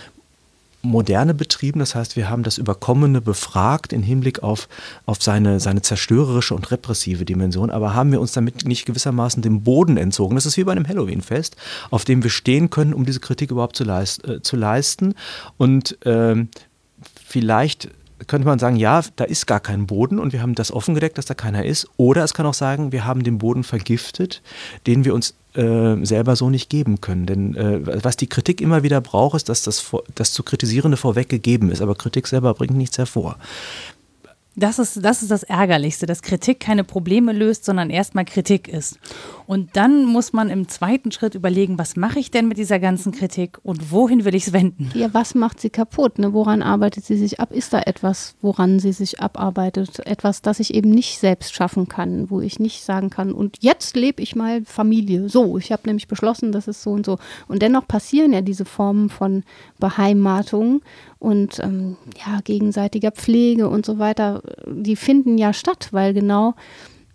Moderne 0.81 1.33
betrieben. 1.33 1.79
Das 1.79 1.95
heißt, 1.95 2.15
wir 2.15 2.29
haben 2.29 2.43
das 2.43 2.57
Überkommene 2.57 3.21
befragt 3.21 3.93
im 3.93 4.03
Hinblick 4.03 4.43
auf, 4.43 4.67
auf 5.05 5.21
seine, 5.21 5.59
seine 5.59 5.81
zerstörerische 5.81 6.55
und 6.55 6.71
repressive 6.71 7.25
Dimension, 7.25 7.69
aber 7.69 7.93
haben 7.93 8.11
wir 8.11 8.21
uns 8.21 8.31
damit 8.31 8.65
nicht 8.65 8.85
gewissermaßen 8.85 9.41
dem 9.41 9.63
Boden 9.63 9.97
entzogen. 9.97 10.35
Das 10.35 10.45
ist 10.45 10.57
wie 10.57 10.63
bei 10.63 10.71
einem 10.71 10.87
Halloween-Fest, 10.87 11.55
auf 11.89 12.05
dem 12.05 12.23
wir 12.23 12.29
stehen 12.29 12.69
können, 12.69 12.93
um 12.93 13.05
diese 13.05 13.19
Kritik 13.19 13.51
überhaupt 13.51 13.75
zu, 13.75 13.83
leist, 13.83 14.27
äh, 14.27 14.41
zu 14.41 14.55
leisten. 14.55 15.15
Und 15.57 15.97
ähm, 16.05 16.49
vielleicht 17.25 17.89
könnte 18.27 18.47
man 18.47 18.59
sagen, 18.59 18.75
ja, 18.75 19.01
da 19.15 19.23
ist 19.23 19.47
gar 19.47 19.59
kein 19.59 19.87
Boden 19.87 20.19
und 20.19 20.33
wir 20.33 20.41
haben 20.41 20.55
das 20.55 20.71
offengedeckt, 20.71 21.17
dass 21.17 21.25
da 21.25 21.33
keiner 21.33 21.65
ist. 21.65 21.87
Oder 21.97 22.23
es 22.23 22.33
kann 22.33 22.45
auch 22.45 22.53
sagen, 22.53 22.91
wir 22.91 23.05
haben 23.05 23.23
den 23.23 23.37
Boden 23.37 23.63
vergiftet, 23.63 24.41
den 24.87 25.05
wir 25.05 25.13
uns 25.13 25.33
äh, 25.55 26.05
selber 26.05 26.35
so 26.35 26.49
nicht 26.49 26.69
geben 26.69 27.01
können. 27.01 27.25
Denn 27.25 27.55
äh, 27.55 28.03
was 28.03 28.17
die 28.17 28.27
Kritik 28.27 28.61
immer 28.61 28.83
wieder 28.83 29.01
braucht, 29.01 29.35
ist, 29.35 29.49
dass 29.49 29.63
das, 29.63 29.91
das 30.15 30.33
zu 30.33 30.43
Kritisierende 30.43 30.97
vorweg 30.97 31.29
gegeben 31.29 31.71
ist. 31.71 31.81
Aber 31.81 31.95
Kritik 31.95 32.27
selber 32.27 32.53
bringt 32.53 32.75
nichts 32.75 32.97
hervor. 32.97 33.37
Das 34.55 34.79
ist, 34.79 35.03
das 35.03 35.21
ist 35.21 35.31
das 35.31 35.43
Ärgerlichste, 35.43 36.05
dass 36.05 36.21
Kritik 36.21 36.59
keine 36.59 36.83
Probleme 36.83 37.31
löst, 37.31 37.63
sondern 37.63 37.89
erstmal 37.89 38.25
Kritik 38.25 38.67
ist. 38.67 38.99
Und 39.47 39.77
dann 39.77 40.03
muss 40.05 40.33
man 40.33 40.49
im 40.49 40.67
zweiten 40.67 41.11
Schritt 41.11 41.35
überlegen, 41.35 41.79
was 41.79 41.95
mache 41.95 42.19
ich 42.19 42.31
denn 42.31 42.49
mit 42.49 42.57
dieser 42.57 42.79
ganzen 42.79 43.13
Kritik 43.13 43.59
und 43.63 43.91
wohin 43.91 44.25
will 44.25 44.35
ich 44.35 44.47
es 44.47 44.53
wenden? 44.53 44.91
Ja, 44.93 45.13
was 45.13 45.35
macht 45.35 45.61
sie 45.61 45.69
kaputt? 45.69 46.19
Ne? 46.19 46.33
Woran 46.33 46.61
arbeitet 46.61 47.05
sie 47.05 47.15
sich 47.15 47.39
ab? 47.39 47.53
Ist 47.53 47.71
da 47.71 47.81
etwas, 47.81 48.35
woran 48.41 48.79
sie 48.79 48.91
sich 48.91 49.21
abarbeitet? 49.21 50.05
Etwas, 50.05 50.41
das 50.41 50.59
ich 50.59 50.73
eben 50.73 50.89
nicht 50.89 51.19
selbst 51.19 51.53
schaffen 51.53 51.87
kann, 51.87 52.29
wo 52.29 52.41
ich 52.41 52.59
nicht 52.59 52.83
sagen 52.83 53.09
kann, 53.09 53.31
und 53.31 53.57
jetzt 53.61 53.95
lebe 53.95 54.21
ich 54.21 54.35
mal 54.35 54.63
Familie. 54.65 55.29
So, 55.29 55.57
ich 55.57 55.71
habe 55.71 55.83
nämlich 55.85 56.09
beschlossen, 56.09 56.51
das 56.51 56.67
ist 56.67 56.83
so 56.83 56.91
und 56.91 57.05
so. 57.05 57.19
Und 57.47 57.61
dennoch 57.61 57.87
passieren 57.87 58.33
ja 58.33 58.41
diese 58.41 58.65
Formen 58.65 59.09
von 59.09 59.43
Beheimatung 59.79 60.81
und 61.21 61.59
ähm, 61.59 61.97
ja, 62.25 62.39
gegenseitiger 62.43 63.11
Pflege 63.11 63.69
und 63.69 63.85
so 63.85 63.99
weiter, 63.99 64.41
die 64.67 64.95
finden 64.95 65.37
ja 65.37 65.53
statt, 65.53 65.89
weil 65.91 66.15
genau, 66.15 66.55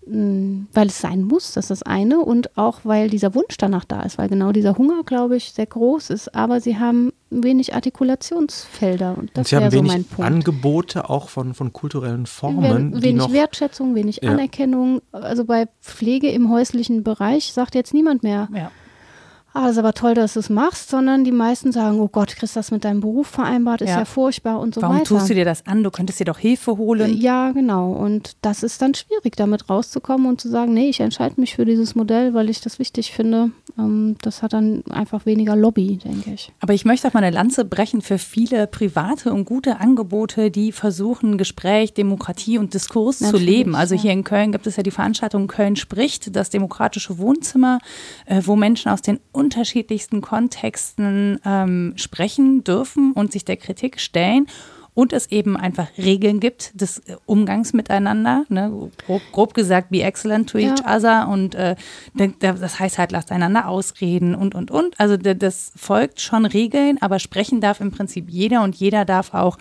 mh, 0.06 0.16
mm, 0.16 0.68
weil 0.72 0.86
es 0.86 1.00
sein 1.00 1.24
muss, 1.24 1.54
das 1.54 1.64
ist 1.64 1.70
das 1.70 1.82
eine, 1.82 2.20
und 2.20 2.56
auch 2.56 2.80
weil 2.84 3.10
dieser 3.10 3.34
Wunsch 3.34 3.56
danach 3.58 3.84
da 3.84 4.02
ist, 4.02 4.16
weil 4.16 4.28
genau 4.28 4.52
dieser 4.52 4.78
Hunger, 4.78 5.02
glaube 5.04 5.36
ich, 5.36 5.50
sehr 5.50 5.66
groß 5.66 6.10
ist, 6.10 6.36
aber 6.36 6.60
sie 6.60 6.78
haben 6.78 7.12
wenig 7.30 7.74
Artikulationsfelder 7.74 9.18
und 9.18 9.32
das 9.34 9.50
wäre 9.50 9.72
so 9.72 9.82
mein 9.82 10.04
Punkt. 10.04 10.30
Angebote 10.30 11.10
auch 11.10 11.28
von, 11.28 11.52
von 11.52 11.72
kulturellen 11.72 12.26
Formen. 12.26 12.92
Wenig, 12.92 13.02
wenig 13.02 13.32
Wertschätzung, 13.32 13.96
wenig 13.96 14.20
ja. 14.22 14.30
Anerkennung. 14.30 15.02
Also 15.10 15.44
bei 15.44 15.66
Pflege 15.82 16.30
im 16.30 16.48
häuslichen 16.48 17.02
Bereich 17.02 17.52
sagt 17.52 17.74
jetzt 17.74 17.92
niemand 17.92 18.22
mehr. 18.22 18.48
Ja 18.54 18.70
ah, 19.56 19.68
ist 19.70 19.78
aber 19.78 19.92
toll, 19.92 20.14
dass 20.14 20.34
du 20.34 20.40
es 20.40 20.50
machst, 20.50 20.90
sondern 20.90 21.24
die 21.24 21.32
meisten 21.32 21.72
sagen, 21.72 21.98
oh 22.00 22.08
Gott, 22.08 22.36
kriegst 22.36 22.56
das 22.56 22.70
mit 22.70 22.84
deinem 22.84 23.00
Beruf 23.00 23.26
vereinbart, 23.26 23.80
ist 23.80 23.88
ja, 23.88 24.00
ja 24.00 24.04
furchtbar 24.04 24.60
und 24.60 24.74
so 24.74 24.82
Warum 24.82 24.96
weiter. 24.96 25.10
Warum 25.10 25.18
tust 25.20 25.30
du 25.30 25.34
dir 25.34 25.44
das 25.44 25.66
an? 25.66 25.82
Du 25.82 25.90
könntest 25.90 26.20
dir 26.20 26.24
doch 26.24 26.38
Hilfe 26.38 26.76
holen. 26.76 27.16
Ja, 27.18 27.52
genau. 27.52 27.92
Und 27.92 28.36
das 28.42 28.62
ist 28.62 28.82
dann 28.82 28.94
schwierig, 28.94 29.36
damit 29.36 29.70
rauszukommen 29.70 30.26
und 30.26 30.40
zu 30.40 30.48
sagen, 30.48 30.74
nee, 30.74 30.88
ich 30.88 31.00
entscheide 31.00 31.40
mich 31.40 31.56
für 31.56 31.64
dieses 31.64 31.94
Modell, 31.94 32.34
weil 32.34 32.50
ich 32.50 32.60
das 32.60 32.78
wichtig 32.78 33.12
finde. 33.12 33.50
Ähm, 33.78 34.16
das 34.20 34.42
hat 34.42 34.52
dann 34.52 34.84
einfach 34.90 35.26
weniger 35.26 35.56
Lobby, 35.56 35.96
denke 35.96 36.32
ich. 36.32 36.52
Aber 36.60 36.74
ich 36.74 36.84
möchte 36.84 37.08
auch 37.08 37.14
mal 37.14 37.24
eine 37.24 37.34
Lanze 37.34 37.64
brechen 37.64 38.02
für 38.02 38.18
viele 38.18 38.66
private 38.66 39.32
und 39.32 39.44
gute 39.44 39.80
Angebote, 39.80 40.50
die 40.50 40.72
versuchen, 40.72 41.38
Gespräch, 41.38 41.94
Demokratie 41.94 42.58
und 42.58 42.74
Diskurs 42.74 43.20
Natürlich, 43.20 43.40
zu 43.40 43.44
leben. 43.44 43.74
Also 43.74 43.94
hier 43.94 44.12
in 44.12 44.24
Köln 44.24 44.52
gibt 44.52 44.66
es 44.66 44.76
ja 44.76 44.82
die 44.82 44.90
Veranstaltung 44.90 45.46
Köln 45.46 45.76
spricht, 45.76 46.34
das 46.36 46.50
demokratische 46.50 47.18
Wohnzimmer, 47.18 47.78
äh, 48.26 48.42
wo 48.44 48.56
Menschen 48.56 48.90
aus 48.90 49.02
den 49.02 49.20
unterschiedlichsten 49.46 50.22
Kontexten 50.22 51.40
ähm, 51.44 51.92
sprechen 51.96 52.64
dürfen 52.64 53.12
und 53.12 53.30
sich 53.30 53.44
der 53.44 53.56
Kritik 53.56 54.00
stellen 54.00 54.46
und 54.92 55.12
es 55.12 55.30
eben 55.30 55.56
einfach 55.56 55.88
Regeln 55.98 56.40
gibt 56.40 56.80
des 56.80 56.98
äh, 57.00 57.16
Umgangs 57.26 57.72
miteinander. 57.72 58.44
Ne? 58.48 58.90
Grob, 59.06 59.22
grob, 59.30 59.54
gesagt, 59.54 59.90
be 59.90 60.02
excellent 60.02 60.50
to 60.50 60.58
each 60.58 60.80
ja. 60.84 60.96
other 60.96 61.28
und 61.28 61.54
äh, 61.54 61.76
das 62.40 62.80
heißt 62.80 62.98
halt, 62.98 63.12
lasst 63.12 63.30
einander 63.30 63.68
ausreden 63.68 64.34
und 64.34 64.56
und 64.56 64.72
und. 64.72 64.98
Also 64.98 65.16
das 65.16 65.72
folgt 65.76 66.20
schon 66.20 66.44
Regeln, 66.44 66.96
aber 67.00 67.20
sprechen 67.20 67.60
darf 67.60 67.80
im 67.80 67.92
Prinzip 67.92 68.28
jeder 68.28 68.64
und 68.64 68.74
jeder 68.74 69.04
darf 69.04 69.32
auch 69.32 69.58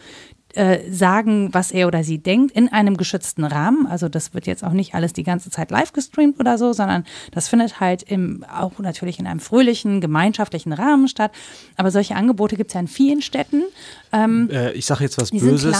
äh, 0.55 0.79
sagen, 0.91 1.53
was 1.53 1.71
er 1.71 1.87
oder 1.87 2.03
sie 2.03 2.17
denkt, 2.17 2.55
in 2.55 2.71
einem 2.71 2.97
geschützten 2.97 3.43
Rahmen. 3.43 3.87
Also 3.87 4.09
das 4.09 4.33
wird 4.33 4.47
jetzt 4.47 4.63
auch 4.63 4.71
nicht 4.71 4.95
alles 4.95 5.13
die 5.13 5.23
ganze 5.23 5.49
Zeit 5.49 5.71
live 5.71 5.93
gestreamt 5.93 6.39
oder 6.39 6.57
so, 6.57 6.73
sondern 6.73 7.05
das 7.31 7.47
findet 7.47 7.79
halt 7.79 8.03
im, 8.03 8.43
auch 8.43 8.79
natürlich 8.79 9.19
in 9.19 9.27
einem 9.27 9.39
fröhlichen, 9.39 10.01
gemeinschaftlichen 10.01 10.73
Rahmen 10.73 11.07
statt. 11.07 11.31
Aber 11.77 11.91
solche 11.91 12.15
Angebote 12.15 12.55
gibt 12.55 12.71
es 12.71 12.73
ja 12.73 12.79
in 12.79 12.87
vielen 12.87 13.21
Städten. 13.21 13.63
Ähm, 14.11 14.49
äh, 14.51 14.71
ich 14.73 14.85
sage 14.85 15.03
jetzt 15.03 15.17
was 15.17 15.31
Böses. 15.31 15.75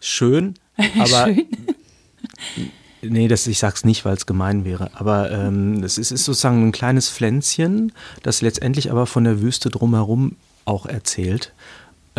Schön, 0.00 0.54
aber 0.98 1.26
Schön. 1.26 1.46
Nee, 3.02 3.28
das, 3.28 3.46
ich 3.46 3.58
sag's 3.58 3.84
nicht, 3.84 4.04
weil 4.04 4.14
es 4.14 4.26
gemein 4.26 4.64
wäre. 4.64 4.90
Aber 4.94 5.30
ähm, 5.30 5.82
es 5.82 5.96
ist, 5.96 6.10
ist, 6.10 6.26
sozusagen 6.26 6.68
ein 6.68 6.72
kleines 6.72 7.08
Pflänzchen, 7.08 7.92
das 8.22 8.42
letztendlich 8.42 8.90
aber 8.90 9.06
von 9.06 9.24
der 9.24 9.40
Wüste 9.40 9.70
drumherum 9.70 10.36
auch 10.66 10.84
erzählt. 10.86 11.52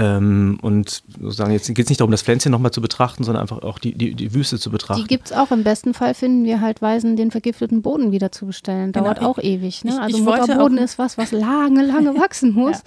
Ähm, 0.02 0.58
und 0.64 1.04
sozusagen 1.20 1.52
jetzt 1.52 1.68
geht 1.68 1.86
es 1.86 1.90
nicht 1.90 2.02
darum, 2.02 2.10
das 2.12 2.24
Pflänzchen 2.24 2.52
nochmal 2.52 2.72
zu 2.72 2.82
betrachten, 2.82 3.24
sondern 3.24 3.42
einfach 3.44 3.62
auch 3.62 3.78
die, 3.78 3.94
die, 3.94 4.16
die 4.16 4.34
Wüste 4.34 4.58
zu 4.58 4.72
betrachten. 4.72 5.04
Die 5.04 5.08
gibt 5.08 5.28
es 5.28 5.32
auch. 5.34 5.52
Im 5.52 5.64
besten 5.64 5.94
Fall 5.94 6.16
finden 6.16 6.44
wir 6.44 6.60
halt 6.60 6.82
Weisen, 6.82 7.16
den 7.16 7.30
vergifteten 7.30 7.84
Boden 7.84 8.12
wieder 8.12 8.32
zu 8.32 8.48
bestellen. 8.48 8.94
Dauert 8.94 9.20
Genau. 9.20 9.30
auch 9.30 9.38
ewig. 9.38 9.84
Ne? 9.86 9.92
Ich- 9.92 10.00
also 10.00 10.18
ich 10.18 10.24
Mutterboden 10.24 10.80
ist 10.80 10.98
was, 10.98 11.20
was 11.20 11.32
lange, 11.32 11.86
lange 11.86 12.16
wachsen 12.20 12.54
muss. 12.54 12.78
Ja. 12.78 12.82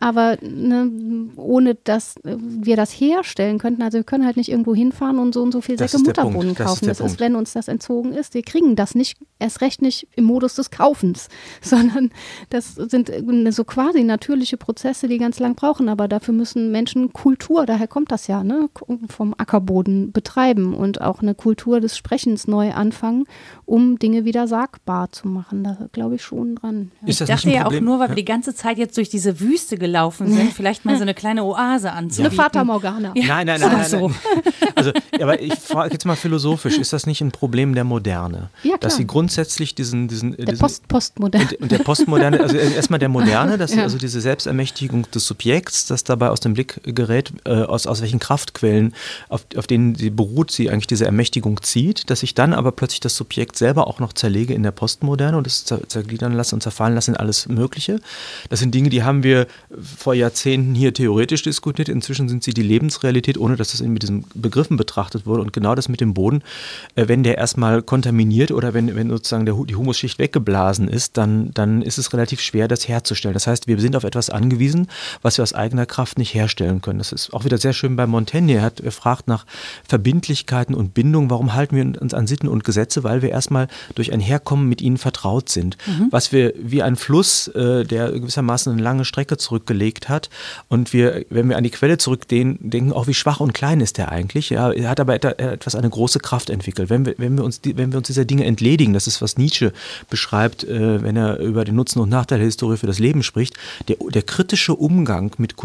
Aber 0.00 0.36
ne, 0.42 0.90
ohne 1.36 1.74
dass 1.74 2.16
wir 2.24 2.76
das 2.76 2.90
herstellen 2.92 3.58
könnten, 3.58 3.80
also 3.82 3.96
wir 3.98 4.04
können 4.04 4.26
halt 4.26 4.36
nicht 4.36 4.50
irgendwo 4.50 4.74
hinfahren 4.74 5.18
und 5.18 5.32
so 5.32 5.42
und 5.42 5.52
so 5.52 5.60
viel 5.62 5.78
Säcke 5.78 5.96
ist 5.96 6.06
Mutterboden 6.06 6.54
Punkt. 6.54 6.60
Das 6.60 6.66
ist 6.66 6.66
kaufen. 6.66 6.84
der 6.84 6.94
Das 6.94 7.12
ist, 7.12 7.20
wenn 7.20 7.34
uns 7.34 7.52
das 7.54 7.68
entzogen 7.68 8.12
ist. 8.12 8.34
Wir 8.34 8.42
kriegen 8.42 8.76
das 8.76 8.94
nicht, 8.94 9.16
erst 9.38 9.60
recht 9.62 9.80
nicht 9.80 10.06
im 10.16 10.24
Modus 10.24 10.54
des 10.54 10.70
Kaufens, 10.70 11.28
sondern 11.62 12.10
das 12.50 12.74
sind 12.74 13.08
äh, 13.10 13.52
so 13.52 13.64
quasi 13.64 14.04
natürliche 14.04 14.56
Prozesse, 14.58 15.08
die 15.08 15.18
ganz 15.18 15.38
lang 15.40 15.54
brauchen. 15.54 15.88
Aber 15.88 16.08
dafür 16.08 16.34
müssen 16.34 16.57
Menschen 16.70 17.12
Kultur, 17.12 17.64
daher 17.66 17.86
kommt 17.88 18.10
das 18.12 18.26
ja, 18.26 18.42
ne, 18.42 18.68
vom 19.08 19.34
Ackerboden 19.38 20.12
betreiben 20.12 20.74
und 20.74 21.00
auch 21.00 21.20
eine 21.22 21.34
Kultur 21.34 21.80
des 21.80 21.96
Sprechens 21.96 22.46
neu 22.48 22.72
anfangen, 22.72 23.24
um 23.64 23.98
Dinge 23.98 24.24
wieder 24.24 24.46
sagbar 24.48 25.10
zu 25.12 25.28
machen. 25.28 25.64
Da 25.64 25.76
glaube 25.92 26.16
ich 26.16 26.22
schon 26.22 26.56
dran. 26.56 26.90
Ja. 27.02 27.08
Ist 27.08 27.20
das 27.20 27.28
Ich 27.28 27.34
dachte 27.36 27.50
ja 27.50 27.66
auch 27.66 27.80
nur, 27.80 27.98
weil 28.00 28.08
wir 28.10 28.14
die 28.16 28.24
ganze 28.24 28.54
Zeit 28.54 28.78
jetzt 28.78 28.96
durch 28.96 29.08
diese 29.08 29.40
Wüste 29.40 29.78
gelaufen 29.78 30.32
sind, 30.32 30.52
vielleicht 30.52 30.84
mal 30.84 30.96
so 30.96 31.02
eine 31.02 31.14
kleine 31.14 31.44
Oase 31.44 31.88
Eine 31.90 31.98
anzubieten. 31.98 32.36
Fata 32.36 32.64
Morgana. 32.64 33.12
Ja, 33.14 33.26
Nein, 33.28 33.46
nein, 33.46 33.60
nein, 33.60 33.72
nein, 33.72 33.84
so. 33.88 34.08
nein. 34.08 34.16
Also, 34.74 34.92
aber 35.20 35.40
ich 35.40 35.54
frage 35.54 35.92
jetzt 35.92 36.04
mal 36.04 36.16
philosophisch, 36.16 36.78
ist 36.78 36.92
das 36.92 37.06
nicht 37.06 37.20
ein 37.20 37.30
Problem 37.32 37.74
der 37.74 37.84
Moderne? 37.84 38.50
Ja, 38.62 38.70
klar. 38.70 38.78
Dass 38.80 38.96
sie 38.96 39.06
grundsätzlich 39.06 39.74
diesen, 39.74 40.08
diesen, 40.08 40.36
Der 40.36 40.46
diesen 40.46 40.58
Post 40.58 40.88
Postmodell. 40.88 41.42
und, 41.42 41.60
und 41.62 41.70
der 41.72 41.78
Postmoderne, 41.78 42.40
also 42.40 42.56
erstmal 42.56 42.98
der 42.98 43.08
Moderne, 43.08 43.58
dass 43.58 43.74
Ja. 43.74 43.82
also 43.82 43.98
diese 43.98 44.20
Selbstermächtigung 44.20 45.10
des 45.10 45.26
Subjekts, 45.26 45.86
das 45.86 46.04
dabei 46.04 46.30
aus 46.38 46.42
dem 46.42 46.54
Blick 46.54 46.80
gerät, 46.84 47.32
äh, 47.44 47.62
aus, 47.62 47.86
aus 47.86 48.00
welchen 48.00 48.20
Kraftquellen, 48.20 48.94
auf, 49.28 49.44
auf 49.56 49.66
denen 49.66 49.96
sie 49.96 50.10
beruht, 50.10 50.52
sie 50.52 50.70
eigentlich 50.70 50.86
diese 50.86 51.04
Ermächtigung 51.04 51.60
zieht, 51.62 52.10
dass 52.10 52.22
ich 52.22 52.34
dann 52.34 52.54
aber 52.54 52.70
plötzlich 52.72 53.00
das 53.00 53.16
Subjekt 53.16 53.56
selber 53.56 53.88
auch 53.88 53.98
noch 53.98 54.12
zerlege 54.12 54.54
in 54.54 54.62
der 54.62 54.70
Postmoderne 54.70 55.36
und 55.36 55.46
es 55.46 55.64
zer 55.64 55.80
zergliedern 55.88 56.32
lasse 56.32 56.54
und 56.54 56.62
zerfallen 56.62 56.94
lasse 56.94 57.10
in 57.10 57.16
alles 57.16 57.48
Mögliche. 57.48 58.00
Das 58.50 58.60
sind 58.60 58.74
Dinge, 58.74 58.88
die 58.88 59.02
haben 59.02 59.22
wir 59.22 59.46
vor 59.96 60.14
Jahrzehnten 60.14 60.74
hier 60.74 60.94
theoretisch 60.94 61.42
diskutiert. 61.42 61.88
Inzwischen 61.88 62.28
sind 62.28 62.44
sie 62.44 62.54
die 62.54 62.62
Lebensrealität, 62.62 63.36
ohne 63.38 63.56
dass 63.56 63.72
das 63.72 63.82
mit 63.82 64.02
diesen 64.02 64.24
Begriffen 64.34 64.76
betrachtet 64.76 65.26
wurde. 65.26 65.42
Und 65.42 65.52
genau 65.52 65.74
das 65.74 65.88
mit 65.88 66.00
dem 66.00 66.14
Boden, 66.14 66.42
äh, 66.94 67.08
wenn 67.08 67.24
der 67.24 67.38
erstmal 67.38 67.82
kontaminiert 67.82 68.52
oder 68.52 68.74
wenn, 68.74 68.94
wenn 68.94 69.10
sozusagen 69.10 69.46
der, 69.46 69.54
die 69.64 69.74
Humusschicht 69.74 70.18
weggeblasen 70.18 70.86
ist, 70.86 71.16
dann, 71.16 71.52
dann 71.54 71.82
ist 71.82 71.98
es 71.98 72.12
relativ 72.12 72.40
schwer, 72.40 72.68
das 72.68 72.86
herzustellen. 72.86 73.34
Das 73.34 73.46
heißt, 73.46 73.66
wir 73.66 73.80
sind 73.80 73.96
auf 73.96 74.04
etwas 74.04 74.30
angewiesen, 74.30 74.86
was 75.22 75.38
wir 75.38 75.42
aus 75.42 75.52
eigener 75.52 75.86
Kraft 75.86 76.18
nicht 76.18 76.27
herstellen 76.34 76.80
können. 76.82 76.98
Das 76.98 77.12
ist 77.12 77.32
auch 77.34 77.44
wieder 77.44 77.58
sehr 77.58 77.72
schön 77.72 77.96
bei 77.96 78.06
Montaigne. 78.06 78.54
Er 78.54 78.62
hat 78.62 78.80
er 78.80 78.92
fragt 78.92 79.28
nach 79.28 79.46
Verbindlichkeiten 79.86 80.74
und 80.74 80.94
Bindung. 80.94 81.30
Warum 81.30 81.54
halten 81.54 81.76
wir 81.76 82.00
uns 82.00 82.14
an 82.14 82.26
Sitten 82.26 82.48
und 82.48 82.64
Gesetze? 82.64 83.04
Weil 83.04 83.22
wir 83.22 83.30
erstmal 83.30 83.68
durch 83.94 84.12
ein 84.12 84.20
Herkommen 84.20 84.68
mit 84.68 84.82
ihnen 84.82 84.98
vertraut 84.98 85.48
sind. 85.48 85.76
Was 86.10 86.32
wir 86.32 86.52
wie 86.58 86.82
ein 86.82 86.96
Fluss, 86.96 87.48
äh, 87.48 87.84
der 87.84 88.12
gewissermaßen 88.12 88.72
eine 88.72 88.82
lange 88.82 89.04
Strecke 89.04 89.36
zurückgelegt 89.36 90.08
hat. 90.08 90.28
Und 90.68 90.92
wir, 90.92 91.24
wenn 91.30 91.48
wir 91.48 91.56
an 91.56 91.64
die 91.64 91.70
Quelle 91.70 91.98
zurückdenken, 91.98 92.70
denken 92.70 92.92
auch, 92.92 93.06
wie 93.06 93.14
schwach 93.14 93.40
und 93.40 93.54
klein 93.54 93.80
ist 93.80 93.98
der 93.98 94.12
eigentlich. 94.12 94.50
Ja, 94.50 94.70
er 94.70 94.88
hat 94.90 95.00
aber 95.00 95.14
et- 95.14 95.24
etwas, 95.24 95.74
eine 95.74 95.88
große 95.90 96.18
Kraft 96.18 96.50
entwickelt. 96.50 96.90
Wenn 96.90 97.06
wir, 97.06 97.14
wenn 97.18 97.36
wir, 97.36 97.44
uns, 97.44 97.60
wenn 97.64 97.92
wir 97.92 97.98
uns 97.98 98.06
dieser 98.08 98.24
Dinge 98.24 98.44
entledigen, 98.44 98.92
das 98.92 99.06
ist, 99.06 99.22
was 99.22 99.36
Nietzsche 99.38 99.72
beschreibt, 100.10 100.64
äh, 100.64 101.02
wenn 101.02 101.16
er 101.16 101.38
über 101.38 101.64
den 101.64 101.74
Nutzen 101.76 102.00
und 102.00 102.08
Nachteil 102.08 102.38
der 102.38 102.46
Historie 102.46 102.76
für 102.76 102.86
das 102.86 102.98
Leben 102.98 103.22
spricht, 103.22 103.54
der, 103.88 103.96
der 104.10 104.22
kritische 104.22 104.74
Umgang 104.74 105.32
mit 105.38 105.56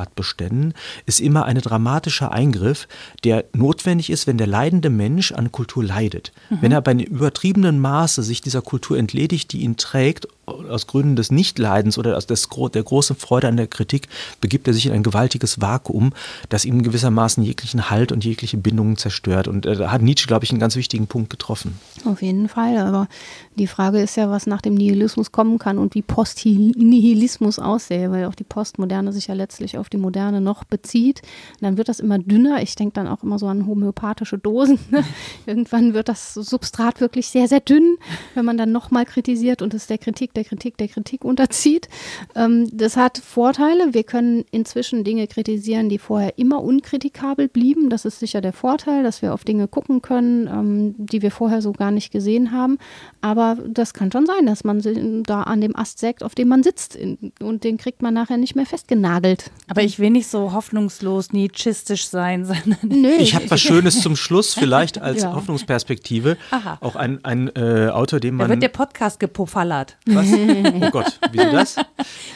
Kulturtatbeständen 0.00 0.74
ist 1.06 1.20
immer 1.20 1.44
ein 1.44 1.58
dramatischer 1.58 2.32
Eingriff, 2.32 2.88
der 3.24 3.44
notwendig 3.52 4.10
ist, 4.10 4.26
wenn 4.26 4.38
der 4.38 4.46
leidende 4.46 4.90
Mensch 4.90 5.32
an 5.32 5.52
Kultur 5.52 5.84
leidet. 5.84 6.32
Wenn 6.60 6.72
er 6.72 6.80
bei 6.80 6.92
einem 6.92 7.06
übertriebenen 7.06 7.78
Maße 7.78 8.22
sich 8.22 8.40
dieser 8.40 8.62
Kultur 8.62 8.98
entledigt, 8.98 9.52
die 9.52 9.60
ihn 9.60 9.76
trägt, 9.76 10.26
aus 10.50 10.86
Gründen 10.86 11.16
des 11.16 11.30
Nichtleidens 11.30 11.98
oder 11.98 12.16
aus 12.16 12.26
des, 12.26 12.48
der 12.74 12.82
großen 12.82 13.16
Freude 13.16 13.48
an 13.48 13.56
der 13.56 13.66
Kritik, 13.66 14.08
begibt 14.40 14.66
er 14.68 14.74
sich 14.74 14.86
in 14.86 14.92
ein 14.92 15.02
gewaltiges 15.02 15.60
Vakuum, 15.60 16.12
das 16.48 16.64
ihm 16.64 16.82
gewissermaßen 16.82 17.42
jeglichen 17.42 17.90
Halt 17.90 18.12
und 18.12 18.24
jegliche 18.24 18.56
Bindungen 18.56 18.96
zerstört. 18.96 19.48
Und 19.48 19.66
äh, 19.66 19.76
da 19.76 19.90
hat 19.90 20.02
Nietzsche, 20.02 20.26
glaube 20.26 20.44
ich, 20.44 20.50
einen 20.50 20.60
ganz 20.60 20.76
wichtigen 20.76 21.06
Punkt 21.06 21.30
getroffen. 21.30 21.78
Auf 22.04 22.22
jeden 22.22 22.48
Fall, 22.48 22.78
aber 22.78 23.08
die 23.56 23.66
Frage 23.66 24.00
ist 24.00 24.16
ja, 24.16 24.30
was 24.30 24.46
nach 24.46 24.62
dem 24.62 24.74
Nihilismus 24.74 25.32
kommen 25.32 25.58
kann 25.58 25.78
und 25.78 25.94
wie 25.94 26.02
Post-Nihilismus 26.02 27.58
aussähe, 27.58 28.10
weil 28.10 28.24
auch 28.24 28.34
die 28.34 28.44
Postmoderne 28.44 29.12
sich 29.12 29.26
ja 29.26 29.34
letztlich 29.34 29.76
auf 29.76 29.88
die 29.88 29.98
Moderne 29.98 30.40
noch 30.40 30.64
bezieht. 30.64 31.22
Und 31.60 31.62
dann 31.62 31.76
wird 31.76 31.88
das 31.88 32.00
immer 32.00 32.18
dünner. 32.18 32.62
Ich 32.62 32.74
denke 32.74 32.94
dann 32.94 33.08
auch 33.08 33.22
immer 33.22 33.38
so 33.38 33.46
an 33.46 33.66
homöopathische 33.66 34.38
Dosen. 34.38 34.78
ne? 34.90 35.04
Irgendwann 35.46 35.94
wird 35.94 36.08
das 36.08 36.34
Substrat 36.34 37.00
wirklich 37.00 37.28
sehr, 37.28 37.48
sehr 37.48 37.60
dünn, 37.60 37.96
wenn 38.34 38.44
man 38.44 38.56
dann 38.56 38.72
nochmal 38.72 39.04
kritisiert 39.04 39.62
und 39.62 39.74
es 39.74 39.86
der 39.86 39.98
Kritik, 39.98 40.32
der 40.34 40.39
Kritik, 40.44 40.76
der 40.78 40.88
Kritik 40.88 41.24
unterzieht. 41.24 41.88
Ähm, 42.34 42.68
das 42.72 42.96
hat 42.96 43.18
Vorteile. 43.18 43.94
Wir 43.94 44.04
können 44.04 44.44
inzwischen 44.50 45.04
Dinge 45.04 45.26
kritisieren, 45.26 45.88
die 45.88 45.98
vorher 45.98 46.38
immer 46.38 46.62
unkritikabel 46.62 47.48
blieben. 47.48 47.90
Das 47.90 48.04
ist 48.04 48.18
sicher 48.20 48.40
der 48.40 48.52
Vorteil, 48.52 49.02
dass 49.02 49.22
wir 49.22 49.34
auf 49.34 49.44
Dinge 49.44 49.68
gucken 49.68 50.02
können, 50.02 50.46
ähm, 50.46 50.94
die 50.98 51.22
wir 51.22 51.30
vorher 51.30 51.62
so 51.62 51.72
gar 51.72 51.90
nicht 51.90 52.10
gesehen 52.12 52.52
haben. 52.52 52.78
Aber 53.20 53.58
das 53.68 53.94
kann 53.94 54.10
schon 54.12 54.26
sein, 54.26 54.46
dass 54.46 54.64
man 54.64 54.80
da 55.24 55.42
an 55.42 55.60
dem 55.60 55.76
Ast 55.76 55.98
sägt, 55.98 56.22
auf 56.22 56.34
dem 56.34 56.48
man 56.48 56.62
sitzt. 56.62 56.96
In, 56.96 57.32
und 57.40 57.64
den 57.64 57.76
kriegt 57.76 58.02
man 58.02 58.14
nachher 58.14 58.36
nicht 58.36 58.56
mehr 58.56 58.66
festgenagelt. 58.66 59.50
Aber 59.68 59.82
ich 59.82 59.98
will 59.98 60.10
nicht 60.10 60.26
so 60.28 60.52
hoffnungslos 60.52 61.32
nietzschistisch 61.32 62.06
sein, 62.08 62.44
sondern 62.46 62.78
Nö, 62.82 63.10
Ich 63.18 63.34
habe 63.34 63.50
was 63.50 63.60
Schönes 63.60 64.00
zum 64.00 64.16
Schluss, 64.16 64.54
vielleicht 64.60 65.00
als 65.00 65.22
Ja. 65.22 65.34
Hoffnungsperspektive. 65.34 66.36
Aha. 66.50 66.78
Auch 66.80 66.96
ein, 66.96 67.24
ein 67.24 67.48
äh, 67.56 67.88
Autor, 67.90 68.20
den 68.20 68.38
da 68.38 68.44
man. 68.44 68.50
wird 68.50 68.62
der 68.62 68.68
Podcast 68.68 69.20
gepuffallert. 69.20 69.96
was? 70.06 70.29
Oh 70.80 70.90
Gott, 70.90 71.18
wieso 71.32 71.50
das? 71.50 71.76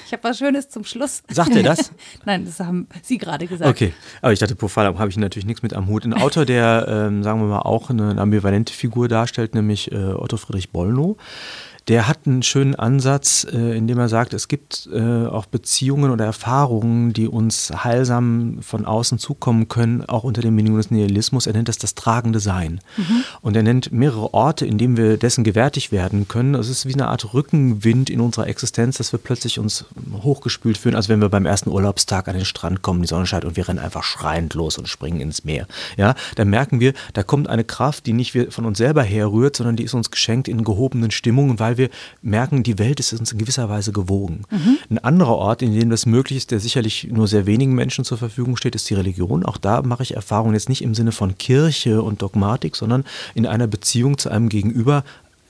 Ich 0.07 0.13
habe 0.13 0.23
was 0.25 0.39
Schönes 0.39 0.69
zum 0.69 0.85
Schluss. 0.85 1.23
Sagt 1.29 1.55
er 1.55 1.63
das? 1.63 1.93
Nein, 2.25 2.45
das 2.45 2.61
haben 2.61 2.89
Sie 3.03 3.19
gerade 3.19 3.47
gesagt. 3.47 3.71
Okay, 3.71 3.93
aber 4.21 4.33
ich 4.33 4.39
dachte, 4.39 4.55
Pofalla 4.55 4.97
habe 4.99 5.11
ich 5.11 5.17
natürlich 5.17 5.47
nichts 5.47 5.63
mit 5.63 5.75
am 5.75 5.89
Hut. 5.89 6.05
Ein 6.05 6.15
Autor, 6.15 6.45
der, 6.45 6.87
ähm, 6.89 7.23
sagen 7.23 7.41
wir 7.41 7.47
mal, 7.47 7.61
auch 7.61 7.91
eine, 7.91 8.19
ambivalente 8.19 8.73
Figur 8.73 9.09
darstellt, 9.09 9.55
nämlich 9.55 9.93
äh, 9.93 9.97
Otto 9.97 10.37
Friedrich 10.37 10.71
Bollnow. 10.71 11.17
Der 11.89 12.09
hat 12.09 12.21
einen 12.27 12.43
schönen 12.43 12.75
Ansatz, 12.75 13.47
äh, 13.51 13.77
in 13.77 13.87
dem 13.87 13.99
er 13.99 14.09
sagt, 14.09 14.33
es 14.33 14.49
gibt 14.49 14.89
äh, 14.93 15.27
auch 15.27 15.47
Beziehungen 15.47 16.11
oder 16.11 16.25
Erfahrungen, 16.25 17.13
die 17.13 17.29
uns 17.29 17.71
heilsam 17.85 18.59
von 18.63 18.87
außen 18.87 19.19
zukommen 19.19 19.69
können, 19.69 20.05
auch 20.05 20.25
unter 20.25 20.41
dem 20.41 20.55
Minimum 20.55 20.79
des 20.79 20.91
Nihilismus. 20.91 21.47
Er 21.47 21.53
nennt 21.53 21.69
das 21.69 21.79
das 21.79 21.95
tragende 21.95 22.41
Sein. 22.41 22.81
Und 23.43 23.57
er 23.57 23.63
nennt 23.63 23.93
mehrere 23.93 24.33
Orte, 24.33 24.65
in 24.65 24.79
denen 24.79 24.97
wir 24.97 25.17
dessen 25.17 25.45
gewärtig 25.45 25.93
werden 25.93 26.29
können. 26.29 26.55
Es 26.55 26.69
ist 26.69 26.87
wie 26.87 26.95
eine 26.95 27.09
Art 27.09 27.35
Rückenwind 27.35 28.09
in 28.09 28.21
unserer 28.21 28.47
Existenz, 28.47 28.97
dass 28.99 29.13
wir 29.13 29.19
plötzlich 29.19 29.59
uns 29.59 29.85
hochgespült 30.23 30.79
fühlen, 30.79 30.95
als 30.95 31.09
wenn 31.09 31.21
wir 31.21 31.29
beim 31.29 31.47
ersten 31.47 31.71
Urlaubstag 31.71 32.29
an 32.29 32.37
den 32.37 32.45
Strand 32.45 32.83
kommen, 32.83 33.03
die 33.03 33.09
Sonne 33.09 33.27
scheint 33.27 33.45
und 33.45 33.57
wir 33.57 33.69
rennen 33.69 33.79
einfach 33.79 34.05
schreiend 34.05 34.55
los 34.55 34.79
und 34.79 34.89
springen 34.89 35.21
ins 35.21 35.45
Meer. 35.45 35.67
Ja, 35.97 36.15
dann 36.37 36.49
merken 36.49 36.81
wir, 36.81 36.95
da 37.13 37.23
kommt 37.23 37.49
eine 37.49 37.65
Kraft, 37.65 38.07
die 38.07 38.13
nicht 38.13 38.37
von 38.51 38.65
uns 38.65 38.79
selber 38.79 39.03
herrührt, 39.03 39.57
sondern 39.57 39.77
die 39.77 39.85
ist 39.85 39.95
uns 39.95 40.11
geschenkt 40.11 40.49
in 40.49 40.65
gehobenen 40.65 41.11
Stimmungen, 41.11 41.59
weil 41.59 41.74
wir 41.79 41.91
merken, 42.23 42.63
die 42.63 42.79
Welt 42.79 43.01
ist 43.01 43.13
uns 43.13 43.33
in 43.33 43.39
gewisser 43.39 43.69
Weise 43.69 43.93
gewogen. 43.93 44.43
Ein 44.91 44.99
anderer 44.99 45.37
Ort, 45.37 45.63
in 45.63 45.79
dem 45.79 45.91
das 45.91 46.07
möglich 46.07 46.39
ist, 46.39 46.51
der 46.51 46.61
sicherlich 46.61 47.09
nur 47.11 47.29
sehr 47.29 47.47
wenigen 47.47 47.75
Menschen 47.75 48.05
zur 48.05 48.19
Verfügung 48.19 48.57
steht, 48.57 48.75
ist 48.75 48.89
die 48.91 48.95
Religion. 48.95 49.45
Auch 49.45 49.59
da 49.59 49.83
mache 49.83 50.03
ich 50.03 50.15
Erfahrungen 50.15 50.55
jetzt 50.55 50.69
nicht 50.69 50.83
im 50.83 50.95
Sinne 50.95 51.13
von 51.13 51.37
Kirche 51.39 52.03
und 52.03 52.23
Dogmatik, 52.23 52.77
sondern 52.77 53.05
in 53.35 53.47
einer 53.47 53.67
Beziehung 53.67 54.19
zu 54.19 54.31
einem 54.31 54.49
Gegenüber, 54.49 55.05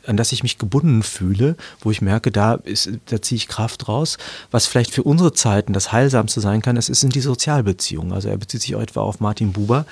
an 0.07 0.17
das 0.17 0.33
ich 0.33 0.43
mich 0.43 0.59
gebunden 0.59 1.03
fühle, 1.03 1.57
wo 1.81 1.91
ich 1.91 2.03
merke, 2.03 2.31
da, 2.31 2.55
ist, 2.55 2.91
da 3.07 3.21
ziehe 3.21 3.37
ich 3.37 3.49
Kraft 3.49 3.89
raus. 3.89 4.19
Was 4.51 4.67
vielleicht 4.67 4.93
für 4.93 5.03
unsere 5.03 5.33
Zeiten 5.33 5.73
das 5.73 5.93
Heilsamste 5.93 6.41
sein 6.41 6.63
kann, 6.63 6.77
das 6.77 6.87
sind 6.87 7.15
die 7.15 7.21
Sozialbeziehungen. 7.21 8.13
Also 8.13 8.29
er 8.29 8.37
bezieht 8.37 8.63
sich 8.63 8.75
auch 8.75 8.81
etwa 8.81 9.01
auf 9.01 9.21
Martin 9.21 9.53
Buber, 9.53 9.87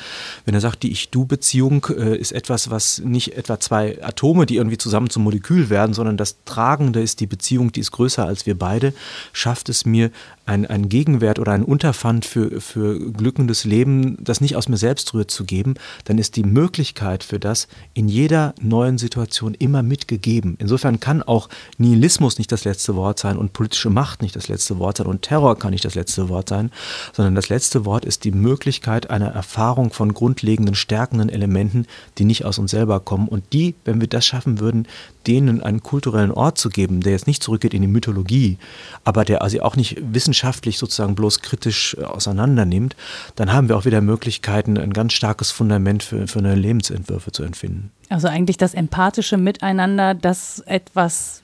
wenn 0.44 0.55
er 0.55 0.60
sagt, 0.60 0.82
die 0.82 0.93
Ich-Du-Beziehung 0.93 1.86
äh, 1.97 2.16
ist 2.16 2.32
etwas, 2.32 2.70
was 2.70 3.01
nicht 3.01 3.36
etwa 3.36 3.60
zwei 3.60 4.02
Atome, 4.02 4.47
die 4.47 4.56
irgendwie 4.56 4.78
zusammen 4.78 5.10
zum 5.10 5.24
Molekül 5.24 5.70
werden, 5.70 5.94
sondern 5.94 6.16
das 6.16 6.36
Tragende 6.44 7.01
ist 7.01 7.20
die 7.20 7.26
Beziehung, 7.26 7.72
die 7.72 7.80
ist 7.80 7.93
größer 7.93 8.26
als 8.26 8.47
wir 8.47 8.59
beide, 8.59 8.93
schafft 9.32 9.68
es 9.68 9.84
mir, 9.84 10.10
ein, 10.44 10.66
ein 10.66 10.89
Gegenwert 10.90 11.39
oder 11.39 11.52
ein 11.52 11.64
Unterpfand 11.64 12.27
für, 12.27 12.60
für 12.60 12.98
glückendes 13.12 13.64
Leben, 13.64 14.19
das 14.20 14.40
nicht 14.40 14.56
aus 14.56 14.69
mir 14.69 14.77
selbst 14.77 15.14
rührt, 15.14 15.31
zu 15.31 15.44
geben, 15.44 15.74
dann 16.05 16.19
ist 16.19 16.36
die 16.36 16.44
Möglichkeit 16.44 17.24
für 17.24 17.39
das 17.39 17.69
in 17.94 18.09
jeder 18.09 18.55
neuen 18.60 18.98
Situation 18.98 19.55
immer 19.55 19.82
mit 19.82 20.02
nicht 20.02 20.09
gegeben. 20.09 20.56
Insofern 20.59 21.01
kann 21.01 21.23
auch 21.23 21.48
Nihilismus 21.78 22.39
nicht 22.39 22.52
das 22.52 22.64
letzte 22.64 22.97
Wort 22.97 23.19
sein 23.19 23.36
und 23.36 23.52
politische 23.52 23.90
Macht 23.90 24.23
nicht 24.23 24.36
das 24.36 24.48
letzte 24.48 24.78
Wort 24.78 24.98
sein 24.98 25.06
und 25.06 25.23
Terror 25.23 25.59
kann 25.59 25.70
nicht 25.70 25.85
das 25.85 25.94
letzte 25.94 26.28
Wort 26.28 26.48
sein, 26.48 26.70
sondern 27.12 27.35
das 27.35 27.48
letzte 27.48 27.85
Wort 27.85 28.05
ist 28.05 28.24
die 28.24 28.32
Möglichkeit 28.32 29.10
einer 29.10 29.28
Erfahrung 29.28 29.93
von 29.93 30.12
grundlegenden, 30.12 30.74
stärkenden 30.74 31.28
Elementen, 31.28 31.86
die 32.19 32.24
nicht 32.24 32.44
aus 32.44 32.59
uns 32.59 32.70
selber 32.70 33.01
kommen 33.01 33.28
und 33.28 33.44
die, 33.52 33.74
wenn 33.85 34.01
wir 34.01 34.09
das 34.09 34.27
schaffen 34.27 34.60
würden, 34.60 34.86
denen 35.27 35.62
einen 35.62 35.82
kulturellen 35.82 36.32
Ort 36.32 36.59
zu 36.59 36.69
geben, 36.69 37.01
der 37.01 37.12
jetzt 37.12 37.27
nicht 37.27 37.43
zurückgeht 37.43 37.74
in 37.74 37.82
die 37.82 37.89
Mythologie, 37.89 38.59
aber 39.05 39.24
der 39.24 39.43
also 39.43 39.60
auch 39.62 39.77
nicht 39.77 40.01
wissenschaftlich 40.32 40.78
sozusagen 40.78 41.14
bloß 41.14 41.40
kritisch 41.40 41.94
äh, 41.98 42.04
auseinander 42.04 42.64
nimmt, 42.64 42.96
dann 43.36 43.52
haben 43.52 43.68
wir 43.68 43.76
auch 43.76 43.84
wieder 43.84 44.00
Möglichkeiten, 44.00 44.78
ein 44.78 44.92
ganz 44.94 45.12
starkes 45.12 45.50
Fundament 45.50 46.02
für, 46.02 46.26
für 46.26 46.40
neue 46.40 46.54
Lebensentwürfe 46.54 47.32
zu 47.32 47.42
entfinden. 47.42 47.90
Also 48.09 48.28
eigentlich 48.28 48.56
das 48.56 48.72
empathische 48.72 49.36
Miteinander, 49.36 50.14
das 50.14 50.60
etwas 50.60 51.42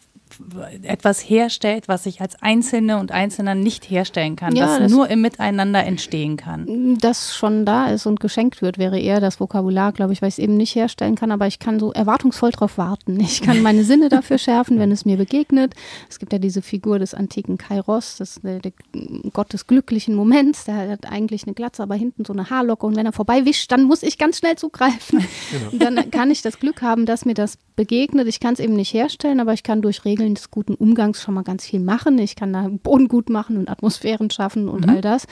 etwas 0.82 1.20
herstellt, 1.20 1.89
was 1.89 2.06
ich 2.06 2.20
als 2.20 2.40
Einzelne 2.43 2.98
und 2.98 3.12
Einzelner 3.12 3.55
nicht 3.55 3.90
herstellen 3.90 4.36
kann, 4.36 4.55
ja, 4.55 4.66
das, 4.66 4.78
das 4.78 4.93
nur 4.93 5.09
im 5.09 5.20
Miteinander 5.20 5.85
entstehen 5.85 6.36
kann. 6.36 6.97
Das 7.01 7.35
schon 7.36 7.65
da 7.65 7.89
ist 7.89 8.06
und 8.06 8.20
geschenkt 8.20 8.62
wird, 8.62 8.78
wäre 8.78 8.98
eher 8.98 9.20
das 9.20 9.40
Vokabular, 9.40 9.93
glaube 9.93 10.12
ich, 10.12 10.23
weil 10.23 10.28
ich 10.28 10.36
es 10.36 10.39
eben 10.39 10.56
nicht 10.56 10.74
herstellen 10.74 11.15
kann, 11.15 11.32
aber 11.32 11.47
ich 11.47 11.59
kann 11.59 11.81
so 11.81 11.93
erwartungsvoll 11.93 12.51
darauf 12.51 12.78
warten. 12.78 13.19
Ich 13.20 13.43
kann 13.43 13.62
meine 13.62 13.85
Sinne 13.85 14.09
dafür 14.09 14.39
schärfen, 14.39 14.78
wenn 14.78 14.90
es 14.90 15.05
mir 15.05 15.16
begegnet. 15.16 15.74
Es 16.09 16.19
gibt 16.19 16.32
ja 16.32 16.39
diese 16.39 16.62
Figur 16.62 16.98
des 16.98 17.15
antiken 17.15 17.59
Kairos, 17.59 18.16
das 18.16 18.40
der, 18.43 18.60
der 18.60 18.73
Gott 19.32 19.52
des 19.52 19.66
glücklichen 19.66 20.15
Moments, 20.15 20.65
der 20.65 20.90
hat 20.90 21.06
eigentlich 21.10 21.44
eine 21.44 21.55
Glatze, 21.55 21.82
aber 21.82 21.94
hinten 21.94 22.24
so 22.24 22.32
eine 22.32 22.51
Haarlocke 22.51 22.86
und 22.86 22.97
wenn 22.97 23.06
er 23.06 23.12
vorbei 23.12 23.44
wischt, 23.44 23.70
dann 23.73 23.85
muss 23.85 24.02
ich 24.02 24.19
ganz 24.19 24.39
schnell 24.39 24.56
zugreifen. 24.56 25.24
Genau. 25.70 25.85
Dann 25.85 26.10
kann 26.10 26.31
ich 26.31 26.43
das 26.43 26.59
Glück 26.59 26.82
haben, 26.82 27.06
dass 27.06 27.24
mir 27.24 27.35
das 27.35 27.59
begegnet. 27.77 28.27
Ich 28.28 28.40
kann 28.40 28.55
es 28.55 28.60
eben 28.60 28.74
nicht 28.74 28.93
herstellen, 28.93 29.40
aber 29.40 29.52
ich 29.52 29.62
kann 29.62 29.82
durch 29.82 30.05
Regeln 30.05 30.28
des 30.35 30.51
guten 30.51 30.75
Umgangs 30.75 31.23
schon 31.23 31.35
mal 31.35 31.43
ganz 31.43 31.67
viel 31.67 31.81
machen. 31.81 32.19
Ich 32.19 32.37
kann 32.37 32.53
da 32.53 32.69
Boden 32.69 33.09
gut 33.09 33.31
machen 33.31 33.57
und 33.57 33.69
Atmosphären 33.69 34.31
schaffen 34.31 34.69
und 34.69 34.87
mhm. 34.87 34.91
all 34.93 35.01
das. 35.01 35.27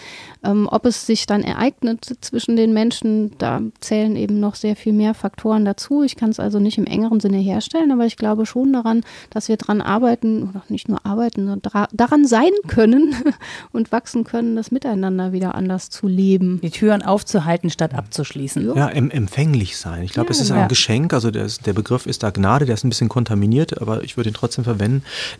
Ähm, 0.44 0.68
ob 0.70 0.86
es 0.86 1.06
sich 1.06 1.26
dann 1.26 1.42
ereignet 1.42 2.16
zwischen 2.20 2.56
den 2.56 2.72
Menschen, 2.72 3.32
da 3.38 3.60
zählen 3.80 4.16
eben 4.16 4.40
noch 4.40 4.54
sehr 4.54 4.76
viel 4.76 4.92
mehr 4.92 5.14
Faktoren 5.14 5.64
dazu. 5.64 6.02
Ich 6.02 6.16
kann 6.16 6.30
es 6.30 6.40
also 6.40 6.58
nicht 6.58 6.78
im 6.78 6.86
engeren 6.86 7.20
Sinne 7.20 7.38
herstellen, 7.38 7.92
aber 7.92 8.06
ich 8.06 8.16
glaube 8.16 8.46
schon 8.46 8.72
daran, 8.72 9.02
dass 9.30 9.48
wir 9.48 9.56
daran 9.56 9.80
arbeiten, 9.80 10.48
oder 10.48 10.62
nicht 10.68 10.88
nur 10.88 11.04
arbeiten, 11.04 11.46
sondern 11.46 11.86
daran 11.92 12.26
sein 12.26 12.50
können 12.66 13.14
und 13.72 13.92
wachsen 13.92 14.24
können, 14.24 14.56
das 14.56 14.70
Miteinander 14.70 15.32
wieder 15.32 15.54
anders 15.54 15.90
zu 15.90 16.08
leben. 16.08 16.60
Die 16.62 16.70
Türen 16.70 17.02
aufzuhalten, 17.02 17.70
statt 17.70 17.94
abzuschließen. 17.94 18.74
Ja, 18.74 18.88
empfänglich 18.88 19.76
sein. 19.76 20.02
Ich 20.02 20.12
glaube, 20.12 20.28
ja, 20.28 20.32
es 20.32 20.40
ist 20.40 20.50
ein 20.50 20.58
ja. 20.58 20.66
Geschenk. 20.66 21.12
Also 21.12 21.30
der, 21.30 21.46
der 21.64 21.72
Begriff 21.72 22.06
ist 22.06 22.22
da 22.22 22.30
Gnade, 22.30 22.66
der 22.66 22.74
ist 22.74 22.84
ein 22.84 22.88
bisschen 22.88 23.08
kontaminiert, 23.08 23.80
aber 23.80 24.02
ich 24.02 24.16
würde 24.16 24.30
ihn 24.30 24.34
trotzdem 24.34 24.64
verwenden. 24.64 24.85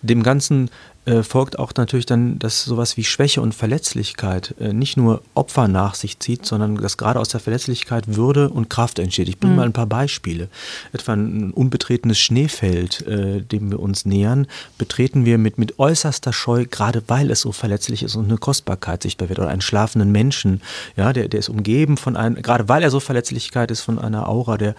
Dem 0.03 0.23
Ganzen 0.23 0.71
äh, 1.07 1.23
folgt 1.23 1.59
auch 1.59 1.73
natürlich 1.77 2.05
dann, 2.05 2.39
dass 2.41 2.65
sowas 2.65 2.97
wie 2.97 3.05
Schwäche 3.05 3.41
und 3.41 3.55
Verletzlichkeit 3.55 4.57
äh, 4.59 4.73
nicht 4.73 4.97
nur 4.97 5.23
Opfer 5.35 5.69
nach 5.69 5.95
sich 5.95 6.19
zieht, 6.19 6.45
sondern 6.45 6.75
dass 6.75 6.97
gerade 6.97 7.21
aus 7.21 7.29
der 7.29 7.39
Verletzlichkeit 7.39 8.17
Würde 8.17 8.49
und 8.49 8.69
Kraft 8.69 8.99
entsteht. 8.99 9.29
Ich 9.29 9.39
bringe 9.39 9.53
mhm. 9.53 9.57
mal 9.59 9.67
ein 9.67 9.73
paar 9.73 9.87
Beispiele. 9.87 10.49
Etwa 10.93 11.13
ein 11.13 11.53
unbetretenes 11.53 12.19
Schneefeld, 12.19 13.07
äh, 13.07 13.41
dem 13.41 13.71
wir 13.71 13.79
uns 13.79 14.05
nähern, 14.05 14.49
betreten 14.79 15.25
wir 15.25 15.39
mit, 15.39 15.59
mit 15.59 15.79
äußerster 15.79 16.33
Scheu, 16.33 16.67
gerade 16.69 17.05
weil 17.07 17.31
es 17.31 17.43
so 17.43 17.53
verletzlich 17.53 18.03
ist 18.03 18.17
und 18.17 18.25
eine 18.25 18.39
Kostbarkeit 18.39 19.05
sichtbar 19.05 19.29
wird. 19.29 19.39
Oder 19.39 19.51
einen 19.51 19.61
schlafenden 19.61 20.11
Menschen, 20.11 20.61
ja, 20.97 21.13
der, 21.13 21.29
der 21.29 21.39
ist 21.39 21.49
umgeben 21.49 21.99
von 21.99 22.17
einem, 22.17 22.43
gerade 22.43 22.69
weil 22.69 22.83
er 22.83 22.91
so 22.91 22.99
Verletzlichkeit 22.99 23.71
ist, 23.71 23.83
von 23.83 24.01
einer 24.01 24.29
Aura 24.29 24.59
der, 24.59 24.75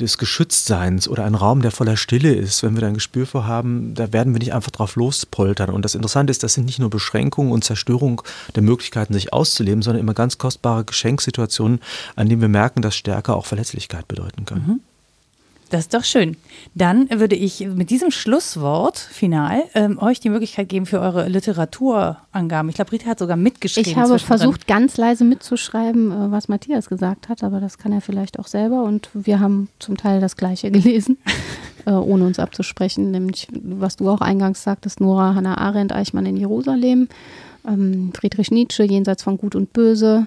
des 0.00 0.18
Geschütztseins 0.18 1.06
oder 1.06 1.24
ein 1.24 1.36
Raum, 1.36 1.62
der 1.62 1.70
voller 1.70 1.96
Stille 1.96 2.34
ist. 2.34 2.64
Wenn 2.64 2.74
wir 2.74 2.80
da 2.80 2.88
ein 2.88 2.94
Gespür 2.94 3.24
für 3.24 3.46
haben, 3.46 3.94
da 3.94 4.12
werden 4.12 4.34
wir 4.34 4.40
nicht 4.40 4.52
einfach 4.52 4.72
drauf 4.72 4.96
lospoltern 4.96 5.59
Eltern. 5.60 5.74
Und 5.74 5.84
das 5.84 5.94
Interessante 5.94 6.30
ist, 6.30 6.42
das 6.42 6.54
sind 6.54 6.64
nicht 6.64 6.78
nur 6.78 6.90
Beschränkungen 6.90 7.52
und 7.52 7.64
Zerstörung 7.64 8.22
der 8.54 8.62
Möglichkeiten, 8.62 9.14
sich 9.14 9.32
auszuleben, 9.32 9.82
sondern 9.82 10.00
immer 10.00 10.14
ganz 10.14 10.38
kostbare 10.38 10.84
Geschenksituationen, 10.84 11.80
an 12.16 12.28
denen 12.28 12.40
wir 12.40 12.48
merken, 12.48 12.82
dass 12.82 12.96
Stärke 12.96 13.34
auch 13.34 13.46
Verletzlichkeit 13.46 14.08
bedeuten 14.08 14.44
kann. 14.44 14.58
Mhm. 14.66 14.80
Das 15.70 15.82
ist 15.82 15.94
doch 15.94 16.02
schön. 16.02 16.36
Dann 16.74 17.08
würde 17.10 17.36
ich 17.36 17.60
mit 17.60 17.90
diesem 17.90 18.10
Schlusswort 18.10 18.98
final 18.98 19.62
ähm, 19.74 19.98
euch 20.00 20.18
die 20.18 20.28
Möglichkeit 20.28 20.68
geben 20.68 20.84
für 20.84 20.98
eure 21.00 21.28
Literaturangaben. 21.28 22.68
Ich 22.70 22.74
glaube, 22.74 22.90
Rita 22.90 23.06
hat 23.06 23.20
sogar 23.20 23.36
mitgeschrieben. 23.36 23.88
Ich 23.88 23.96
habe 23.96 24.18
versucht, 24.18 24.66
ganz 24.66 24.96
leise 24.96 25.22
mitzuschreiben, 25.22 26.10
äh, 26.10 26.32
was 26.32 26.48
Matthias 26.48 26.88
gesagt 26.88 27.28
hat, 27.28 27.44
aber 27.44 27.60
das 27.60 27.78
kann 27.78 27.92
er 27.92 28.00
vielleicht 28.00 28.40
auch 28.40 28.48
selber. 28.48 28.82
Und 28.82 29.10
wir 29.14 29.38
haben 29.38 29.68
zum 29.78 29.96
Teil 29.96 30.20
das 30.20 30.36
Gleiche 30.36 30.72
gelesen, 30.72 31.18
äh, 31.86 31.90
ohne 31.92 32.26
uns 32.26 32.38
abzusprechen. 32.38 33.10
Nämlich, 33.10 33.48
was 33.52 33.96
du 33.96 34.08
auch 34.08 34.20
eingangs 34.20 34.62
sagtest, 34.62 35.00
Nora, 35.00 35.34
Hannah 35.34 35.58
Arendt, 35.58 35.92
Eichmann 35.92 36.26
in 36.26 36.36
Jerusalem, 36.36 37.08
ähm, 37.66 38.12
Friedrich 38.14 38.50
Nietzsche, 38.50 38.84
Jenseits 38.84 39.22
von 39.22 39.36
Gut 39.38 39.54
und 39.54 39.72
Böse. 39.72 40.26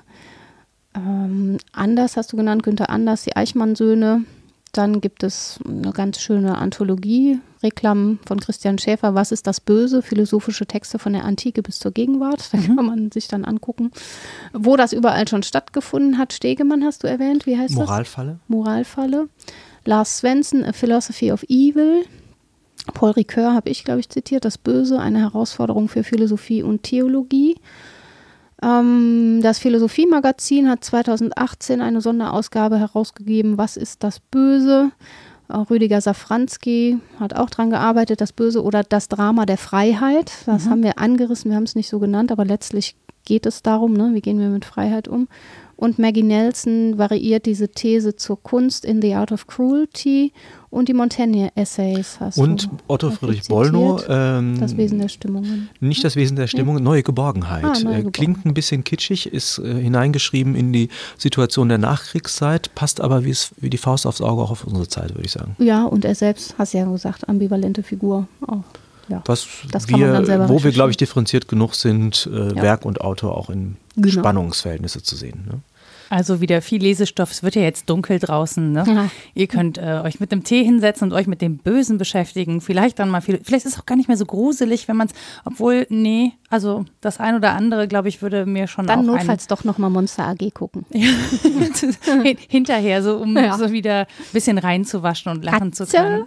Ähm, 0.96 1.58
Anders 1.72 2.18
hast 2.18 2.32
du 2.34 2.38
genannt, 2.38 2.64
Günther 2.64 2.90
Anders, 2.90 3.24
die 3.24 3.36
Eichmann-Söhne. 3.36 4.24
Dann 4.74 5.02
gibt 5.02 5.22
es 5.22 5.60
eine 5.68 5.92
ganz 5.92 6.20
schöne 6.20 6.58
Anthologie, 6.58 7.40
Reklam 7.62 8.18
von 8.26 8.40
Christian 8.40 8.80
Schäfer, 8.80 9.14
Was 9.14 9.32
ist 9.32 9.46
das 9.46 9.62
Böse? 9.62 10.02
Philosophische 10.02 10.66
Texte 10.66 10.98
von 10.98 11.14
der 11.14 11.26
Antike 11.26 11.62
bis 11.62 11.78
zur 11.78 11.92
Gegenwart. 11.92 12.50
Da 12.52 12.58
kann 12.58 12.86
man 12.86 13.12
sich 13.12 13.28
dann 13.28 13.46
angucken, 13.46 13.92
wo 14.52 14.76
das 14.76 14.92
überall 14.92 15.28
schon 15.28 15.44
stattgefunden 15.44 16.18
hat. 16.18 16.34
Stegemann 16.34 16.84
hast 16.84 17.04
du 17.04 17.08
erwähnt, 17.08 17.46
wie 17.46 17.58
heißt 17.58 17.76
Moralfalle. 17.76 18.32
das? 18.32 18.50
Moralfalle. 18.50 19.18
Moralfalle. 19.18 19.30
Lars 19.86 20.20
Svensson, 20.20 20.64
A 20.64 20.74
Philosophy 20.74 21.32
of 21.32 21.44
Evil. 21.50 22.06
Paul 22.94 23.12
Ricoeur 23.12 23.54
habe 23.54 23.70
ich, 23.70 23.84
glaube 23.84 24.00
ich, 24.00 24.10
zitiert, 24.10 24.46
Das 24.46 24.58
Böse, 24.58 25.00
eine 25.00 25.20
Herausforderung 25.20 25.88
für 25.88 26.04
Philosophie 26.04 26.64
und 26.64 26.84
Theologie. 26.84 27.56
Ähm, 28.62 29.40
das 29.42 29.60
Philosophiemagazin 29.60 30.70
hat 30.70 30.84
2018 30.84 31.82
eine 31.82 32.02
Sonderausgabe 32.02 32.80
herausgegeben, 32.80 33.58
Was 33.58 33.78
ist 33.78 34.04
das 34.04 34.20
Böse? 34.20 34.92
Rüdiger 35.50 36.02
Safranski 36.02 37.00
hat 37.20 37.36
auch 37.36 37.50
daran 37.50 37.70
gearbeitet, 37.70 38.22
das 38.22 38.32
Böse 38.32 38.64
oder 38.64 38.84
das 38.84 39.08
Drama 39.08 39.46
der 39.46 39.58
Freiheit. 39.58 40.32
Das 40.46 40.66
mhm. 40.66 40.70
haben 40.70 40.84
wir 40.84 40.98
angerissen, 41.00 41.52
wir 41.52 41.58
haben 41.58 41.66
es 41.66 41.76
nicht 41.76 41.90
so 41.90 42.00
genannt, 42.00 42.32
aber 42.32 42.46
letztlich 42.46 42.96
geht 43.26 43.46
es 43.46 43.62
darum, 43.62 43.94
ne? 43.94 44.12
wie 44.14 44.22
gehen 44.22 44.40
wir 44.40 44.50
mit 44.50 44.66
Freiheit 44.66 45.08
um. 45.08 45.28
Und 45.84 46.00
Maggie 46.00 46.24
Nelson 46.24 46.98
variiert 46.98 47.46
diese 47.46 47.68
These 47.68 48.16
zur 48.16 48.42
Kunst 48.42 48.86
in 48.86 49.02
The 49.02 49.16
Art 49.16 49.34
of 49.34 49.48
Cruelty 49.48 50.32
und 50.70 50.88
die 50.88 50.94
Montaigne-Essays 50.94 52.22
hast 52.22 52.38
Und 52.38 52.70
Otto 52.88 53.12
Friedrich 53.12 53.50
Bollnow. 53.50 54.02
Ähm, 54.08 54.62
das 54.62 54.78
Wesen 54.78 55.00
der 55.00 55.10
Stimmungen. 55.10 55.70
Nicht 55.82 56.06
das 56.06 56.16
Wesen 56.16 56.38
der 56.38 56.48
Stimmung, 56.48 56.78
ja. 56.78 56.84
neue 56.84 57.04
Geborgenheit. 57.04 57.66
Ah, 57.66 57.78
neue 57.84 57.98
äh, 57.98 58.12
Klingt 58.12 58.46
ein 58.46 58.54
bisschen 58.54 58.86
kitschig, 58.86 59.34
ist 59.34 59.60
äh, 59.60 59.74
hineingeschrieben 59.74 60.56
in 60.56 60.72
die 60.72 60.88
Situation 61.18 61.68
der 61.68 61.80
Nachkriegszeit, 61.80 62.74
passt 62.76 63.02
aber 63.02 63.26
wie, 63.26 63.36
wie 63.58 63.70
die 63.70 63.78
Faust 63.78 64.08
aufs 64.08 64.22
Auge 64.22 64.42
auch 64.42 64.52
auf 64.52 64.64
unsere 64.64 64.88
Zeit, 64.88 65.10
würde 65.10 65.26
ich 65.26 65.34
sagen. 65.34 65.58
Ja, 65.60 65.84
und 65.84 66.06
er 66.06 66.16
selbst, 66.16 66.56
hast 66.58 66.72
ja 66.72 66.86
gesagt, 66.86 67.28
ambivalente 67.28 67.84
Figur 67.84 68.30
auch. 68.48 68.64
Ja, 69.10 69.22
Was 69.26 69.46
wir, 69.90 70.48
wo 70.48 70.64
wir, 70.64 70.72
glaube 70.72 70.92
ich, 70.92 70.96
differenziert 70.96 71.50
genug 71.50 71.76
sind, 71.76 72.30
äh, 72.32 72.56
ja. 72.56 72.62
Werk 72.62 72.86
und 72.86 73.02
Autor 73.02 73.38
auch 73.38 73.50
in 73.50 73.76
genau. 73.98 74.22
Spannungsverhältnisse 74.22 75.04
zu 75.04 75.18
sehen. 75.18 75.44
Ne? 75.46 75.60
Also 76.14 76.42
wieder 76.42 76.62
viel 76.62 76.80
Lesestoff. 76.80 77.32
Es 77.32 77.42
wird 77.42 77.56
ja 77.56 77.64
jetzt 77.64 77.90
dunkel 77.90 78.20
draußen. 78.20 78.72
Ne? 78.72 78.84
Ja. 78.86 79.10
Ihr 79.34 79.48
könnt 79.48 79.80
äh, 79.80 80.00
euch 80.04 80.20
mit 80.20 80.32
dem 80.32 80.44
Tee 80.44 80.64
hinsetzen 80.64 81.08
und 81.08 81.18
euch 81.18 81.26
mit 81.26 81.42
dem 81.42 81.58
Bösen 81.58 81.98
beschäftigen. 81.98 82.62
Vielleicht 82.62 83.00
dann 83.00 83.10
mal 83.10 83.22
viel. 83.22 83.40
Vielleicht 83.44 83.66
ist 83.66 83.74
es 83.74 83.80
auch 83.80 83.88
gar 83.88 83.96
nicht 83.96 84.10
mehr 84.10 84.18
so 84.18 84.28
gruselig, 84.28 84.88
wenn 84.88 84.96
man 84.96 85.08
es. 85.08 85.14
Obwohl, 85.44 85.88
nee, 85.90 86.34
also 86.52 86.86
das 87.02 87.20
ein 87.20 87.34
oder 87.34 87.54
andere, 87.54 87.88
glaube 87.88 88.10
ich, 88.10 88.22
würde 88.22 88.46
mir 88.46 88.68
schon 88.68 88.86
dann 88.86 89.08
notfalls 89.08 89.48
doch 89.48 89.64
nochmal 89.64 89.90
Monster 89.90 90.28
AG 90.28 90.54
gucken. 90.54 90.86
Hinterher, 92.48 93.02
so 93.02 93.18
um 93.18 93.36
ja. 93.36 93.58
so 93.58 93.72
wieder 93.72 94.02
ein 94.02 94.06
bisschen 94.34 94.60
reinzuwaschen 94.60 95.32
und 95.32 95.44
lachen 95.44 95.72
Katze, 95.72 95.88
zu 95.88 95.98
können. 95.98 96.26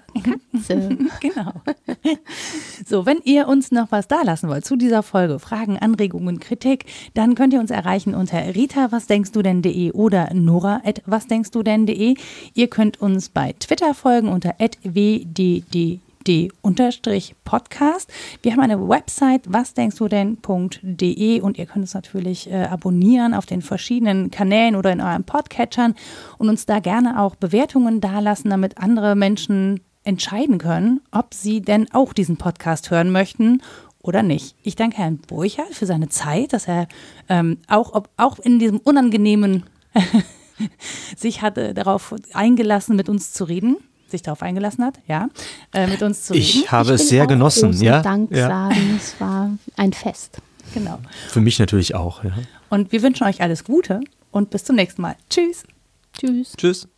Katze. 0.53 0.99
genau. 1.21 1.53
So, 2.85 3.07
wenn 3.07 3.19
ihr 3.23 3.47
uns 3.47 3.71
noch 3.71 3.93
was 3.93 4.09
da 4.09 4.23
lassen 4.23 4.49
wollt 4.49 4.65
zu 4.65 4.75
dieser 4.75 5.05
Folge, 5.05 5.39
Fragen, 5.39 5.79
Anregungen, 5.79 6.41
Kritik, 6.41 6.87
dann 7.15 7.37
könnt 7.37 7.53
ihr 7.53 7.61
uns 7.61 7.71
erreichen 7.71 8.17
unter 8.17 8.39
rita 8.53 8.91
was 8.91 9.07
denkst 9.07 9.31
du 9.31 9.43
denn.de 9.43 9.76
oder 9.93 10.33
nora 10.35 10.83
was 11.07 11.27
denkst 11.27 11.51
du 11.51 11.63
denn.de. 11.63 12.17
Ihr 12.55 12.69
könnt 12.69 13.01
uns 13.01 13.29
bei 13.29 13.55
Twitter 13.59 13.95
folgen 13.95 14.29
unter 14.29 14.55
wdd 14.59 16.01
d-podcast. 16.27 18.13
Wir 18.43 18.53
haben 18.53 18.61
eine 18.61 18.89
Website, 18.89 19.43
was 19.47 19.75
denkst 19.75 19.97
du 19.97 20.09
denn.de 20.09 21.41
und 21.41 21.59
ihr 21.59 21.67
könnt 21.67 21.85
uns 21.85 21.95
natürlich 21.95 22.51
äh, 22.51 22.65
abonnieren 22.65 23.33
auf 23.35 23.47
den 23.47 23.63
verschiedenen 23.63 24.31
Kanälen 24.31 24.77
oder 24.77 24.93
in 24.93 25.01
euren 25.01 25.25
Podcatchern 25.25 25.95
und 26.39 26.49
uns 26.49 26.67
da 26.67 26.81
gerne 26.81 27.21
auch 27.21 27.37
Bewertungen 27.37 28.01
dalassen, 28.01 28.51
damit 28.51 28.79
andere 28.79 29.15
Menschen 29.15 29.81
entscheiden 30.03 30.59
können, 30.59 31.01
ob 31.11 31.35
sie 31.35 31.61
denn 31.61 31.89
auch 31.93 32.13
diesen 32.13 32.37
Podcast 32.37 32.91
hören 32.91 33.11
möchten 33.11 33.61
oder 34.07 34.23
nicht. 34.23 34.55
Ich 34.63 34.77
danke 34.77 34.99
Herrn 34.99 35.19
Burchardt 35.19 35.75
für 35.75 35.87
seine 35.87 36.09
Zeit, 36.09 36.53
dass 36.53 36.69
er 36.69 36.89
ähm, 37.29 37.59
auch, 37.69 37.95
ob, 37.95 38.09
auch 38.17 38.39
in 38.39 38.59
diesem 38.59 38.79
unangenehmen 38.79 39.65
sich 41.17 41.43
hatte 41.43 41.75
darauf 41.75 42.15
eingelassen, 42.33 42.97
mit 42.97 43.09
uns 43.09 43.33
zu 43.33 43.45
reden. 43.45 43.77
sich 44.09 44.23
darauf 44.23 44.43
eingelassen 44.43 44.85
hat, 44.85 45.01
ja, 45.09 45.29
äh, 45.75 45.89
mit 45.89 46.03
uns 46.03 46.25
zu 46.25 46.33
reden. 46.33 46.43
Ich 46.43 46.71
habe 46.71 46.95
Ich 46.95 47.03
es 47.03 47.09
sehr 47.09 47.25
auch 47.25 47.29
genossen, 47.29 47.73
ja. 47.83 48.03
Dank 48.03 48.31
ja. 48.31 48.49
sagen, 48.49 48.95
es 48.97 49.21
war 49.21 49.51
ein 49.77 49.93
Fest. 49.93 50.39
Genau. 50.75 50.99
Für 51.29 51.41
mich 51.41 51.59
natürlich 51.59 51.95
auch. 51.95 52.23
Ja. 52.23 52.33
Und 52.71 52.93
wir 52.93 53.03
wünschen 53.03 53.25
euch 53.27 53.41
alles 53.41 53.65
Gute 53.65 54.01
und 54.31 54.51
bis 54.51 54.65
zum 54.65 54.77
nächsten 54.77 55.03
Mal. 55.03 55.17
Tschüss. 55.29 55.65
Tschüss. 56.13 56.55
Tschüss. 56.57 56.89